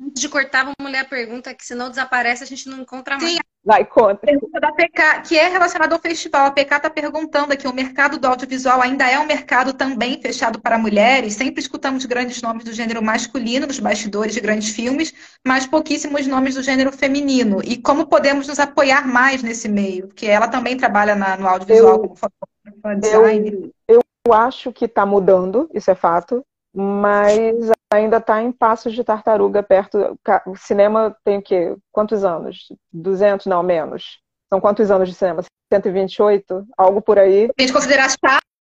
Antes 0.00 0.20
de 0.20 0.28
cortar, 0.28 0.64
uma 0.64 0.74
mulher 0.80 1.08
pergunta 1.08 1.54
que 1.54 1.64
se 1.64 1.74
não 1.74 1.88
desaparece, 1.88 2.42
a 2.42 2.46
gente 2.46 2.68
não 2.68 2.80
encontra 2.80 3.16
mais. 3.16 3.32
Sim, 3.32 3.38
Vai, 3.68 3.84
conta. 3.84 4.26
Pergunta 4.26 4.58
da 4.58 4.72
PK, 4.72 5.20
que 5.28 5.36
é 5.36 5.46
relacionada 5.46 5.94
ao 5.94 6.00
festival. 6.00 6.46
A 6.46 6.50
PK 6.50 6.76
está 6.76 6.88
perguntando 6.88 7.52
aqui: 7.52 7.68
o 7.68 7.74
mercado 7.74 8.18
do 8.18 8.26
audiovisual 8.26 8.80
ainda 8.80 9.06
é 9.06 9.18
um 9.18 9.26
mercado 9.26 9.74
também 9.74 10.18
fechado 10.22 10.58
para 10.58 10.78
mulheres? 10.78 11.34
Sempre 11.34 11.60
escutamos 11.60 12.06
grandes 12.06 12.40
nomes 12.40 12.64
do 12.64 12.72
gênero 12.72 13.02
masculino 13.02 13.66
nos 13.66 13.78
bastidores 13.78 14.32
de 14.32 14.40
grandes 14.40 14.70
filmes, 14.70 15.12
mas 15.46 15.66
pouquíssimos 15.66 16.26
nomes 16.26 16.54
do 16.54 16.62
gênero 16.62 16.90
feminino. 16.90 17.60
E 17.62 17.76
como 17.76 18.06
podemos 18.06 18.48
nos 18.48 18.58
apoiar 18.58 19.06
mais 19.06 19.42
nesse 19.42 19.68
meio? 19.68 20.06
Porque 20.06 20.24
ela 20.24 20.48
também 20.48 20.74
trabalha 20.74 21.14
na, 21.14 21.36
no 21.36 21.46
audiovisual 21.46 21.92
eu, 21.92 21.98
como 21.98 22.16
fotógrafa, 22.16 23.00
designer. 23.00 23.70
Eu, 23.86 24.00
eu 24.26 24.32
acho 24.32 24.72
que 24.72 24.86
está 24.86 25.04
mudando, 25.04 25.68
isso 25.74 25.90
é 25.90 25.94
fato 25.94 26.42
mas 26.80 27.72
ainda 27.92 28.18
está 28.18 28.40
em 28.40 28.52
passos 28.52 28.94
de 28.94 29.02
tartaruga 29.02 29.64
perto. 29.64 30.16
O 30.46 30.54
cinema 30.54 31.16
tem 31.24 31.38
o 31.38 31.42
quê? 31.42 31.74
Quantos 31.90 32.24
anos? 32.24 32.68
200, 32.92 33.46
não, 33.46 33.64
menos. 33.64 34.20
São 34.48 34.60
quantos 34.60 34.88
anos 34.88 35.08
de 35.08 35.14
cinema? 35.16 35.42
128? 35.72 36.64
Algo 36.76 37.02
por 37.02 37.18
aí. 37.18 37.50
A 37.58 37.60
gente 37.60 37.72
considerar 37.72 38.08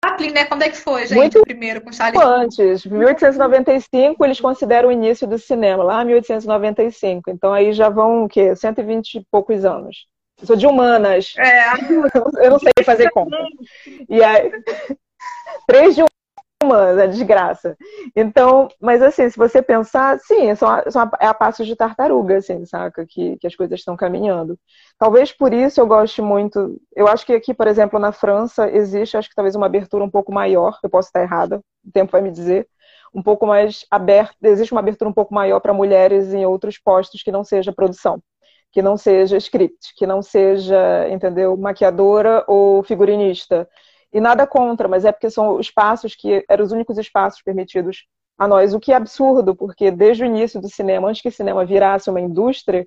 Chaplin, 0.04 0.30
né? 0.30 0.44
Quando 0.44 0.62
é 0.62 0.68
que 0.68 0.76
foi, 0.76 1.06
gente? 1.06 1.16
Muito 1.16 1.40
primeiro 1.40 1.80
com 1.80 1.90
Charlie? 1.90 2.22
antes. 2.22 2.84
1895 2.84 4.22
eles 4.26 4.38
consideram 4.38 4.90
o 4.90 4.92
início 4.92 5.26
do 5.26 5.38
cinema, 5.38 5.82
lá 5.82 6.04
1895. 6.04 7.30
Então 7.30 7.50
aí 7.50 7.72
já 7.72 7.88
vão 7.88 8.24
o 8.24 8.28
quê? 8.28 8.54
120 8.54 9.14
e 9.14 9.26
poucos 9.30 9.64
anos. 9.64 10.06
Eu 10.38 10.46
sou 10.46 10.56
de 10.56 10.66
humanas. 10.66 11.32
É. 11.38 11.62
Eu 12.44 12.50
não 12.50 12.58
sei 12.58 12.72
fazer 12.84 13.08
conta. 13.10 13.36
E 14.10 14.22
aí... 14.22 14.50
Três 15.66 15.94
de 15.94 16.02
humana, 16.62 17.08
desgraça. 17.08 17.76
Então, 18.14 18.68
mas 18.80 19.02
assim, 19.02 19.28
se 19.28 19.36
você 19.36 19.60
pensar, 19.62 20.18
sim, 20.20 20.48
é, 20.48 20.54
só, 20.54 20.78
é 21.20 21.26
a 21.26 21.34
passo 21.34 21.64
de 21.64 21.76
tartaruga, 21.76 22.38
assim, 22.38 22.64
saca? 22.64 23.04
Que, 23.06 23.36
que 23.38 23.46
as 23.46 23.54
coisas 23.54 23.78
estão 23.80 23.96
caminhando. 23.96 24.58
Talvez 24.98 25.32
por 25.32 25.52
isso 25.52 25.80
eu 25.80 25.86
goste 25.86 26.22
muito. 26.22 26.80
Eu 26.94 27.08
acho 27.08 27.26
que 27.26 27.32
aqui, 27.32 27.52
por 27.54 27.66
exemplo, 27.66 27.98
na 27.98 28.12
França, 28.12 28.70
existe, 28.70 29.16
acho 29.16 29.28
que 29.28 29.34
talvez 29.34 29.54
uma 29.54 29.66
abertura 29.66 30.04
um 30.04 30.10
pouco 30.10 30.32
maior, 30.32 30.78
eu 30.82 30.90
posso 30.90 31.08
estar 31.08 31.22
errada, 31.22 31.60
o 31.84 31.92
tempo 31.92 32.12
vai 32.12 32.22
me 32.22 32.30
dizer, 32.30 32.68
um 33.14 33.22
pouco 33.22 33.46
mais 33.46 33.84
aberta, 33.90 34.34
existe 34.42 34.72
uma 34.72 34.80
abertura 34.80 35.10
um 35.10 35.12
pouco 35.12 35.34
maior 35.34 35.60
para 35.60 35.74
mulheres 35.74 36.32
em 36.32 36.46
outros 36.46 36.78
postos 36.78 37.22
que 37.22 37.32
não 37.32 37.44
seja 37.44 37.72
produção 37.72 38.22
que 38.72 38.80
não 38.80 38.96
seja 38.96 39.36
script, 39.36 39.94
que 39.94 40.06
não 40.06 40.22
seja, 40.22 41.06
entendeu, 41.10 41.56
maquiadora 41.56 42.42
ou 42.48 42.82
figurinista. 42.82 43.68
E 44.12 44.20
nada 44.20 44.46
contra, 44.46 44.88
mas 44.88 45.04
é 45.04 45.12
porque 45.12 45.30
são 45.30 45.58
espaços 45.58 46.14
que 46.14 46.44
eram 46.48 46.64
os 46.64 46.72
únicos 46.72 46.98
espaços 46.98 47.40
permitidos 47.42 48.06
a 48.38 48.46
nós, 48.46 48.74
o 48.74 48.80
que 48.80 48.92
é 48.92 48.96
absurdo, 48.96 49.54
porque 49.54 49.90
desde 49.90 50.22
o 50.22 50.26
início 50.26 50.60
do 50.60 50.68
cinema, 50.68 51.08
antes 51.08 51.22
que 51.22 51.28
o 51.28 51.32
cinema 51.32 51.64
virasse 51.64 52.10
uma 52.10 52.20
indústria, 52.20 52.86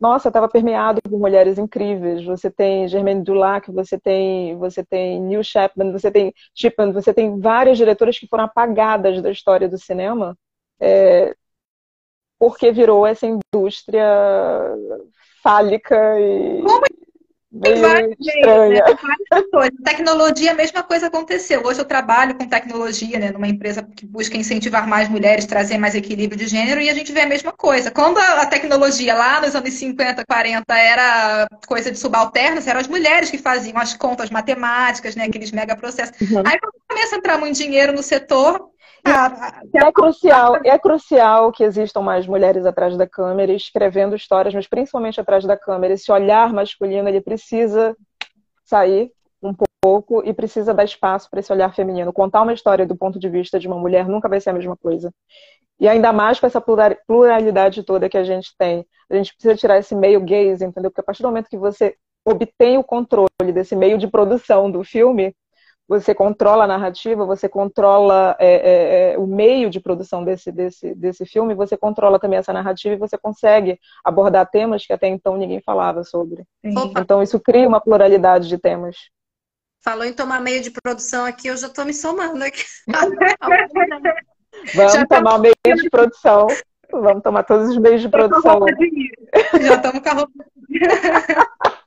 nossa, 0.00 0.28
estava 0.28 0.48
permeado 0.48 1.00
por 1.02 1.18
mulheres 1.18 1.58
incríveis. 1.58 2.24
Você 2.24 2.50
tem 2.50 2.88
Germaine 2.88 3.22
Dulac, 3.22 3.70
você 3.70 3.98
tem, 3.98 4.56
você 4.56 4.82
tem 4.82 5.20
Neil 5.20 5.44
Chapman, 5.44 5.92
você 5.92 6.10
tem 6.10 6.32
Chapman, 6.54 6.92
você 6.92 7.12
tem 7.12 7.38
várias 7.38 7.76
diretoras 7.76 8.18
que 8.18 8.26
foram 8.26 8.44
apagadas 8.44 9.20
da 9.20 9.30
história 9.30 9.68
do 9.68 9.78
cinema, 9.78 10.36
é, 10.80 11.34
porque 12.38 12.72
virou 12.72 13.06
essa 13.06 13.26
indústria 13.26 14.06
fálica 15.42 16.18
e 16.18 16.62
Como 16.62 16.84
tem 17.62 17.80
várias 17.80 18.10
né? 18.10 18.14
várias 19.50 19.72
Tecnologia, 19.84 20.52
a 20.52 20.54
mesma 20.54 20.84
coisa 20.84 21.08
aconteceu. 21.08 21.62
Hoje 21.64 21.80
eu 21.80 21.84
trabalho 21.84 22.36
com 22.36 22.46
tecnologia, 22.46 23.18
né, 23.18 23.32
numa 23.32 23.48
empresa 23.48 23.82
que 23.82 24.06
busca 24.06 24.36
incentivar 24.36 24.86
mais 24.86 25.08
mulheres, 25.08 25.46
trazer 25.46 25.76
mais 25.76 25.96
equilíbrio 25.96 26.38
de 26.38 26.46
gênero, 26.46 26.80
e 26.80 26.88
a 26.88 26.94
gente 26.94 27.10
vê 27.12 27.22
a 27.22 27.26
mesma 27.26 27.50
coisa. 27.52 27.90
Quando 27.90 28.18
a 28.18 28.46
tecnologia 28.46 29.14
lá 29.14 29.40
nos 29.40 29.56
anos 29.56 29.74
50, 29.74 30.24
40 30.24 30.78
era 30.78 31.48
coisa 31.66 31.90
de 31.90 31.98
subalternos, 31.98 32.68
eram 32.68 32.78
as 32.78 32.86
mulheres 32.86 33.30
que 33.30 33.38
faziam 33.38 33.78
as 33.78 33.94
contas 33.94 34.30
matemáticas, 34.30 35.16
né, 35.16 35.24
aqueles 35.24 35.50
mega 35.50 35.74
processos. 35.74 36.14
Uhum. 36.20 36.42
Aí 36.46 36.58
quando 36.58 36.74
começa 36.88 37.16
a 37.16 37.18
entrar 37.18 37.38
muito 37.38 37.56
dinheiro 37.56 37.92
no 37.92 38.02
setor, 38.02 38.69
é 39.74 39.92
crucial, 39.92 40.56
é 40.64 40.78
crucial 40.78 41.52
que 41.52 41.64
existam 41.64 42.00
mais 42.00 42.26
mulheres 42.26 42.66
atrás 42.66 42.96
da 42.96 43.06
câmera, 43.06 43.52
escrevendo 43.52 44.16
histórias, 44.16 44.54
mas 44.54 44.66
principalmente 44.66 45.20
atrás 45.20 45.44
da 45.44 45.56
câmera. 45.56 45.94
Esse 45.94 46.10
olhar 46.10 46.52
masculino 46.52 47.08
ele 47.08 47.20
precisa 47.20 47.96
sair 48.64 49.12
um 49.42 49.54
pouco 49.82 50.22
e 50.24 50.32
precisa 50.32 50.74
dar 50.74 50.84
espaço 50.84 51.28
para 51.30 51.40
esse 51.40 51.52
olhar 51.52 51.74
feminino. 51.74 52.12
Contar 52.12 52.42
uma 52.42 52.52
história 52.52 52.86
do 52.86 52.96
ponto 52.96 53.18
de 53.18 53.28
vista 53.28 53.58
de 53.58 53.66
uma 53.66 53.78
mulher 53.78 54.06
nunca 54.06 54.28
vai 54.28 54.40
ser 54.40 54.50
a 54.50 54.54
mesma 54.54 54.76
coisa. 54.76 55.12
E 55.80 55.88
ainda 55.88 56.12
mais 56.12 56.38
com 56.38 56.46
essa 56.46 56.62
pluralidade 57.06 57.82
toda 57.82 58.08
que 58.08 58.18
a 58.18 58.24
gente 58.24 58.54
tem. 58.58 58.86
A 59.10 59.16
gente 59.16 59.32
precisa 59.32 59.56
tirar 59.56 59.78
esse 59.78 59.94
meio 59.94 60.20
gaze, 60.20 60.64
entendeu? 60.64 60.90
Porque 60.90 61.00
a 61.00 61.04
partir 61.04 61.22
do 61.22 61.28
momento 61.28 61.48
que 61.48 61.56
você 61.56 61.96
obtém 62.24 62.76
o 62.76 62.84
controle 62.84 63.28
desse 63.52 63.74
meio 63.74 63.96
de 63.96 64.06
produção 64.06 64.70
do 64.70 64.84
filme, 64.84 65.34
você 65.90 66.14
controla 66.14 66.62
a 66.62 66.68
narrativa, 66.68 67.26
você 67.26 67.48
controla 67.48 68.36
é, 68.38 68.46
é, 68.46 69.12
é, 69.14 69.18
o 69.18 69.26
meio 69.26 69.68
de 69.68 69.80
produção 69.80 70.22
desse, 70.22 70.52
desse, 70.52 70.94
desse 70.94 71.26
filme, 71.26 71.52
você 71.52 71.76
controla 71.76 72.16
também 72.16 72.38
essa 72.38 72.52
narrativa 72.52 72.94
e 72.94 72.98
você 72.98 73.18
consegue 73.18 73.76
abordar 74.04 74.48
temas 74.48 74.86
que 74.86 74.92
até 74.92 75.08
então 75.08 75.36
ninguém 75.36 75.60
falava 75.60 76.04
sobre. 76.04 76.44
Então 76.62 77.20
isso 77.20 77.40
cria 77.40 77.66
uma 77.66 77.80
pluralidade 77.80 78.46
de 78.48 78.56
temas. 78.56 78.96
Falou 79.82 80.04
em 80.04 80.12
tomar 80.12 80.40
meio 80.40 80.62
de 80.62 80.70
produção 80.70 81.24
aqui, 81.24 81.48
eu 81.48 81.56
já 81.56 81.66
estou 81.66 81.84
me 81.84 81.92
somando 81.92 82.44
aqui. 82.44 82.62
Vamos 84.76 84.92
já 84.92 85.04
tomar 85.06 85.34
o 85.34 85.40
meio 85.40 85.54
de 85.76 85.90
produção. 85.90 86.46
Vamos 86.92 87.22
tomar 87.24 87.42
todos 87.42 87.68
os 87.68 87.78
meios 87.78 88.00
de 88.00 88.08
produção. 88.08 88.60
Já 89.60 89.74
estamos 89.74 90.00
com 90.02 90.08
a 90.08 90.12
roupa. 90.12 90.32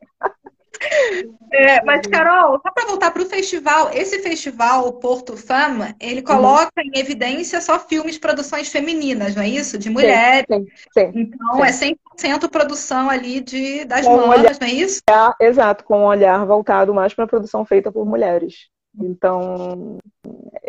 É, 1.52 1.84
mas, 1.84 2.08
Carol, 2.08 2.60
só 2.62 2.72
para 2.72 2.88
voltar 2.88 3.12
para 3.12 3.22
o 3.22 3.26
festival, 3.26 3.91
esse 3.94 4.20
festival, 4.20 4.88
o 4.88 4.94
Porto 4.94 5.38
Fama, 5.38 5.96
ele 6.00 6.20
uhum. 6.20 6.26
coloca 6.26 6.72
uhum. 6.78 6.91
em 6.94 7.00
evidência 7.00 7.62
só 7.62 7.80
filmes, 7.80 8.18
produções 8.18 8.70
femininas, 8.70 9.36
não 9.36 9.44
é 9.44 9.50
isso? 9.50 9.78
De 9.78 9.89
mulheres. 9.89 10.46
Sim, 10.52 10.66
sim, 10.66 11.12
sim, 11.12 11.12
então, 11.16 11.66
sim. 11.72 11.96
é 12.26 12.38
100% 12.39 12.50
produção 12.50 13.10
ali 13.10 13.39
de, 13.39 13.86
das 13.86 14.06
com 14.06 14.30
olhar, 14.30 14.56
não 14.60 14.68
é 14.68 14.72
isso? 14.72 15.02
É, 15.10 15.46
exato, 15.46 15.84
com 15.84 16.00
um 16.00 16.06
olhar 16.06 16.44
voltado 16.46 16.94
mais 16.94 17.14
para 17.14 17.26
a 17.26 17.28
produção 17.28 17.64
feita 17.64 17.91
por 17.91 18.06
mulheres. 18.06 18.68
Então, 19.00 19.98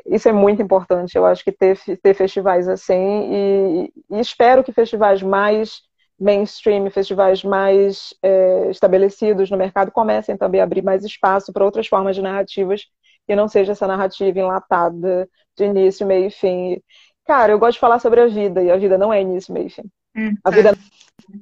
isso 0.06 0.28
é 0.28 0.32
muito 0.32 0.62
importante. 0.62 1.16
Eu 1.16 1.26
acho 1.26 1.44
que 1.44 1.52
ter, 1.52 1.78
ter 2.02 2.14
festivais 2.14 2.68
assim, 2.68 3.28
e, 3.30 3.92
e 4.10 4.20
espero 4.20 4.64
que 4.64 4.72
festivais 4.72 5.22
mais 5.22 5.82
mainstream, 6.24 6.90
festivais 6.90 7.44
mais 7.44 8.14
é, 8.22 8.70
estabelecidos 8.70 9.50
no 9.50 9.56
mercado 9.56 9.92
comecem 9.92 10.36
também 10.36 10.60
a 10.60 10.64
abrir 10.64 10.82
mais 10.82 11.04
espaço 11.04 11.52
para 11.52 11.64
outras 11.64 11.86
formas 11.86 12.16
de 12.16 12.22
narrativas 12.22 12.86
que 13.26 13.36
não 13.36 13.46
seja 13.46 13.72
essa 13.72 13.86
narrativa 13.86 14.38
enlatada 14.38 15.28
de 15.56 15.64
início, 15.64 16.06
meio 16.06 16.26
e 16.26 16.30
fim. 16.30 16.80
Cara, 17.26 17.52
eu 17.52 17.58
gosto 17.58 17.74
de 17.74 17.80
falar 17.80 17.98
sobre 17.98 18.20
a 18.20 18.26
vida 18.26 18.62
e 18.62 18.70
a 18.70 18.76
vida 18.76 18.98
não 18.98 19.12
é 19.12 19.20
início, 19.20 19.52
meio 19.52 19.66
e 19.66 19.70
fim. 19.70 19.84
Hum, 20.16 20.34
a 20.44 20.50
vida 20.50 20.72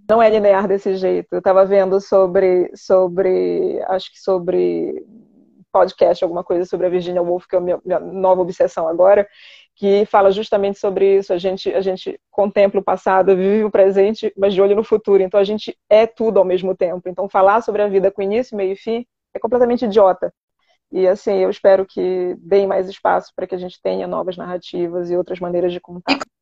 não 0.09 0.23
é 0.23 0.31
linear 0.31 0.67
desse 0.67 0.97
jeito. 0.97 1.29
Eu 1.33 1.39
estava 1.39 1.65
vendo 1.65 2.01
sobre, 2.01 2.71
sobre, 2.75 3.81
acho 3.89 4.13
que 4.13 4.21
sobre 4.21 5.05
podcast, 5.73 6.23
alguma 6.23 6.45
coisa 6.45 6.67
sobre 6.67 6.87
a 6.87 6.91
Virginia 6.91 7.23
Woolf, 7.23 7.47
que 7.47 7.57
é 7.57 7.59
a 7.59 7.63
minha, 7.63 7.81
minha 7.85 7.99
nova 7.99 8.43
obsessão 8.43 8.87
agora, 8.87 9.27
que 9.75 10.05
fala 10.07 10.31
justamente 10.31 10.79
sobre 10.79 11.19
isso. 11.19 11.33
A 11.33 11.39
gente, 11.39 11.73
a 11.73 11.81
gente 11.81 12.21
contempla 12.31 12.81
o 12.81 12.85
passado, 12.85 13.37
vive 13.37 13.65
o 13.65 13.71
presente, 13.71 14.33
mas 14.37 14.55
de 14.55 14.61
olho 14.61 14.77
no 14.77 14.85
futuro. 14.85 15.23
Então 15.23 15.41
a 15.41 15.45
gente 15.45 15.77
é 15.89 16.07
tudo 16.07 16.39
ao 16.39 16.45
mesmo 16.45 16.77
tempo. 16.77 17.09
Então 17.09 17.29
falar 17.29 17.63
sobre 17.63 17.83
a 17.83 17.89
vida 17.89 18.11
com 18.11 18.23
início, 18.23 18.57
meio 18.57 18.73
e 18.73 18.77
fim 18.77 19.07
é 19.35 19.39
completamente 19.39 19.85
idiota. 19.85 20.33
E 20.91 21.09
assim, 21.09 21.39
eu 21.39 21.49
espero 21.49 21.87
que 21.87 22.37
deem 22.39 22.67
mais 22.67 22.89
espaço 22.89 23.33
para 23.35 23.47
que 23.47 23.55
a 23.55 23.59
gente 23.59 23.81
tenha 23.83 24.07
novas 24.07 24.37
narrativas 24.37 25.11
e 25.11 25.17
outras 25.17 25.41
maneiras 25.41 25.73
de 25.73 25.81
contar. 25.81 26.19
E 26.19 26.42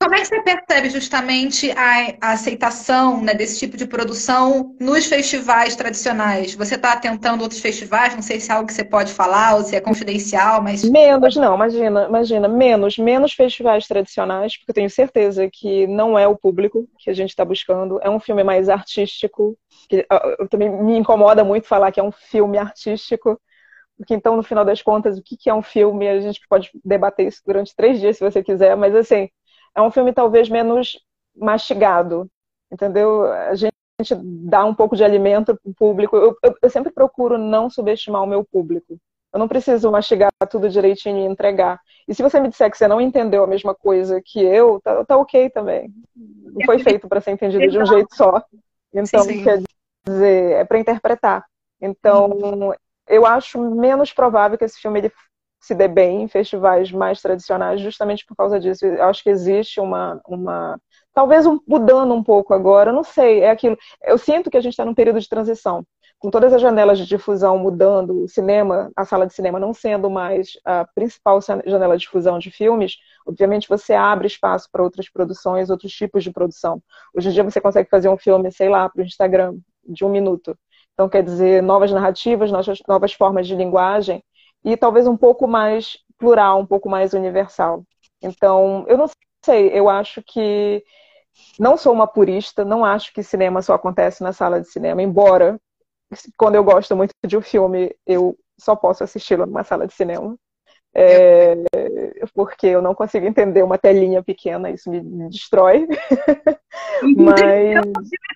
como 0.00 0.14
é 0.14 0.20
que 0.20 0.28
você 0.28 0.40
percebe 0.40 0.88
justamente 0.88 1.70
a, 1.72 2.14
a 2.22 2.32
aceitação 2.32 3.22
né, 3.22 3.34
desse 3.34 3.58
tipo 3.58 3.76
de 3.76 3.86
produção 3.86 4.74
nos 4.80 5.04
festivais 5.04 5.76
tradicionais? 5.76 6.54
Você 6.54 6.76
está 6.76 6.94
atentando 6.94 7.42
outros 7.42 7.60
festivais? 7.60 8.14
Não 8.14 8.22
sei 8.22 8.40
se 8.40 8.50
é 8.50 8.54
algo 8.54 8.66
que 8.66 8.72
você 8.72 8.82
pode 8.82 9.12
falar 9.12 9.56
ou 9.56 9.62
se 9.62 9.76
é 9.76 9.80
confidencial, 9.80 10.62
mas. 10.62 10.82
Menos, 10.88 11.36
não, 11.36 11.54
imagina, 11.54 12.06
imagina, 12.08 12.48
menos, 12.48 12.96
menos 12.96 13.34
festivais 13.34 13.86
tradicionais, 13.86 14.56
porque 14.56 14.70
eu 14.70 14.74
tenho 14.74 14.88
certeza 14.88 15.46
que 15.52 15.86
não 15.86 16.18
é 16.18 16.26
o 16.26 16.36
público 16.36 16.88
que 16.98 17.10
a 17.10 17.14
gente 17.14 17.30
está 17.30 17.44
buscando. 17.44 18.00
É 18.02 18.08
um 18.08 18.18
filme 18.18 18.42
mais 18.42 18.70
artístico. 18.70 19.54
Que, 19.86 20.06
eu, 20.38 20.48
também 20.48 20.70
me 20.70 20.96
incomoda 20.96 21.44
muito 21.44 21.66
falar 21.66 21.92
que 21.92 22.00
é 22.00 22.02
um 22.02 22.12
filme 22.12 22.56
artístico. 22.56 23.38
Porque 23.98 24.14
então, 24.14 24.34
no 24.34 24.42
final 24.42 24.64
das 24.64 24.80
contas, 24.80 25.18
o 25.18 25.22
que 25.22 25.50
é 25.50 25.52
um 25.52 25.60
filme? 25.60 26.08
A 26.08 26.18
gente 26.20 26.40
pode 26.48 26.70
debater 26.82 27.28
isso 27.28 27.42
durante 27.44 27.76
três 27.76 28.00
dias, 28.00 28.16
se 28.16 28.24
você 28.24 28.42
quiser, 28.42 28.74
mas 28.74 28.94
assim, 28.96 29.28
é 29.74 29.82
um 29.82 29.90
filme 29.90 30.12
talvez 30.12 30.48
menos 30.48 30.98
mastigado, 31.36 32.28
entendeu? 32.70 33.24
A 33.24 33.54
gente 33.54 33.72
dá 34.48 34.64
um 34.64 34.74
pouco 34.74 34.96
de 34.96 35.04
alimento 35.04 35.56
para 35.56 35.70
o 35.70 35.74
público. 35.74 36.16
Eu, 36.16 36.36
eu, 36.42 36.54
eu, 36.62 36.70
sempre 36.70 36.92
procuro 36.92 37.38
não 37.38 37.70
subestimar 37.70 38.22
o 38.22 38.26
meu 38.26 38.44
público. 38.44 38.98
Eu 39.32 39.38
não 39.38 39.46
preciso 39.46 39.90
mastigar 39.90 40.30
tudo 40.50 40.68
direitinho 40.68 41.18
e 41.18 41.26
entregar. 41.26 41.80
E 42.08 42.14
se 42.14 42.22
você 42.22 42.40
me 42.40 42.48
disser 42.48 42.70
que 42.70 42.76
você 42.76 42.88
não 42.88 43.00
entendeu 43.00 43.44
a 43.44 43.46
mesma 43.46 43.74
coisa 43.74 44.20
que 44.24 44.40
eu, 44.40 44.80
tá, 44.80 45.04
tá 45.04 45.16
ok 45.16 45.50
também. 45.50 45.92
Não 46.16 46.66
foi 46.66 46.80
feito 46.80 47.08
para 47.08 47.20
ser 47.20 47.30
entendido 47.30 47.68
de 47.68 47.78
um 47.78 47.86
jeito 47.86 48.14
só. 48.14 48.42
Então, 48.92 49.22
sim, 49.22 49.34
sim. 49.34 49.44
quer 49.44 49.62
dizer, 50.04 50.52
é 50.56 50.64
para 50.64 50.80
interpretar. 50.80 51.44
Então, 51.80 52.74
eu 53.06 53.24
acho 53.24 53.58
menos 53.74 54.12
provável 54.12 54.58
que 54.58 54.64
esse 54.64 54.80
filme 54.80 54.98
ele 54.98 55.12
se 55.60 55.74
dê 55.74 55.86
bem 55.86 56.22
em 56.22 56.28
festivais 56.28 56.90
mais 56.90 57.20
tradicionais, 57.20 57.80
justamente 57.80 58.24
por 58.26 58.34
causa 58.36 58.58
disso. 58.58 58.86
Eu 58.86 59.04
acho 59.04 59.22
que 59.22 59.30
existe 59.30 59.78
uma, 59.80 60.20
uma 60.26 60.80
talvez 61.14 61.46
um, 61.46 61.58
mudando 61.68 62.14
um 62.14 62.22
pouco 62.22 62.54
agora, 62.54 62.92
não 62.92 63.04
sei, 63.04 63.40
é 63.40 63.50
aquilo. 63.50 63.76
Eu 64.02 64.16
sinto 64.16 64.50
que 64.50 64.56
a 64.56 64.60
gente 64.60 64.72
está 64.72 64.84
num 64.84 64.94
período 64.94 65.20
de 65.20 65.28
transição, 65.28 65.84
com 66.18 66.30
todas 66.30 66.52
as 66.52 66.60
janelas 66.62 66.98
de 66.98 67.06
difusão 67.06 67.58
mudando, 67.58 68.24
o 68.24 68.28
cinema, 68.28 68.90
a 68.96 69.04
sala 69.04 69.26
de 69.26 69.34
cinema 69.34 69.58
não 69.60 69.74
sendo 69.74 70.08
mais 70.10 70.52
a 70.64 70.86
principal 70.94 71.40
janela 71.66 71.96
de 71.96 72.02
difusão 72.02 72.38
de 72.38 72.50
filmes, 72.50 72.96
obviamente 73.26 73.68
você 73.68 73.92
abre 73.94 74.26
espaço 74.26 74.68
para 74.72 74.82
outras 74.82 75.10
produções, 75.10 75.70
outros 75.70 75.92
tipos 75.92 76.24
de 76.24 76.32
produção. 76.32 76.82
Hoje 77.14 77.28
em 77.28 77.32
dia 77.32 77.44
você 77.44 77.60
consegue 77.60 77.88
fazer 77.90 78.08
um 78.08 78.18
filme, 78.18 78.50
sei 78.50 78.68
lá, 78.68 78.88
para 78.88 79.02
o 79.02 79.04
Instagram, 79.04 79.56
de 79.84 80.04
um 80.04 80.08
minuto. 80.10 80.56
Então, 80.92 81.08
quer 81.08 81.22
dizer, 81.22 81.62
novas 81.62 81.90
narrativas, 81.90 82.50
novas, 82.52 82.78
novas 82.86 83.12
formas 83.14 83.46
de 83.46 83.54
linguagem, 83.56 84.22
e 84.64 84.76
talvez 84.76 85.06
um 85.06 85.16
pouco 85.16 85.46
mais 85.46 85.98
plural, 86.18 86.60
um 86.60 86.66
pouco 86.66 86.88
mais 86.88 87.12
universal. 87.14 87.82
Então, 88.22 88.84
eu 88.88 88.98
não 88.98 89.06
sei, 89.44 89.68
eu 89.68 89.88
acho 89.88 90.22
que 90.22 90.84
não 91.58 91.76
sou 91.76 91.92
uma 91.92 92.06
purista, 92.06 92.64
não 92.64 92.84
acho 92.84 93.12
que 93.12 93.22
cinema 93.22 93.62
só 93.62 93.74
acontece 93.74 94.22
na 94.22 94.32
sala 94.32 94.60
de 94.60 94.70
cinema, 94.70 95.02
embora 95.02 95.58
quando 96.36 96.56
eu 96.56 96.64
gosto 96.64 96.96
muito 96.96 97.12
de 97.24 97.36
um 97.36 97.40
filme, 97.40 97.94
eu 98.06 98.36
só 98.58 98.74
posso 98.74 99.04
assisti-lo 99.04 99.46
numa 99.46 99.64
sala 99.64 99.86
de 99.86 99.94
cinema. 99.94 100.36
É, 100.92 101.54
porque 102.34 102.66
eu 102.66 102.82
não 102.82 102.96
consigo 102.96 103.24
entender 103.24 103.62
uma 103.62 103.78
telinha 103.78 104.24
pequena, 104.24 104.70
isso 104.70 104.90
me 104.90 105.28
destrói. 105.28 105.86
Mas. 107.16 107.86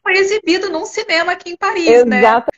Foi 0.03 0.13
exibido 0.13 0.71
num 0.71 0.85
cinema 0.85 1.33
aqui 1.33 1.51
em 1.51 1.57
Paris, 1.57 1.89
Exatamente. 1.89 2.21
né? 2.21 2.54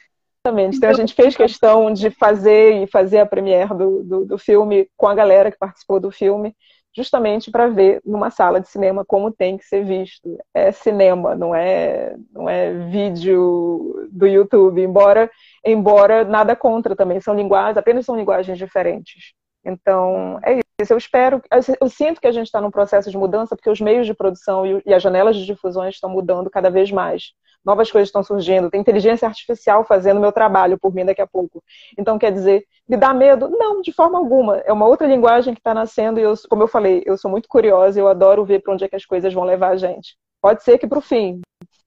Exatamente. 0.47 0.77
Então 0.77 0.91
a 0.91 0.95
gente 0.95 1.15
fez 1.15 1.37
questão 1.37 1.93
de 1.93 2.11
fazer 2.11 2.83
e 2.83 2.87
fazer 2.87 3.19
a 3.19 3.27
premiere 3.27 3.69
do, 3.75 4.03
do, 4.03 4.25
do 4.25 4.39
filme 4.39 4.89
com 4.97 5.09
a 5.09 5.15
galera 5.15 5.51
que 5.51 5.59
participou 5.59 5.99
do 5.99 6.11
filme, 6.11 6.55
justamente 6.95 7.51
para 7.51 7.69
ver 7.69 8.01
numa 8.05 8.31
sala 8.31 8.61
de 8.61 8.69
cinema 8.69 9.05
como 9.05 9.31
tem 9.31 9.59
que 9.59 9.65
ser 9.65 9.85
visto. 9.85 10.39
É 10.55 10.71
cinema, 10.71 11.35
não 11.35 11.55
é, 11.55 12.15
não 12.33 12.49
é 12.49 12.73
vídeo 12.89 14.09
do 14.11 14.27
YouTube, 14.27 14.81
embora, 14.81 15.31
embora 15.65 16.25
nada 16.25 16.55
contra 16.55 16.95
também. 16.95 17.21
São 17.21 17.35
linguagens, 17.35 17.77
apenas 17.77 18.07
são 18.07 18.17
linguagens 18.17 18.57
diferentes. 18.57 19.35
Então, 19.65 20.39
é 20.45 20.61
isso. 20.81 20.93
Eu 20.93 20.99
espero, 20.99 21.43
eu 21.81 21.89
sinto 21.89 22.21
que 22.21 22.27
a 22.27 22.33
gente 22.33 22.47
está 22.47 22.61
num 22.61 22.71
processo 22.71 23.11
de 23.11 23.17
mudança, 23.17 23.57
porque 23.57 23.71
os 23.71 23.81
meios 23.81 24.07
de 24.07 24.15
produção 24.15 24.65
e 24.85 24.95
as 24.95 25.03
janelas 25.03 25.35
de 25.35 25.45
difusões 25.45 25.95
estão 25.95 26.09
mudando 26.09 26.51
cada 26.51 26.71
vez 26.71 26.93
mais 26.93 27.33
novas 27.67 27.91
coisas 27.91 28.09
estão 28.09 28.23
surgindo, 28.23 28.71
tem 28.71 28.81
inteligência 28.81 29.27
artificial 29.27 29.85
fazendo 29.85 30.21
meu 30.21 30.31
trabalho 30.31 30.79
por 30.79 30.95
mim 30.95 31.05
daqui 31.05 31.21
a 31.21 31.27
pouco. 31.27 31.63
Então, 31.99 32.17
quer 32.19 32.33
dizer, 32.33 32.65
me 32.89 32.97
dá 32.97 33.13
medo? 33.13 33.49
Não, 33.49 33.83
de 33.83 33.93
forma 33.93 34.17
alguma. 34.17 34.59
É 34.59 34.73
uma 34.73 34.87
outra 34.87 35.07
linguagem 35.07 35.53
que 35.53 35.61
está 35.61 35.75
nascendo 35.75 36.21
e, 36.21 36.23
eu, 36.23 36.35
como 36.49 36.63
eu 36.63 36.69
falei, 36.69 37.03
eu 37.05 37.19
sou 37.19 37.31
muito 37.31 37.49
curiosa 37.49 37.99
e 37.99 38.03
eu 38.03 38.09
adoro 38.09 38.45
ver 38.45 38.63
para 38.63 38.73
onde 38.73 38.85
é 38.85 38.89
que 38.89 38.95
as 38.95 39.05
coisas 39.05 39.35
vão 39.35 39.45
levar 39.45 39.71
a 39.71 39.77
gente. 39.77 40.17
Pode 40.41 40.63
ser 40.63 40.79
que 40.79 40.87
para 40.87 40.99
o 40.99 41.03
fim, 41.03 41.41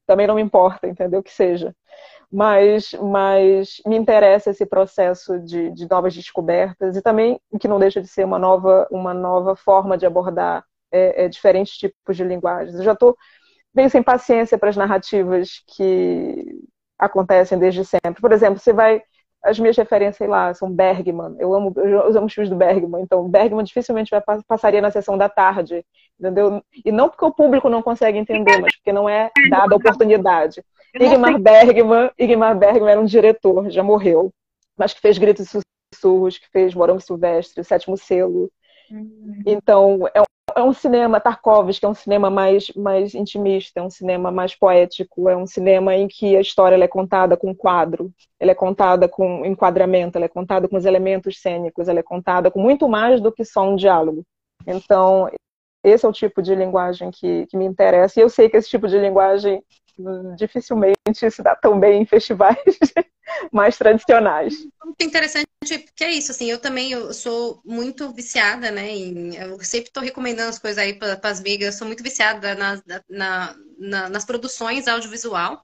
também 0.06 0.28
não 0.28 0.36
me 0.36 0.42
importa, 0.42 0.88
entendeu? 0.88 1.24
Que 1.24 1.32
seja. 1.32 1.74
Mas, 2.32 2.94
mas 3.02 3.82
me 3.86 3.96
interessa 3.96 4.50
esse 4.50 4.66
processo 4.66 5.40
de, 5.40 5.72
de 5.72 5.90
novas 5.90 6.14
descobertas 6.14 6.96
e 6.96 7.02
também 7.02 7.40
que 7.60 7.68
não 7.68 7.80
deixa 7.80 8.02
de 8.02 8.08
ser 8.08 8.26
uma 8.26 8.38
nova, 8.38 8.88
uma 8.92 9.14
nova 9.14 9.56
forma 9.56 9.98
de 9.98 10.06
abordar 10.06 10.64
é, 10.92 11.26
é, 11.26 11.28
diferentes 11.30 11.78
tipos 11.78 12.18
de 12.18 12.24
linguagens. 12.24 12.76
Eu 12.76 12.84
já 12.84 12.94
estou 12.94 13.16
meio 13.74 13.90
sem 13.90 14.02
paciência 14.04 14.58
para 14.58 14.70
as 14.70 14.78
narrativas 14.78 15.64
que 15.68 16.60
acontecem 16.98 17.58
desde 17.58 17.86
sempre. 17.86 18.22
Por 18.22 18.32
exemplo, 18.32 18.60
você 18.60 18.74
vai. 18.74 19.02
As 19.42 19.58
minhas 19.58 19.78
referências, 19.78 20.18
sei 20.18 20.28
lá, 20.28 20.54
são 20.54 20.70
Bergman. 20.70 21.38
Eu 21.40 21.54
amo, 21.54 21.74
eu 21.78 22.18
amo 22.18 22.26
os 22.26 22.34
filmes 22.34 22.50
do 22.50 22.58
Bergman. 22.58 23.02
Então, 23.02 23.30
Bergman 23.30 23.64
dificilmente 23.64 24.12
vai, 24.12 24.22
passaria 24.46 24.82
na 24.82 24.92
sessão 24.92 25.18
da 25.18 25.30
tarde, 25.30 25.86
entendeu? 26.20 26.62
E 26.84 26.92
não 26.92 27.08
porque 27.08 27.24
o 27.24 27.32
público 27.32 27.70
não 27.70 27.82
consegue 27.82 28.18
entender, 28.18 28.60
mas 28.60 28.76
porque 28.76 28.92
não 28.92 29.08
é 29.08 29.32
dada 29.50 29.74
a 29.74 29.78
oportunidade. 29.78 30.62
Igmar 30.94 31.40
Bergman, 31.40 32.12
Igmar 32.20 32.58
Bergman 32.58 32.92
era 32.92 33.00
um 33.00 33.06
diretor, 33.06 33.70
já 33.70 33.82
morreu, 33.82 34.30
mas 34.78 34.94
que 34.94 35.00
fez 35.00 35.18
Gritos 35.18 35.54
e 35.54 35.62
Sussurros, 35.96 36.38
que 36.38 36.50
fez 36.50 36.76
Morango 36.76 37.00
Silvestre, 37.00 37.62
O 37.62 37.64
Sétimo 37.64 37.96
Selo. 37.96 38.52
Uhum. 38.92 39.42
Então, 39.46 40.08
é 40.14 40.24
é 40.56 40.64
um 40.64 40.74
cinema, 40.74 41.20
Tarkovsky 41.20 41.86
é 41.86 41.90
um 41.90 41.94
cinema 41.94 42.30
mais, 42.30 42.70
mais 42.76 43.14
intimista, 43.14 43.80
é 43.80 43.84
um 43.84 43.90
cinema 43.90 44.32
mais 44.32 44.56
poético, 44.56 45.30
é 45.30 45.36
um 45.36 45.46
cinema 45.46 45.96
em 45.96 46.08
que 46.08 46.36
a 46.36 46.42
história 46.42 46.82
é 46.82 46.88
contada 46.88 47.38
com 47.38 47.54
quadro, 47.54 48.12
ela 48.40 48.52
é 48.52 48.56
contada 48.56 49.08
com 49.08 49.46
enquadramento, 49.46 50.18
ela 50.18 50.26
é 50.26 50.30
contada 50.30 50.68
com 50.68 50.78
os 50.78 50.86
elementos 50.86 51.42
cênicos, 51.42 51.88
ela 51.88 52.00
é 52.00 52.04
contada 52.04 52.52
com 52.52 52.60
muito 52.62 52.88
mais 52.88 53.22
do 53.22 53.32
que 53.32 53.46
só 53.46 53.64
um 53.64 53.76
diálogo. 53.76 54.24
Então, 54.66 55.30
esse 55.84 56.06
é 56.06 56.10
o 56.10 56.14
tipo 56.14 56.42
de 56.42 56.54
linguagem 56.56 57.10
que, 57.12 57.46
que 57.48 57.58
me 57.58 57.66
interessa, 57.66 58.20
e 58.20 58.24
eu 58.24 58.30
sei 58.30 58.50
que 58.50 58.58
esse 58.58 58.70
tipo 58.70 58.88
de 58.88 58.98
linguagem 58.98 59.64
dificilmente 60.36 61.30
se 61.30 61.42
dá 61.42 61.56
tão 61.56 61.80
bem 61.80 62.02
em 62.02 62.06
festivais 62.06 62.58
mais 63.52 63.78
tradicionais. 63.78 64.54
Muito 64.84 65.04
interessante, 65.04 65.48
porque 65.62 66.04
é 66.04 66.12
isso, 66.12 66.32
assim, 66.32 66.50
eu 66.50 66.60
também 66.60 66.92
eu 66.92 67.14
sou 67.14 67.62
muito 67.66 68.12
viciada, 68.12 68.72
né, 68.72 68.90
em, 68.90 69.36
eu 69.36 69.60
sempre 69.64 69.90
estou 69.90 70.02
recomendando 70.02 70.50
as 70.50 70.60
coisas 70.60 70.78
aí 70.78 70.94
para 70.94 71.20
as 71.24 71.40
amigas, 71.40 71.68
eu 71.68 71.78
sou 71.78 71.88
muito 71.88 72.04
viciada 72.04 72.56
na, 72.56 72.82
na, 73.10 73.56
na, 73.78 74.10
nas 74.10 74.26
produções 74.26 74.88
audiovisual, 74.88 75.64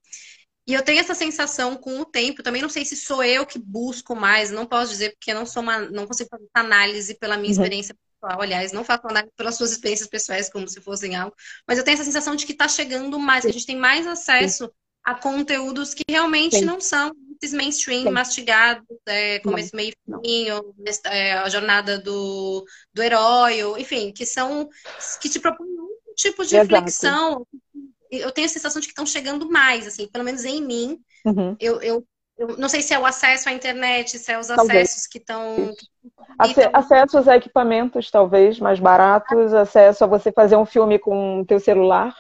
e 0.68 0.74
eu 0.74 0.84
tenho 0.84 1.00
essa 1.00 1.14
sensação 1.14 1.76
com 1.76 2.00
o 2.00 2.06
tempo, 2.06 2.42
também 2.42 2.62
não 2.62 2.70
sei 2.70 2.84
se 2.84 2.96
sou 2.96 3.24
eu 3.24 3.46
que 3.46 3.60
busco 3.60 4.16
mais, 4.16 4.50
não 4.50 4.66
posso 4.66 4.92
dizer 4.92 5.12
porque 5.12 5.34
não 5.34 5.46
sou 5.46 5.62
uma, 5.62 5.80
não 5.80 6.08
consigo 6.08 6.30
fazer 6.30 6.48
análise 6.54 7.16
pela 7.20 7.38
minha 7.38 7.50
uhum. 7.50 7.52
experiência 7.52 7.96
pessoal. 8.26 8.42
Aliás, 8.42 8.72
não 8.72 8.84
faço 8.84 9.08
nada 9.08 9.30
pelas 9.38 9.56
suas 9.56 9.72
experiências 9.72 10.10
pessoais 10.10 10.50
como 10.50 10.68
se 10.68 10.82
fossem 10.82 11.16
algo, 11.16 11.36
mas 11.68 11.78
eu 11.78 11.84
tenho 11.84 11.96
essa 11.96 12.04
sensação 12.04 12.36
de 12.36 12.46
que 12.46 12.52
está 12.52 12.68
chegando 12.68 13.20
mais, 13.20 13.44
que 13.44 13.50
a 13.50 13.54
gente 13.54 13.66
tem 13.66 13.78
mais 13.78 14.08
acesso 14.08 14.66
Sim. 14.66 14.72
a 15.04 15.16
conteúdos 15.16 15.94
que 15.94 16.04
realmente 16.10 16.58
Sim. 16.58 16.66
não 16.66 16.82
são 16.82 17.12
esses 17.42 17.56
mainstream 17.56 18.04
Sim. 18.04 18.12
mastigados, 18.12 18.86
é, 19.06 19.40
como 19.40 19.58
não. 19.58 19.64
esse 19.64 19.76
meio 19.76 19.94
fim, 20.24 20.48
é, 21.06 21.34
a 21.34 21.50
jornada 21.50 22.00
do, 22.00 22.66
do 22.94 23.04
herói, 23.04 23.64
ou, 23.64 23.78
enfim, 23.78 24.12
que 24.12 24.26
são 24.26 24.68
que 25.22 25.30
te 25.30 25.40
propõem 25.40 25.70
um 25.70 26.14
tipo 26.16 26.46
de 26.46 26.56
Exato. 26.56 26.74
reflexão 26.74 27.46
eu 28.12 28.32
tenho 28.32 28.46
a 28.46 28.50
sensação 28.50 28.80
de 28.80 28.88
que 28.88 28.92
estão 28.92 29.06
chegando 29.06 29.50
mais, 29.50 29.86
assim, 29.88 30.08
pelo 30.08 30.24
menos 30.24 30.46
em 30.46 30.62
mim. 30.62 31.00
Uhum. 31.26 31.56
Eu, 31.60 31.82
eu, 31.82 32.08
eu, 32.38 32.58
não 32.58 32.68
sei 32.68 32.82
se 32.82 32.94
é 32.94 33.00
o 33.00 33.06
acesso 33.06 33.48
à 33.48 33.52
internet, 33.54 34.20
se 34.20 34.32
é 34.32 34.38
os 34.38 34.48
talvez. 34.48 34.90
acessos 34.90 35.08
que 35.08 35.18
estão. 35.18 35.74
Ace 36.42 36.70
acessos 36.74 37.28
a 37.28 37.38
equipamentos, 37.38 38.12
talvez, 38.12 38.60
mais 38.60 38.80
baratos, 38.80 39.54
acesso 39.54 40.04
a 40.04 40.08
você 40.08 40.32
fazer 40.32 40.58
um 40.58 40.66
filme 40.66 41.00
com 41.00 41.42
o 41.42 41.46
teu 41.46 41.60
celular, 41.60 42.14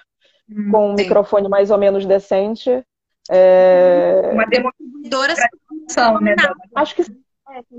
hum, 0.49 0.71
com 0.71 0.91
um 0.91 0.97
sim. 0.97 1.03
microfone 1.03 1.49
mais 1.49 1.69
ou 1.69 1.77
menos 1.77 2.05
decente. 2.05 2.83
É... 3.29 4.29
Uma 4.31 4.45
democratização, 4.45 6.21
né? 6.21 6.35
Acho 6.75 6.95
que 6.95 7.03
sim. 7.03 7.21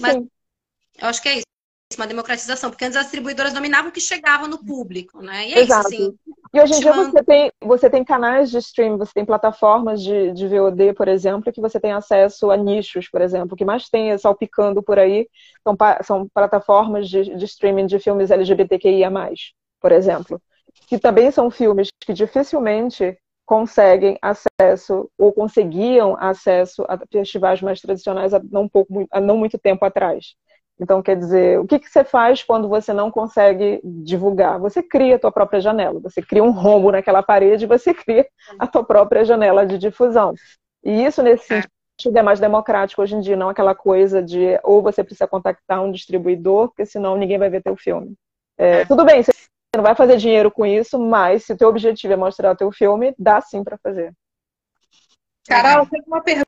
Mas, 0.01 0.17
eu 0.17 1.09
acho 1.09 1.23
que 1.23 1.29
é 1.29 1.35
isso 1.37 1.56
uma 1.97 2.07
democratização, 2.07 2.71
porque 2.71 2.85
antes 2.85 2.97
as 2.97 3.05
distribuidoras 3.05 3.53
dominavam 3.53 3.91
o 3.91 3.93
que 3.93 4.01
chegava 4.01 4.49
no 4.49 4.59
público, 4.65 5.23
né? 5.23 5.49
E 5.49 5.55
é 5.55 5.61
Exato. 5.61 5.89
isso, 5.89 6.03
assim. 6.03 6.19
E 6.53 6.61
hoje 6.61 6.75
em 6.75 6.81
dia 6.81 6.93
você 6.93 7.23
tem, 7.23 7.53
você 7.63 7.91
tem 7.91 8.05
canais 8.05 8.51
de 8.51 8.59
streaming, 8.59 8.97
você 8.97 9.13
tem 9.13 9.25
plataformas 9.25 10.03
de, 10.03 10.33
de 10.33 10.49
VOD, 10.49 10.95
por 10.95 11.07
exemplo, 11.07 11.53
que 11.53 11.61
você 11.61 11.79
tem 11.79 11.93
acesso 11.93 12.51
a 12.51 12.57
nichos, 12.57 13.09
por 13.09 13.21
exemplo. 13.21 13.55
O 13.55 13.57
que 13.57 13.65
mais 13.65 13.89
tem 13.89 14.11
é 14.11 14.19
salpicando 14.19 14.83
por 14.83 14.99
aí 14.99 15.29
são, 15.63 15.77
são 16.03 16.29
plataformas 16.29 17.09
de, 17.09 17.37
de 17.37 17.45
streaming 17.45 17.87
de 17.87 17.99
filmes 17.99 18.31
LGBTQIA, 18.31 19.11
por 19.81 19.93
exemplo. 19.93 20.41
Que 20.89 20.99
também 20.99 21.31
são 21.31 21.51
filmes 21.51 21.89
que 22.01 22.13
dificilmente 22.13 23.17
conseguem 23.45 24.19
acesso 24.21 25.09
ou 25.17 25.33
conseguiam 25.33 26.17
acesso 26.19 26.85
a 26.89 26.99
festivais 27.13 27.63
mais 27.63 27.81
tradicionais 27.81 28.35
há 28.35 28.41
não, 28.51 28.69
pouco, 28.69 29.07
há 29.13 29.21
não 29.21 29.37
muito 29.37 29.57
tempo 29.57 29.85
atrás. 29.85 30.35
Então, 30.79 31.03
quer 31.03 31.17
dizer, 31.17 31.59
o 31.59 31.67
que, 31.67 31.79
que 31.79 31.89
você 31.89 32.05
faz 32.05 32.43
quando 32.43 32.69
você 32.69 32.93
não 32.93 33.11
consegue 33.11 33.81
divulgar? 33.83 34.59
Você 34.61 34.83
cria 34.83 35.17
a 35.17 35.19
tua 35.19 35.33
própria 35.33 35.61
janela, 35.61 35.99
você 36.01 36.21
cria 36.21 36.45
um 36.45 36.51
rombo 36.51 36.93
naquela 36.93 37.23
parede 37.23 37.65
e 37.65 37.69
você 37.69 37.95
cria 37.95 38.27
a 38.59 38.67
tua 38.67 38.85
própria 38.85 39.25
janela 39.25 39.67
de 39.67 39.79
difusão. 39.79 40.35
E 40.85 41.05
isso, 41.05 41.23
nesse 41.23 41.53
é. 41.53 41.63
sentido, 41.99 42.19
é 42.19 42.23
mais 42.23 42.39
democrático 42.39 43.01
hoje 43.01 43.17
em 43.17 43.21
dia, 43.21 43.37
não 43.37 43.49
aquela 43.49 43.75
coisa 43.75 44.23
de 44.23 44.59
ou 44.63 44.83
você 44.83 45.03
precisa 45.03 45.27
contactar 45.27 45.83
um 45.83 45.91
distribuidor, 45.91 46.69
porque 46.69 46.85
senão 46.85 47.17
ninguém 47.17 47.39
vai 47.39 47.49
ver 47.49 47.63
teu 47.63 47.77
filme. 47.77 48.15
É, 48.59 48.85
tudo 48.85 49.05
bem, 49.05 49.23
você 49.23 49.33
não 49.75 49.83
vai 49.83 49.95
fazer 49.95 50.19
dinheiro 50.19 50.51
com 50.51 50.67
isso, 50.67 50.99
mas 50.99 51.45
se 51.45 51.55
o 51.55 51.57
teu 51.57 51.69
objetivo 51.69 52.13
é 52.13 52.17
mostrar 52.17 52.53
o 52.53 52.57
teu 52.57 52.71
filme, 52.71 53.15
dá 53.19 53.41
sim 53.41 53.65
para 53.65 53.79
fazer. 53.79 54.13
Carol, 55.49 55.87
tem 55.87 56.03
uma 56.07 56.21
pergunta 56.21 56.47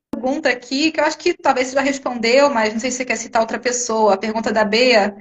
aqui 0.49 0.91
que 0.91 1.01
eu 1.01 1.05
acho 1.05 1.19
que 1.19 1.35
talvez 1.35 1.69
você 1.69 1.75
já 1.75 1.81
respondeu, 1.81 2.51
mas 2.51 2.73
não 2.73 2.81
sei 2.81 2.91
se 2.91 2.99
você 2.99 3.05
quer 3.05 3.17
citar 3.17 3.43
outra 3.43 3.59
pessoa. 3.59 4.15
A 4.15 4.19
pergunta 4.19 4.53
da 4.53 4.65
Bea. 4.65 5.17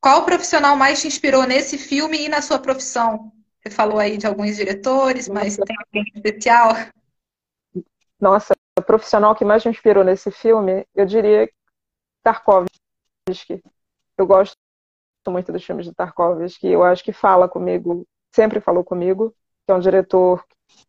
Qual 0.00 0.24
profissional 0.24 0.76
mais 0.76 1.00
te 1.00 1.06
inspirou 1.06 1.46
nesse 1.46 1.78
filme 1.78 2.24
e 2.24 2.28
na 2.28 2.42
sua 2.42 2.58
profissão? 2.58 3.32
Você 3.62 3.70
falou 3.70 3.98
aí 3.98 4.16
de 4.16 4.26
alguns 4.26 4.56
diretores, 4.56 5.28
mas 5.28 5.56
tem 5.56 5.76
alguém 5.78 6.04
especial? 6.14 6.72
Nossa, 8.20 8.54
o 8.78 8.82
profissional 8.82 9.34
que 9.34 9.44
mais 9.44 9.64
me 9.64 9.70
inspirou 9.70 10.02
nesse 10.02 10.30
filme, 10.30 10.84
eu 10.94 11.06
diria 11.06 11.48
Tarkovsky. 12.22 13.62
Eu 14.18 14.26
gosto 14.26 14.56
muito 15.28 15.52
dos 15.52 15.64
filmes 15.64 15.86
de 15.86 15.94
Tarkovsky. 15.94 16.66
Eu 16.66 16.82
acho 16.82 17.04
que 17.04 17.12
fala 17.12 17.48
comigo, 17.48 18.04
sempre 18.34 18.60
falou 18.60 18.82
comigo. 18.82 19.34
Que 19.64 19.72
é 19.72 19.74
um 19.74 19.80
diretor 19.80 20.44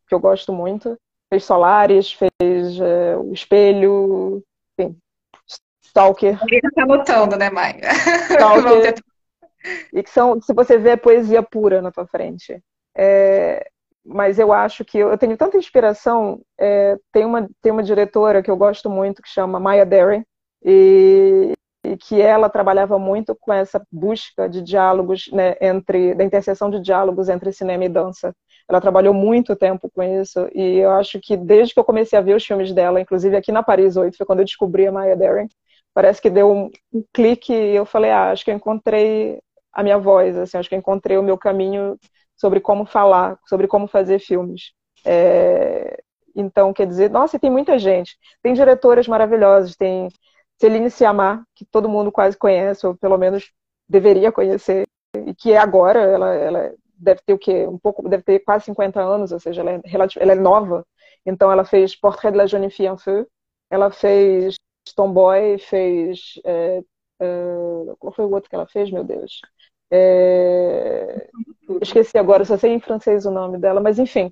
que 0.07 0.15
eu 0.15 0.19
gosto 0.19 0.51
muito 0.51 0.97
fez 1.33 1.45
Solares, 1.45 2.13
fez 2.13 2.79
é, 2.79 3.17
O 3.17 3.33
Espelho, 3.33 4.43
enfim, 4.77 4.95
Stalker. 5.83 6.37
Ele 6.47 6.61
está 6.63 6.83
anotando, 6.83 7.35
né, 7.35 7.49
Maia? 7.49 7.79
Stalker. 8.29 8.95
e 9.91 10.03
que 10.03 10.09
são, 10.09 10.39
se 10.39 10.53
você 10.53 10.77
vê, 10.77 10.91
é 10.91 10.97
poesia 10.97 11.41
pura 11.41 11.81
na 11.81 11.91
tua 11.91 12.05
frente. 12.05 12.61
É, 12.95 13.65
mas 14.05 14.37
eu 14.37 14.53
acho 14.53 14.85
que 14.85 14.99
eu 14.99 15.17
tenho 15.17 15.35
tanta 15.35 15.57
inspiração. 15.57 16.41
É, 16.59 16.97
tem, 17.11 17.25
uma, 17.25 17.49
tem 17.61 17.71
uma 17.71 17.83
diretora 17.83 18.43
que 18.43 18.51
eu 18.51 18.57
gosto 18.57 18.89
muito 18.89 19.21
que 19.21 19.29
chama 19.29 19.59
Maya 19.59 19.85
Deren, 19.85 20.23
e, 20.63 21.53
e 21.83 21.97
que 21.97 22.21
ela 22.21 22.47
trabalhava 22.47 22.99
muito 22.99 23.35
com 23.35 23.51
essa 23.51 23.83
busca 23.91 24.47
de 24.47 24.61
diálogos, 24.61 25.29
né, 25.31 25.55
entre, 25.59 26.13
da 26.13 26.23
interseção 26.23 26.69
de 26.69 26.79
diálogos 26.79 27.27
entre 27.27 27.51
cinema 27.51 27.85
e 27.85 27.89
dança. 27.89 28.35
Ela 28.69 28.81
trabalhou 28.81 29.13
muito 29.13 29.55
tempo 29.55 29.89
com 29.93 30.01
isso 30.01 30.49
e 30.53 30.77
eu 30.77 30.91
acho 30.91 31.19
que 31.19 31.35
desde 31.35 31.73
que 31.73 31.79
eu 31.79 31.83
comecei 31.83 32.17
a 32.17 32.21
ver 32.21 32.35
os 32.35 32.45
filmes 32.45 32.73
dela, 32.73 33.01
inclusive 33.01 33.35
aqui 33.35 33.51
na 33.51 33.61
Paris 33.61 33.97
8, 33.97 34.15
foi 34.17 34.25
quando 34.25 34.39
eu 34.39 34.45
descobri 34.45 34.87
a 34.87 34.91
Maya 34.91 35.15
Deren, 35.15 35.47
parece 35.93 36.21
que 36.21 36.29
deu 36.29 36.51
um, 36.51 36.71
um 36.93 37.03
clique 37.13 37.53
e 37.53 37.75
eu 37.75 37.85
falei, 37.85 38.11
ah, 38.11 38.31
acho 38.31 38.43
que 38.45 38.51
eu 38.51 38.55
encontrei 38.55 39.39
a 39.71 39.83
minha 39.83 39.97
voz, 39.97 40.37
assim, 40.37 40.57
acho 40.57 40.69
que 40.69 40.75
eu 40.75 40.79
encontrei 40.79 41.17
o 41.17 41.23
meu 41.23 41.37
caminho 41.37 41.97
sobre 42.35 42.59
como 42.59 42.85
falar, 42.85 43.37
sobre 43.47 43.67
como 43.67 43.87
fazer 43.87 44.19
filmes. 44.19 44.73
É... 45.05 45.99
Então, 46.35 46.73
quer 46.73 46.87
dizer, 46.87 47.09
nossa, 47.09 47.39
tem 47.39 47.49
muita 47.51 47.77
gente. 47.77 48.17
Tem 48.41 48.53
diretoras 48.53 49.07
maravilhosas, 49.07 49.75
tem 49.75 50.09
Celine 50.59 50.89
Sciamma, 50.89 51.45
que 51.55 51.65
todo 51.65 51.89
mundo 51.89 52.11
quase 52.11 52.37
conhece, 52.37 52.85
ou 52.87 52.95
pelo 52.95 53.17
menos 53.17 53.51
deveria 53.87 54.31
conhecer, 54.31 54.87
e 55.27 55.33
que 55.35 55.51
é 55.51 55.57
agora, 55.57 55.99
ela, 56.01 56.33
ela 56.33 56.73
deve 57.03 57.21
ter 57.25 57.33
o 57.33 57.37
quê? 57.37 57.67
Um 57.67 57.77
pouco, 57.77 58.07
deve 58.07 58.23
ter 58.23 58.39
quase 58.39 58.65
50 58.65 59.01
anos, 59.01 59.31
ou 59.31 59.39
seja, 59.39 59.61
ela 59.61 59.71
é, 59.71 59.81
ela 60.19 60.31
é 60.31 60.35
nova. 60.35 60.85
Então 61.25 61.51
ela 61.51 61.65
fez 61.65 61.95
Portrait 61.95 62.31
de 62.31 62.37
la 62.37 62.45
Jeune 62.45 62.69
Fille 62.69 62.89
en 62.89 62.97
Feu, 62.97 63.27
ela 63.69 63.91
fez 63.91 64.55
Tomboy, 64.95 65.57
fez. 65.59 66.39
É, 66.45 66.81
é, 67.19 67.55
qual 67.99 68.13
foi 68.13 68.25
o 68.25 68.31
outro 68.31 68.49
que 68.49 68.55
ela 68.55 68.67
fez, 68.67 68.91
meu 68.91 69.03
Deus? 69.03 69.41
É, 69.91 71.29
esqueci 71.81 72.17
agora, 72.17 72.45
só 72.45 72.57
sei 72.57 72.73
em 72.73 72.79
francês 72.79 73.25
o 73.25 73.31
nome 73.31 73.57
dela, 73.57 73.79
mas 73.79 73.99
enfim. 73.99 74.31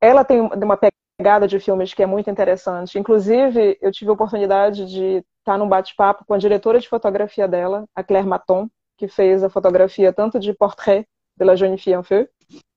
Ela 0.00 0.24
tem 0.24 0.40
uma 0.40 0.78
pegada 1.18 1.46
de 1.46 1.60
filmes 1.60 1.92
que 1.92 2.02
é 2.02 2.06
muito 2.06 2.30
interessante. 2.30 2.98
Inclusive, 2.98 3.78
eu 3.80 3.92
tive 3.92 4.10
a 4.10 4.14
oportunidade 4.14 4.86
de 4.86 5.22
estar 5.38 5.58
num 5.58 5.68
bate-papo 5.68 6.24
com 6.24 6.34
a 6.34 6.38
diretora 6.38 6.80
de 6.80 6.88
fotografia 6.88 7.46
dela, 7.46 7.84
a 7.94 8.02
Claire 8.02 8.26
Maton, 8.26 8.68
que 8.96 9.06
fez 9.06 9.44
a 9.44 9.50
fotografia 9.50 10.12
tanto 10.12 10.38
de 10.38 10.54
Portrait 10.54 11.06
pela 11.40 11.56
Jeune 11.56 11.78
Fille 11.78 12.02
Feu, 12.02 12.28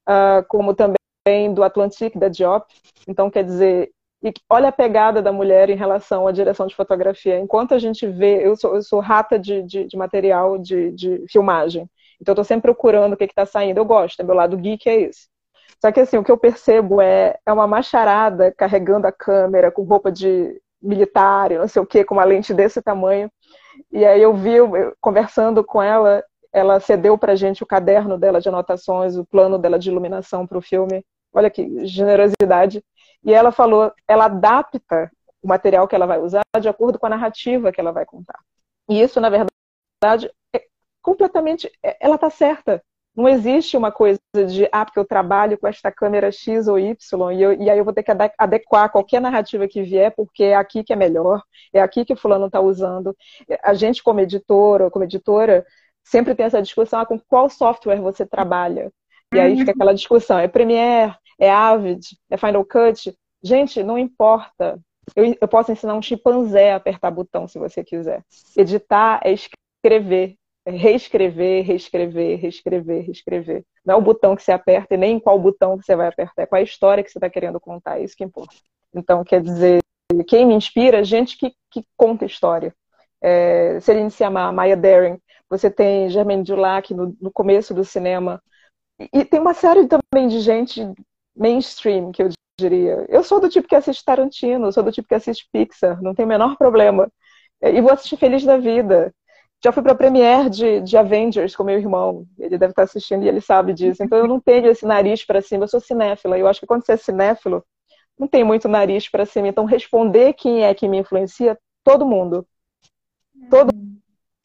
uh, 0.08 0.42
como 0.48 0.74
também 0.74 1.54
do 1.54 1.66
Atlantique, 1.66 2.18
da 2.18 2.30
Diop. 2.30 2.66
Então, 3.06 3.30
quer 3.30 3.44
dizer, 3.44 3.92
olha 4.50 4.70
a 4.70 4.72
pegada 4.72 5.22
da 5.22 5.34
mulher 5.34 5.70
em 5.70 5.76
relação 5.76 6.26
à 6.26 6.32
direção 6.32 6.66
de 6.66 6.74
fotografia. 6.74 7.38
Enquanto 7.38 7.74
a 7.74 7.78
gente 7.78 8.08
vê, 8.08 8.48
eu 8.48 8.56
sou, 8.56 8.76
eu 8.76 8.82
sou 8.82 9.02
rata 9.02 9.38
de, 9.38 9.62
de, 9.64 9.84
de 9.84 9.98
material 9.98 10.58
de, 10.58 10.92
de, 10.92 11.26
filmagem, 11.28 11.90
então 12.22 12.32
eu 12.32 12.36
estou 12.36 12.46
sempre 12.46 12.72
procurando 12.72 13.14
o 13.14 13.18
que 13.18 13.26
está 13.26 13.46
saindo. 13.46 13.80
Eu 13.80 13.86
gosto, 13.86 14.22
é 14.22 14.24
meu 14.24 14.34
lado 14.34 14.56
geek 14.56 14.90
é 14.90 15.02
esse. 15.02 15.28
Só 15.82 15.92
que 15.92 16.00
assim, 16.00 16.18
o 16.18 16.24
que 16.24 16.32
eu 16.32 16.38
percebo 16.38 17.02
é, 17.02 17.38
é 17.46 17.52
uma 17.52 17.68
macharada 17.68 18.54
carregando 18.54 19.08
a 19.08 19.12
câmera 19.12 19.70
com 19.70 19.84
roupa 19.84 20.10
de 20.10 20.58
militar, 20.82 21.50
não 21.50 21.68
sei 21.68 21.82
o 21.82 21.86
que, 21.86 22.06
com 22.06 22.16
uma 22.16 22.24
lente 22.24 22.54
desse 22.54 22.82
tamanho. 22.82 23.30
E 23.92 24.06
aí 24.06 24.22
eu 24.22 24.34
vi, 24.34 24.54
eu, 24.54 24.96
conversando 25.02 25.66
com 25.66 25.84
ela, 25.84 26.24
ela 26.54 26.80
cedeu 26.80 27.18
para 27.18 27.34
a 27.34 27.36
gente 27.36 27.64
o 27.64 27.66
caderno 27.66 28.18
dela 28.18 28.40
de 28.40 28.48
anotações, 28.48 29.18
o 29.18 29.26
plano 29.26 29.58
dela 29.58 29.80
de 29.80 29.90
iluminação 29.90 30.46
para 30.46 30.58
o 30.58 30.62
filme. 30.62 31.04
Olha 31.34 31.50
que 31.50 31.86
generosidade. 31.86 32.84
E 33.26 33.34
ela 33.34 33.52
falou, 33.52 33.92
ela 34.08 34.26
adapta 34.26 35.12
o 35.42 35.48
material 35.48 35.88
que 35.88 35.96
ela 35.96 36.06
vai 36.06 36.20
usar 36.20 36.44
de 36.62 36.70
acordo 36.70 37.00
com 37.00 37.08
a 37.08 37.10
narrativa 37.10 37.72
que 37.72 37.82
ela 37.82 37.92
vai 37.92 38.06
contar. 38.06 38.40
E 38.88 39.02
isso, 39.02 39.20
na 39.20 39.30
verdade, 39.30 40.32
é 40.56 40.64
completamente. 41.02 41.72
É, 41.82 41.98
ela 42.00 42.16
está 42.16 42.30
certa. 42.30 42.84
Não 43.16 43.30
existe 43.30 43.78
uma 43.78 43.92
coisa 43.92 44.20
de, 44.48 44.68
ah, 44.72 44.84
porque 44.84 44.98
eu 44.98 45.06
trabalho 45.06 45.58
com 45.58 45.68
esta 45.68 45.92
câmera 45.92 46.32
X 46.32 46.68
ou 46.68 46.80
Y, 46.80 47.32
e, 47.32 47.42
eu, 47.42 47.54
e 47.54 47.70
aí 47.70 47.78
eu 47.78 47.86
vou 47.86 47.94
ter 47.94 48.02
que 48.02 48.12
adequar 48.40 48.92
qualquer 48.92 49.22
narrativa 49.22 49.68
que 49.68 49.84
vier, 49.84 50.12
porque 50.16 50.46
é 50.46 50.56
aqui 50.56 50.84
que 50.84 50.92
é 50.92 50.96
melhor, 50.96 51.44
é 51.72 51.80
aqui 51.80 52.04
que 52.06 52.16
fulano 52.16 52.48
está 52.48 52.60
usando. 52.60 53.16
A 53.62 53.76
gente, 53.76 54.02
como 54.02 54.20
editora, 54.20 54.90
como 54.90 55.06
editora, 55.06 55.64
sempre 56.04 56.36
tem 56.36 56.46
essa 56.46 56.62
discussão 56.62 57.00
ah, 57.00 57.06
com 57.06 57.20
qual 57.20 57.50
software 57.50 58.02
você 58.02 58.26
trabalha. 58.26 58.92
E 59.34 59.40
aí 59.40 59.58
fica 59.58 59.72
uhum. 59.72 59.76
aquela 59.76 59.94
discussão, 59.94 60.38
é 60.38 60.48
Premiere, 60.48 61.16
é 61.40 61.50
Avid, 61.50 62.18
é 62.30 62.38
Final 62.38 62.66
Cut. 62.66 63.16
Gente, 63.42 63.82
não 63.82 63.98
importa. 63.98 64.80
Eu, 65.16 65.36
eu 65.42 65.48
posso 65.48 65.72
ensinar 65.72 65.96
um 65.96 66.02
chimpanzé 66.02 66.72
a 66.72 66.76
apertar 66.78 67.12
botão 67.12 67.48
se 67.48 67.58
você 67.58 67.84
quiser. 67.84 68.24
Editar 68.56 69.20
é 69.24 69.34
escrever, 69.34 70.36
é 70.66 70.72
reescrever, 70.72 71.66
reescrever, 71.66 72.40
reescrever, 72.40 73.06
reescrever. 73.06 73.66
Não 73.86 73.96
é 73.96 73.98
o 73.98 74.02
botão 74.02 74.36
que 74.36 74.44
você 74.44 74.52
aperta 74.52 74.94
e 74.94 74.98
nem 74.98 75.20
qual 75.20 75.38
botão 75.40 75.78
que 75.78 75.86
você 75.86 75.96
vai 75.96 76.08
apertar, 76.08 76.44
é 76.44 76.46
qual 76.46 76.60
a 76.60 76.64
história 76.64 77.04
que 77.04 77.10
você 77.10 77.18
está 77.18 77.30
querendo 77.30 77.60
contar, 77.60 78.00
é 78.00 78.04
isso 78.04 78.16
que 78.16 78.24
importa. 78.24 78.56
Então, 78.96 79.24
quer 79.24 79.42
dizer, 79.42 79.80
quem 80.28 80.46
me 80.46 80.54
inspira 80.54 81.00
é 81.00 81.04
gente 81.04 81.38
que, 81.38 81.54
que 81.72 81.84
conta 81.98 82.26
história. 82.26 82.74
É, 83.22 83.80
Celine 83.82 84.12
Sciamma, 84.12 84.52
Maya 84.52 84.76
Deren, 84.76 85.18
você 85.58 85.70
tem 85.70 86.10
Germaine 86.10 86.44
Dulac 86.44 86.94
no, 86.94 87.16
no 87.22 87.32
começo 87.32 87.74
do 87.74 87.86
cinema. 87.86 88.42
E, 89.00 89.20
e 89.20 89.26
tem 89.26 89.40
uma 89.40 89.54
série 89.54 89.88
também 89.88 90.28
de 90.28 90.40
gente 90.40 90.82
mainstream, 91.36 92.12
que 92.12 92.24
eu 92.24 92.30
diria. 92.60 93.06
Eu 93.08 93.24
sou 93.24 93.40
do 93.40 93.50
tipo 93.50 93.68
que 93.68 93.76
assiste 93.76 94.04
Tarantino, 94.04 94.72
sou 94.72 94.84
do 94.84 94.92
tipo 94.92 95.08
que 95.08 95.16
assiste 95.16 95.48
Pixar, 95.52 96.02
não 96.02 96.14
tem 96.16 96.26
o 96.26 96.28
menor 96.28 96.58
problema. 96.58 97.10
E 97.62 97.80
vou 97.82 97.92
assistir 97.92 98.18
Feliz 98.18 98.44
da 98.44 98.58
Vida. 98.58 99.14
Já 99.64 99.72
fui 99.72 99.82
para 99.82 99.94
a 99.94 99.96
premiere 99.96 100.50
de, 100.50 100.82
de 100.82 100.98
Avengers 100.98 101.56
com 101.56 101.64
meu 101.64 101.78
irmão. 101.78 102.26
Ele 102.38 102.58
deve 102.58 102.72
estar 102.72 102.84
assistindo 102.84 103.24
e 103.24 103.30
ele 103.30 103.40
sabe 103.40 103.74
disso. 103.74 104.04
Então 104.04 104.18
eu 104.18 104.28
não 104.28 104.40
tenho 104.40 104.68
esse 104.68 104.86
nariz 104.86 105.24
para 105.24 105.42
cima. 105.42 105.64
Eu 105.64 105.70
sou 105.70 105.80
cinéfila. 105.80 106.38
Eu 106.38 106.48
acho 106.48 106.60
que 106.60 106.66
quando 106.66 106.86
você 106.86 106.94
é 106.94 106.98
cinéfilo, 106.98 107.64
não 108.20 108.28
tem 108.28 108.44
muito 108.44 108.68
nariz 108.68 109.08
para 109.08 109.26
cima. 109.26 109.48
Então 109.48 109.64
responder 109.64 110.34
quem 110.34 110.66
é 110.66 110.74
que 110.74 110.88
me 110.88 110.98
influencia, 110.98 111.58
todo 111.84 112.06
mundo. 112.06 112.46
Todo 113.50 113.72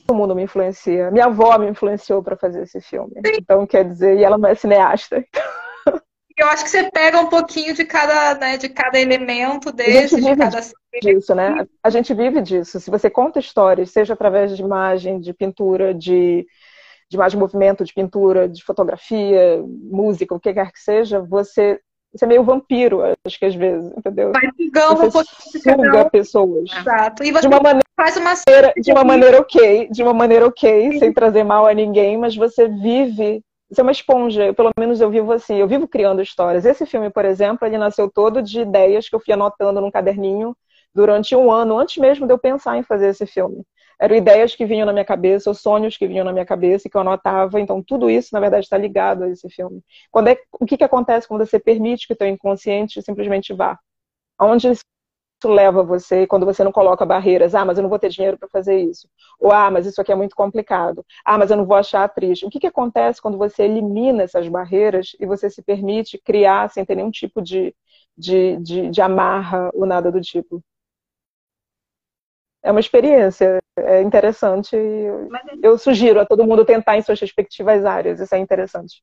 todo 0.09 0.17
mundo 0.17 0.35
me 0.35 0.43
influencia. 0.43 1.11
Minha 1.11 1.27
avó 1.27 1.59
me 1.59 1.69
influenciou 1.69 2.23
para 2.23 2.37
fazer 2.37 2.63
esse 2.63 2.81
filme. 2.81 3.13
Então, 3.37 3.67
quer 3.67 3.85
dizer, 3.85 4.17
e 4.17 4.25
ela 4.25 4.39
não 4.39 4.49
é 4.49 4.55
cineasta. 4.55 5.23
Eu 6.37 6.47
acho 6.49 6.65
que 6.65 6.71
você 6.71 6.89
pega 6.91 7.19
um 7.19 7.27
pouquinho 7.27 7.75
de 7.75 7.85
cada, 7.85 8.35
né, 8.39 8.57
de 8.57 8.69
cada 8.69 8.99
elemento 8.99 9.73
desse, 9.73 10.21
de 10.21 10.37
cada 10.37 10.61
disso, 11.03 11.35
né? 11.35 11.67
A 11.83 11.91
gente 11.91 12.15
vive 12.15 12.41
disso. 12.41 12.79
Se 12.81 12.91
você 12.91 13.11
conta 13.11 13.41
histórias, 13.41 13.91
seja 13.91 14.15
através 14.15 14.57
de 14.57 14.63
imagem, 14.63 15.21
de 15.21 15.35
pintura, 15.35 15.93
de, 15.93 16.47
de 17.11 17.17
imagem 17.17 17.37
de 17.37 17.43
movimento, 17.43 17.85
de 17.85 17.93
pintura, 17.93 18.49
de 18.49 18.63
fotografia, 18.63 19.61
música, 19.67 20.33
o 20.33 20.39
que 20.39 20.55
quer 20.55 20.71
que 20.71 20.79
seja, 20.79 21.21
você 21.21 21.81
você 22.13 22.25
é 22.25 22.29
meio 22.29 22.43
vampiro, 22.43 23.01
acho 23.25 23.39
que 23.39 23.45
às 23.45 23.55
vezes, 23.55 23.93
entendeu? 23.97 24.33
Vai 24.33 24.51
sugando 24.57 25.07
um 25.07 25.11
pouquinho 25.11 25.63
suga 25.63 26.11
pessoas. 26.11 26.71
Exato. 26.73 27.23
E 27.23 27.33
você 27.33 27.43
de 27.43 27.47
uma 27.49 27.61
maneira, 27.61 27.85
faz 27.97 28.17
uma 28.17 28.35
de 28.77 28.93
uma 28.93 29.05
maneira 29.05 29.41
ok, 29.41 29.89
de 29.91 30.03
uma 30.03 30.15
maneira 30.15 30.47
ok, 30.47 30.93
Sim. 30.93 30.99
sem 30.99 31.13
trazer 31.13 31.45
mal 31.45 31.67
a 31.67 31.75
ninguém, 31.75 32.17
mas 32.17 32.35
você 32.35 32.67
vive, 32.69 33.43
você 33.71 33.81
é 33.81 33.83
uma 33.83 33.93
esponja, 33.93 34.53
pelo 34.55 34.71
menos 34.79 35.01
eu 35.01 35.11
vivo 35.11 35.33
assim, 35.33 35.57
eu 35.57 35.69
vivo 35.69 35.87
criando 35.87 36.23
histórias. 36.23 36.65
Esse 36.65 36.87
filme, 36.87 37.11
por 37.11 37.25
exemplo, 37.25 37.67
ele 37.67 37.79
nasceu 37.79 38.11
todo 38.11 38.43
de 38.43 38.61
ideias 38.61 39.09
que 39.09 39.15
eu 39.15 39.21
fui 39.21 39.35
anotando 39.35 39.81
num 39.81 39.91
caderninho 39.91 40.57
durante 40.95 41.37
um 41.37 41.53
ano, 41.53 41.79
antes 41.79 41.99
mesmo 41.99 42.27
de 42.27 42.33
eu 42.33 42.39
pensar 42.39 42.79
em 42.79 42.83
fazer 42.83 43.09
esse 43.09 43.27
filme 43.27 43.65
eram 44.01 44.17
ideias 44.17 44.55
que 44.55 44.65
vinham 44.67 44.87
na 44.87 44.93
minha 44.93 45.05
cabeça, 45.05 45.51
ou 45.51 45.55
sonhos 45.55 45.97
que 45.97 46.07
vinham 46.07 46.25
na 46.25 46.33
minha 46.33 46.47
cabeça 46.47 46.87
e 46.87 46.91
que 46.91 46.97
eu 46.97 47.01
anotava. 47.01 47.61
Então, 47.61 47.83
tudo 47.83 48.09
isso, 48.11 48.31
na 48.33 48.41
verdade, 48.41 48.65
está 48.65 48.79
ligado 48.79 49.25
a 49.25 49.29
esse 49.31 49.49
filme. 49.51 49.83
Quando 50.11 50.29
é, 50.29 50.37
o 50.61 50.67
que, 50.67 50.77
que 50.77 50.85
acontece 50.85 51.27
quando 51.29 51.45
você 51.47 51.59
permite 51.59 52.07
que 52.07 52.13
o 52.13 52.17
teu 52.17 52.29
inconsciente 52.29 53.03
simplesmente 53.03 53.53
vá? 53.55 53.79
Aonde 54.39 54.69
isso 54.71 54.85
leva 55.45 55.83
você 55.85 56.27
quando 56.27 56.47
você 56.47 56.65
não 56.65 56.73
coloca 56.73 57.07
barreiras? 57.07 57.55
Ah, 57.55 57.65
mas 57.65 57.79
eu 57.79 57.83
não 57.83 57.91
vou 57.91 57.99
ter 57.99 58.09
dinheiro 58.11 58.39
para 58.39 58.49
fazer 58.49 58.79
isso. 58.81 59.09
Ou, 59.39 59.53
ah, 59.53 59.71
mas 59.71 59.87
isso 59.87 60.01
aqui 60.01 60.13
é 60.13 60.15
muito 60.17 60.35
complicado. 60.37 61.05
Ah, 61.25 61.39
mas 61.39 61.51
eu 61.51 61.57
não 61.57 61.67
vou 61.67 61.77
achar 61.77 62.05
atriz. 62.05 62.43
O 62.43 62.51
que, 62.51 62.59
que 62.61 62.67
acontece 62.67 63.23
quando 63.23 63.39
você 63.39 63.65
elimina 63.65 64.25
essas 64.25 64.49
barreiras 64.49 65.17
e 65.21 65.27
você 65.27 65.49
se 65.51 65.63
permite 65.63 66.19
criar 66.19 66.71
sem 66.71 66.85
ter 66.85 66.97
nenhum 66.97 67.11
tipo 67.11 67.41
de, 67.43 67.75
de, 68.17 68.57
de, 68.59 68.91
de 68.91 69.01
amarra 69.03 69.71
ou 69.75 69.87
nada 69.87 70.11
do 70.11 70.21
tipo? 70.21 70.63
É 72.63 72.71
uma 72.71 72.81
experiência, 72.81 73.59
é 73.79 74.03
interessante. 74.03 74.77
Eu 75.63 75.79
sugiro 75.79 76.21
a 76.21 76.27
todo 76.27 76.47
mundo 76.47 76.65
tentar 76.65 76.97
em 76.97 77.03
suas 77.03 77.21
respectivas 77.21 77.85
áreas, 77.85 78.21
isso 78.21 78.35
é 78.35 78.39
interessante. 78.39 79.03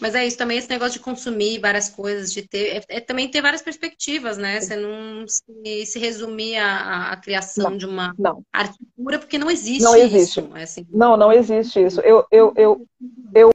Mas 0.00 0.14
é 0.14 0.26
isso, 0.26 0.38
também 0.38 0.58
esse 0.58 0.68
negócio 0.70 0.94
de 0.94 1.00
consumir 1.00 1.60
várias 1.60 1.88
coisas, 1.88 2.32
de 2.32 2.42
ter, 2.42 2.78
é, 2.78 2.96
é 2.96 3.00
também 3.00 3.28
ter 3.28 3.42
várias 3.42 3.62
perspectivas, 3.62 4.38
né? 4.38 4.60
Você 4.60 4.74
não 4.74 5.26
se, 5.28 5.86
se 5.86 5.98
resumir 5.98 6.56
à, 6.56 7.16
criação 7.22 7.70
não, 7.70 7.76
de 7.76 7.86
uma 7.86 8.14
não. 8.18 8.42
arte 8.52 8.78
pura, 8.96 9.18
porque 9.18 9.38
não 9.38 9.50
existe, 9.50 9.82
não 9.82 9.94
existe. 9.94 10.40
isso. 10.40 10.56
É 10.56 10.62
assim. 10.62 10.86
Não, 10.90 11.16
não 11.16 11.32
existe 11.32 11.84
isso. 11.84 12.00
Eu, 12.00 12.26
eu, 12.30 12.52
eu, 12.56 12.86
eu 13.34 13.52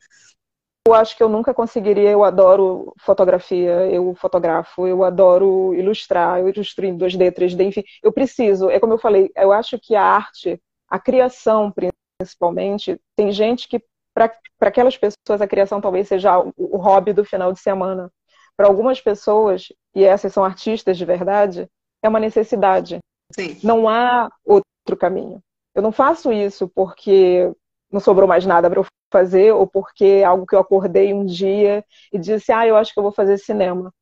eu 0.87 0.93
acho 0.93 1.15
que 1.15 1.23
eu 1.23 1.29
nunca 1.29 1.53
conseguiria. 1.53 2.09
Eu 2.09 2.23
adoro 2.23 2.93
fotografia, 2.99 3.85
eu 3.91 4.15
fotografo, 4.15 4.87
eu 4.87 5.03
adoro 5.03 5.73
ilustrar, 5.73 6.39
eu 6.39 6.49
ilustro 6.49 6.85
em 6.85 6.97
2D, 6.97 7.31
3D, 7.31 7.65
enfim. 7.65 7.83
Eu 8.01 8.11
preciso, 8.11 8.69
é 8.69 8.79
como 8.79 8.93
eu 8.93 8.97
falei, 8.97 9.31
eu 9.35 9.51
acho 9.51 9.79
que 9.79 9.95
a 9.95 10.03
arte, 10.03 10.61
a 10.89 10.99
criação 10.99 11.71
principalmente, 12.19 12.99
tem 13.15 13.31
gente 13.31 13.67
que, 13.67 13.83
para 14.13 14.31
aquelas 14.61 14.97
pessoas, 14.97 15.41
a 15.41 15.47
criação 15.47 15.79
talvez 15.79 16.07
seja 16.07 16.39
o, 16.39 16.53
o 16.57 16.77
hobby 16.77 17.13
do 17.13 17.23
final 17.23 17.53
de 17.53 17.59
semana. 17.59 18.11
Para 18.55 18.67
algumas 18.67 18.99
pessoas, 18.99 19.67
e 19.93 20.03
essas 20.03 20.33
são 20.33 20.43
artistas 20.43 20.97
de 20.97 21.05
verdade, 21.05 21.69
é 22.01 22.09
uma 22.09 22.19
necessidade. 22.19 22.99
Sim. 23.31 23.59
Não 23.63 23.87
há 23.87 24.29
outro 24.43 24.97
caminho. 24.97 25.39
Eu 25.75 25.81
não 25.83 25.91
faço 25.91 26.31
isso 26.31 26.67
porque 26.67 27.51
não 27.91 27.99
sobrou 27.99 28.27
mais 28.27 28.45
nada 28.45 28.69
para 28.69 28.79
eu 28.79 28.85
fazer 29.11 29.51
ou 29.53 29.65
porque 29.67 30.05
é 30.05 30.23
algo 30.23 30.45
que 30.45 30.55
eu 30.55 30.59
acordei 30.59 31.13
um 31.13 31.25
dia 31.25 31.83
e 32.11 32.19
disse, 32.19 32.51
ah, 32.51 32.67
eu 32.67 32.75
acho 32.75 32.93
que 32.93 32.99
eu 32.99 33.03
vou 33.03 33.11
fazer 33.11 33.37
cinema. 33.37 33.93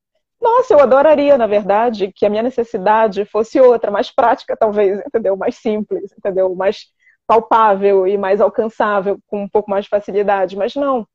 Nossa, 0.42 0.74
eu 0.74 0.80
adoraria, 0.80 1.38
na 1.38 1.48
verdade, 1.48 2.12
que 2.14 2.26
a 2.26 2.30
minha 2.30 2.44
necessidade 2.44 3.26
fosse 3.26 3.60
outra, 3.60 3.90
mais 3.92 4.12
prática, 4.12 4.56
talvez, 4.58 5.00
entendeu? 5.06 5.36
Mais 5.36 5.56
simples, 5.56 6.12
entendeu? 6.18 6.54
Mais 6.56 6.86
palpável 7.26 8.08
e 8.08 8.18
mais 8.18 8.42
alcançável, 8.42 9.18
com 9.28 9.44
um 9.44 9.50
pouco 9.50 9.70
mais 9.72 9.86
de 9.86 9.90
facilidade. 9.90 10.56
Mas 10.56 10.76
não, 10.76 11.08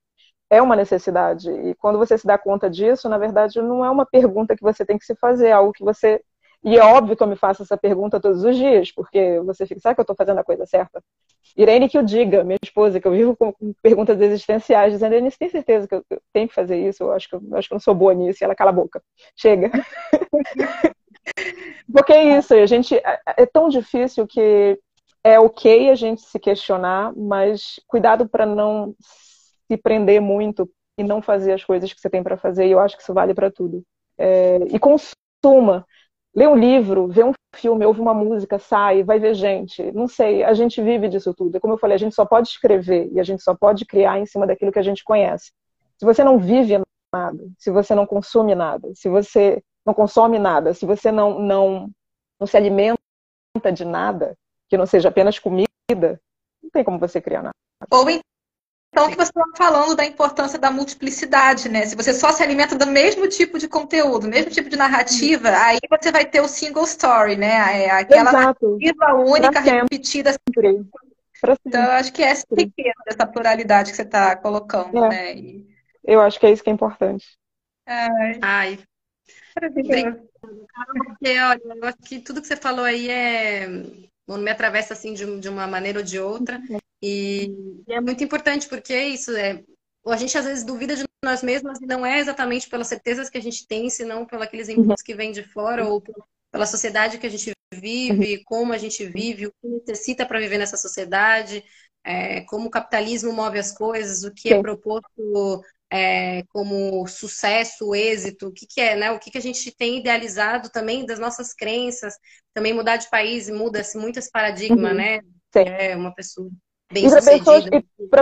é 0.50 0.60
uma 0.60 0.76
necessidade. 0.76 1.50
E 1.50 1.74
quando 1.76 1.98
você 1.98 2.18
se 2.18 2.26
dá 2.26 2.36
conta 2.38 2.68
disso, 2.68 3.08
na 3.08 3.18
verdade, 3.18 3.62
não 3.62 3.84
é 3.84 3.90
uma 3.90 4.06
pergunta 4.06 4.56
que 4.56 4.62
você 4.62 4.84
tem 4.84 4.98
que 4.98 5.04
se 5.06 5.14
fazer, 5.16 5.48
é 5.48 5.52
algo 5.52 5.72
que 5.72 5.84
você 5.84 6.20
e 6.62 6.76
é 6.76 6.84
óbvio 6.84 7.16
que 7.16 7.22
eu 7.22 7.26
me 7.26 7.36
faço 7.36 7.62
essa 7.62 7.76
pergunta 7.76 8.20
todos 8.20 8.44
os 8.44 8.56
dias, 8.56 8.92
porque 8.92 9.40
você 9.40 9.66
fica, 9.66 9.80
será 9.80 9.94
que 9.94 10.00
eu 10.00 10.02
estou 10.02 10.16
fazendo 10.16 10.38
a 10.38 10.44
coisa 10.44 10.66
certa? 10.66 11.02
Irene 11.56 11.88
que 11.88 11.98
o 11.98 12.02
diga, 12.02 12.44
minha 12.44 12.58
esposa, 12.62 13.00
que 13.00 13.08
eu 13.08 13.12
vivo 13.12 13.34
com 13.34 13.54
perguntas 13.82 14.20
existenciais, 14.20 14.92
dizendo, 14.92 15.14
Irene, 15.14 15.30
você 15.30 15.38
tem 15.38 15.48
certeza 15.48 15.88
que 15.88 15.94
eu 15.94 16.04
tenho 16.32 16.48
que 16.48 16.54
fazer 16.54 16.76
isso? 16.76 17.02
Eu 17.02 17.12
acho 17.12 17.28
que 17.28 17.34
eu, 17.34 17.42
eu 17.50 17.56
acho 17.56 17.68
que 17.68 17.72
eu 17.72 17.76
não 17.76 17.80
sou 17.80 17.94
boa 17.94 18.12
nisso. 18.12 18.42
E 18.42 18.44
ela 18.44 18.54
cala 18.54 18.70
a 18.70 18.74
boca. 18.74 19.02
Chega. 19.34 19.70
porque 21.92 22.12
é 22.12 22.38
isso, 22.38 22.54
a 22.54 22.66
gente 22.66 22.94
é, 22.96 23.20
é 23.38 23.46
tão 23.46 23.68
difícil 23.68 24.26
que 24.26 24.78
é 25.24 25.38
ok 25.38 25.90
a 25.90 25.94
gente 25.94 26.22
se 26.22 26.38
questionar, 26.38 27.12
mas 27.16 27.80
cuidado 27.86 28.28
para 28.28 28.46
não 28.46 28.94
se 28.98 29.76
prender 29.76 30.20
muito 30.20 30.70
e 30.98 31.02
não 31.02 31.22
fazer 31.22 31.52
as 31.52 31.64
coisas 31.64 31.92
que 31.92 32.00
você 32.00 32.10
tem 32.10 32.22
para 32.22 32.36
fazer. 32.36 32.66
E 32.66 32.70
eu 32.70 32.80
acho 32.80 32.96
que 32.96 33.02
isso 33.02 33.14
vale 33.14 33.34
para 33.34 33.50
tudo. 33.50 33.82
É, 34.18 34.58
e 34.70 34.78
consuma 34.78 35.86
lê 36.34 36.46
um 36.46 36.56
livro, 36.56 37.08
vê 37.08 37.24
um 37.24 37.32
filme, 37.54 37.84
ouve 37.84 38.00
uma 38.00 38.14
música, 38.14 38.58
sai, 38.58 39.02
vai 39.02 39.18
ver 39.18 39.34
gente. 39.34 39.90
Não 39.92 40.06
sei, 40.06 40.42
a 40.44 40.54
gente 40.54 40.80
vive 40.80 41.08
disso 41.08 41.34
tudo. 41.34 41.60
Como 41.60 41.74
eu 41.74 41.78
falei, 41.78 41.96
a 41.96 41.98
gente 41.98 42.14
só 42.14 42.24
pode 42.24 42.48
escrever 42.48 43.10
e 43.12 43.20
a 43.20 43.22
gente 43.22 43.42
só 43.42 43.54
pode 43.54 43.84
criar 43.84 44.18
em 44.18 44.26
cima 44.26 44.46
daquilo 44.46 44.72
que 44.72 44.78
a 44.78 44.82
gente 44.82 45.04
conhece. 45.04 45.52
Se 45.98 46.04
você 46.04 46.24
não 46.24 46.38
vive 46.38 46.80
nada, 47.12 47.44
se 47.58 47.70
você 47.70 47.94
não 47.94 48.06
consome 48.06 48.54
nada, 48.54 48.90
se 48.94 49.08
você 49.08 49.62
não 49.84 49.92
consome 49.92 50.38
nada, 50.38 50.72
se 50.72 50.86
você 50.86 51.10
não, 51.10 51.38
não, 51.38 51.90
não 52.38 52.46
se 52.46 52.56
alimenta 52.56 52.98
de 53.74 53.84
nada, 53.84 54.36
que 54.68 54.76
não 54.76 54.86
seja 54.86 55.08
apenas 55.08 55.38
comida, 55.38 56.20
não 56.62 56.70
tem 56.72 56.84
como 56.84 56.98
você 56.98 57.20
criar 57.20 57.42
nada. 57.42 57.54
Ou 57.90 58.04
então, 58.92 59.06
o 59.06 59.10
que 59.10 59.16
você 59.16 59.30
estava 59.30 59.50
falando 59.56 59.94
da 59.94 60.04
importância 60.04 60.58
da 60.58 60.70
multiplicidade, 60.70 61.68
né? 61.68 61.86
Se 61.86 61.94
você 61.94 62.12
só 62.12 62.32
se 62.32 62.42
alimenta 62.42 62.76
do 62.76 62.88
mesmo 62.88 63.28
tipo 63.28 63.56
de 63.56 63.68
conteúdo, 63.68 64.26
mesmo 64.26 64.50
tipo 64.50 64.68
de 64.68 64.76
narrativa, 64.76 65.48
aí 65.50 65.78
você 65.88 66.10
vai 66.10 66.24
ter 66.24 66.40
o 66.40 66.48
single 66.48 66.82
story, 66.84 67.36
né? 67.36 67.84
É 67.84 67.90
aquela 67.90 68.30
Exato. 68.30 68.68
narrativa 68.78 69.14
única, 69.14 69.60
repetida. 69.60 70.32
Sempre. 70.32 70.84
Então, 71.64 71.84
eu 71.84 71.92
acho 71.92 72.12
que 72.12 72.22
essa 72.22 72.44
é 72.50 72.62
riqueza 72.62 72.94
dessa 73.06 73.26
pluralidade 73.26 73.90
que 73.90 73.96
você 73.96 74.02
está 74.02 74.34
colocando, 74.34 75.04
é. 75.04 75.08
né? 75.08 75.34
E... 75.36 75.66
Eu 76.04 76.20
acho 76.20 76.40
que 76.40 76.46
é 76.46 76.50
isso 76.50 76.62
que 76.62 76.70
é 76.70 76.72
importante. 76.72 77.24
Ai. 77.86 78.38
Ai. 78.42 78.78
Porque, 79.54 81.38
olha, 81.38 81.60
eu 81.64 81.84
acho 81.84 81.98
que 81.98 82.18
tudo 82.18 82.40
que 82.40 82.46
você 82.46 82.56
falou 82.56 82.84
aí 82.84 83.08
é 83.08 83.68
me 84.28 84.50
atravessa 84.50 84.94
assim 84.94 85.12
de, 85.12 85.40
de 85.40 85.48
uma 85.48 85.66
maneira 85.66 86.00
ou 86.00 86.04
de 86.04 86.18
outra. 86.18 86.60
E, 87.02 87.54
e, 87.86 87.92
é 87.92 88.00
muito 88.00 88.22
importante 88.22 88.68
porque 88.68 88.92
é 88.92 89.08
isso 89.08 89.34
é 89.36 89.62
a 90.06 90.16
gente 90.16 90.36
às 90.36 90.44
vezes 90.44 90.64
duvida 90.64 90.96
de 90.96 91.04
nós 91.22 91.42
mesmos 91.42 91.80
e 91.80 91.86
não 91.86 92.04
é 92.04 92.18
exatamente 92.18 92.68
pelas 92.68 92.86
certezas 92.86 93.28
que 93.28 93.36
a 93.36 93.42
gente 93.42 93.66
tem, 93.66 93.90
senão 93.90 94.24
pelos 94.24 94.44
aqueles 94.44 94.68
uhum. 94.68 94.76
inputs 94.76 95.02
que 95.02 95.14
vêm 95.14 95.32
de 95.32 95.42
fora 95.42 95.86
ou 95.86 96.02
pela 96.50 96.66
sociedade 96.66 97.18
que 97.18 97.26
a 97.26 97.30
gente 97.30 97.52
vive, 97.72 98.36
uhum. 98.36 98.42
como 98.44 98.72
a 98.72 98.78
gente 98.78 99.04
vive, 99.04 99.46
o 99.46 99.52
que 99.52 99.68
necessita 99.68 100.24
para 100.24 100.40
viver 100.40 100.58
nessa 100.58 100.76
sociedade, 100.76 101.62
é, 102.02 102.40
como 102.42 102.66
o 102.66 102.70
capitalismo 102.70 103.32
move 103.32 103.58
as 103.58 103.72
coisas, 103.72 104.24
o 104.24 104.32
que 104.32 104.52
é 104.52 104.60
proposto 104.60 105.62
é, 105.92 106.42
como 106.48 107.06
sucesso, 107.06 107.94
êxito, 107.94 108.48
o 108.48 108.52
que, 108.52 108.66
que 108.66 108.80
é, 108.80 108.96
né? 108.96 109.10
O 109.10 109.18
que, 109.18 109.30
que 109.30 109.38
a 109.38 109.42
gente 109.42 109.70
tem 109.72 109.98
idealizado 109.98 110.70
também 110.70 111.04
das 111.04 111.18
nossas 111.18 111.52
crenças, 111.52 112.14
também 112.54 112.72
mudar 112.72 112.96
de 112.96 113.10
país 113.10 113.50
muda-se 113.50 113.98
muito 113.98 114.18
esse 114.18 114.30
paradigma, 114.30 114.90
uhum. 114.90 114.94
né? 114.94 115.20
Sim. 115.52 115.64
É 115.66 115.96
uma 115.96 116.14
pessoa 116.14 116.48
bem 116.90 117.06
e 117.06 117.10
para 117.10 117.22
pessoas, 117.22 117.64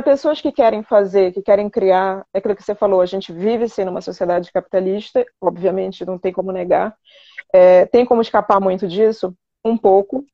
pessoas 0.04 0.40
que 0.40 0.52
querem 0.52 0.82
fazer, 0.82 1.32
que 1.32 1.42
querem 1.42 1.70
criar, 1.70 2.24
é 2.32 2.38
aquilo 2.38 2.54
que 2.54 2.62
você 2.62 2.74
falou, 2.74 3.00
a 3.00 3.06
gente 3.06 3.32
vive 3.32 3.68
sim 3.68 3.84
numa 3.84 4.00
sociedade 4.00 4.52
capitalista, 4.52 5.24
obviamente 5.40 6.04
não 6.04 6.18
tem 6.18 6.32
como 6.32 6.52
negar. 6.52 6.94
É, 7.52 7.86
tem 7.86 8.04
como 8.04 8.20
escapar 8.20 8.60
muito 8.60 8.86
disso? 8.86 9.34
Um 9.64 9.76
pouco, 9.76 10.24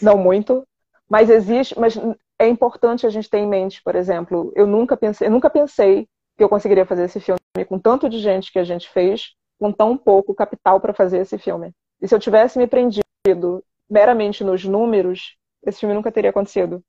não 0.00 0.18
muito, 0.18 0.66
mas 1.08 1.30
existe, 1.30 1.78
mas 1.78 1.96
é 2.38 2.48
importante 2.48 3.06
a 3.06 3.10
gente 3.10 3.30
ter 3.30 3.38
em 3.38 3.46
mente, 3.46 3.80
por 3.82 3.94
exemplo, 3.94 4.52
eu 4.56 4.66
nunca 4.66 4.96
pensei, 4.96 5.28
eu 5.28 5.30
nunca 5.30 5.48
pensei 5.48 6.08
que 6.36 6.42
eu 6.42 6.48
conseguiria 6.48 6.86
fazer 6.86 7.04
esse 7.04 7.20
filme 7.20 7.38
com 7.68 7.78
tanto 7.78 8.08
de 8.08 8.18
gente 8.18 8.50
que 8.50 8.58
a 8.58 8.64
gente 8.64 8.88
fez, 8.88 9.34
com 9.60 9.70
tão 9.70 9.96
pouco 9.96 10.34
capital 10.34 10.80
para 10.80 10.92
fazer 10.92 11.18
esse 11.18 11.38
filme. 11.38 11.72
E 12.00 12.08
se 12.08 12.14
eu 12.14 12.18
tivesse 12.18 12.58
me 12.58 12.66
prendido 12.66 13.04
meramente 13.88 14.42
nos 14.42 14.64
números, 14.64 15.36
esse 15.64 15.78
filme 15.78 15.94
nunca 15.94 16.10
teria 16.10 16.30
acontecido. 16.30 16.82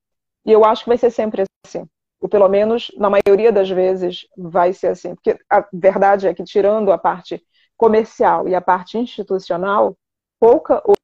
E 0.46 0.52
eu 0.52 0.66
acho 0.66 0.84
que 0.84 0.90
vai 0.90 0.98
ser 0.98 1.10
sempre 1.10 1.44
assim. 1.66 1.86
Ou 2.20 2.30
pelo 2.30 2.48
menos, 2.48 2.92
na 2.98 3.10
maioria 3.10 3.52
das 3.52 3.70
vezes, 3.70 4.26
vai 4.38 4.74
ser 4.74 4.88
assim. 4.88 5.16
Porque 5.16 5.38
a 5.50 5.66
verdade 5.74 6.28
é 6.28 6.34
que, 6.34 6.44
tirando 6.44 6.92
a 6.92 6.98
parte 6.98 7.44
comercial 7.78 8.48
e 8.48 8.56
a 8.56 8.62
parte 8.62 8.98
institucional, 8.98 9.98
pouca 10.40 10.82
ou 10.86 10.96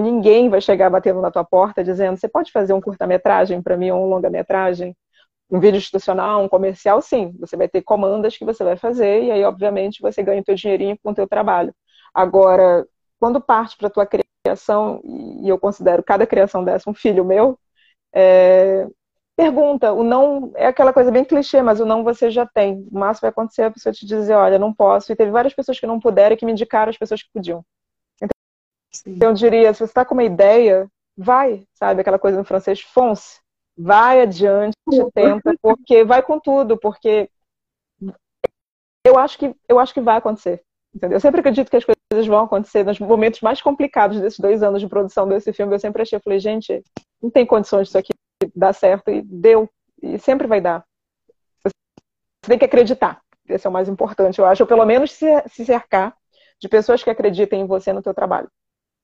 ninguém 0.00 0.48
vai 0.48 0.60
chegar 0.60 0.90
batendo 0.90 1.20
na 1.20 1.30
tua 1.30 1.44
porta 1.44 1.84
dizendo: 1.84 2.16
você 2.16 2.28
pode 2.28 2.52
fazer 2.52 2.72
um 2.72 2.80
curta-metragem 2.80 3.62
para 3.62 3.76
mim 3.76 3.90
ou 3.90 4.04
um 4.04 4.08
longa-metragem? 4.08 4.96
Um 5.50 5.60
vídeo 5.60 5.78
institucional, 5.78 6.42
um 6.42 6.48
comercial, 6.48 7.02
sim. 7.02 7.34
Você 7.40 7.56
vai 7.56 7.68
ter 7.68 7.82
comandas 7.82 8.36
que 8.36 8.44
você 8.44 8.64
vai 8.64 8.76
fazer 8.76 9.24
e 9.24 9.30
aí, 9.30 9.44
obviamente, 9.44 10.00
você 10.00 10.22
ganha 10.22 10.40
o 10.40 10.44
teu 10.44 10.54
dinheirinho 10.54 10.98
com 11.02 11.10
o 11.10 11.14
teu 11.14 11.28
trabalho. 11.28 11.74
Agora, 12.14 12.86
quando 13.20 13.40
parte 13.40 13.76
para 13.76 13.88
a 13.88 13.90
tua 13.90 14.06
criação, 14.06 15.00
e 15.04 15.48
eu 15.48 15.58
considero 15.58 16.02
cada 16.02 16.26
criação 16.26 16.64
dessa 16.64 16.88
um 16.88 16.94
filho 16.94 17.24
meu, 17.24 17.58
é, 18.12 18.86
pergunta, 19.36 19.92
o 19.92 20.02
não 20.02 20.52
é 20.54 20.66
aquela 20.66 20.92
coisa 20.92 21.10
bem 21.10 21.24
clichê, 21.24 21.62
mas 21.62 21.80
o 21.80 21.86
não 21.86 22.04
você 22.04 22.30
já 22.30 22.46
tem. 22.46 22.86
O 22.90 22.98
máximo 22.98 23.22
vai 23.22 23.30
acontecer 23.30 23.62
a 23.62 23.70
pessoa 23.70 23.92
te 23.92 24.06
dizer, 24.06 24.34
olha, 24.34 24.58
não 24.58 24.72
posso. 24.72 25.12
E 25.12 25.16
teve 25.16 25.30
várias 25.30 25.54
pessoas 25.54 25.80
que 25.80 25.86
não 25.86 26.00
puderam 26.00 26.34
e 26.34 26.36
que 26.36 26.46
me 26.46 26.52
indicaram 26.52 26.90
as 26.90 26.98
pessoas 26.98 27.22
que 27.22 27.30
podiam. 27.32 27.64
Então, 29.06 29.30
eu 29.30 29.34
diria, 29.34 29.72
se 29.72 29.78
você 29.78 29.84
está 29.84 30.04
com 30.04 30.14
uma 30.14 30.24
ideia, 30.24 30.86
vai, 31.16 31.64
sabe? 31.74 32.00
Aquela 32.00 32.18
coisa 32.18 32.38
no 32.38 32.44
francês, 32.44 32.80
fonce. 32.80 33.40
Vai 33.76 34.20
adiante, 34.20 34.76
tenta, 35.14 35.54
porque 35.62 36.04
vai 36.04 36.22
com 36.22 36.38
tudo, 36.38 36.76
porque 36.76 37.30
eu 39.04 39.18
acho 39.18 39.38
que 39.38 39.54
eu 39.66 39.78
acho 39.78 39.94
que 39.94 40.00
vai 40.00 40.18
acontecer. 40.18 40.62
Entendeu? 40.94 41.16
Eu 41.16 41.20
sempre 41.20 41.40
acredito 41.40 41.70
que 41.70 41.76
as 41.76 41.84
coisas 41.84 42.26
vão 42.26 42.44
acontecer 42.44 42.84
nos 42.84 42.98
momentos 43.00 43.40
mais 43.40 43.62
complicados 43.62 44.20
desses 44.20 44.38
dois 44.38 44.62
anos 44.62 44.82
de 44.82 44.88
produção 44.88 45.26
desse 45.26 45.52
filme. 45.54 45.74
Eu 45.74 45.78
sempre 45.78 46.02
achei, 46.02 46.18
eu 46.18 46.22
falei, 46.22 46.38
gente, 46.38 46.82
não 47.22 47.30
tem 47.30 47.46
condições 47.46 47.86
disso 47.86 47.98
aqui 47.98 48.12
dar 48.54 48.72
certo. 48.72 49.10
E 49.10 49.22
deu. 49.22 49.70
E 50.02 50.18
sempre 50.18 50.46
vai 50.46 50.60
dar. 50.60 50.84
Você 51.64 52.48
tem 52.48 52.58
que 52.58 52.64
acreditar. 52.64 53.20
Esse 53.48 53.66
é 53.66 53.70
o 53.70 53.72
mais 53.72 53.88
importante, 53.88 54.38
eu 54.38 54.44
acho. 54.44 54.62
Ou 54.62 54.66
pelo 54.66 54.84
menos 54.84 55.12
se, 55.12 55.26
se 55.48 55.64
cercar 55.64 56.16
de 56.60 56.68
pessoas 56.68 57.02
que 57.02 57.10
acreditem 57.10 57.62
em 57.62 57.66
você 57.66 57.92
no 57.92 58.02
teu 58.02 58.14
trabalho. 58.14 58.48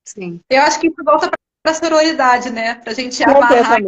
Sim. 0.05 0.41
Eu 0.51 0.63
acho 0.63 0.81
que 0.81 0.89
isso 0.89 1.05
volta 1.05 1.31
para 1.63 1.73
a 1.73 1.75
sororidade, 1.75 2.51
né? 2.51 2.77
Para 2.77 2.93
a 2.93 2.95
gente 2.95 3.23
amarrar. 3.23 3.81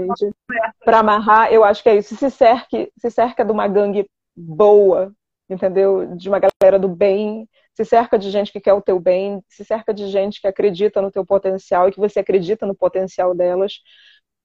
Para 0.85 0.99
amarrar, 0.99 1.53
eu 1.53 1.65
acho 1.65 1.83
que 1.83 1.89
é 1.89 1.97
isso. 1.97 2.15
Se 2.17 2.31
cerque, 2.31 2.93
se 2.99 3.11
cerca 3.11 3.45
de 3.45 3.53
uma 3.53 3.67
gangue 3.67 4.07
boa, 4.37 5.13
entendeu? 5.49 6.15
De 6.17 6.29
uma 6.29 6.39
galera 6.39 6.79
do 6.79 6.89
bem, 6.89 7.49
se 7.75 7.85
cerca 7.85 8.19
de 8.19 8.31
gente 8.31 8.53
que 8.53 8.61
quer 8.61 8.75
o 8.75 8.83
teu 8.83 9.01
bem, 9.01 9.43
se 9.49 9.65
cerca 9.65 9.95
de 9.95 10.09
gente 10.09 10.41
que 10.41 10.47
acredita 10.47 11.01
no 11.01 11.11
teu 11.11 11.25
potencial 11.25 11.89
e 11.89 11.93
que 11.93 11.99
você 11.99 12.21
acredita 12.21 12.67
no 12.67 12.75
potencial 12.75 13.35
delas. 13.35 13.81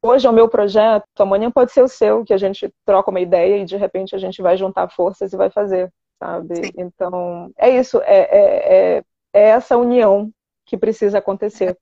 Hoje 0.05 0.27
é 0.27 0.29
o 0.29 0.33
meu 0.33 0.47
projeto, 0.47 1.03
amanhã 1.17 1.49
pode 1.49 1.71
ser 1.71 1.81
o 1.81 1.87
seu, 1.87 2.23
que 2.23 2.33
a 2.33 2.37
gente 2.37 2.71
troca 2.85 3.09
uma 3.09 3.19
ideia 3.19 3.57
e 3.57 3.65
de 3.65 3.75
repente 3.75 4.15
a 4.15 4.19
gente 4.19 4.41
vai 4.41 4.55
juntar 4.55 4.87
forças 4.89 5.33
e 5.33 5.37
vai 5.37 5.49
fazer, 5.49 5.91
sabe? 6.19 6.55
Sim. 6.55 6.71
Então, 6.77 7.51
é 7.57 7.69
isso, 7.71 7.99
é, 8.03 8.19
é, 8.19 8.97
é, 8.97 9.03
é 9.33 9.41
essa 9.49 9.75
união 9.75 10.31
que 10.65 10.77
precisa 10.77 11.17
acontecer. 11.17 11.75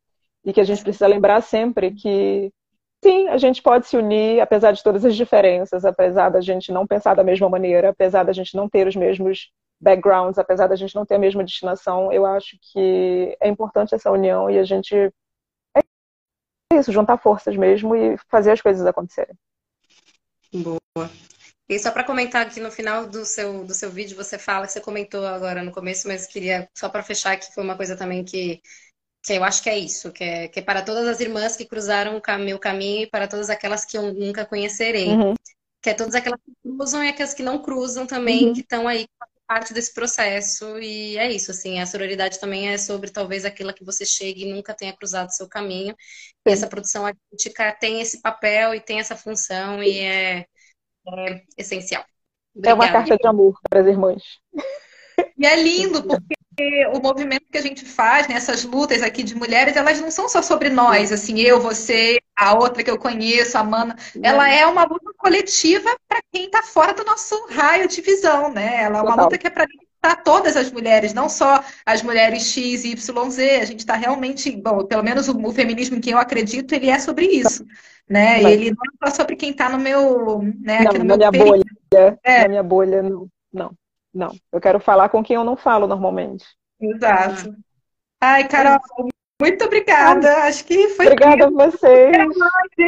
E 0.45 0.53
que 0.53 0.61
a 0.61 0.63
gente 0.63 0.83
precisa 0.83 1.07
lembrar 1.07 1.41
sempre 1.41 1.91
que, 1.91 2.49
sim, 3.03 3.27
a 3.27 3.37
gente 3.37 3.61
pode 3.61 3.87
se 3.87 3.97
unir, 3.97 4.39
apesar 4.39 4.71
de 4.71 4.83
todas 4.83 5.03
as 5.03 5.15
diferenças, 5.15 5.83
apesar 5.83 6.29
da 6.29 6.39
gente 6.39 6.71
não 6.71 6.87
pensar 6.87 7.15
da 7.15 7.23
mesma 7.23 7.49
maneira, 7.49 7.89
apesar 7.89 8.23
da 8.23 8.33
gente 8.33 8.55
não 8.55 8.69
ter 8.69 8.87
os 8.87 8.95
mesmos 8.95 9.51
backgrounds, 9.81 10.39
apesar 10.39 10.67
da 10.67 10.75
gente 10.75 10.95
não 10.95 11.05
ter 11.05 11.15
a 11.15 11.19
mesma 11.19 11.43
destinação, 11.43 12.11
eu 12.11 12.25
acho 12.25 12.57
que 12.61 13.37
é 13.41 13.49
importante 13.49 13.93
essa 13.93 14.09
união 14.09 14.49
e 14.49 14.57
a 14.57 14.63
gente. 14.63 15.11
Isso, 16.77 16.91
juntar 16.91 17.17
forças 17.17 17.55
mesmo 17.55 17.95
e 17.95 18.17
fazer 18.29 18.51
as 18.51 18.61
coisas 18.61 18.85
acontecerem. 18.85 19.35
Boa. 20.53 21.09
E 21.67 21.79
só 21.79 21.91
para 21.91 22.03
comentar 22.03 22.45
aqui 22.45 22.59
no 22.59 22.71
final 22.71 23.07
do 23.07 23.25
seu, 23.25 23.65
do 23.65 23.73
seu 23.73 23.89
vídeo, 23.89 24.15
você 24.15 24.37
fala, 24.37 24.65
que 24.65 24.73
você 24.73 24.81
comentou 24.81 25.25
agora 25.25 25.63
no 25.63 25.71
começo, 25.71 26.07
mas 26.07 26.27
queria 26.27 26.69
só 26.75 26.89
para 26.89 27.03
fechar 27.03 27.37
que 27.37 27.53
foi 27.53 27.63
uma 27.63 27.75
coisa 27.75 27.95
também 27.95 28.23
que, 28.23 28.61
que 29.23 29.33
eu 29.33 29.43
acho 29.43 29.63
que 29.63 29.69
é 29.69 29.77
isso, 29.77 30.11
que 30.11 30.23
é, 30.23 30.47
que 30.49 30.59
é 30.59 30.63
para 30.63 30.81
todas 30.81 31.07
as 31.07 31.19
irmãs 31.19 31.55
que 31.55 31.65
cruzaram 31.65 32.17
o 32.17 32.39
meu 32.39 32.59
caminho 32.59 33.03
e 33.03 33.09
para 33.09 33.27
todas 33.27 33.49
aquelas 33.49 33.85
que 33.85 33.97
eu 33.97 34.13
nunca 34.13 34.45
conhecerei. 34.45 35.09
Uhum. 35.09 35.33
Que 35.81 35.89
é 35.89 35.93
todas 35.93 36.15
aquelas 36.15 36.39
que 36.41 36.53
cruzam 36.61 37.03
e 37.03 37.09
aquelas 37.09 37.33
que 37.33 37.43
não 37.43 37.61
cruzam 37.61 38.05
também, 38.05 38.47
uhum. 38.47 38.53
que 38.53 38.61
estão 38.61 38.87
aí 38.87 39.07
parte 39.53 39.71
desse 39.71 39.93
processo 39.93 40.79
e 40.79 41.15
é 41.15 41.31
isso, 41.31 41.51
assim, 41.51 41.79
a 41.79 41.85
sororidade 41.85 42.39
também 42.39 42.69
é 42.69 42.77
sobre 42.77 43.11
talvez 43.11 43.45
aquela 43.45 43.71
que 43.71 43.85
você 43.85 44.03
chegue 44.03 44.43
e 44.43 44.51
nunca 44.51 44.73
tenha 44.73 44.95
cruzado 44.95 45.29
seu 45.29 45.47
caminho. 45.47 45.95
E 46.43 46.51
essa 46.51 46.65
produção 46.65 47.05
artística 47.05 47.71
tem 47.79 48.01
esse 48.01 48.19
papel 48.19 48.73
e 48.73 48.79
tem 48.79 48.99
essa 48.99 49.15
função 49.15 49.83
e 49.83 49.99
é 49.99 50.45
é 51.05 51.41
essencial. 51.57 52.03
Obrigada. 52.55 52.71
É 52.71 52.73
uma 52.73 52.91
carta 52.91 53.17
de 53.17 53.27
amor 53.27 53.59
para 53.69 53.81
as 53.81 53.87
irmãs. 53.87 54.23
E 55.37 55.45
é 55.45 55.61
lindo, 55.61 56.01
porque 56.01 56.87
o 56.93 56.99
movimento 56.99 57.45
que 57.51 57.57
a 57.57 57.61
gente 57.61 57.85
faz, 57.85 58.27
nessas 58.27 58.63
né, 58.63 58.71
lutas 58.71 59.03
aqui 59.03 59.21
de 59.21 59.35
mulheres, 59.35 59.75
elas 59.75 59.99
não 59.99 60.09
são 60.09 60.27
só 60.29 60.41
sobre 60.41 60.69
nós, 60.69 61.11
assim, 61.11 61.39
eu, 61.41 61.59
você, 61.59 62.19
a 62.35 62.53
outra 62.53 62.83
que 62.83 62.89
eu 62.89 62.97
conheço, 62.97 63.57
a 63.57 63.63
Mana. 63.63 63.95
Ela 64.21 64.49
é 64.49 64.65
uma 64.65 64.83
luta 64.83 65.11
coletiva 65.17 65.89
para 66.07 66.19
quem 66.31 66.45
está 66.45 66.63
fora 66.63 66.93
do 66.93 67.03
nosso 67.03 67.47
raio 67.49 67.87
de 67.87 68.01
visão, 68.01 68.51
né? 68.51 68.83
Ela 68.83 68.99
é 68.99 69.01
uma 69.01 69.11
Total. 69.11 69.25
luta 69.25 69.37
que 69.37 69.47
é 69.47 69.49
para 69.49 70.15
todas 70.17 70.57
as 70.57 70.71
mulheres, 70.71 71.13
não 71.13 71.29
só 71.29 71.63
as 71.85 72.01
mulheres 72.01 72.43
X, 72.43 72.83
Y, 72.83 73.29
Z. 73.29 73.59
A 73.61 73.65
gente 73.65 73.79
está 73.79 73.95
realmente, 73.95 74.51
bom, 74.51 74.85
pelo 74.85 75.03
menos 75.03 75.29
o, 75.29 75.37
o, 75.37 75.53
feminismo 75.53 75.95
em 75.95 76.01
que 76.01 76.09
eu 76.09 76.17
acredito, 76.17 76.73
ele 76.73 76.89
é 76.89 76.99
sobre 76.99 77.25
isso 77.25 77.65
né? 78.09 78.41
Mas... 78.41 78.53
Ele 78.53 78.71
não 78.71 79.07
é 79.07 79.09
só 79.09 79.15
sobre 79.15 79.35
quem 79.35 79.51
está 79.51 79.69
no 79.69 79.79
meu, 79.79 80.41
né, 80.59 80.83
não, 80.83 80.93
no 80.93 81.05
meu 81.05 81.17
minha 81.17 81.31
bolha, 81.31 81.63
é. 82.23 82.41
na 82.43 82.47
minha 82.47 82.63
bolha, 82.63 83.01
não, 83.01 83.27
não, 83.51 83.71
não. 84.13 84.31
Eu 84.51 84.61
quero 84.61 84.79
falar 84.79 85.09
com 85.09 85.23
quem 85.23 85.35
eu 85.35 85.43
não 85.43 85.55
falo 85.55 85.87
normalmente. 85.87 86.45
Exato. 86.79 87.55
Ai, 88.19 88.47
Carol, 88.47 88.79
muito 89.41 89.65
obrigada. 89.65 90.43
Acho 90.43 90.65
que 90.65 90.89
foi. 90.89 91.07
Obrigada 91.07 91.47
a 91.47 91.49
vocês. 91.49 92.15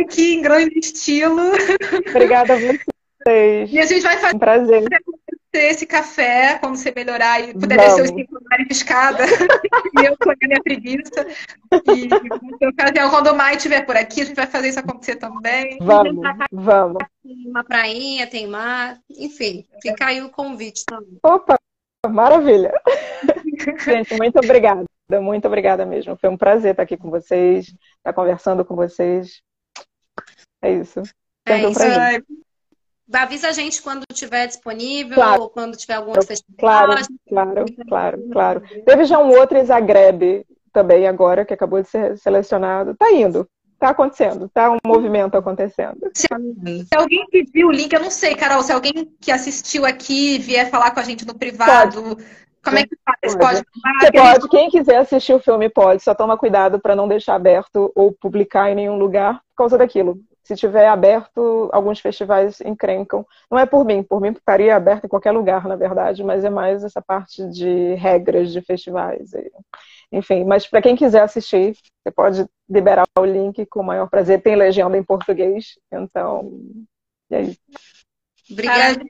Aqui 0.04 0.36
em 0.36 0.42
grande 0.42 0.80
estilo. 0.80 1.52
Obrigada 2.10 2.54
a 2.54 2.58
vocês. 2.58 3.72
E 3.72 3.80
a 3.80 3.86
gente 3.86 4.02
vai 4.02 4.18
fazer 4.18 4.36
um 4.36 4.40
prazer 4.40 4.84
esse 5.58 5.86
café 5.86 6.58
quando 6.60 6.76
você 6.76 6.92
melhorar 6.96 7.40
e 7.40 7.54
puder 7.54 7.78
Vamos. 7.78 7.96
descer 7.96 8.04
os 8.04 8.10
cinco 8.10 8.38
andares 8.38 8.68
de 8.68 8.74
escada. 8.74 9.24
e 9.98 10.06
eu 10.06 10.18
com 10.18 10.32
a 10.32 10.36
minha 10.42 10.62
preguiça. 10.62 11.28
E 11.88 12.66
ocasião, 12.68 13.10
quando 13.10 13.28
o 13.28 13.36
Mai 13.36 13.56
estiver 13.56 13.86
por 13.86 13.96
aqui, 13.96 14.22
a 14.22 14.26
gente 14.26 14.36
vai 14.36 14.48
fazer 14.48 14.70
isso 14.70 14.80
acontecer 14.80 15.16
também. 15.16 15.78
Vamos, 15.82 16.22
vamos. 16.52 16.98
Tem 17.24 17.48
uma 17.48 17.64
prainha, 17.64 18.28
tem 18.28 18.48
mar, 18.48 19.00
enfim, 19.10 19.66
fica 19.82 20.08
aí 20.08 20.22
o 20.22 20.30
convite 20.30 20.84
também. 20.86 21.18
Opa, 21.24 21.58
maravilha. 22.10 22.74
gente, 23.84 24.16
muito 24.18 24.38
obrigada. 24.40 24.86
Muito 25.22 25.48
obrigada 25.48 25.86
mesmo. 25.86 26.18
Foi 26.18 26.30
um 26.30 26.38
prazer 26.38 26.72
estar 26.72 26.84
aqui 26.84 26.98
com 26.98 27.10
vocês, 27.10 27.74
estar 27.98 28.14
conversando 28.14 28.66
com 28.66 28.76
vocês. 28.76 29.42
É 30.62 30.72
isso. 30.72 31.02
é 31.48 31.60
isso. 31.60 31.80
prazer. 31.80 32.26
Avisa 33.14 33.50
a 33.50 33.52
gente 33.52 33.84
quando 33.84 34.04
estiver 34.10 34.48
disponível 34.48 35.16
claro. 35.16 35.44
ou 35.44 35.50
quando 35.50 35.78
tiver 35.78 35.94
algum 35.94 36.10
outro 36.10 36.26
festival. 36.26 36.58
Claro, 36.58 37.02
claro, 37.30 37.66
claro, 37.88 38.30
claro. 38.32 38.64
Teve 38.84 39.06
já 39.06 39.20
um 39.20 39.30
outro 39.30 39.58
em 39.58 39.66
Zagreb 39.66 40.44
também 40.74 41.08
agora, 41.08 41.46
que 41.46 41.54
acabou 41.54 41.82
de 41.82 41.88
ser 41.88 42.18
selecionado. 42.18 42.96
Tá 42.96 43.12
indo. 43.12 43.48
Tá 43.78 43.90
acontecendo, 43.90 44.50
tá 44.50 44.72
um 44.72 44.78
movimento 44.88 45.36
acontecendo. 45.36 46.10
Se, 46.14 46.28
se, 46.28 46.96
alguém 46.96 47.26
pediu 47.30 47.68
o 47.68 47.72
link, 47.72 47.92
eu 47.92 48.00
não 48.00 48.10
sei, 48.10 48.34
Carol, 48.34 48.64
se 48.64 48.72
alguém 48.72 49.14
que 49.20 49.32
assistiu 49.32 49.86
aqui 49.86 50.40
vier 50.40 50.70
falar 50.70 50.92
com 50.92 51.02
a 51.02 51.04
gente 51.04 51.28
no 51.28 51.36
privado, 51.36 52.02
pode. 52.02 52.26
Como 52.66 52.78
é 52.78 52.84
que 52.84 52.96
faz? 53.06 53.36
Pode? 53.36 53.64
pode 53.64 54.00
Você 54.00 54.12
pode, 54.12 54.50
quem 54.50 54.70
quiser 54.70 54.98
assistir 54.98 55.34
o 55.34 55.40
filme 55.40 55.70
pode, 55.70 56.04
só 56.04 56.14
toma 56.14 56.38
cuidado 56.38 56.80
para 56.80 56.96
não 56.96 57.08
deixar 57.08 57.36
aberto 57.36 57.92
ou 57.96 58.12
publicar 58.12 58.70
em 58.70 58.76
nenhum 58.76 58.98
lugar 58.98 59.36
por 59.36 59.64
causa 59.64 59.78
daquilo 59.78 60.20
se 60.46 60.56
tiver 60.56 60.88
aberto, 60.88 61.70
alguns 61.74 62.00
festivais 62.00 62.62
encrencam. 62.62 63.26
Não 63.50 63.58
é 63.58 63.66
por 63.66 63.84
mim, 63.84 64.04
por 64.04 64.22
mim 64.22 64.30
estaria 64.30 64.76
aberto 64.76 65.06
em 65.06 65.10
qualquer 65.10 65.32
lugar, 65.32 65.68
na 65.68 65.76
verdade, 65.76 66.24
mas 66.24 66.44
é 66.44 66.52
mais 66.52 66.84
essa 66.84 67.02
parte 67.02 67.50
de 67.50 67.96
regras 67.96 68.52
de 68.52 68.62
festivais. 68.62 69.32
Enfim, 70.12 70.44
mas 70.44 70.68
para 70.68 70.84
quem 70.84 70.96
quiser 70.96 71.24
assistir, 71.24 71.74
você 71.74 72.12
pode 72.12 72.46
liberar 72.70 73.06
o 73.18 73.26
link 73.26 73.66
com 73.66 73.80
o 73.80 73.84
maior 73.84 74.08
prazer. 74.08 74.40
Tem 74.40 74.56
legenda 74.56 74.96
em 74.96 75.04
português, 75.04 75.80
então. 75.92 76.62
é 77.32 77.42
isso. 77.42 77.60
Obrigada 78.52 79.02
a 79.02 79.04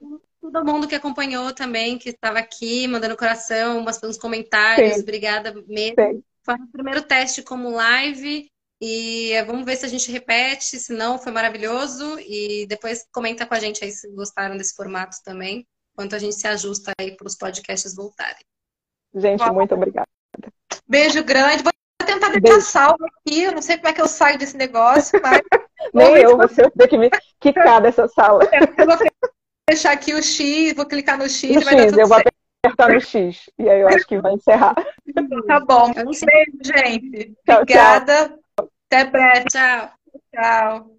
todo 0.52 0.66
mundo 0.66 0.88
que 0.88 0.96
acompanhou 0.96 1.54
também, 1.54 1.98
que 1.98 2.10
estava 2.10 2.40
aqui, 2.40 2.88
mandando 2.88 3.18
coração, 3.18 3.86
uns 4.04 4.18
comentários. 4.18 4.96
Sim. 4.96 5.02
Obrigada 5.02 5.54
mesmo. 5.68 5.96
Sim. 5.98 6.24
Foi 6.44 6.56
o 6.56 6.72
primeiro 6.72 7.02
teste 7.02 7.42
como 7.42 7.72
live. 7.72 8.50
E 8.82 9.32
vamos 9.48 9.66
ver 9.66 9.78
se 9.78 9.86
a 9.86 9.90
gente 9.90 10.12
repete, 10.12 10.78
se 10.78 10.94
não, 10.94 11.18
foi 11.18 11.32
maravilhoso. 11.32 12.20
E 12.20 12.66
depois 12.68 13.06
comenta 13.12 13.46
com 13.46 13.54
a 13.54 13.60
gente 13.60 13.84
aí 13.84 13.92
se 13.92 14.10
gostaram 14.12 14.58
desse 14.58 14.76
formato 14.76 15.18
também, 15.24 15.66
enquanto 15.94 16.16
a 16.16 16.20
gente 16.20 16.36
se 16.36 16.48
ajusta 16.48 16.92
aí 17.00 17.16
para 17.16 17.28
os 17.28 17.36
podcasts 17.36 17.96
voltarem. 17.96 18.44
Gente, 19.16 19.40
Bom, 19.40 19.54
muito 19.54 19.74
obrigada. 19.74 20.08
Beijo 20.88 21.24
grande. 21.24 21.64
Vou 21.64 21.72
tentar 22.06 22.30
deixar 22.38 22.62
salvo 22.62 23.06
aqui, 23.06 23.44
eu 23.44 23.54
não 23.54 23.62
sei 23.62 23.78
como 23.78 23.88
é 23.88 23.94
que 23.94 24.02
eu 24.02 24.08
saio 24.08 24.38
desse 24.38 24.58
negócio, 24.58 25.20
mas 25.22 25.42
Nem 25.94 26.18
eu, 26.18 26.38
você 26.38 26.70
ter 26.72 26.88
que 26.88 26.98
me 26.98 27.10
quicar 27.40 27.82
dessa 27.82 28.08
sala. 28.08 28.44
Eu 28.78 28.86
vou 28.86 28.98
fechar 29.70 29.94
aqui 29.94 30.14
o 30.14 30.22
X, 30.22 30.74
vou 30.74 30.86
clicar 30.86 31.18
no 31.18 31.28
X 31.28 31.44
no 31.44 31.62
e 31.62 31.64
vai 31.64 31.74
X, 31.74 31.86
dar 31.86 31.90
tudo 31.90 32.00
eu 32.00 32.08
certo. 32.08 32.24
vou 32.24 32.34
apertar 32.64 32.94
no 32.94 33.02
X. 33.02 33.50
E 33.58 33.70
aí 33.70 33.82
eu 33.82 33.88
acho 33.88 34.08
que 34.08 34.20
vai 34.20 34.34
encerrar. 34.34 34.76
Tá 35.48 35.60
bom. 35.62 35.92
Um 35.92 36.12
beijo, 36.12 36.60
gente. 36.64 37.34
Obrigada. 37.48 38.38
Até 38.88 39.06
breve. 39.06 39.46
Tchau. 39.46 39.92
Tchau. 40.34 40.96